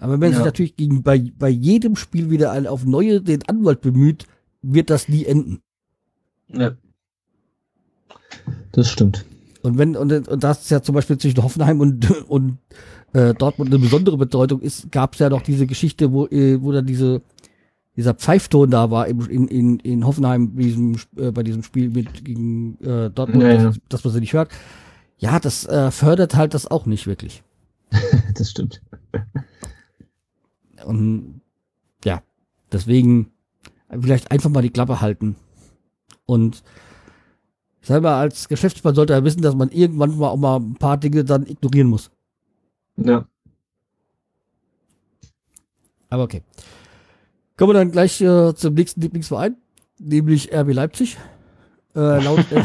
Aber 0.00 0.14
wenn 0.14 0.28
er 0.30 0.30
sich 0.30 0.38
Ja. 0.40 0.44
natürlich 0.46 0.76
gegen, 0.76 1.02
bei, 1.02 1.32
bei 1.38 1.48
jedem 1.48 1.96
Spiel 1.96 2.30
wieder 2.30 2.52
ein- 2.52 2.66
auf 2.66 2.84
neue 2.84 3.20
den 3.20 3.42
Anwalt 3.48 3.80
bemüht, 3.80 4.26
wird 4.62 4.90
das 4.90 5.08
nie 5.08 5.24
enden. 5.24 5.60
Ja. 6.52 6.72
Das 8.72 8.88
stimmt. 8.90 9.24
Und 9.62 9.78
wenn, 9.78 9.96
und, 9.96 10.28
und 10.28 10.44
das 10.44 10.62
ist 10.62 10.70
ja 10.70 10.82
zum 10.82 10.94
Beispiel 10.94 11.16
zwischen 11.18 11.42
Hoffenheim 11.42 11.80
und, 11.80 12.10
und 12.28 12.58
äh, 13.12 13.32
Dortmund 13.34 13.70
eine 13.70 13.78
besondere 13.78 14.16
Bedeutung 14.18 14.60
ist, 14.60 14.90
gab 14.92 15.14
es 15.14 15.20
ja 15.20 15.30
noch 15.30 15.42
diese 15.42 15.66
Geschichte, 15.66 16.12
wo, 16.12 16.26
äh, 16.26 16.60
wo 16.60 16.72
dann 16.72 16.86
diese, 16.86 17.22
dieser 17.96 18.14
Pfeifton 18.14 18.70
da 18.70 18.90
war 18.90 19.06
im, 19.06 19.20
in, 19.28 19.48
in, 19.48 19.78
in 19.80 20.06
Hoffenheim 20.06 20.54
bei 20.54 20.62
diesem, 20.62 20.96
äh, 21.16 21.30
bei 21.30 21.42
diesem 21.42 21.62
Spiel 21.62 21.90
mit 21.90 22.24
gegen 22.24 22.78
äh, 22.82 23.10
Dortmund, 23.10 23.42
Ja, 23.42 23.52
ja. 23.52 23.62
dass, 23.64 23.78
dass 23.88 24.04
man 24.04 24.12
sie 24.12 24.20
nicht 24.20 24.32
hört. 24.32 24.50
Ja, 25.18 25.38
das 25.38 25.64
äh, 25.66 25.90
fördert 25.90 26.34
halt 26.34 26.54
das 26.54 26.66
auch 26.70 26.86
nicht 26.86 27.06
wirklich. 27.06 27.42
Das 28.34 28.50
stimmt. 28.50 28.82
Und 30.84 31.40
ja, 32.04 32.22
deswegen 32.72 33.30
vielleicht 33.88 34.32
einfach 34.32 34.50
mal 34.50 34.62
die 34.62 34.70
Klappe 34.70 35.00
halten. 35.00 35.36
Und 36.26 36.64
selber 37.80 38.16
als 38.16 38.48
Geschäftsmann 38.48 38.96
sollte 38.96 39.12
er 39.12 39.22
wissen, 39.22 39.42
dass 39.42 39.54
man 39.54 39.70
irgendwann 39.70 40.18
mal 40.18 40.28
auch 40.30 40.36
mal 40.36 40.56
ein 40.56 40.74
paar 40.74 40.96
Dinge 40.96 41.24
dann 41.24 41.46
ignorieren 41.46 41.88
muss. 41.88 42.10
Ja. 42.96 43.26
Aber 46.10 46.24
okay. 46.24 46.42
Kommen 47.56 47.70
wir 47.70 47.74
dann 47.74 47.92
gleich 47.92 48.20
äh, 48.20 48.54
zum 48.54 48.74
nächsten 48.74 49.00
Lieblingsverein, 49.00 49.56
nämlich 49.98 50.52
RB 50.52 50.72
Leipzig. 50.72 51.16
Äh, 51.94 52.22
laut 52.22 52.44
äh, 52.50 52.64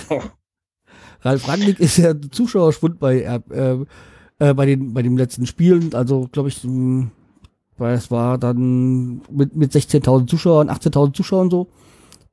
Ralf 1.22 1.48
Rangnick 1.48 1.80
ist 1.80 1.98
ja 1.98 2.14
Zuschauerschwund 2.20 3.00
bei, 3.00 3.22
äh, 3.22 3.86
äh, 4.40 4.54
bei, 4.54 4.66
den, 4.66 4.94
bei 4.94 5.02
den 5.02 5.18
letzten 5.18 5.46
Spielen. 5.46 5.94
Also, 5.94 6.28
glaube 6.32 6.50
ich, 6.50 6.64
mh, 6.64 7.12
weil 7.78 7.94
es 7.96 8.10
war 8.10 8.38
dann 8.38 9.22
mit, 9.32 9.56
mit 9.56 9.72
16.000 9.72 10.28
Zuschauern, 10.28 10.70
18.000 10.70 11.14
Zuschauern 11.14 11.50
so. 11.50 11.70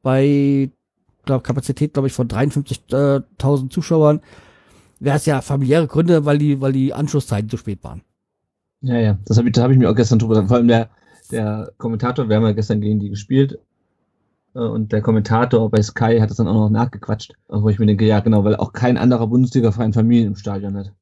Bei 0.03 0.71
glaub, 1.25 1.45
Kapazität, 1.45 1.93
glaube 1.93 2.09
ich, 2.09 2.15
von 2.15 2.29
53.000 2.29 3.71
Zuschauern. 3.71 4.21
Wäre 4.99 5.17
es 5.17 5.27
ja 5.27 5.43
familiäre 5.43 5.87
Gründe, 5.87 6.25
weil 6.25 6.39
die, 6.39 6.61
weil 6.61 6.73
die 6.73 6.95
Anschlusszeiten 6.95 7.51
zu 7.51 7.59
spät 7.59 7.85
waren. 7.85 8.03
Ja, 8.81 8.99
ja. 8.99 9.19
Das 9.27 9.37
habe 9.37 9.49
ich, 9.49 9.55
da 9.55 9.63
habe 9.63 9.73
ich 9.73 9.79
mir 9.79 9.91
auch 9.91 9.95
gestern 9.95 10.19
drüber 10.19 10.37
gedacht. 10.37 10.49
Vor 10.49 10.57
allem 10.57 10.69
der, 10.69 10.89
der 11.33 11.73
Kommentator, 11.79 12.29
wir 12.29 12.37
haben 12.37 12.45
ja 12.45 12.53
gestern 12.53 12.81
gegen 12.81 12.99
die 13.01 13.11
gespielt. 13.11 13.59
äh, 14.55 14.59
Und 14.61 14.93
der 14.93 15.03
Kommentator 15.03 15.71
bei 15.71 15.83
Sky 15.83 16.19
hat 16.21 16.31
das 16.31 16.37
dann 16.39 16.49
auch 16.49 16.55
noch 16.55 16.71
nachgequatscht. 16.71 17.33
Wo 17.49 17.69
ich 17.69 17.79
mir 17.79 17.87
denke, 17.87 18.07
ja, 18.07 18.21
genau, 18.21 18.45
weil 18.45 18.57
auch 18.57 18.73
kein 18.73 18.97
anderer 18.97 19.27
Bundesliga-Verein 19.27 19.93
Familien 19.93 20.29
im 20.29 20.37
Stadion 20.37 20.77
hat. 20.77 20.93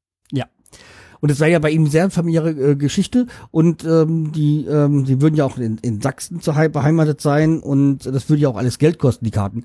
Und 1.21 1.31
es 1.31 1.39
war 1.39 1.47
ja 1.47 1.57
bei 1.59 1.71
ihm 1.71 1.87
sehr 1.87 2.09
familiäre 2.11 2.49
äh, 2.51 2.75
Geschichte 2.75 3.25
und 3.49 3.83
ähm, 3.85 4.31
die, 4.33 4.65
ähm, 4.65 5.05
die 5.05 5.21
würden 5.21 5.35
ja 5.35 5.45
auch 5.45 5.57
in, 5.57 5.77
in 5.77 5.99
Sachsen 6.01 6.41
zu 6.41 6.55
hei- 6.55 6.67
beheimatet 6.67 7.19
sein 7.21 7.61
und 7.61 8.05
das 8.05 8.29
würde 8.29 8.41
ja 8.43 8.49
auch 8.49 8.57
alles 8.57 8.77
Geld 8.77 8.99
kosten, 8.99 9.25
die 9.25 9.31
Karten. 9.31 9.63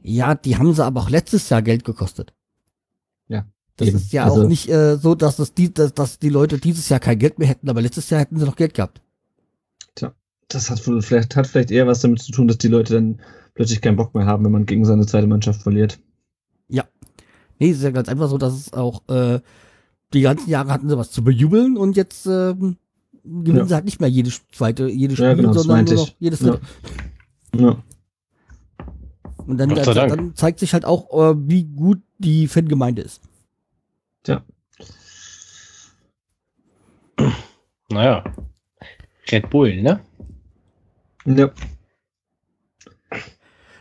Ja, 0.00 0.34
die 0.36 0.56
haben 0.56 0.72
sie 0.74 0.84
aber 0.84 1.00
auch 1.00 1.10
letztes 1.10 1.48
Jahr 1.48 1.62
Geld 1.62 1.84
gekostet. 1.84 2.32
Das 3.76 3.88
Eben. 3.88 3.96
ist 3.96 4.12
ja 4.12 4.24
Also- 4.24 4.42
auch 4.42 4.48
nicht 4.48 4.68
äh, 4.68 4.96
so, 4.96 5.14
dass, 5.14 5.36
das 5.36 5.54
die, 5.54 5.72
dass, 5.72 5.94
dass 5.94 6.18
die 6.18 6.28
Leute 6.30 6.58
dieses 6.58 6.88
Jahr 6.88 6.98
kein 7.00 7.18
Geld 7.18 7.38
mehr 7.38 7.46
hätten, 7.48 7.68
aber 7.70 7.80
letztes 7.80 8.10
Jahr 8.10 8.20
hätten 8.20 8.36
sie 8.38 8.44
noch 8.44 8.56
Geld 8.56 8.74
gehabt. 8.74 9.00
Das 10.48 10.70
hat 10.70 10.84
wohl- 10.86 11.02
vielleicht, 11.02 11.36
hat 11.36 11.46
vielleicht 11.46 11.70
eher 11.70 11.86
was 11.86 12.00
damit 12.00 12.20
zu 12.22 12.32
tun, 12.32 12.48
dass 12.48 12.58
die 12.58 12.68
Leute 12.68 12.94
dann 12.94 13.20
plötzlich 13.54 13.80
keinen 13.82 13.96
Bock 13.96 14.14
mehr 14.14 14.26
haben, 14.26 14.44
wenn 14.44 14.52
man 14.52 14.66
gegen 14.66 14.84
seine 14.84 15.06
zweite 15.06 15.26
Mannschaft 15.26 15.62
verliert. 15.62 15.98
Nee, 17.60 17.70
es 17.70 17.78
ist 17.78 17.82
ja 17.82 17.90
ganz 17.90 18.08
einfach 18.08 18.28
so, 18.28 18.38
dass 18.38 18.52
es 18.54 18.72
auch 18.72 19.02
äh, 19.08 19.40
die 20.14 20.20
ganzen 20.20 20.48
Jahre 20.48 20.70
hatten 20.70 20.88
sie 20.88 20.96
was 20.96 21.10
zu 21.10 21.24
bejubeln 21.24 21.76
und 21.76 21.96
jetzt 21.96 22.24
ähm, 22.26 22.76
gewinnen 23.24 23.56
Ja. 23.58 23.64
sie 23.66 23.74
halt 23.74 23.84
nicht 23.84 23.98
mehr 24.00 24.08
jedes 24.08 24.46
zweite, 24.52 24.86
jedes 24.88 25.16
Spiel, 25.16 25.26
Ja, 25.26 25.34
genau, 25.34 25.52
sondern 25.54 25.84
nur 25.86 25.94
ich. 25.94 25.98
noch 25.98 26.14
jedes 26.20 26.38
Ja. 26.38 26.50
dritte. 26.52 26.66
Ja. 27.56 27.82
Und 29.44 29.58
dann, 29.58 29.70
Dank. 29.70 29.84
dann 30.08 30.36
zeigt 30.36 30.60
sich 30.60 30.72
halt 30.72 30.84
auch, 30.84 31.10
äh, 31.32 31.34
wie 31.48 31.64
gut 31.64 32.00
die 32.18 32.46
Fangemeinde 32.46 33.02
ist. 33.02 33.22
Tja. 34.22 34.44
Naja. 37.90 38.22
Red 39.32 39.50
Bull, 39.50 39.82
ne? 39.82 39.98
Ja. 41.36 41.50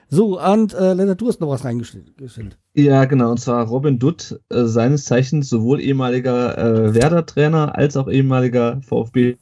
So, 0.09 0.39
und 0.39 0.73
äh, 0.73 0.93
Lennart, 0.93 1.19
du 1.19 1.27
hast 1.27 1.41
noch 1.41 1.49
was 1.49 1.65
reingestellt. 1.65 2.13
Ja, 2.73 3.05
genau. 3.05 3.31
Und 3.31 3.39
zwar 3.39 3.67
Robin 3.67 3.99
Dutt, 3.99 4.39
äh, 4.49 4.63
seines 4.63 5.03
Zeichens 5.03 5.49
sowohl 5.49 5.81
ehemaliger 5.81 6.57
äh, 6.57 6.93
Werder-Trainer 6.93 7.75
als 7.75 7.97
auch 7.97 8.07
ehemaliger 8.07 8.81
VfB 8.81 9.35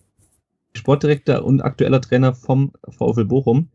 Sportdirektor 0.74 1.44
und 1.44 1.62
aktueller 1.62 2.02
Trainer 2.02 2.34
vom 2.34 2.72
VfL 2.90 3.26
Bochum. 3.26 3.70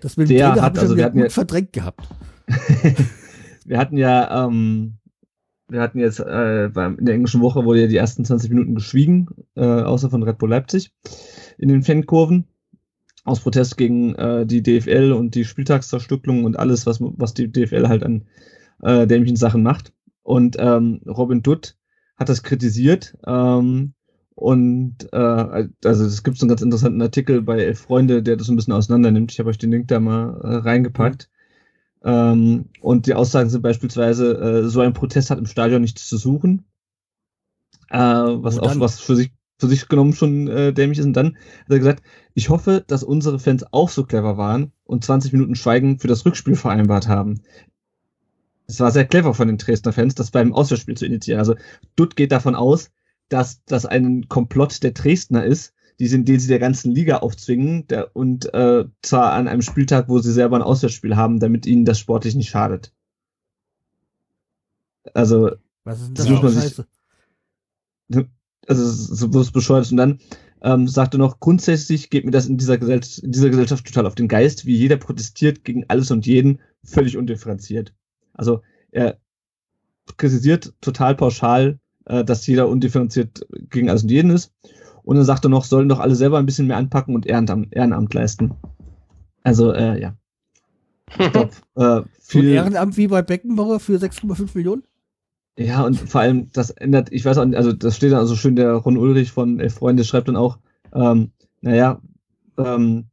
Das 0.00 0.16
dem 0.16 0.28
der 0.28 0.50
Trainer 0.50 0.62
hat, 0.62 0.78
also 0.78 0.96
wir 0.96 1.04
hatten 1.04 1.18
gut 1.18 1.28
ja, 1.28 1.30
verdrängt 1.30 1.72
gehabt. 1.72 2.06
wir 3.64 3.78
hatten 3.78 3.96
ja, 3.96 4.46
ähm, 4.46 4.98
wir 5.68 5.80
hatten 5.80 5.98
jetzt 5.98 6.20
äh, 6.20 6.66
in 6.66 7.04
der 7.06 7.14
englischen 7.14 7.40
Woche 7.40 7.64
wurde 7.64 7.80
ja 7.80 7.86
die 7.86 7.96
ersten 7.96 8.24
20 8.24 8.50
Minuten 8.50 8.74
geschwiegen, 8.74 9.28
äh, 9.56 9.64
außer 9.64 10.10
von 10.10 10.22
Red 10.22 10.36
Bull 10.38 10.50
Leipzig 10.50 10.92
in 11.56 11.68
den 11.70 11.82
Fankurven 11.82 12.44
aus 13.24 13.40
Protest 13.40 13.76
gegen 13.76 14.14
äh, 14.14 14.46
die 14.46 14.62
DFL 14.62 15.12
und 15.12 15.34
die 15.34 15.44
Spieltagszerstückelung 15.44 16.44
und 16.44 16.58
alles, 16.58 16.86
was, 16.86 16.98
was 17.00 17.34
die 17.34 17.50
DFL 17.50 17.88
halt 17.88 18.04
an 18.04 18.26
äh, 18.82 19.06
dämlichen 19.06 19.36
Sachen 19.36 19.62
macht. 19.62 19.92
Und 20.22 20.56
ähm, 20.58 21.00
Robin 21.06 21.42
Dutt 21.42 21.76
hat 22.16 22.28
das 22.28 22.42
kritisiert. 22.42 23.16
Ähm, 23.26 23.94
und 24.34 25.12
äh, 25.12 25.68
also 25.84 26.04
es 26.04 26.22
gibt 26.22 26.38
so 26.38 26.44
einen 26.44 26.50
ganz 26.50 26.62
interessanten 26.62 27.00
Artikel 27.00 27.42
bei 27.42 27.60
Elf 27.60 27.80
Freunde, 27.80 28.22
der 28.22 28.36
das 28.36 28.48
ein 28.48 28.56
bisschen 28.56 28.72
auseinander 28.72 29.10
nimmt. 29.10 29.32
Ich 29.32 29.38
habe 29.38 29.48
euch 29.48 29.58
den 29.58 29.70
Link 29.70 29.88
da 29.88 30.00
mal 30.00 30.40
äh, 30.42 30.56
reingepackt. 30.56 31.30
Ähm, 32.02 32.66
und 32.80 33.06
die 33.06 33.14
Aussagen 33.14 33.48
sind 33.48 33.62
beispielsweise, 33.62 34.38
äh, 34.38 34.68
so 34.68 34.80
ein 34.80 34.92
Protest 34.92 35.30
hat 35.30 35.38
im 35.38 35.46
Stadion 35.46 35.80
nichts 35.80 36.06
zu 36.06 36.18
suchen. 36.18 36.66
Äh, 37.88 37.98
was 37.98 38.58
auch 38.58 38.78
was 38.80 39.00
für 39.00 39.16
sich 39.16 39.30
für 39.64 39.70
sich 39.70 39.88
genommen 39.88 40.12
schon 40.12 40.48
äh, 40.48 40.72
dämlich 40.72 40.98
ist. 40.98 41.06
Und 41.06 41.14
dann 41.14 41.36
hat 41.36 41.70
er 41.70 41.78
gesagt, 41.78 42.02
ich 42.34 42.48
hoffe, 42.50 42.84
dass 42.86 43.02
unsere 43.02 43.38
Fans 43.38 43.64
auch 43.72 43.88
so 43.88 44.04
clever 44.04 44.36
waren 44.36 44.72
und 44.84 45.04
20 45.04 45.32
Minuten 45.32 45.54
Schweigen 45.54 45.98
für 45.98 46.08
das 46.08 46.24
Rückspiel 46.26 46.56
vereinbart 46.56 47.08
haben. 47.08 47.40
Es 48.66 48.80
war 48.80 48.90
sehr 48.90 49.04
clever 49.04 49.34
von 49.34 49.48
den 49.48 49.58
Dresdner 49.58 49.92
Fans, 49.92 50.14
das 50.14 50.30
beim 50.30 50.52
Auswärtsspiel 50.54 50.96
zu 50.96 51.06
initiieren. 51.06 51.38
Also 51.38 51.54
Dutt 51.96 52.16
geht 52.16 52.32
davon 52.32 52.54
aus, 52.54 52.90
dass 53.28 53.62
das 53.64 53.86
ein 53.86 54.28
Komplott 54.28 54.82
der 54.82 54.92
Dresdner 54.92 55.44
ist, 55.44 55.74
die 55.98 56.08
sind, 56.08 56.28
den 56.28 56.40
sie 56.40 56.48
der 56.48 56.58
ganzen 56.58 56.90
Liga 56.92 57.18
aufzwingen 57.18 57.86
der, 57.88 58.14
und 58.16 58.52
äh, 58.52 58.84
zwar 59.02 59.32
an 59.32 59.48
einem 59.48 59.62
Spieltag, 59.62 60.08
wo 60.08 60.18
sie 60.18 60.32
selber 60.32 60.56
ein 60.56 60.62
Auswärtsspiel 60.62 61.14
haben, 61.16 61.40
damit 61.40 61.66
ihnen 61.66 61.84
das 61.84 61.98
sportlich 61.98 62.34
nicht 62.34 62.50
schadet. 62.50 62.92
Also 65.12 65.52
Was 65.84 66.00
ist 66.00 66.06
denn 66.08 66.14
Das 66.14 66.26
das 66.26 66.32
muss 66.34 66.42
man 66.42 66.52
sich- 66.52 66.62
Scheiße? 66.74 68.26
Also 68.68 68.84
so 68.84 69.28
bloß 69.28 69.50
bescheuert 69.52 69.84
ist. 69.84 69.92
Und 69.92 69.98
dann 69.98 70.18
ähm, 70.62 70.88
sagte 70.88 71.18
noch, 71.18 71.40
grundsätzlich 71.40 72.10
geht 72.10 72.24
mir 72.24 72.30
das 72.30 72.46
in 72.46 72.56
dieser, 72.56 72.78
Gesell 72.78 73.00
in 73.22 73.32
dieser 73.32 73.50
Gesellschaft 73.50 73.86
total 73.86 74.06
auf 74.06 74.14
den 74.14 74.28
Geist, 74.28 74.64
wie 74.66 74.76
jeder 74.76 74.96
protestiert 74.96 75.64
gegen 75.64 75.84
alles 75.88 76.10
und 76.10 76.26
jeden, 76.26 76.60
völlig 76.82 77.16
undifferenziert. 77.16 77.94
Also 78.32 78.62
er 78.90 79.18
kritisiert 80.16 80.72
total 80.80 81.14
pauschal, 81.14 81.78
äh, 82.06 82.24
dass 82.24 82.46
jeder 82.46 82.68
undifferenziert 82.68 83.46
gegen 83.70 83.90
alles 83.90 84.02
und 84.02 84.10
jeden 84.10 84.30
ist. 84.30 84.52
Und 85.02 85.16
dann 85.16 85.24
sagt 85.26 85.44
er 85.44 85.50
noch, 85.50 85.64
sollen 85.64 85.88
doch 85.88 86.00
alle 86.00 86.14
selber 86.14 86.38
ein 86.38 86.46
bisschen 86.46 86.66
mehr 86.66 86.78
anpacken 86.78 87.14
und 87.14 87.26
Ehrenamt, 87.26 87.74
Ehrenamt 87.74 88.14
leisten. 88.14 88.54
Also, 89.42 89.72
äh, 89.72 90.00
ja. 90.00 90.16
Ich 91.10 91.16
glaub, 91.32 91.50
äh, 91.50 91.52
So 91.74 91.84
ein 91.84 92.08
viel, 92.20 92.48
Ehrenamt 92.48 92.96
wie 92.96 93.08
bei 93.08 93.20
Beckenbauer 93.20 93.80
für 93.80 93.98
6,5 93.98 94.50
Millionen? 94.54 94.82
Ja, 95.56 95.84
und 95.84 95.96
vor 95.96 96.20
allem, 96.20 96.50
das 96.52 96.70
ändert, 96.70 97.12
ich 97.12 97.24
weiß 97.24 97.38
auch 97.38 97.46
also 97.52 97.72
das 97.72 97.96
steht 97.96 98.12
dann 98.12 98.18
also 98.18 98.34
schön, 98.34 98.56
der 98.56 98.72
Ron 98.74 98.96
Ulrich 98.96 99.30
von 99.30 99.60
Elf 99.60 99.74
Freunde 99.74 100.04
schreibt 100.04 100.28
dann 100.28 100.36
auch, 100.36 100.58
ähm, 100.92 101.30
naja, 101.60 102.00
ähm, 102.58 103.06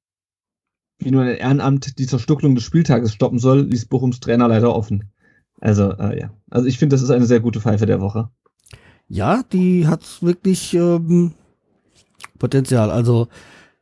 wie 0.97 1.11
nur 1.11 1.23
ein 1.23 1.35
Ehrenamt 1.35 1.99
die 1.99 2.07
Zerstückelung 2.07 2.55
des 2.55 2.63
Spieltages 2.63 3.13
stoppen 3.13 3.39
soll, 3.39 3.61
ließ 3.61 3.85
Bochums 3.85 4.19
Trainer 4.19 4.47
leider 4.47 4.75
offen. 4.75 5.11
Also, 5.59 5.91
äh, 5.93 6.19
ja. 6.19 6.33
Also 6.49 6.67
ich 6.67 6.77
finde, 6.77 6.95
das 6.95 7.03
ist 7.03 7.11
eine 7.11 7.25
sehr 7.25 7.39
gute 7.39 7.61
Pfeife 7.61 7.85
der 7.85 8.01
Woche. 8.01 8.29
Ja, 9.07 9.43
die 9.51 9.87
hat 9.87 10.03
wirklich 10.21 10.73
ähm, 10.73 11.33
Potenzial. 12.39 12.89
Also, 12.89 13.27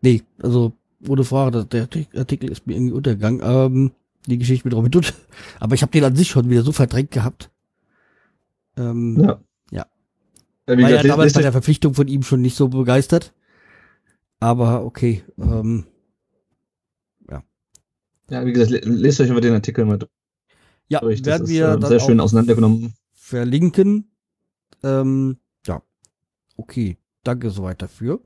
nee, 0.02 0.23
also 0.41 0.73
ohne 1.07 1.23
Frage, 1.23 1.65
der 1.65 1.88
Artikel 2.15 2.49
ist 2.49 2.68
mir 2.68 2.76
irgendwie 2.76 2.94
untergegangen. 2.94 3.41
Ähm, 3.44 3.91
die 4.26 4.38
Geschichte 4.38 4.68
mit 4.68 4.76
Robin 4.76 4.91
Dutt. 4.91 5.14
Aber 5.60 5.76
ich 5.76 5.81
habe 5.81 5.91
den 5.91 6.03
an 6.03 6.15
sich 6.15 6.30
schon 6.30 6.49
wieder 6.49 6.64
so 6.64 6.72
verdrängt 6.72 7.11
gehabt. 7.11 7.49
Ähm, 8.80 9.22
Ja. 9.22 9.39
Ja. 9.72 9.85
ja 10.68 10.77
war 10.81 10.89
ja 10.89 11.03
damals 11.03 11.34
bei 11.34 11.41
der 11.43 11.51
Verpflichtung 11.51 11.93
von 11.93 12.07
ihm 12.07 12.23
schon 12.23 12.41
nicht 12.41 12.56
so 12.56 12.69
begeistert. 12.69 13.34
Aber 14.39 14.85
okay. 14.85 15.23
Ähm, 15.38 15.85
ja, 18.31 18.45
wie 18.45 18.53
gesagt, 18.53 18.69
le- 18.72 18.80
lest 18.91 19.19
euch 19.22 19.31
aber 19.31 19.41
den 19.41 19.53
Artikel 19.56 19.85
mal 19.85 19.97
ja, 20.88 20.99
durch. 20.99 21.22
Das 21.23 21.34
werden 21.34 21.43
ist 21.45 21.49
wir 21.49 21.69
äh, 21.81 21.88
sehr 21.88 21.99
schön 21.99 22.19
auseinandergenommen. 22.19 22.93
verlinken. 23.11 24.11
Ähm, 24.84 25.38
ja, 25.65 25.81
okay. 26.56 26.97
Danke 27.23 27.49
soweit 27.49 27.81
dafür. 27.81 28.22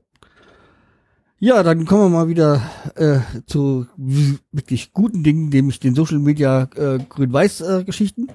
Ja, 1.38 1.62
dann 1.62 1.84
kommen 1.84 2.02
wir 2.12 2.18
mal 2.18 2.28
wieder 2.28 2.62
äh, 2.96 3.20
zu 3.46 3.86
wirklich 3.96 4.92
guten 4.92 5.22
Dingen, 5.24 5.48
nämlich 5.48 5.80
den 5.80 5.94
Social 5.94 6.18
Media 6.18 6.68
äh, 6.76 6.98
Grün-Weiß-Geschichten. 7.08 8.28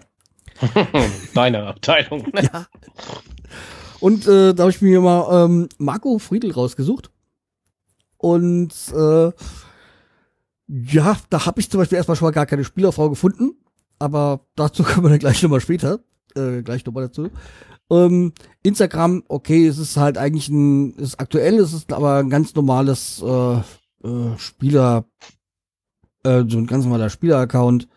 Deine 1.34 1.66
Abteilung. 1.66 2.32
ja. 2.42 2.68
Und 4.00 4.28
äh, 4.28 4.54
da 4.54 4.64
habe 4.64 4.72
ich 4.72 4.82
mir 4.82 5.02
mal 5.02 5.46
ähm, 5.46 5.70
Marco 5.78 6.20
Friedl 6.20 6.52
rausgesucht. 6.52 7.12
Und 8.18 8.74
äh, 8.94 9.32
ja, 10.68 11.18
da 11.30 11.46
habe 11.46 11.60
ich 11.60 11.70
zum 11.70 11.80
Beispiel 11.80 11.98
erstmal 11.98 12.16
schon 12.16 12.28
mal 12.28 12.32
gar 12.32 12.46
keine 12.46 12.64
Spielerfrau 12.64 13.10
gefunden. 13.10 13.58
Aber 13.98 14.46
dazu 14.56 14.84
kommen 14.86 15.06
wir 15.06 15.10
dann 15.10 15.20
gleich 15.20 15.42
nochmal 15.44 15.62
später. 15.62 16.00
Äh, 16.36 16.62
gleich 16.62 16.86
nochmal 16.86 17.08
dazu. 17.08 17.30
Ähm, 17.92 18.34
Instagram, 18.62 19.24
okay, 19.28 19.66
es 19.66 19.80
ist 19.80 19.98
halt 19.98 20.18
eigentlich 20.18 20.48
ein, 20.50 20.94
ist 20.94 21.20
aktuell, 21.20 21.58
es 21.58 21.74
ist 21.74 21.92
aber 21.92 22.18
ein 22.18 22.30
ganz 22.30 22.54
normales 22.54 23.22
äh, 23.26 23.58
äh, 24.08 24.38
Spieler, 24.38 25.06
äh, 26.24 26.44
so 26.48 26.60
ein 26.60 26.68
ganz 26.68 26.84
normaler 26.86 27.10
Spieler-Account. 27.10 27.88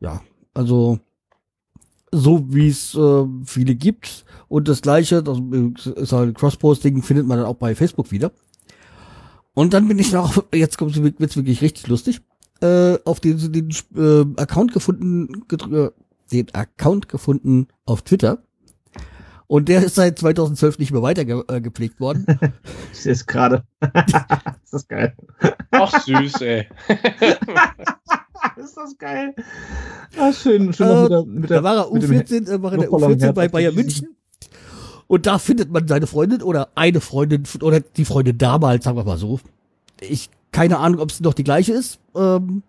Ja, 0.00 0.22
also 0.54 1.00
so 2.12 2.44
wie 2.48 2.68
es 2.68 2.94
äh, 2.94 3.24
viele 3.44 3.74
gibt. 3.74 4.24
Und 4.48 4.68
das 4.68 4.82
gleiche, 4.82 5.22
das 5.22 5.38
ist 5.86 6.12
halt 6.12 6.36
Crossposting, 6.36 7.02
findet 7.02 7.26
man 7.26 7.38
dann 7.38 7.46
auch 7.46 7.56
bei 7.56 7.74
Facebook 7.74 8.10
wieder. 8.10 8.32
Und 9.54 9.74
dann 9.74 9.88
bin 9.88 9.98
ich 9.98 10.12
noch, 10.12 10.44
jetzt 10.54 10.78
kommt 10.78 10.96
es 10.96 11.02
wird's 11.02 11.36
wirklich 11.36 11.62
richtig 11.62 11.86
lustig, 11.86 12.20
äh, 12.60 12.98
auf 13.04 13.20
den, 13.20 13.52
den 13.52 13.70
äh, 13.96 14.40
Account 14.40 14.72
gefunden, 14.72 15.44
äh, 15.50 15.90
den 16.32 16.54
Account 16.54 17.08
gefunden 17.08 17.68
auf 17.84 18.02
Twitter. 18.02 18.42
Und 19.46 19.68
der 19.68 19.82
ist 19.82 19.96
seit 19.96 20.16
2012 20.16 20.78
nicht 20.78 20.92
mehr 20.92 21.02
weiter 21.02 21.24
ge 21.24 21.42
äh, 21.48 21.60
gepflegt 21.60 21.98
worden. 21.98 22.24
Ich 22.92 23.00
sehe 23.00 23.12
es 23.12 23.26
gerade. 23.26 23.64
ist 23.82 24.72
das 24.72 24.86
geil. 24.86 25.16
Ach 25.70 26.04
süß, 26.04 26.40
ey. 26.42 26.68
ist 28.56 28.76
das 28.76 28.96
geil. 28.98 29.34
Ah, 30.18 30.32
schön. 30.32 30.72
schön 30.72 30.86
Äh, 30.86 30.90
noch 30.90 31.02
mit 31.02 31.10
der, 31.10 31.24
mit 31.24 31.50
der, 31.50 31.56
da 31.58 31.64
war 31.64 31.76
er 31.76 31.92
mit 31.92 32.02
dem 32.02 32.10
U14, 32.10 32.50
äh, 32.50 32.62
war 32.62 32.72
er 32.72 32.78
der 32.78 32.88
Luftballon 32.90 33.18
U14 33.18 33.32
bei 33.32 33.48
Bayern. 33.48 33.74
München. 33.74 34.16
Und 35.06 35.26
da 35.26 35.38
findet 35.38 35.70
man 35.72 35.88
seine 35.88 36.06
Freundin 36.06 36.42
oder 36.42 36.68
eine 36.76 37.00
Freundin 37.00 37.42
oder 37.60 37.80
die 37.80 38.04
Freundin 38.04 38.38
damals, 38.38 38.84
sagen 38.84 38.96
wir 38.96 39.04
mal 39.04 39.18
so. 39.18 39.40
Ich 40.00 40.30
keine 40.52 40.78
Ahnung, 40.78 41.00
ob 41.00 41.10
es 41.10 41.20
noch 41.20 41.34
die 41.34 41.44
gleiche 41.44 41.72
ist. 41.72 41.98
Ähm, 42.14 42.62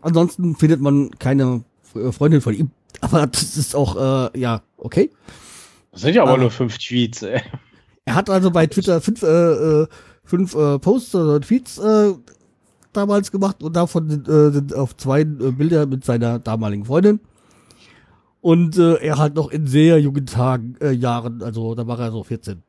ansonsten 0.00 0.54
findet 0.56 0.80
man 0.80 1.10
keine 1.18 1.64
äh, 1.94 2.12
Freundin 2.12 2.40
von 2.40 2.54
ihm. 2.54 2.70
Aber 3.00 3.26
das 3.26 3.56
ist 3.56 3.74
auch, 3.74 3.96
äh, 4.32 4.38
ja, 4.38 4.62
okay. 4.76 5.10
Das 5.90 6.02
sind 6.02 6.14
ja 6.14 6.22
aber 6.22 6.34
Ah. 6.34 6.36
nur 6.36 6.50
fünf 6.50 6.78
Tweets, 6.78 7.22
ey. 7.22 7.40
Er 8.04 8.14
hat 8.14 8.30
also 8.30 8.50
bei 8.50 8.66
Twitter 8.66 9.00
fünf, 9.00 9.22
äh, 9.22 9.26
äh, 9.26 9.86
fünf 10.24 10.54
äh, 10.54 10.78
Posts 10.78 11.14
oder 11.16 11.40
Tweets 11.40 11.78
äh, 11.78 12.12
damals 12.92 13.32
gemacht 13.32 13.62
und 13.62 13.74
davon 13.76 14.08
sind, 14.08 14.28
äh, 14.28 14.50
sind 14.50 14.74
auf 14.74 14.96
zwei 14.96 15.20
äh, 15.20 15.24
Bilder 15.24 15.86
mit 15.86 16.04
seiner 16.04 16.38
damaligen 16.38 16.84
Freundin. 16.84 17.20
Und 18.40 18.76
äh, 18.76 18.94
er 18.96 19.18
halt 19.18 19.34
noch 19.34 19.50
in 19.50 19.66
sehr 19.66 20.00
jungen 20.00 20.26
Tagen, 20.26 20.74
äh, 20.80 20.90
Jahren, 20.90 21.42
also 21.42 21.74
da 21.74 21.86
war 21.86 21.98
er 22.00 22.10
so 22.10 22.24
14. 22.24 22.62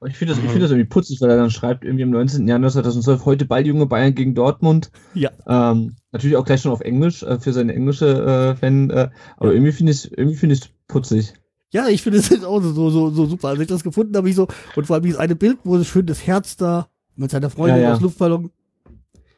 Aber 0.00 0.10
ich 0.10 0.16
finde 0.16 0.34
das, 0.34 0.42
ich 0.42 0.48
finde 0.48 0.64
das 0.64 0.70
irgendwie 0.70 0.88
putzig, 0.88 1.20
weil 1.20 1.30
er 1.30 1.36
dann 1.36 1.50
schreibt, 1.50 1.84
irgendwie 1.84 2.04
am 2.04 2.10
19. 2.10 2.46
Januar 2.46 2.70
2012, 2.70 3.24
heute 3.24 3.44
bald 3.46 3.66
junge 3.66 3.86
Bayern 3.86 4.14
gegen 4.14 4.34
Dortmund. 4.34 4.92
Ja. 5.14 5.30
Ähm, 5.46 5.96
natürlich 6.12 6.36
auch 6.36 6.44
gleich 6.44 6.60
schon 6.60 6.70
auf 6.70 6.82
Englisch, 6.82 7.22
äh, 7.22 7.40
für 7.40 7.52
seine 7.52 7.74
englische 7.74 8.06
äh, 8.06 8.56
Fan, 8.56 8.90
äh, 8.90 9.08
aber 9.38 9.52
irgendwie 9.52 9.72
finde 9.72 9.92
ich 9.92 10.16
irgendwie 10.16 10.36
finde 10.36 10.54
ich 10.54 10.72
putzig. 10.86 11.32
Ja, 11.70 11.88
ich 11.88 12.02
finde 12.02 12.18
es 12.18 12.30
auch 12.44 12.60
so, 12.60 12.90
so, 12.90 13.10
so, 13.10 13.26
super. 13.26 13.48
Als 13.48 13.60
ich 13.60 13.66
das 13.66 13.82
gefunden 13.82 14.16
habe, 14.16 14.28
ich 14.28 14.36
so, 14.36 14.46
und 14.76 14.86
vor 14.86 14.94
allem 14.94 15.02
dieses 15.02 15.18
eine 15.18 15.34
Bild, 15.34 15.58
wo 15.64 15.76
so 15.78 15.84
schön 15.84 16.06
das 16.06 16.26
Herz 16.26 16.56
da 16.56 16.88
mit 17.16 17.30
seiner 17.30 17.50
Freundin 17.50 17.82
Ja, 17.82 17.88
ja. 17.88 17.94
aus 17.94 18.00
Luftballon. 18.00 18.50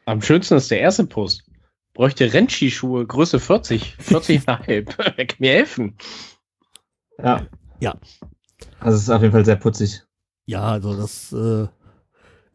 Am 0.05 0.21
schönsten 0.21 0.55
ist 0.55 0.71
der 0.71 0.79
erste 0.79 1.05
Post. 1.05 1.43
Bräuchte 1.93 2.31
Rennskischuhe, 2.31 3.05
Größe 3.05 3.39
40, 3.39 3.97
40,5. 3.99 4.95
Wer 5.15 5.25
kann 5.25 5.37
mir 5.39 5.51
helfen? 5.51 5.97
Ja. 7.17 7.45
Ja. 7.79 7.95
Also 8.79 8.97
es 8.97 9.03
ist 9.03 9.09
auf 9.09 9.21
jeden 9.21 9.33
Fall 9.33 9.45
sehr 9.45 9.57
putzig. 9.57 10.03
Ja, 10.45 10.63
also 10.63 10.95
das, 10.95 11.31
äh, 11.33 11.67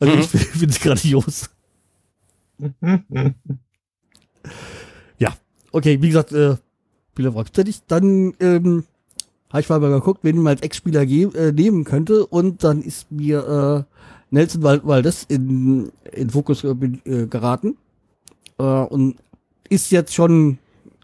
also 0.00 0.16
Mhm. 0.16 0.20
ich 0.20 0.28
finde 0.28 0.66
es 0.70 0.80
grandios. 0.80 1.50
Okay, 5.76 6.00
wie 6.00 6.08
gesagt, 6.08 6.32
äh, 6.32 6.56
Spieler 7.12 7.34
war 7.34 7.44
nicht. 7.58 7.84
Dann 7.88 8.32
ähm, 8.40 8.84
habe 9.50 9.60
ich 9.60 9.68
mal 9.68 9.78
geguckt, 9.78 10.20
wen 10.22 10.38
man 10.38 10.54
als 10.54 10.62
Ex-Spieler 10.62 11.02
äh, 11.02 11.52
nehmen 11.52 11.84
könnte 11.84 12.24
und 12.24 12.64
dann 12.64 12.80
ist 12.80 13.12
mir 13.12 13.86
äh, 13.86 13.95
Nelson 14.36 14.62
Valdez 14.62 15.24
in, 15.28 15.90
in 16.12 16.28
Fokus 16.28 16.62
äh, 16.62 17.26
geraten 17.26 17.76
äh, 18.58 18.62
und 18.62 19.16
ist 19.70 19.90
jetzt 19.90 20.12
schon 20.12 20.58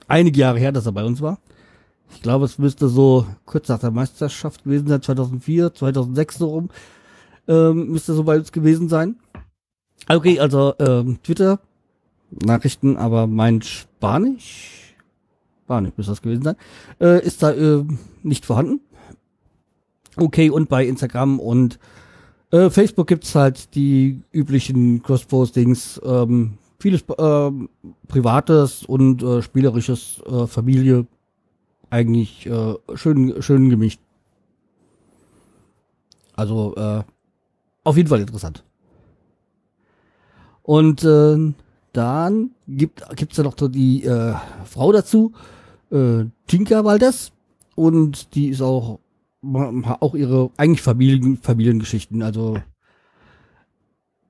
einige 0.07 0.39
Jahre 0.39 0.59
her, 0.59 0.71
dass 0.71 0.85
er 0.85 0.93
bei 0.93 1.03
uns 1.03 1.23
war. 1.23 1.39
Ich 2.15 2.21
glaube, 2.21 2.45
es 2.45 2.59
müsste 2.59 2.89
so 2.89 3.27
kurz 3.47 3.69
nach 3.69 3.79
der 3.79 3.91
Meisterschaft 3.91 4.65
gewesen 4.65 4.87
sein, 4.87 5.01
2004, 5.01 5.73
2006 5.73 6.39
so 6.39 6.49
rum, 6.49 6.69
ähm, 7.49 7.89
müsste 7.89 8.13
so 8.13 8.23
bei 8.25 8.37
uns 8.37 8.53
gewesen 8.53 8.91
sein. 8.91 9.17
Okay, 10.11 10.39
also 10.39 10.75
ähm, 10.79 11.19
Twitter, 11.23 11.59
Nachrichten, 12.31 12.99
aber 12.99 13.27
mein 13.27 13.63
Spanisch, 13.63 14.95
Spanisch 15.65 15.93
müsste 15.97 16.13
das 16.13 16.21
gewesen 16.21 16.43
sein, 16.43 16.57
äh, 17.01 17.25
ist 17.25 17.43
da 17.43 17.53
äh, 17.53 17.83
nicht 18.23 18.45
vorhanden. 18.45 18.81
Okay, 20.17 20.51
und 20.51 20.69
bei 20.69 20.85
Instagram 20.87 21.41
und 21.41 21.79
äh, 22.53 22.71
Facebook 22.71 23.09
gibt's 23.09 23.35
halt 23.35 23.75
die 23.75 24.21
üblichen 24.31 25.03
Cross-Postings, 25.03 26.01
ähm, 26.05 26.59
vieles 26.79 27.03
äh, 27.03 27.51
Privates 28.09 28.85
und 28.85 29.23
äh, 29.23 29.43
Spielerisches, 29.43 30.23
äh, 30.27 30.47
Familie, 30.47 31.07
eigentlich 31.91 32.47
äh, 32.47 32.75
schön, 32.95 33.43
schön 33.43 33.71
gemischt. 33.71 34.01
Also 36.35 36.75
äh, 36.77 37.03
auf 37.85 37.97
jeden 37.97 38.09
Fall 38.09 38.21
interessant. 38.21 38.65
Und 40.63 41.05
dann 41.93 42.51
gibt 42.69 43.03
gibt's 43.17 43.37
ja 43.37 43.43
noch 43.43 43.57
so 43.59 43.67
die 43.67 44.09
Frau 44.65 44.93
dazu, 44.93 45.33
Tinka 45.91 46.85
Valdez. 46.85 47.33
Und 47.75 48.37
die 48.37 48.47
ist 48.47 48.63
auch 48.63 49.01
auch 49.43 50.15
ihre 50.15 50.51
eigentlich 50.57 50.83
Familien, 50.83 51.37
Familiengeschichten. 51.37 52.23
Also 52.23 52.59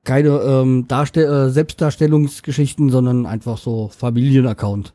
keine 0.04 0.28
ähm, 0.40 0.86
Darstell 0.88 1.48
äh, 1.48 1.50
Selbstdarstellungsgeschichten, 1.50 2.90
sondern 2.90 3.26
einfach 3.26 3.58
so 3.58 3.88
Familienaccount. 3.88 4.94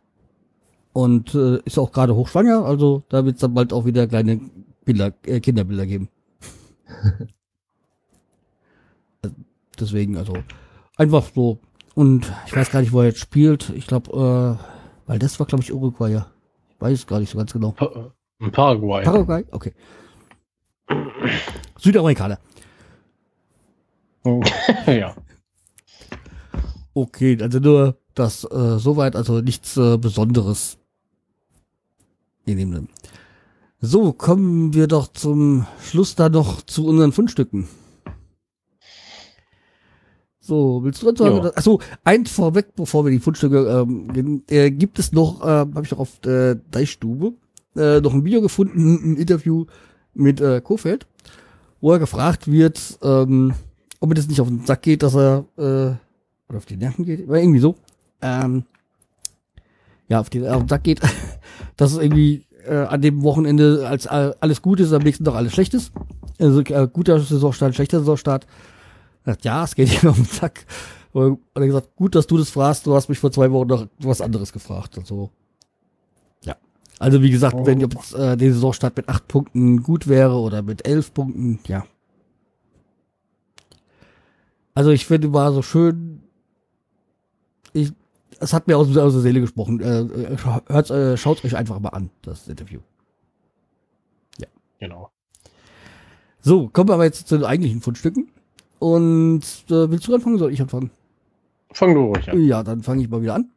Und 0.94 1.35
äh, 1.35 1.60
ist 1.64 1.77
auch 1.77 1.91
gerade 1.91 2.15
hochschwanger, 2.15 2.65
also 2.65 3.03
da 3.10 3.23
wird 3.23 3.35
es 3.35 3.41
dann 3.41 3.53
bald 3.53 3.72
auch 3.72 3.85
wieder 3.85 4.07
kleine 4.07 4.41
Bilder, 4.84 5.14
äh, 5.26 5.39
Kinderbilder 5.39 5.85
geben. 5.85 6.10
Deswegen, 9.80 10.18
also 10.18 10.34
einfach 10.98 11.26
so. 11.35 11.60
Und 11.94 12.31
ich 12.48 12.56
weiß 12.56 12.72
gar 12.72 12.81
nicht, 12.81 12.94
wo 12.94 13.02
er 13.02 13.07
jetzt 13.07 13.19
spielt. 13.19 13.69
Ich 13.76 13.85
glaube, 13.85 14.11
äh, 14.11 14.56
weil 15.07 15.19
das 15.19 15.39
war, 15.39 15.45
glaube 15.45 15.64
ich, 15.64 15.72
Uruguay. 15.72 16.11
Ja. 16.11 16.27
Ich 16.69 16.81
weiß 16.81 16.99
es 16.99 17.07
gar 17.07 17.19
nicht 17.19 17.30
so 17.30 17.38
ganz 17.38 17.53
genau. 17.53 17.72
Pa 17.72 18.11
Paraguay. 18.52 19.03
Paraguay, 19.03 19.45
okay. 19.52 19.73
Südamerikaner. 21.80 22.39
ja. 24.88 25.15
Okay, 26.93 27.38
also 27.41 27.59
nur 27.59 27.97
das 28.14 28.43
äh, 28.43 28.80
soweit, 28.80 29.15
also 29.15 29.41
nichts 29.41 29.77
äh, 29.77 29.97
Besonderes. 29.97 30.77
In 32.45 32.57
dem 32.57 32.73
Sinne. 32.73 32.88
So, 33.80 34.11
kommen 34.11 34.73
wir 34.73 34.88
doch 34.88 35.07
zum 35.14 35.68
Schluss 35.81 36.15
da 36.15 36.30
noch 36.30 36.64
zu 36.64 36.88
unseren 36.88 37.11
Fundstücken. 37.11 37.68
So, 40.39 40.84
willst 40.84 41.03
du 41.03 41.07
dazu 41.11 41.23
sagen? 41.23 41.51
Achso, 41.55 41.81
eins 42.03 42.31
vorweg, 42.31 42.73
bevor 42.76 43.05
wir 43.05 43.11
die 43.11 43.19
Fundstücke 43.19 43.68
ähm, 43.68 44.11
gehen, 44.14 44.43
äh, 44.49 44.72
gibt 44.72 44.97
es 44.97 45.11
noch, 45.11 45.41
äh, 45.41 45.45
habe 45.45 45.84
ich 45.84 45.93
auch 45.93 45.99
auf 45.99 46.19
der 46.22 46.55
Deichstube, 46.55 47.34
äh, 47.76 47.99
noch 47.99 48.14
ein 48.14 48.23
Video 48.23 48.41
gefunden, 48.41 49.14
ein 49.14 49.18
Interview 49.18 49.65
mit 50.18 50.41
äh, 50.41 50.61
Kofeld, 50.61 51.06
wo 51.81 51.91
er 51.91 51.99
gefragt 51.99 52.52
wird, 52.52 52.99
ähm, 53.02 53.53
ob 53.99 54.10
mir 54.10 54.15
das 54.15 54.27
nicht 54.27 54.41
auf 54.41 54.48
den 54.48 54.65
Sack 54.65 54.81
geht, 54.81 55.03
dass 55.03 55.15
er, 55.15 55.45
äh, 55.57 55.95
oder 56.49 56.57
auf 56.57 56.65
die 56.65 56.77
Nerven 56.77 57.06
geht, 57.06 57.27
oder 57.27 57.39
irgendwie 57.39 57.60
so, 57.60 57.76
ähm, 58.22 58.64
ja, 60.07 60.19
auf, 60.19 60.30
die, 60.30 60.48
auf 60.48 60.64
den 60.64 60.69
Sack 60.69 60.84
geht, 60.84 61.02
dass 61.77 61.91
es 61.91 61.98
irgendwie 61.98 62.45
äh, 62.65 62.76
an 62.76 63.02
dem 63.02 63.23
Wochenende 63.23 63.88
als 63.88 64.06
äh, 64.06 64.34
alles 64.39 64.61
gut 64.61 64.80
ist, 64.80 64.94
am 64.94 65.03
nächsten 65.03 65.23
Tag 65.23 65.35
alles 65.35 65.53
schlecht 65.53 65.73
ist. 65.73 65.91
Also 66.39 66.61
äh, 66.61 66.88
guter 66.91 67.19
Saisonstart, 67.19 67.76
schlechter 67.76 67.99
Saisonstart. 67.99 68.45
Sagt, 69.26 69.45
ja, 69.45 69.64
es 69.64 69.76
geht 69.76 69.91
ihm 70.03 70.10
auf 70.10 70.15
den 70.15 70.26
Sack. 70.26 70.65
Und 71.14 71.39
er 71.53 71.61
hat 71.61 71.68
gesagt, 71.68 71.95
gut, 71.95 72.15
dass 72.15 72.27
du 72.27 72.38
das 72.38 72.49
fragst, 72.49 72.85
du 72.85 72.94
hast 72.94 73.10
mich 73.10 73.19
vor 73.19 73.31
zwei 73.31 73.52
Wochen 73.52 73.68
noch 73.68 73.88
was 73.99 74.22
anderes 74.22 74.53
gefragt. 74.53 74.98
Also, 74.98 75.23
ja. 75.23 75.46
Also 76.99 77.21
wie 77.21 77.29
gesagt, 77.29 77.55
oh. 77.55 77.65
wenn 77.65 77.79
jetzt 77.79 78.13
äh, 78.13 78.35
der 78.35 78.53
Saisonstart 78.53 78.97
mit 78.97 79.09
acht 79.09 79.27
Punkten 79.27 79.83
gut 79.83 80.07
wäre 80.07 80.35
oder 80.35 80.61
mit 80.61 80.87
elf 80.87 81.13
Punkten, 81.13 81.59
ja, 81.67 81.85
also 84.77 84.91
ich 84.91 85.07
finde, 85.07 85.33
war 85.33 85.51
so 85.53 85.63
schön. 85.63 86.21
Ich, 87.73 87.93
es 88.39 88.53
hat 88.53 88.67
mir 88.67 88.77
aus, 88.77 88.95
aus 88.95 89.13
der 89.13 89.23
Seele 89.23 89.41
gesprochen. 89.41 89.79
Äh, 89.79 90.37
hört, 90.67 90.91
äh, 90.91 91.17
schaut 91.17 91.43
euch 91.43 91.57
einfach 91.57 91.79
mal 91.79 91.89
an, 91.89 92.11
das 92.21 92.47
Interview. 92.47 92.81
Ja. 94.37 94.45
Genau. 94.79 95.09
So, 96.41 96.67
kommen 96.67 96.89
wir 96.89 96.93
aber 96.93 97.05
jetzt 97.05 97.27
zu 97.27 97.37
den 97.37 97.45
eigentlichen 97.45 97.81
Fundstücken. 97.81 98.29
Und 98.77 99.41
äh, 99.69 99.89
willst 99.89 100.07
du 100.07 100.13
anfangen? 100.13 100.37
Soll 100.37 100.53
ich 100.53 100.61
anfangen? 100.61 100.91
Fang 101.71 101.95
du 101.95 102.01
ruhig 102.01 102.29
an. 102.29 102.39
Ja, 102.45 102.61
dann 102.61 102.83
fange 102.83 103.01
ich 103.01 103.09
mal 103.09 103.23
wieder 103.23 103.33
an. 103.33 103.49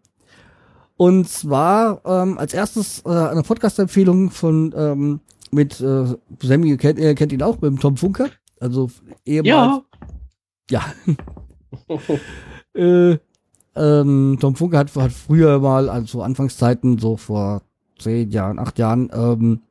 Und 1.01 1.27
zwar 1.31 2.03
ähm, 2.05 2.37
als 2.37 2.53
erstes 2.53 3.03
äh, 3.07 3.09
eine 3.09 3.43
Podcast-Empfehlung 3.43 4.31
von 4.31 4.75
ähm, 4.77 5.21
mit 5.51 5.81
äh, 5.81 6.05
Sammy 6.43 6.77
kennt, 6.77 6.99
ihr 6.99 7.15
kennt 7.15 7.33
ihn 7.33 7.41
auch, 7.43 7.55
mit 7.55 7.71
dem 7.71 7.81
Tom 7.81 7.97
Funker. 7.97 8.29
Also 8.61 8.91
ehemals, 9.25 9.81
ja. 10.69 10.85
Ja. 11.89 11.95
äh, 12.79 13.17
ähm, 13.75 14.37
Tom 14.39 14.57
Funke 14.57 14.77
hat, 14.77 14.95
hat 14.95 15.13
früher 15.13 15.61
mal, 15.61 15.89
also 15.89 16.21
Anfangszeiten, 16.21 16.99
so 16.99 17.17
vor 17.17 17.63
zehn 17.99 18.31
Jahren, 18.31 18.59
acht 18.59 18.79
Jahren, 18.79 19.09
ähm, 19.15 19.63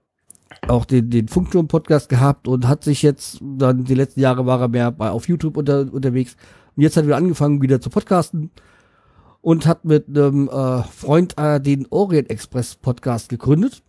auch 0.67 0.85
den, 0.85 1.11
den 1.11 1.27
Funkturm-Podcast 1.27 2.09
gehabt 2.09 2.47
und 2.47 2.67
hat 2.67 2.83
sich 2.83 3.03
jetzt, 3.03 3.37
dann 3.39 3.83
die 3.83 3.93
letzten 3.93 4.21
Jahre 4.21 4.47
war 4.47 4.61
er 4.61 4.67
mehr 4.67 4.91
bei, 4.91 5.11
auf 5.11 5.27
YouTube 5.27 5.57
unter, 5.57 5.93
unterwegs. 5.93 6.35
Und 6.75 6.81
jetzt 6.81 6.97
hat 6.97 7.03
er 7.03 7.07
wieder 7.09 7.17
angefangen, 7.17 7.61
wieder 7.61 7.79
zu 7.79 7.91
podcasten 7.91 8.49
und 9.41 9.65
hat 9.65 9.85
mit 9.85 10.07
einem 10.07 10.49
äh, 10.49 10.83
Freund 10.83 11.37
äh, 11.37 11.59
den 11.59 11.87
Orient 11.89 12.29
Express 12.29 12.75
Podcast 12.75 13.29
gegründet. 13.29 13.83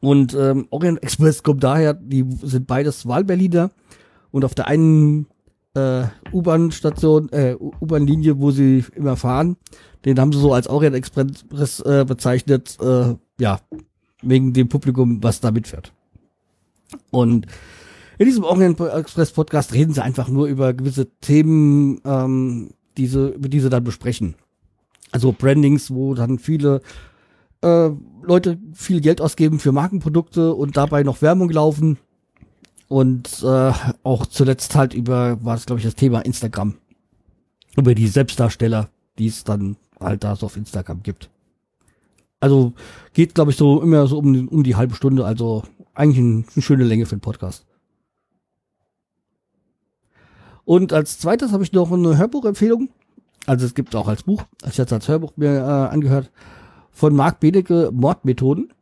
Und 0.00 0.34
ähm, 0.34 0.66
Orient 0.70 1.02
Express 1.02 1.42
kommt 1.42 1.62
daher, 1.62 1.94
die 1.94 2.24
sind 2.42 2.66
beides 2.66 3.06
Wahlberliner 3.06 3.70
und 4.30 4.44
auf 4.44 4.54
der 4.54 4.66
einen 4.66 5.26
äh, 5.74 6.04
U-Bahn-Station, 6.32 7.28
äh, 7.30 7.54
U-Bahn-Linie, 7.54 8.40
wo 8.40 8.50
sie 8.50 8.84
immer 8.94 9.16
fahren. 9.16 9.56
Den 10.04 10.18
haben 10.18 10.32
sie 10.32 10.40
so 10.40 10.52
als 10.52 10.68
Orient 10.68 10.96
Express 10.96 11.80
äh, 11.80 12.04
bezeichnet, 12.06 12.76
äh, 12.80 13.14
ja, 13.38 13.60
wegen 14.22 14.52
dem 14.52 14.68
Publikum, 14.68 15.22
was 15.22 15.40
da 15.40 15.50
mitfährt. 15.50 15.92
Und 17.10 17.46
in 18.18 18.26
diesem 18.26 18.44
Orient 18.44 18.80
Express 18.80 19.32
Podcast 19.32 19.74
reden 19.74 19.92
sie 19.92 20.02
einfach 20.02 20.28
nur 20.28 20.46
über 20.46 20.72
gewisse 20.72 21.10
Themen, 21.20 22.00
ähm, 22.04 22.70
diese, 22.96 23.34
diese 23.38 23.70
dann 23.70 23.84
besprechen. 23.84 24.34
Also 25.12 25.32
Brandings, 25.32 25.90
wo 25.90 26.14
dann 26.14 26.38
viele 26.38 26.80
äh, 27.62 27.90
Leute 28.22 28.58
viel 28.72 29.00
Geld 29.00 29.20
ausgeben 29.20 29.58
für 29.58 29.72
Markenprodukte 29.72 30.54
und 30.54 30.76
dabei 30.76 31.02
noch 31.02 31.22
Werbung 31.22 31.50
laufen 31.50 31.98
und 32.88 33.42
äh, 33.42 33.72
auch 34.02 34.26
zuletzt 34.26 34.74
halt 34.74 34.94
über, 34.94 35.42
war 35.44 35.56
es 35.56 35.66
glaube 35.66 35.80
ich 35.80 35.84
das 35.84 35.94
Thema 35.94 36.20
Instagram. 36.20 36.74
Über 37.76 37.94
die 37.94 38.08
Selbstdarsteller, 38.08 38.88
die 39.18 39.26
es 39.26 39.44
dann 39.44 39.76
halt 40.00 40.24
da 40.24 40.34
so 40.36 40.46
auf 40.46 40.56
Instagram 40.56 41.02
gibt. 41.02 41.30
Also 42.40 42.72
geht 43.12 43.34
glaube 43.34 43.50
ich 43.50 43.56
so 43.56 43.80
immer 43.80 44.06
so 44.06 44.18
um, 44.18 44.48
um 44.48 44.62
die 44.62 44.76
halbe 44.76 44.94
Stunde, 44.94 45.24
also 45.24 45.62
eigentlich 45.94 46.18
ein, 46.18 46.44
eine 46.54 46.62
schöne 46.62 46.84
Länge 46.84 47.06
für 47.06 47.16
den 47.16 47.20
Podcast. 47.20 47.64
Und 50.66 50.92
als 50.92 51.18
zweites 51.18 51.52
habe 51.52 51.62
ich 51.62 51.72
noch 51.72 51.90
eine 51.90 52.18
Hörbuchempfehlung. 52.18 52.90
Also 53.46 53.64
es 53.64 53.74
gibt 53.74 53.96
auch 53.96 54.08
als 54.08 54.24
Buch, 54.24 54.42
ich 54.68 54.76
jetzt 54.76 54.92
als 54.92 55.08
Hörbuch 55.08 55.32
mir 55.36 55.54
äh, 55.54 55.94
angehört, 55.94 56.30
von 56.90 57.14
Marc 57.14 57.40
Benecke 57.40 57.90
Mordmethoden 57.92 58.72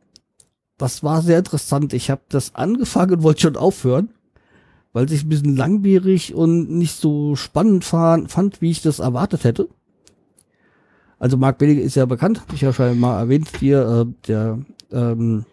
das 0.77 1.03
war 1.03 1.21
sehr 1.21 1.39
interessant. 1.39 1.93
Ich 1.93 2.09
habe 2.09 2.21
das 2.29 2.55
angefangen 2.55 3.15
und 3.15 3.23
wollte 3.23 3.41
schon 3.41 3.55
aufhören, 3.55 4.09
weil 4.93 5.07
sich 5.07 5.23
ein 5.23 5.29
bisschen 5.29 5.55
langwierig 5.55 6.33
und 6.33 6.69
nicht 6.69 6.95
so 6.99 7.35
spannend 7.35 7.85
fand, 7.85 8.61
wie 8.61 8.71
ich 8.71 8.81
das 8.81 8.99
erwartet 8.99 9.43
hätte. 9.43 9.69
Also 11.17 11.37
Marc 11.37 11.57
Benige 11.57 11.81
ist 11.81 11.95
ja 11.95 12.05
bekannt, 12.05 12.41
habe 12.41 12.55
ich 12.55 12.61
ja 12.61 12.73
schon 12.73 12.99
mal 12.99 13.19
erwähnt, 13.19 13.49
hier 13.59 13.87
äh, 13.87 14.27
der 14.27 14.59
ähm, 14.91 15.45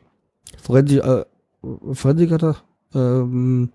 Forensik, 0.61 1.05
äh, 1.05 1.25
Forensiker. 1.93 2.57
Ähm, 2.95 3.71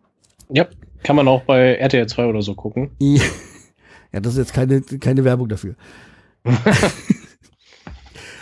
ja, 0.50 0.68
kann 1.08 1.16
man 1.16 1.30
auch 1.30 1.44
bei 1.44 1.76
RTL 1.76 2.06
2 2.06 2.26
oder 2.26 2.42
so 2.42 2.54
gucken. 2.54 2.92
ja, 3.00 3.22
das 4.12 4.34
ist 4.34 4.40
jetzt 4.40 4.54
keine, 4.54 4.82
keine 4.82 5.24
Werbung 5.24 5.48
dafür. 5.48 5.76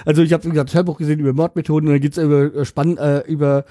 Also 0.07 0.21
ich 0.21 0.33
habe 0.33 0.43
wie 0.43 0.49
gesagt 0.49 0.71
Hörbuch 0.75 0.99
gesehen 0.99 1.19
über 1.19 1.33
Mordmethoden 1.33 1.89
und 1.89 1.95
dann 1.95 2.01
geht's 2.01 2.19
über 2.19 2.53
äh, 2.53 2.63
spannend 2.63 2.99
äh, 2.99 3.21
über 3.21 3.65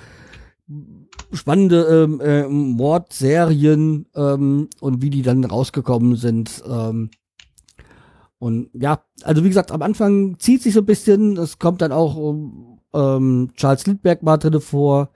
spannende 1.32 1.84
ähm, 1.84 2.20
äh, 2.20 2.48
Mordserien 2.48 4.06
ähm, 4.16 4.68
und 4.80 5.00
wie 5.00 5.10
die 5.10 5.22
dann 5.22 5.44
rausgekommen 5.44 6.16
sind. 6.16 6.60
Ähm, 6.68 7.10
und 8.40 8.70
ja, 8.72 9.04
also 9.22 9.44
wie 9.44 9.48
gesagt, 9.48 9.70
am 9.70 9.82
Anfang 9.82 10.40
zieht 10.40 10.64
sich 10.64 10.74
so 10.74 10.80
ein 10.80 10.86
bisschen, 10.86 11.36
es 11.36 11.60
kommt 11.60 11.82
dann 11.82 11.92
auch 11.92 12.34
ähm, 12.92 13.50
Charles 13.54 13.86
Lindbergh 13.86 14.24
mal 14.24 14.38
drinne 14.38 14.60
vor, 14.60 15.10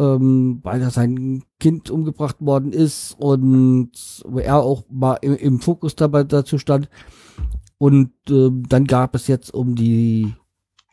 ähm, 0.00 0.60
weil 0.62 0.80
er 0.80 0.90
sein 0.90 1.44
Kind 1.60 1.90
umgebracht 1.90 2.36
worden 2.40 2.72
ist 2.72 3.14
und 3.18 3.92
er 4.34 4.56
auch 4.56 4.84
mal 4.88 5.18
im, 5.20 5.36
im 5.36 5.60
Fokus 5.60 5.94
dabei 5.94 6.24
dazu 6.24 6.56
stand. 6.56 6.88
Und 7.76 8.12
äh, 8.30 8.48
dann 8.50 8.86
gab 8.86 9.14
es 9.14 9.26
jetzt 9.26 9.52
um 9.52 9.74
die 9.74 10.34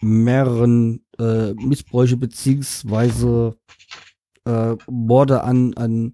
mehreren 0.02 1.06
äh, 1.20 1.54
Missbräuche 1.54 2.18
beziehungsweise 2.18 3.56
äh, 4.46 4.76
Morde 4.90 5.44
an, 5.44 5.74
an 5.76 6.14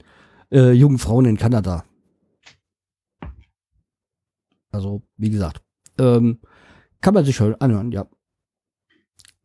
äh, 0.51 0.71
jungen 0.71 0.99
Frauen 0.99 1.25
in 1.25 1.37
Kanada. 1.37 1.83
Also, 4.71 5.01
wie 5.17 5.31
gesagt, 5.31 5.61
ähm, 5.97 6.39
kann 7.01 7.15
man 7.15 7.25
sich 7.25 7.35
schon 7.35 7.55
anhören, 7.55 7.91
ja. 7.91 8.05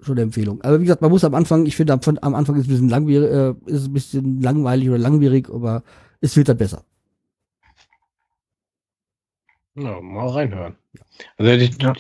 Schon 0.01 0.15
eine 0.15 0.23
Empfehlung. 0.23 0.63
Aber 0.63 0.79
wie 0.79 0.85
gesagt, 0.85 1.03
man 1.03 1.11
muss 1.11 1.25
am 1.25 1.35
Anfang, 1.35 1.67
ich 1.67 1.77
finde, 1.77 1.93
am, 1.93 2.01
am 2.21 2.35
Anfang 2.35 2.57
ist 2.57 2.63
es 2.63 2.69
ein 2.69 2.71
bisschen 2.71 2.89
langwierig, 2.89 3.31
äh, 3.31 3.55
ist 3.67 3.87
ein 3.87 3.93
bisschen 3.93 4.41
langweilig 4.41 4.89
oder 4.89 4.99
langwierig, 4.99 5.51
aber 5.51 5.83
es 6.21 6.37
wird 6.37 6.49
dann 6.49 6.57
besser. 6.57 6.85
Ja, 9.75 10.01
mal 10.01 10.29
reinhören. 10.29 10.77
Also 11.37 11.57
der, 11.57 11.69
ja. 11.81 11.93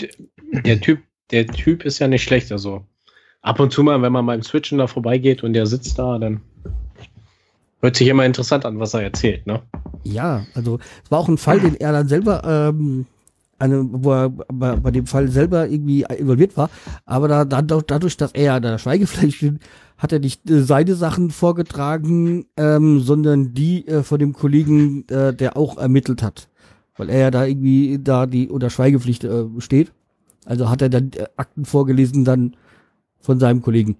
der, 0.62 0.80
Typ, 0.80 1.00
der 1.30 1.46
Typ 1.46 1.84
ist 1.84 1.98
ja 1.98 2.08
nicht 2.08 2.22
schlecht. 2.22 2.52
Also 2.52 2.84
ab 3.42 3.60
und 3.60 3.72
zu 3.72 3.82
mal, 3.82 4.00
wenn 4.02 4.12
man 4.12 4.26
beim 4.26 4.42
Switchen 4.42 4.78
da 4.78 4.86
vorbeigeht 4.86 5.42
und 5.42 5.52
der 5.52 5.66
sitzt 5.66 5.98
da, 5.98 6.18
dann 6.18 6.40
hört 7.80 7.96
sich 7.96 8.08
immer 8.08 8.24
interessant 8.24 8.64
an, 8.64 8.80
was 8.80 8.94
er 8.94 9.02
erzählt, 9.02 9.46
ne? 9.46 9.62
Ja, 10.04 10.46
also 10.54 10.78
es 11.04 11.10
war 11.10 11.18
auch 11.18 11.28
ein 11.28 11.38
Fall, 11.38 11.60
den 11.60 11.76
er 11.76 11.92
dann 11.92 12.08
selber, 12.08 12.42
ähm, 12.44 13.06
eine, 13.58 13.86
wo 13.90 14.12
er 14.12 14.30
bei, 14.30 14.76
bei, 14.76 14.90
dem 14.90 15.06
Fall 15.06 15.28
selber 15.28 15.68
irgendwie 15.68 16.04
involviert 16.16 16.56
war, 16.56 16.70
aber 17.06 17.28
da, 17.28 17.44
dann 17.44 17.66
dadurch, 17.66 18.16
dass 18.16 18.32
er 18.32 18.60
da 18.60 18.78
Schweigepflicht 18.78 19.44
hat 19.96 20.12
er 20.12 20.20
nicht 20.20 20.48
äh, 20.48 20.62
seine 20.62 20.94
Sachen 20.94 21.30
vorgetragen, 21.30 22.46
ähm, 22.56 23.00
sondern 23.00 23.52
die 23.54 23.86
äh, 23.88 24.02
von 24.02 24.18
dem 24.18 24.32
Kollegen, 24.32 25.08
äh, 25.08 25.34
der 25.34 25.56
auch 25.56 25.76
ermittelt 25.76 26.22
hat 26.22 26.48
weil 26.98 27.08
er 27.10 27.18
ja 27.18 27.30
da 27.30 27.44
irgendwie 27.46 27.98
da 27.98 28.26
die 28.26 28.48
unter 28.48 28.70
Schweigepflicht 28.70 29.24
äh, 29.24 29.46
steht. 29.58 29.92
Also 30.44 30.68
hat 30.68 30.82
er 30.82 30.88
dann 30.88 31.12
äh, 31.16 31.26
Akten 31.36 31.64
vorgelesen 31.64 32.24
dann 32.24 32.56
von 33.20 33.38
seinem 33.38 33.62
Kollegen. 33.62 33.96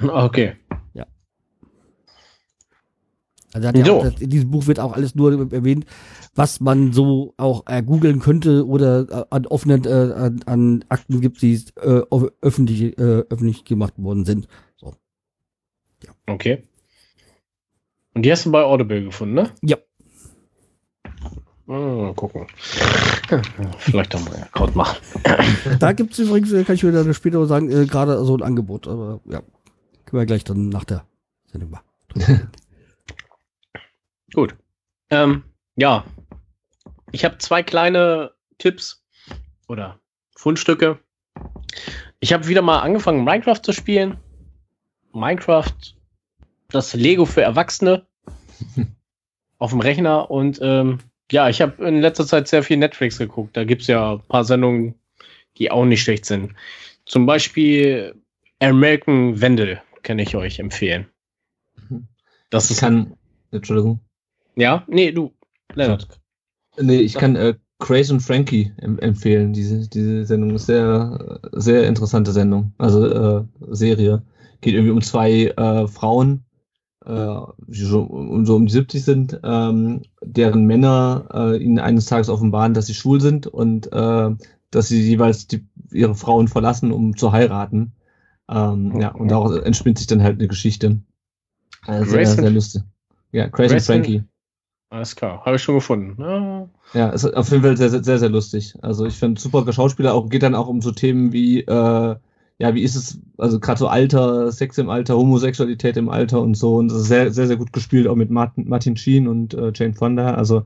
Okay. 0.00 0.56
Also 3.54 3.68
hat 3.68 3.86
so. 3.86 4.02
das, 4.02 4.20
in 4.20 4.30
diesem 4.30 4.50
Buch 4.50 4.66
wird 4.66 4.80
auch 4.80 4.92
alles 4.94 5.14
nur 5.14 5.52
erwähnt, 5.52 5.86
was 6.34 6.60
man 6.60 6.92
so 6.92 7.34
auch 7.36 7.62
äh, 7.66 7.84
googeln 7.84 8.18
könnte 8.18 8.66
oder 8.66 9.06
äh, 9.08 9.24
an 9.30 9.46
offenen 9.46 9.84
äh, 9.84 10.12
an, 10.12 10.40
an, 10.46 10.84
Akten 10.88 11.20
gibt, 11.20 11.40
die 11.40 11.62
äh, 11.76 12.02
öffentlich, 12.42 12.98
äh, 12.98 13.22
öffentlich 13.30 13.64
gemacht 13.64 13.94
worden 13.96 14.24
sind. 14.24 14.48
So. 14.76 14.92
Ja. 16.04 16.10
Okay. 16.26 16.64
Und 18.14 18.22
die 18.24 18.32
hast 18.32 18.44
du 18.44 18.50
bei 18.50 18.64
Audible 18.64 19.04
gefunden, 19.04 19.34
ne? 19.34 19.50
Ja. 19.62 19.76
Mal 21.66 22.12
gucken. 22.14 22.46
Vielleicht 23.78 24.16
auch 24.16 24.24
mal 24.28 24.34
Account 24.34 24.74
machen. 24.74 24.98
Da 25.78 25.92
gibt 25.92 26.12
es 26.12 26.18
übrigens, 26.18 26.52
äh, 26.52 26.64
kann 26.64 26.74
ich 26.74 26.84
wieder 26.84 27.14
später 27.14 27.46
sagen, 27.46 27.68
gerade 27.86 28.24
so 28.24 28.36
ein 28.36 28.42
Angebot. 28.42 28.88
Aber 28.88 29.20
ja, 29.26 29.42
können 30.06 30.20
wir 30.20 30.26
gleich 30.26 30.42
dann 30.42 30.70
nach 30.70 30.84
der 30.84 31.04
Sendung 31.52 31.70
machen. 31.70 31.84
Gut. 34.34 34.54
Ähm, 35.10 35.44
ja. 35.76 36.04
Ich 37.12 37.24
habe 37.24 37.38
zwei 37.38 37.62
kleine 37.62 38.32
Tipps 38.58 39.04
oder 39.68 40.00
Fundstücke. 40.36 40.98
Ich 42.20 42.32
habe 42.32 42.48
wieder 42.48 42.62
mal 42.62 42.80
angefangen, 42.80 43.24
Minecraft 43.24 43.60
zu 43.62 43.72
spielen. 43.72 44.18
Minecraft, 45.12 45.72
das 46.68 46.94
Lego 46.94 47.24
für 47.24 47.42
Erwachsene 47.42 48.06
auf 49.58 49.70
dem 49.70 49.80
Rechner 49.80 50.30
und 50.30 50.58
ähm, 50.60 50.98
ja, 51.30 51.48
ich 51.48 51.62
habe 51.62 51.86
in 51.86 52.00
letzter 52.00 52.26
Zeit 52.26 52.48
sehr 52.48 52.62
viel 52.62 52.76
Netflix 52.76 53.18
geguckt. 53.18 53.56
Da 53.56 53.64
gibt 53.64 53.82
es 53.82 53.88
ja 53.88 54.14
ein 54.14 54.22
paar 54.28 54.44
Sendungen, 54.44 54.94
die 55.56 55.70
auch 55.70 55.84
nicht 55.84 56.02
schlecht 56.02 56.24
sind. 56.24 56.52
Zum 57.06 57.26
Beispiel 57.26 58.14
American 58.60 59.40
Wendell 59.40 59.80
kann 60.02 60.18
ich 60.18 60.36
euch 60.36 60.58
empfehlen. 60.58 61.06
Das 62.50 62.70
ich 62.70 62.78
kann, 62.78 63.16
Entschuldigung. 63.52 64.00
Ja, 64.56 64.84
nee, 64.86 65.12
du, 65.12 65.32
Leonard. 65.74 66.20
Nee, 66.80 67.00
ich 67.00 67.14
kann 67.14 67.36
äh, 67.36 67.54
Crazy 67.78 68.12
und 68.12 68.20
Frankie 68.20 68.72
empfehlen. 68.78 69.52
Diese, 69.52 69.88
diese 69.88 70.24
Sendung 70.24 70.54
ist 70.54 70.66
sehr, 70.66 71.40
sehr 71.52 71.86
interessante 71.86 72.32
Sendung. 72.32 72.72
Also 72.78 73.06
äh, 73.06 73.44
Serie. 73.70 74.22
Geht 74.60 74.74
irgendwie 74.74 74.92
um 74.92 75.02
zwei 75.02 75.48
äh, 75.48 75.86
Frauen, 75.88 76.44
äh, 77.04 77.10
so, 77.68 78.42
so 78.44 78.56
um 78.56 78.66
die 78.66 78.72
70 78.72 79.04
sind, 79.04 79.40
ähm, 79.44 80.02
deren 80.22 80.64
Männer 80.64 81.28
äh, 81.34 81.62
ihnen 81.62 81.78
eines 81.78 82.06
Tages 82.06 82.30
offenbaren, 82.30 82.72
dass 82.72 82.86
sie 82.86 82.94
schwul 82.94 83.20
sind 83.20 83.46
und 83.46 83.92
äh, 83.92 84.30
dass 84.70 84.88
sie 84.88 85.02
jeweils 85.02 85.46
die, 85.46 85.66
ihre 85.92 86.14
Frauen 86.14 86.48
verlassen, 86.48 86.92
um 86.92 87.16
zu 87.16 87.32
heiraten. 87.32 87.92
Ähm, 88.48 88.98
ja, 89.00 89.08
und 89.10 89.30
daraus 89.30 89.56
entspinnt 89.58 89.98
sich 89.98 90.06
dann 90.06 90.22
halt 90.22 90.38
eine 90.38 90.48
Geschichte. 90.48 91.00
Also 91.86 92.12
sehr, 92.12 92.26
sehr 92.26 92.50
lustig. 92.50 92.82
Ja, 93.32 93.48
Crazy 93.48 93.80
Frankie. 93.80 94.24
Alles 94.94 95.16
klar, 95.16 95.44
habe 95.44 95.56
ich 95.56 95.62
schon 95.62 95.74
gefunden. 95.74 96.22
Ja, 96.22 96.68
ja 96.92 97.08
ist 97.10 97.24
auf 97.24 97.50
jeden 97.50 97.64
Fall 97.64 97.76
sehr, 97.76 97.90
sehr, 97.90 98.04
sehr, 98.04 98.20
sehr 98.20 98.28
lustig. 98.28 98.74
Also 98.80 99.06
ich 99.06 99.14
finde 99.14 99.40
super 99.40 99.70
Schauspieler, 99.72 100.14
auch 100.14 100.28
geht 100.28 100.44
dann 100.44 100.54
auch 100.54 100.68
um 100.68 100.80
so 100.80 100.92
Themen 100.92 101.32
wie 101.32 101.62
äh, 101.62 102.16
ja, 102.58 102.74
wie 102.76 102.82
ist 102.84 102.94
es, 102.94 103.18
also 103.36 103.58
gerade 103.58 103.80
so 103.80 103.88
Alter, 103.88 104.52
Sex 104.52 104.78
im 104.78 104.88
Alter, 104.88 105.16
Homosexualität 105.16 105.96
im 105.96 106.08
Alter 106.08 106.40
und 106.40 106.54
so. 106.54 106.76
Und 106.76 106.92
das 106.92 106.98
ist 106.98 107.08
sehr, 107.08 107.32
sehr, 107.32 107.48
sehr 107.48 107.56
gut 107.56 107.72
gespielt, 107.72 108.06
auch 108.06 108.14
mit 108.14 108.30
Martin, 108.30 108.68
Martin 108.68 108.96
Sheen 108.96 109.26
und 109.26 109.54
äh, 109.54 109.72
Jane 109.74 109.94
Fonda. 109.94 110.34
Also 110.34 110.64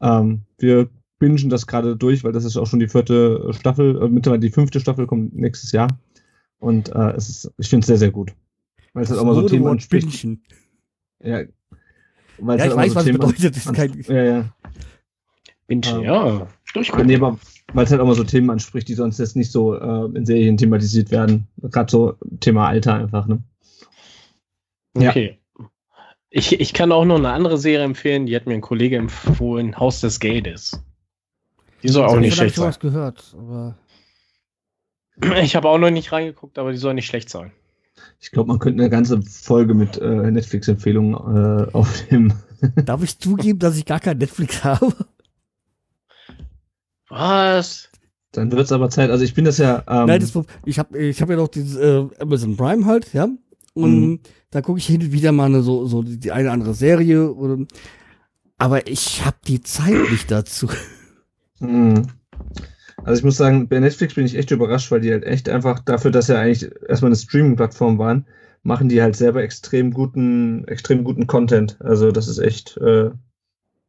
ähm, 0.00 0.44
wir 0.56 0.88
bingen 1.18 1.50
das 1.50 1.66
gerade 1.66 1.94
durch, 1.94 2.24
weil 2.24 2.32
das 2.32 2.46
ist 2.46 2.56
auch 2.56 2.66
schon 2.66 2.80
die 2.80 2.88
vierte 2.88 3.52
Staffel, 3.52 4.02
äh, 4.02 4.08
mittlerweile 4.08 4.40
die 4.40 4.50
fünfte 4.50 4.80
Staffel 4.80 5.06
kommt 5.06 5.36
nächstes 5.36 5.72
Jahr. 5.72 5.88
Und 6.58 6.88
äh, 6.94 7.10
es 7.10 7.28
ist, 7.28 7.52
ich 7.58 7.68
finde 7.68 7.82
es 7.82 7.88
sehr, 7.88 7.98
sehr 7.98 8.12
gut. 8.12 8.32
Weil 8.94 9.02
es 9.02 9.10
halt 9.10 9.20
auch 9.20 9.26
mal 9.26 9.34
so 9.34 9.42
Themen 9.42 9.66
anspricht. 9.66 10.26
Ja, 11.22 11.42
ja, 12.40 12.46
halt 12.46 12.72
ich 12.72 12.76
weiß, 12.76 12.90
so 12.90 12.96
was 12.96 13.04
Themen 13.04 13.18
bedeutet. 13.18 13.56
Das 13.56 13.66
ist 13.66 13.74
kein 13.74 14.04
ja, 14.08 14.24
ja. 14.24 14.44
Bingen, 15.66 15.96
ähm, 15.96 16.02
ja. 16.02 16.46
Durchgucken. 16.72 17.06
Nee, 17.06 17.20
weil 17.20 17.84
es 17.84 17.90
halt 17.90 18.00
auch 18.00 18.06
mal 18.06 18.14
so 18.14 18.24
Themen 18.24 18.50
anspricht, 18.50 18.88
die 18.88 18.94
sonst 18.94 19.18
jetzt 19.18 19.36
nicht 19.36 19.52
so 19.52 19.74
äh, 19.74 20.16
in 20.16 20.24
Serien 20.24 20.56
thematisiert 20.56 21.10
werden. 21.10 21.46
Gerade 21.62 21.90
so 21.90 22.16
Thema 22.40 22.68
Alter 22.68 22.94
einfach, 22.94 23.26
ne? 23.26 23.42
Okay. 24.94 25.38
Ja. 25.58 25.66
Ich, 26.30 26.60
ich 26.60 26.72
kann 26.74 26.92
auch 26.92 27.04
noch 27.04 27.16
eine 27.16 27.30
andere 27.30 27.56
Serie 27.56 27.84
empfehlen, 27.84 28.26
die 28.26 28.36
hat 28.36 28.46
mir 28.46 28.54
ein 28.54 28.60
Kollege 28.60 28.96
empfohlen, 28.96 29.78
Haus 29.78 30.00
des 30.00 30.20
Geldes. 30.20 30.82
Die 31.82 31.88
soll 31.88 32.06
auch 32.06 32.16
nicht 32.16 32.36
schlecht 32.36 32.56
sein. 32.56 32.70
Ich 32.70 32.80
gehört, 32.80 33.34
aber 33.38 33.78
ich 35.42 35.56
habe 35.56 35.68
auch 35.68 35.78
noch 35.78 35.90
nicht 35.90 36.12
reingeguckt, 36.12 36.58
aber 36.58 36.72
die 36.72 36.78
soll 36.78 36.94
nicht 36.94 37.06
schlecht 37.06 37.30
sein. 37.30 37.52
Ich 38.20 38.30
glaube, 38.30 38.48
man 38.48 38.58
könnte 38.58 38.82
eine 38.82 38.90
ganze 38.90 39.22
Folge 39.22 39.74
mit 39.74 39.98
äh, 39.98 40.30
Netflix-Empfehlungen 40.30 41.14
äh, 41.14 41.72
aufnehmen. 41.72 42.34
Darf 42.84 43.02
ich 43.02 43.18
zugeben, 43.18 43.58
dass 43.58 43.76
ich 43.76 43.84
gar 43.84 44.00
kein 44.00 44.18
Netflix 44.18 44.64
habe? 44.64 44.92
Was? 47.08 47.88
Dann 48.32 48.50
wird 48.50 48.62
es 48.62 48.72
aber 48.72 48.90
Zeit. 48.90 49.10
Also 49.10 49.24
ich 49.24 49.34
bin 49.34 49.44
das 49.44 49.58
ja. 49.58 49.82
Ähm 49.88 50.06
Nein, 50.06 50.20
das, 50.20 50.32
ich 50.64 50.78
habe 50.78 50.98
ich 50.98 51.22
hab 51.22 51.30
ja 51.30 51.36
noch 51.36 51.48
dieses 51.48 51.76
äh, 51.76 52.06
Amazon 52.20 52.56
Prime 52.56 52.84
halt, 52.84 53.12
ja. 53.14 53.28
Und 53.74 54.00
mhm. 54.00 54.20
da 54.50 54.60
gucke 54.60 54.78
ich 54.78 54.86
hin 54.86 55.00
und 55.00 55.12
wieder 55.12 55.32
mal 55.32 55.46
eine, 55.46 55.62
so, 55.62 55.86
so 55.86 56.02
die, 56.02 56.18
die 56.18 56.32
eine 56.32 56.50
andere 56.50 56.74
Serie. 56.74 57.32
Oder, 57.32 57.64
aber 58.58 58.88
ich 58.88 59.24
habe 59.24 59.36
die 59.46 59.62
Zeit 59.62 60.10
nicht 60.10 60.30
dazu. 60.30 60.68
Mhm. 61.60 62.06
Also 63.04 63.20
ich 63.20 63.24
muss 63.24 63.36
sagen, 63.36 63.68
bei 63.68 63.80
Netflix 63.80 64.14
bin 64.14 64.26
ich 64.26 64.36
echt 64.36 64.50
überrascht, 64.50 64.90
weil 64.90 65.00
die 65.00 65.10
halt 65.10 65.24
echt 65.24 65.48
einfach 65.48 65.80
dafür, 65.80 66.10
dass 66.10 66.28
ja 66.28 66.40
eigentlich 66.40 66.70
erstmal 66.88 67.10
eine 67.10 67.16
Streaming-Plattform 67.16 67.98
waren, 67.98 68.26
machen 68.62 68.88
die 68.88 69.00
halt 69.00 69.16
selber 69.16 69.42
extrem 69.42 69.92
guten, 69.92 70.66
extrem 70.66 71.04
guten 71.04 71.26
Content. 71.26 71.76
Also 71.80 72.12
das 72.12 72.28
ist 72.28 72.38
echt, 72.38 72.76
äh, 72.78 73.10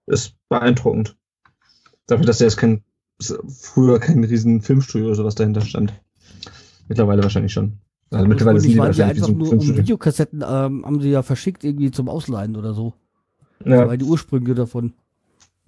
ist 0.06 0.36
beeindruckend. 0.48 1.18
Dafür, 2.08 2.26
dass 2.26 2.40
ja 2.40 2.46
jetzt 2.46 2.58
kein 2.58 2.84
früher 3.22 4.00
kein 4.00 4.24
riesen 4.24 4.62
Filmstudio 4.62 5.08
oder 5.08 5.16
sowas 5.16 5.36
dahinter 5.36 5.62
stand. 5.62 5.94
Mittlerweile 6.88 7.22
wahrscheinlich 7.22 7.54
schon. 7.54 7.80
Also 8.12 8.28
mittlerweile 8.28 8.60
sind 8.60 8.72
die 8.72 8.78
wahrscheinlich 8.78 9.24
einfach 9.24 9.36
nur 9.36 9.52
um 9.52 9.78
Videokassetten 9.78 10.42
ähm, 10.42 10.86
haben 10.86 11.02
sie 11.02 11.12
ja 11.12 11.22
verschickt 11.22 11.64
irgendwie 11.64 11.92
zum 11.92 12.10
Ausleihen 12.10 12.56
oder 12.56 12.74
so. 12.74 12.94
Ja. 13.64 13.88
Weil 13.88 13.98
die 13.98 14.06
Ursprünge 14.06 14.56
davon. 14.56 14.94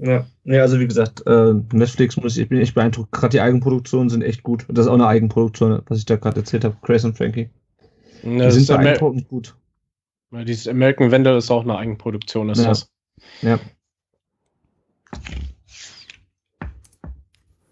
Ja, 0.02 0.26
ja 0.46 0.62
also 0.62 0.80
wie 0.80 0.88
gesagt, 0.88 1.26
äh, 1.28 1.54
Netflix 1.72 2.18
muss 2.18 2.36
ich, 2.36 2.44
ich 2.44 2.50
bin 2.50 2.60
echt 2.60 2.74
beeindruckt. 2.74 3.12
Gerade 3.12 3.32
die 3.32 3.42
Eigenproduktionen 3.42 4.10
sind 4.10 4.24
echt 4.24 4.42
gut. 4.42 4.68
Und 4.68 4.78
das 4.78 4.86
ist 4.86 4.90
auch 4.90 4.96
eine 4.96 5.08
Eigenproduktion, 5.08 5.82
was 5.86 6.00
ich 6.00 6.06
da 6.06 6.16
gerade 6.16 6.40
erzählt 6.40 6.66
habe. 6.66 6.76
Grace 6.82 7.06
und 7.06 7.18
Frankie. 7.18 7.50
Ja, 8.24 8.50
die 8.50 8.52
sind 8.52 8.68
beeindruckend 8.68 9.28
gut. 9.28 9.56
Ja, 10.32 10.44
dieses 10.44 10.68
American 10.68 11.12
Vandal 11.12 11.38
ist 11.38 11.52
auch 11.52 11.64
eine 11.64 11.78
Eigenproduktion, 11.78 12.50
ist 12.50 12.64
Ja. 12.64 12.70
das. 12.70 12.90
Ja. 13.42 13.60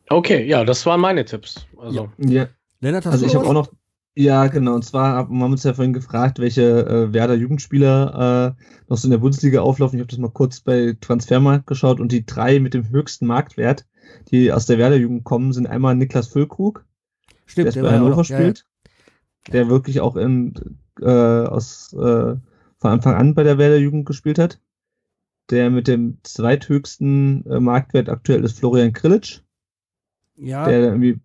Okay, 0.10 0.46
ja, 0.46 0.64
das 0.64 0.86
waren 0.86 1.00
meine 1.00 1.26
Tipps. 1.26 1.68
Also, 1.78 2.12
ja. 2.18 2.48
Lennart, 2.82 3.06
hast 3.06 3.14
Also 3.14 3.26
du 3.26 3.30
ich 3.30 3.36
habe 3.36 3.48
auch 3.48 3.54
noch, 3.54 3.72
ja 4.20 4.48
genau, 4.48 4.76
und 4.76 4.84
zwar 4.84 5.16
haben 5.16 5.38
wir 5.38 5.46
uns 5.46 5.64
ja 5.64 5.74
vorhin 5.74 5.94
gefragt, 5.94 6.40
welche 6.40 6.86
äh, 6.86 7.14
Werder 7.14 7.36
Jugendspieler 7.36 8.56
äh, 8.58 8.64
noch 8.90 8.98
so 8.98 9.08
in 9.08 9.12
der 9.12 9.20
Bundesliga 9.20 9.62
auflaufen. 9.62 9.98
Ich 9.98 10.02
habe 10.02 10.10
das 10.10 10.20
mal 10.20 10.30
kurz 10.30 10.60
bei 10.60 10.98
Transfermarkt 11.00 11.68
geschaut 11.68 12.02
und 12.02 12.12
die 12.12 12.26
drei 12.26 12.60
mit 12.60 12.74
dem 12.74 12.90
höchsten 12.90 13.26
Marktwert, 13.26 13.88
die 14.30 14.52
aus 14.52 14.66
der 14.66 14.78
Werder 14.78 14.98
Jugend 14.98 15.24
kommen, 15.24 15.54
sind 15.54 15.68
einmal 15.68 15.96
Niklas 15.96 16.28
Füllkrug, 16.28 16.86
der 17.30 17.36
Stimmt, 17.46 17.66
jetzt 17.66 17.76
der 17.76 17.84
bei 17.84 17.92
Hannover 17.94 18.18
noch, 18.18 18.26
ja, 18.26 18.36
ja. 18.36 18.42
spielt, 18.42 18.66
der 19.54 19.70
wirklich 19.70 20.02
auch 20.02 20.18
in, 20.18 20.54
äh, 21.00 21.06
aus, 21.06 21.94
äh, 21.94 22.36
von 22.78 22.92
Anfang 22.92 23.16
an 23.16 23.36
bei 23.36 23.44
der 23.44 23.58
Werder 23.58 23.78
Jugend 23.78 24.06
gespielt 24.06 24.38
hat. 24.38 24.60
Der 25.50 25.70
mit 25.70 25.88
dem 25.88 26.18
zweithöchsten 26.24 27.46
äh, 27.46 27.62
Marktwert 27.62 28.10
aktuell 28.10 28.44
ist 28.44 28.60
Florian 28.60 28.92
Krilic, 28.92 29.42
Ja, 30.36 30.68
der 30.68 30.82
irgendwie 30.82 31.22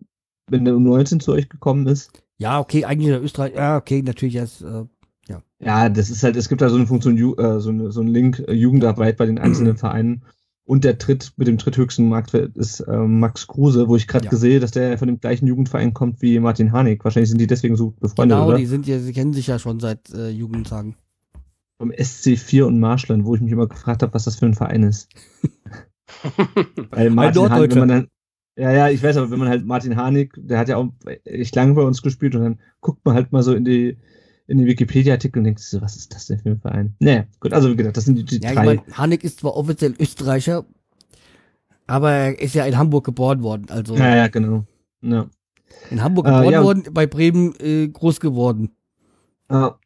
in 0.49 0.63
der 0.63 0.75
U19 0.75 1.19
zu 1.19 1.33
euch 1.33 1.49
gekommen 1.49 1.87
ist. 1.87 2.24
Ja, 2.37 2.59
okay, 2.59 2.85
eigentlich 2.85 3.09
der 3.09 3.23
Österreich. 3.23 3.53
Ja, 3.55 3.77
okay, 3.77 4.01
natürlich 4.01 4.35
erst. 4.35 4.61
Äh, 4.61 4.85
Ja, 5.59 5.89
das 5.89 6.09
ist 6.09 6.21
halt, 6.21 6.35
es 6.35 6.49
gibt 6.49 6.61
da 6.61 6.69
so 6.69 6.75
eine 6.75 6.85
Funktion, 6.85 7.17
äh, 7.17 7.59
so, 7.59 7.69
eine, 7.69 7.91
so 7.91 8.01
einen 8.01 8.09
Link 8.09 8.43
äh, 8.47 8.53
Jugendarbeit 8.53 9.17
bei 9.17 9.25
den 9.25 9.39
einzelnen 9.39 9.77
Vereinen. 9.77 10.23
Und 10.67 10.83
der 10.83 10.95
Dritt, 10.95 11.31
mit 11.37 11.47
dem 11.47 11.57
dritthöchsten 11.57 12.09
Marktwert 12.09 12.57
ist 12.57 12.79
äh, 12.81 12.97
Max 12.97 13.47
Kruse, 13.47 13.87
wo 13.87 13.95
ich 13.95 14.07
gerade 14.07 14.25
Ja. 14.25 14.31
gesehen, 14.31 14.61
dass 14.61 14.71
der 14.71 14.97
von 14.97 15.07
dem 15.07 15.19
gleichen 15.19 15.45
Jugendverein 15.47 15.93
kommt 15.93 16.21
wie 16.21 16.39
Martin 16.39 16.71
Harnik. 16.71 17.03
Wahrscheinlich 17.03 17.29
sind 17.29 17.39
die 17.39 17.47
deswegen 17.47 17.75
so 17.75 17.91
befreundet, 17.91 18.37
genau, 18.37 18.47
oder? 18.49 18.57
die 18.57 18.65
sind 18.65 18.87
ja, 18.87 18.99
sie 18.99 19.13
kennen 19.13 19.31
sich 19.33 19.47
ja 19.47 19.59
schon 19.59 19.79
seit 19.79 20.09
äh, 20.11 20.29
Jugendtagen. 20.29 20.95
Vom 21.77 21.91
SC4 21.91 22.63
und 22.63 22.79
Marschland, 22.79 23.25
wo 23.25 23.35
ich 23.35 23.41
mich 23.41 23.51
immer 23.51 23.67
gefragt 23.67 24.01
habe, 24.01 24.13
was 24.13 24.23
das 24.25 24.37
für 24.37 24.45
ein 24.47 24.55
Verein 24.55 24.83
ist. 24.83 25.07
Weil 26.91 27.09
Martin 27.11 27.49
Harnik, 27.49 27.71
wenn 27.71 27.79
man 27.79 27.89
dann, 27.89 28.07
ja, 28.57 28.71
ja, 28.71 28.89
ich 28.89 29.01
weiß, 29.03 29.17
aber 29.17 29.31
wenn 29.31 29.39
man 29.39 29.49
halt 29.49 29.65
Martin 29.65 29.95
Harnik, 29.97 30.33
der 30.37 30.57
hat 30.59 30.69
ja 30.69 30.77
auch 30.77 30.89
echt 31.25 31.55
lange 31.55 31.73
bei 31.73 31.81
uns 31.83 32.01
gespielt 32.01 32.35
und 32.35 32.41
dann 32.43 32.59
guckt 32.81 33.03
man 33.05 33.15
halt 33.15 33.31
mal 33.31 33.43
so 33.43 33.53
in 33.53 33.65
die, 33.65 33.97
in 34.47 34.57
die 34.59 34.65
Wikipedia-Artikel 34.65 35.39
und 35.39 35.45
denkt 35.45 35.59
sich 35.59 35.69
so, 35.69 35.81
was 35.81 35.95
ist 35.95 36.13
das 36.13 36.27
denn 36.27 36.39
für 36.39 36.49
ein 36.51 36.59
Verein? 36.59 36.95
Naja, 36.99 37.25
gut, 37.39 37.53
also 37.53 37.69
wie 37.69 37.75
gesagt, 37.75 37.97
das 37.97 38.05
sind 38.05 38.17
die, 38.17 38.23
die 38.25 38.39
Ja, 38.43 38.49
ich 38.51 38.55
drei. 38.55 38.65
meine, 38.65 38.81
Hanek 38.93 39.23
ist 39.23 39.39
zwar 39.39 39.55
offiziell 39.55 39.93
Österreicher, 39.99 40.65
aber 41.87 42.11
er 42.11 42.39
ist 42.41 42.55
ja 42.55 42.65
in 42.65 42.77
Hamburg 42.77 43.05
geboren 43.05 43.43
worden. 43.43 43.65
Also 43.69 43.95
Ja, 43.95 44.15
ja, 44.15 44.27
genau. 44.27 44.65
Ja. 45.01 45.29
in 45.91 46.01
Hamburg 46.03 46.27
Äh, 46.27 46.31
geboren 46.31 46.51
ja. 46.53 46.63
worden, 46.63 46.83
bei 46.91 47.05
Bremen 47.07 47.53
äh, 47.59 47.87
groß 47.87 48.19
geworden. 48.19 48.71
Ja, 49.51 49.77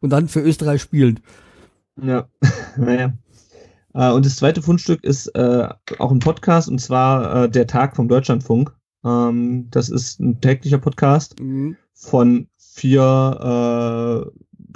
Und 0.00 0.10
dann 0.10 0.28
für 0.28 0.40
Österreich 0.40 0.80
spielen. 0.82 1.20
ja. 2.00 2.28
naja. 2.76 3.12
Äh, 3.96 4.12
und 4.12 4.26
das 4.26 4.36
zweite 4.36 4.62
Fundstück 4.62 5.02
ist 5.02 5.28
äh, 5.28 5.68
auch 5.98 6.12
ein 6.12 6.18
Podcast 6.20 6.68
und 6.68 6.80
zwar 6.80 7.44
äh, 7.44 7.50
der 7.50 7.66
Tag 7.66 7.96
vom 7.96 8.08
Deutschlandfunk. 8.08 8.72
Ähm, 9.04 9.68
das 9.70 9.88
ist 9.88 10.20
ein 10.20 10.40
täglicher 10.40 10.78
Podcast 10.78 11.40
Mhm. 11.40 11.76
von 11.94 12.48
vier 12.58 13.00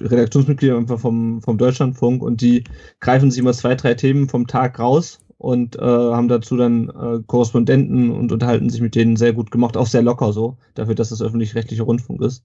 äh, 0.01 0.03
Redaktionsmitgliedern 0.03 0.79
einfach 0.79 0.99
vom, 0.99 1.43
vom 1.43 1.59
Deutschlandfunk 1.59 2.23
und 2.23 2.41
die 2.41 2.65
greifen 3.01 3.31
sich 3.31 3.39
immer 3.41 3.53
zwei, 3.53 3.75
drei 3.75 3.95
Themen 3.95 4.29
vom 4.29 4.47
Tag 4.47 4.79
raus 4.79 5.19
und 5.37 5.77
äh, 5.77 5.81
haben 5.83 6.29
dazu 6.29 6.57
dann 6.57 6.89
äh, 6.89 7.23
Korrespondenten 7.27 8.11
und 8.11 8.33
unterhalten 8.33 8.71
sich 8.71 8.81
mit 8.81 8.95
denen 8.95 9.17
sehr 9.17 9.35
gut 9.35 9.51
gemacht, 9.51 9.77
auch 9.77 9.87
sehr 9.87 10.03
locker 10.03 10.33
so, 10.33 10.57
dafür, 10.75 10.95
dass 10.95 11.11
das 11.11 11.21
öffentlich-rechtlicher 11.23 11.85
Rundfunk 11.85 12.23
ist. 12.23 12.45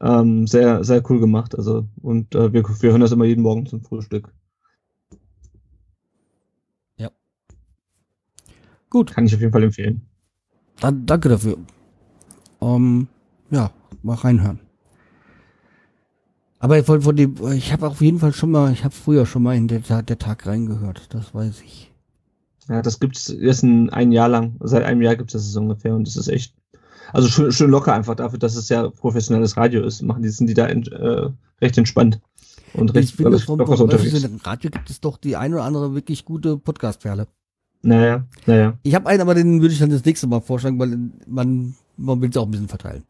Ähm, 0.00 0.46
sehr, 0.46 0.82
sehr 0.82 1.02
cool 1.10 1.20
gemacht. 1.20 1.56
Also, 1.56 1.86
und 2.02 2.34
äh, 2.34 2.52
wir, 2.52 2.64
wir 2.64 2.90
hören 2.90 3.00
das 3.02 3.12
immer 3.12 3.26
jeden 3.26 3.42
Morgen 3.42 3.66
zum 3.66 3.82
Frühstück. 3.82 4.32
Gut, 8.90 9.12
Kann 9.14 9.24
ich 9.24 9.34
auf 9.34 9.40
jeden 9.40 9.52
Fall 9.52 9.62
empfehlen. 9.62 10.02
dann 10.80 11.06
danke 11.06 11.28
dafür. 11.28 11.56
Ähm, 12.60 13.08
ja, 13.50 13.70
mal 14.02 14.14
reinhören. 14.16 14.60
Aber 16.58 16.82
von, 16.84 17.00
von 17.00 17.16
dem, 17.16 17.36
ich 17.52 17.72
habe 17.72 17.88
auf 17.88 18.02
jeden 18.02 18.18
Fall 18.18 18.34
schon 18.34 18.50
mal, 18.50 18.72
ich 18.72 18.84
habe 18.84 18.94
früher 18.94 19.24
schon 19.24 19.42
mal 19.42 19.56
in 19.56 19.68
der, 19.68 19.80
der 19.80 20.18
Tag 20.18 20.46
reingehört, 20.46 21.14
das 21.14 21.34
weiß 21.34 21.62
ich. 21.62 21.90
Ja, 22.68 22.82
das 22.82 23.00
gibt's 23.00 23.28
jetzt 23.28 23.62
ein, 23.62 23.88
ein 23.90 24.12
Jahr 24.12 24.28
lang. 24.28 24.56
Seit 24.60 24.84
einem 24.84 25.00
Jahr 25.00 25.16
gibt's 25.16 25.32
das 25.32 25.50
so 25.50 25.60
ungefähr 25.60 25.94
und 25.94 26.06
das 26.06 26.16
ist 26.16 26.28
echt, 26.28 26.54
also 27.12 27.28
schön, 27.28 27.50
schön 27.50 27.70
locker 27.70 27.94
einfach 27.94 28.14
dafür, 28.14 28.38
dass 28.38 28.56
es 28.56 28.68
ja 28.68 28.88
professionelles 28.90 29.56
Radio 29.56 29.84
ist. 29.84 30.02
Machen 30.02 30.22
die, 30.22 30.28
sind 30.28 30.48
die 30.48 30.54
da 30.54 30.66
in, 30.66 30.86
äh, 30.88 31.30
recht 31.62 31.78
entspannt 31.78 32.20
und 32.74 32.94
recht 32.94 33.10
ich 33.10 33.16
finde, 33.16 33.38
vom 33.38 33.58
professionellen 33.58 34.40
Radio 34.44 34.70
gibt 34.70 34.90
es 34.90 35.00
doch 35.00 35.16
die 35.16 35.36
ein 35.36 35.54
oder 35.54 35.64
andere 35.64 35.94
wirklich 35.94 36.24
gute 36.24 36.58
Podcast-Perle. 36.58 37.26
Naja, 37.82 38.26
naja, 38.46 38.78
Ich 38.82 38.94
habe 38.94 39.08
einen, 39.08 39.22
aber 39.22 39.34
den 39.34 39.60
würde 39.62 39.72
ich 39.72 39.80
dann 39.80 39.90
das 39.90 40.04
nächste 40.04 40.26
Mal 40.26 40.40
vorschlagen, 40.40 40.78
weil 40.78 40.98
man, 41.26 41.74
man 41.96 42.20
will 42.20 42.28
es 42.30 42.36
auch 42.36 42.44
ein 42.46 42.50
bisschen 42.50 42.68
verteilen. 42.68 43.04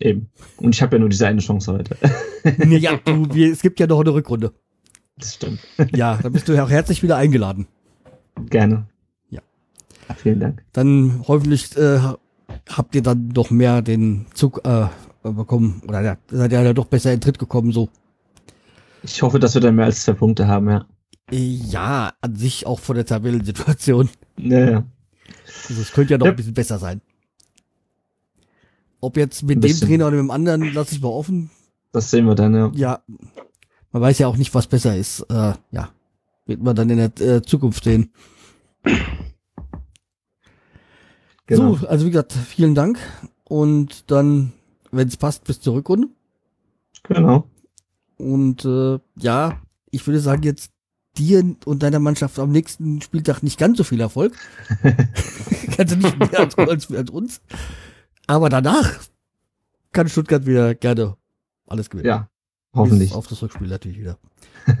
eben. 0.00 0.28
Und 0.56 0.74
ich 0.74 0.80
habe 0.82 0.96
ja 0.96 1.00
nur 1.00 1.08
diese 1.10 1.26
eine 1.26 1.40
Chance 1.40 1.72
heute. 1.72 1.96
ja, 2.68 2.96
du, 3.04 3.34
wir, 3.34 3.52
es 3.52 3.60
gibt 3.60 3.78
ja 3.80 3.86
noch 3.86 4.00
eine 4.00 4.14
Rückrunde. 4.14 4.52
Das 5.18 5.34
stimmt. 5.34 5.58
Ja, 5.94 6.18
da 6.22 6.28
bist 6.28 6.48
du 6.48 6.52
ja 6.54 6.64
auch 6.64 6.70
herzlich 6.70 7.02
wieder 7.02 7.16
eingeladen. 7.16 7.66
Gerne. 8.48 8.86
Ja. 9.30 9.40
Vielen 10.16 10.40
Dank. 10.40 10.62
Dann 10.72 11.24
hoffentlich 11.26 11.76
äh, 11.76 11.98
habt 12.70 12.94
ihr 12.94 13.02
dann 13.02 13.30
doch 13.30 13.50
mehr 13.50 13.82
den 13.82 14.26
Zug 14.32 14.64
äh, 14.64 14.86
bekommen. 15.22 15.82
Oder 15.86 16.00
ja, 16.02 16.16
seid 16.30 16.52
ihr 16.52 16.62
ja 16.62 16.72
doch 16.72 16.86
besser 16.86 17.12
in 17.12 17.20
Tritt 17.20 17.38
gekommen, 17.38 17.72
so. 17.72 17.88
Ich 19.02 19.20
hoffe, 19.22 19.38
dass 19.38 19.54
wir 19.54 19.60
dann 19.60 19.74
mehr 19.74 19.86
als 19.86 20.04
zwei 20.04 20.12
Punkte 20.12 20.46
haben, 20.46 20.70
ja. 20.70 20.86
Ja, 21.30 22.14
an 22.20 22.36
sich 22.36 22.66
auch 22.66 22.80
von 22.80 22.96
der 22.96 23.04
Tabellensituation. 23.06 24.08
Naja. 24.36 24.84
Also 25.68 25.82
es 25.82 25.92
könnte 25.92 26.14
ja 26.14 26.18
noch 26.18 26.26
Ja. 26.26 26.32
ein 26.32 26.36
bisschen 26.36 26.54
besser 26.54 26.78
sein. 26.78 27.00
Ob 29.00 29.16
jetzt 29.16 29.42
mit 29.42 29.62
dem. 29.62 29.76
Trainer 29.76 30.06
oder 30.08 30.16
mit 30.16 30.24
dem 30.24 30.30
anderen, 30.30 30.72
lasse 30.72 30.94
ich 30.94 31.00
mal 31.02 31.08
offen. 31.08 31.50
Das 31.92 32.10
sehen 32.10 32.26
wir 32.26 32.34
dann, 32.34 32.54
ja. 32.54 32.70
Ja, 32.74 33.02
man 33.92 34.02
weiß 34.02 34.18
ja 34.18 34.26
auch 34.26 34.36
nicht, 34.36 34.54
was 34.54 34.66
besser 34.66 34.96
ist. 34.96 35.20
Äh, 35.30 35.54
ja, 35.70 35.90
wird 36.46 36.62
man 36.62 36.74
dann 36.76 36.90
in 36.90 36.96
der 36.96 37.20
äh, 37.20 37.42
Zukunft 37.42 37.84
sehen. 37.84 38.12
Genau. 41.46 41.74
So, 41.76 41.86
also 41.86 42.06
wie 42.06 42.10
gesagt, 42.10 42.32
vielen 42.32 42.74
Dank. 42.74 42.98
Und 43.44 44.10
dann, 44.10 44.52
wenn 44.90 45.08
es 45.08 45.16
passt, 45.16 45.44
bis 45.44 45.60
zur 45.60 45.74
Rückrunde. 45.74 46.08
Genau. 47.04 47.48
Und 48.18 48.64
äh, 48.64 48.98
ja, 49.16 49.60
ich 49.90 50.06
würde 50.06 50.20
sagen, 50.20 50.42
jetzt 50.42 50.72
dir 51.18 51.42
und 51.64 51.82
deiner 51.82 51.98
Mannschaft 51.98 52.38
am 52.38 52.50
nächsten 52.50 53.00
Spieltag 53.02 53.42
nicht 53.42 53.58
ganz 53.58 53.76
so 53.78 53.84
viel 53.84 54.00
Erfolg. 54.00 54.34
Kannst 55.76 55.94
du 55.94 55.98
nicht 55.98 56.18
mehr 56.18 56.38
als, 56.40 56.56
als, 56.56 56.90
als 56.92 57.10
uns. 57.10 57.40
Aber 58.26 58.48
danach 58.48 58.98
kann 59.92 60.08
Stuttgart 60.08 60.46
wieder 60.46 60.74
gerne 60.74 61.16
alles 61.66 61.90
gewinnen. 61.90 62.06
Ja. 62.06 62.28
Hoffentlich. 62.74 63.08
Bis 63.10 63.16
auf 63.16 63.26
das 63.26 63.42
Rückspiel 63.42 63.68
natürlich 63.68 63.98
wieder. 63.98 64.18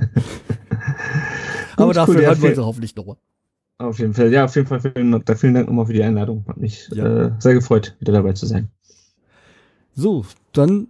Aber 1.76 1.92
dafür 1.94 2.16
cool, 2.16 2.22
hören 2.26 2.42
wir 2.42 2.48
uns 2.50 2.58
hoffentlich 2.58 2.96
nochmal. 2.96 3.16
Auf 3.78 3.98
jeden 3.98 4.12
Fall. 4.14 4.32
Ja, 4.32 4.44
auf 4.44 4.54
jeden 4.56 4.66
Fall 4.66 4.80
vielen, 4.80 5.12
Dank- 5.12 5.38
vielen 5.38 5.54
Dank 5.54 5.68
nochmal 5.68 5.86
für 5.86 5.92
die 5.92 6.02
Einladung. 6.02 6.44
Hat 6.48 6.56
mich 6.56 6.88
Ja. 6.92 7.26
äh, 7.26 7.32
sehr 7.38 7.54
gefreut, 7.54 7.96
wieder 8.00 8.12
dabei 8.12 8.32
zu 8.32 8.46
sein. 8.46 8.68
So, 9.94 10.24
dann 10.52 10.88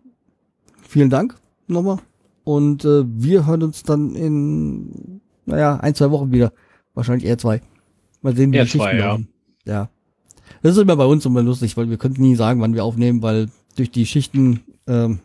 vielen 0.82 1.10
Dank 1.10 1.34
nochmal. 1.66 1.98
Und 2.44 2.84
äh, 2.86 3.04
wir 3.06 3.46
hören 3.46 3.62
uns 3.62 3.82
dann 3.82 4.14
in, 4.14 5.20
naja, 5.48 5.76
ein, 5.80 5.94
zwei 5.94 6.10
Wochen 6.10 6.30
wieder. 6.30 6.52
Wahrscheinlich 6.94 7.26
eher 7.26 7.38
zwei. 7.38 7.60
Mal 8.22 8.36
sehen, 8.36 8.52
wie 8.52 8.56
Eher 8.56 8.64
die 8.64 8.70
Schichten 8.70 8.86
zwei, 8.86 8.96
ja. 8.96 9.06
laufen. 9.06 9.28
Ja. 9.64 9.90
Das 10.62 10.72
ist 10.76 10.82
immer 10.82 10.96
bei 10.96 11.04
uns 11.04 11.24
immer 11.24 11.42
lustig, 11.42 11.76
weil 11.76 11.88
wir 11.90 11.96
können 11.98 12.16
nie 12.18 12.34
sagen, 12.36 12.60
wann 12.60 12.74
wir 12.74 12.84
aufnehmen, 12.84 13.22
weil 13.22 13.48
durch 13.76 13.90
die 13.90 14.06
Schichten 14.06 14.60
ähm, 14.86 15.20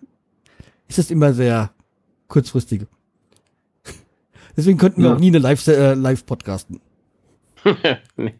ist 0.87 0.99
es 0.99 1.11
immer 1.11 1.33
sehr 1.33 1.71
kurzfristige. 2.27 2.87
Deswegen 4.57 4.77
könnten 4.77 5.01
wir 5.01 5.09
Ja. 5.09 5.15
auch 5.15 5.19
nie 5.19 5.27
eine 5.27 5.39
Live, 5.39 5.65
äh, 5.67 5.93
live 5.93 6.25
podcasten. 6.25 6.79
nee. 8.17 8.33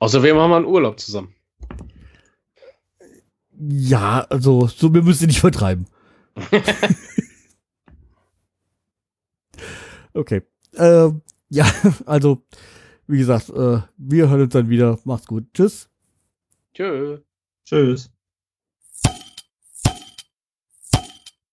Haben 0.00 0.12
wir 0.22 0.56
einen 0.56 0.64
Urlaub 0.66 0.98
zusammen. 0.98 1.34
Ja, 3.58 4.26
also 4.30 4.66
so 4.68 4.92
wir 4.92 5.02
müssen 5.02 5.26
nicht 5.26 5.40
vertreiben. 5.40 5.86
okay. 10.14 10.42
Ähm, 10.76 11.22
ja, 11.48 11.66
also 12.06 12.42
wie 13.06 13.18
gesagt, 13.18 13.50
äh, 13.50 13.80
wir 13.96 14.28
hören 14.30 14.42
uns 14.42 14.52
dann 14.52 14.68
wieder. 14.68 14.98
Macht's 15.04 15.26
gut. 15.26 15.44
Tschüss. 15.52 15.88
Tschö. 16.74 17.18
Tschüss. 17.64 18.10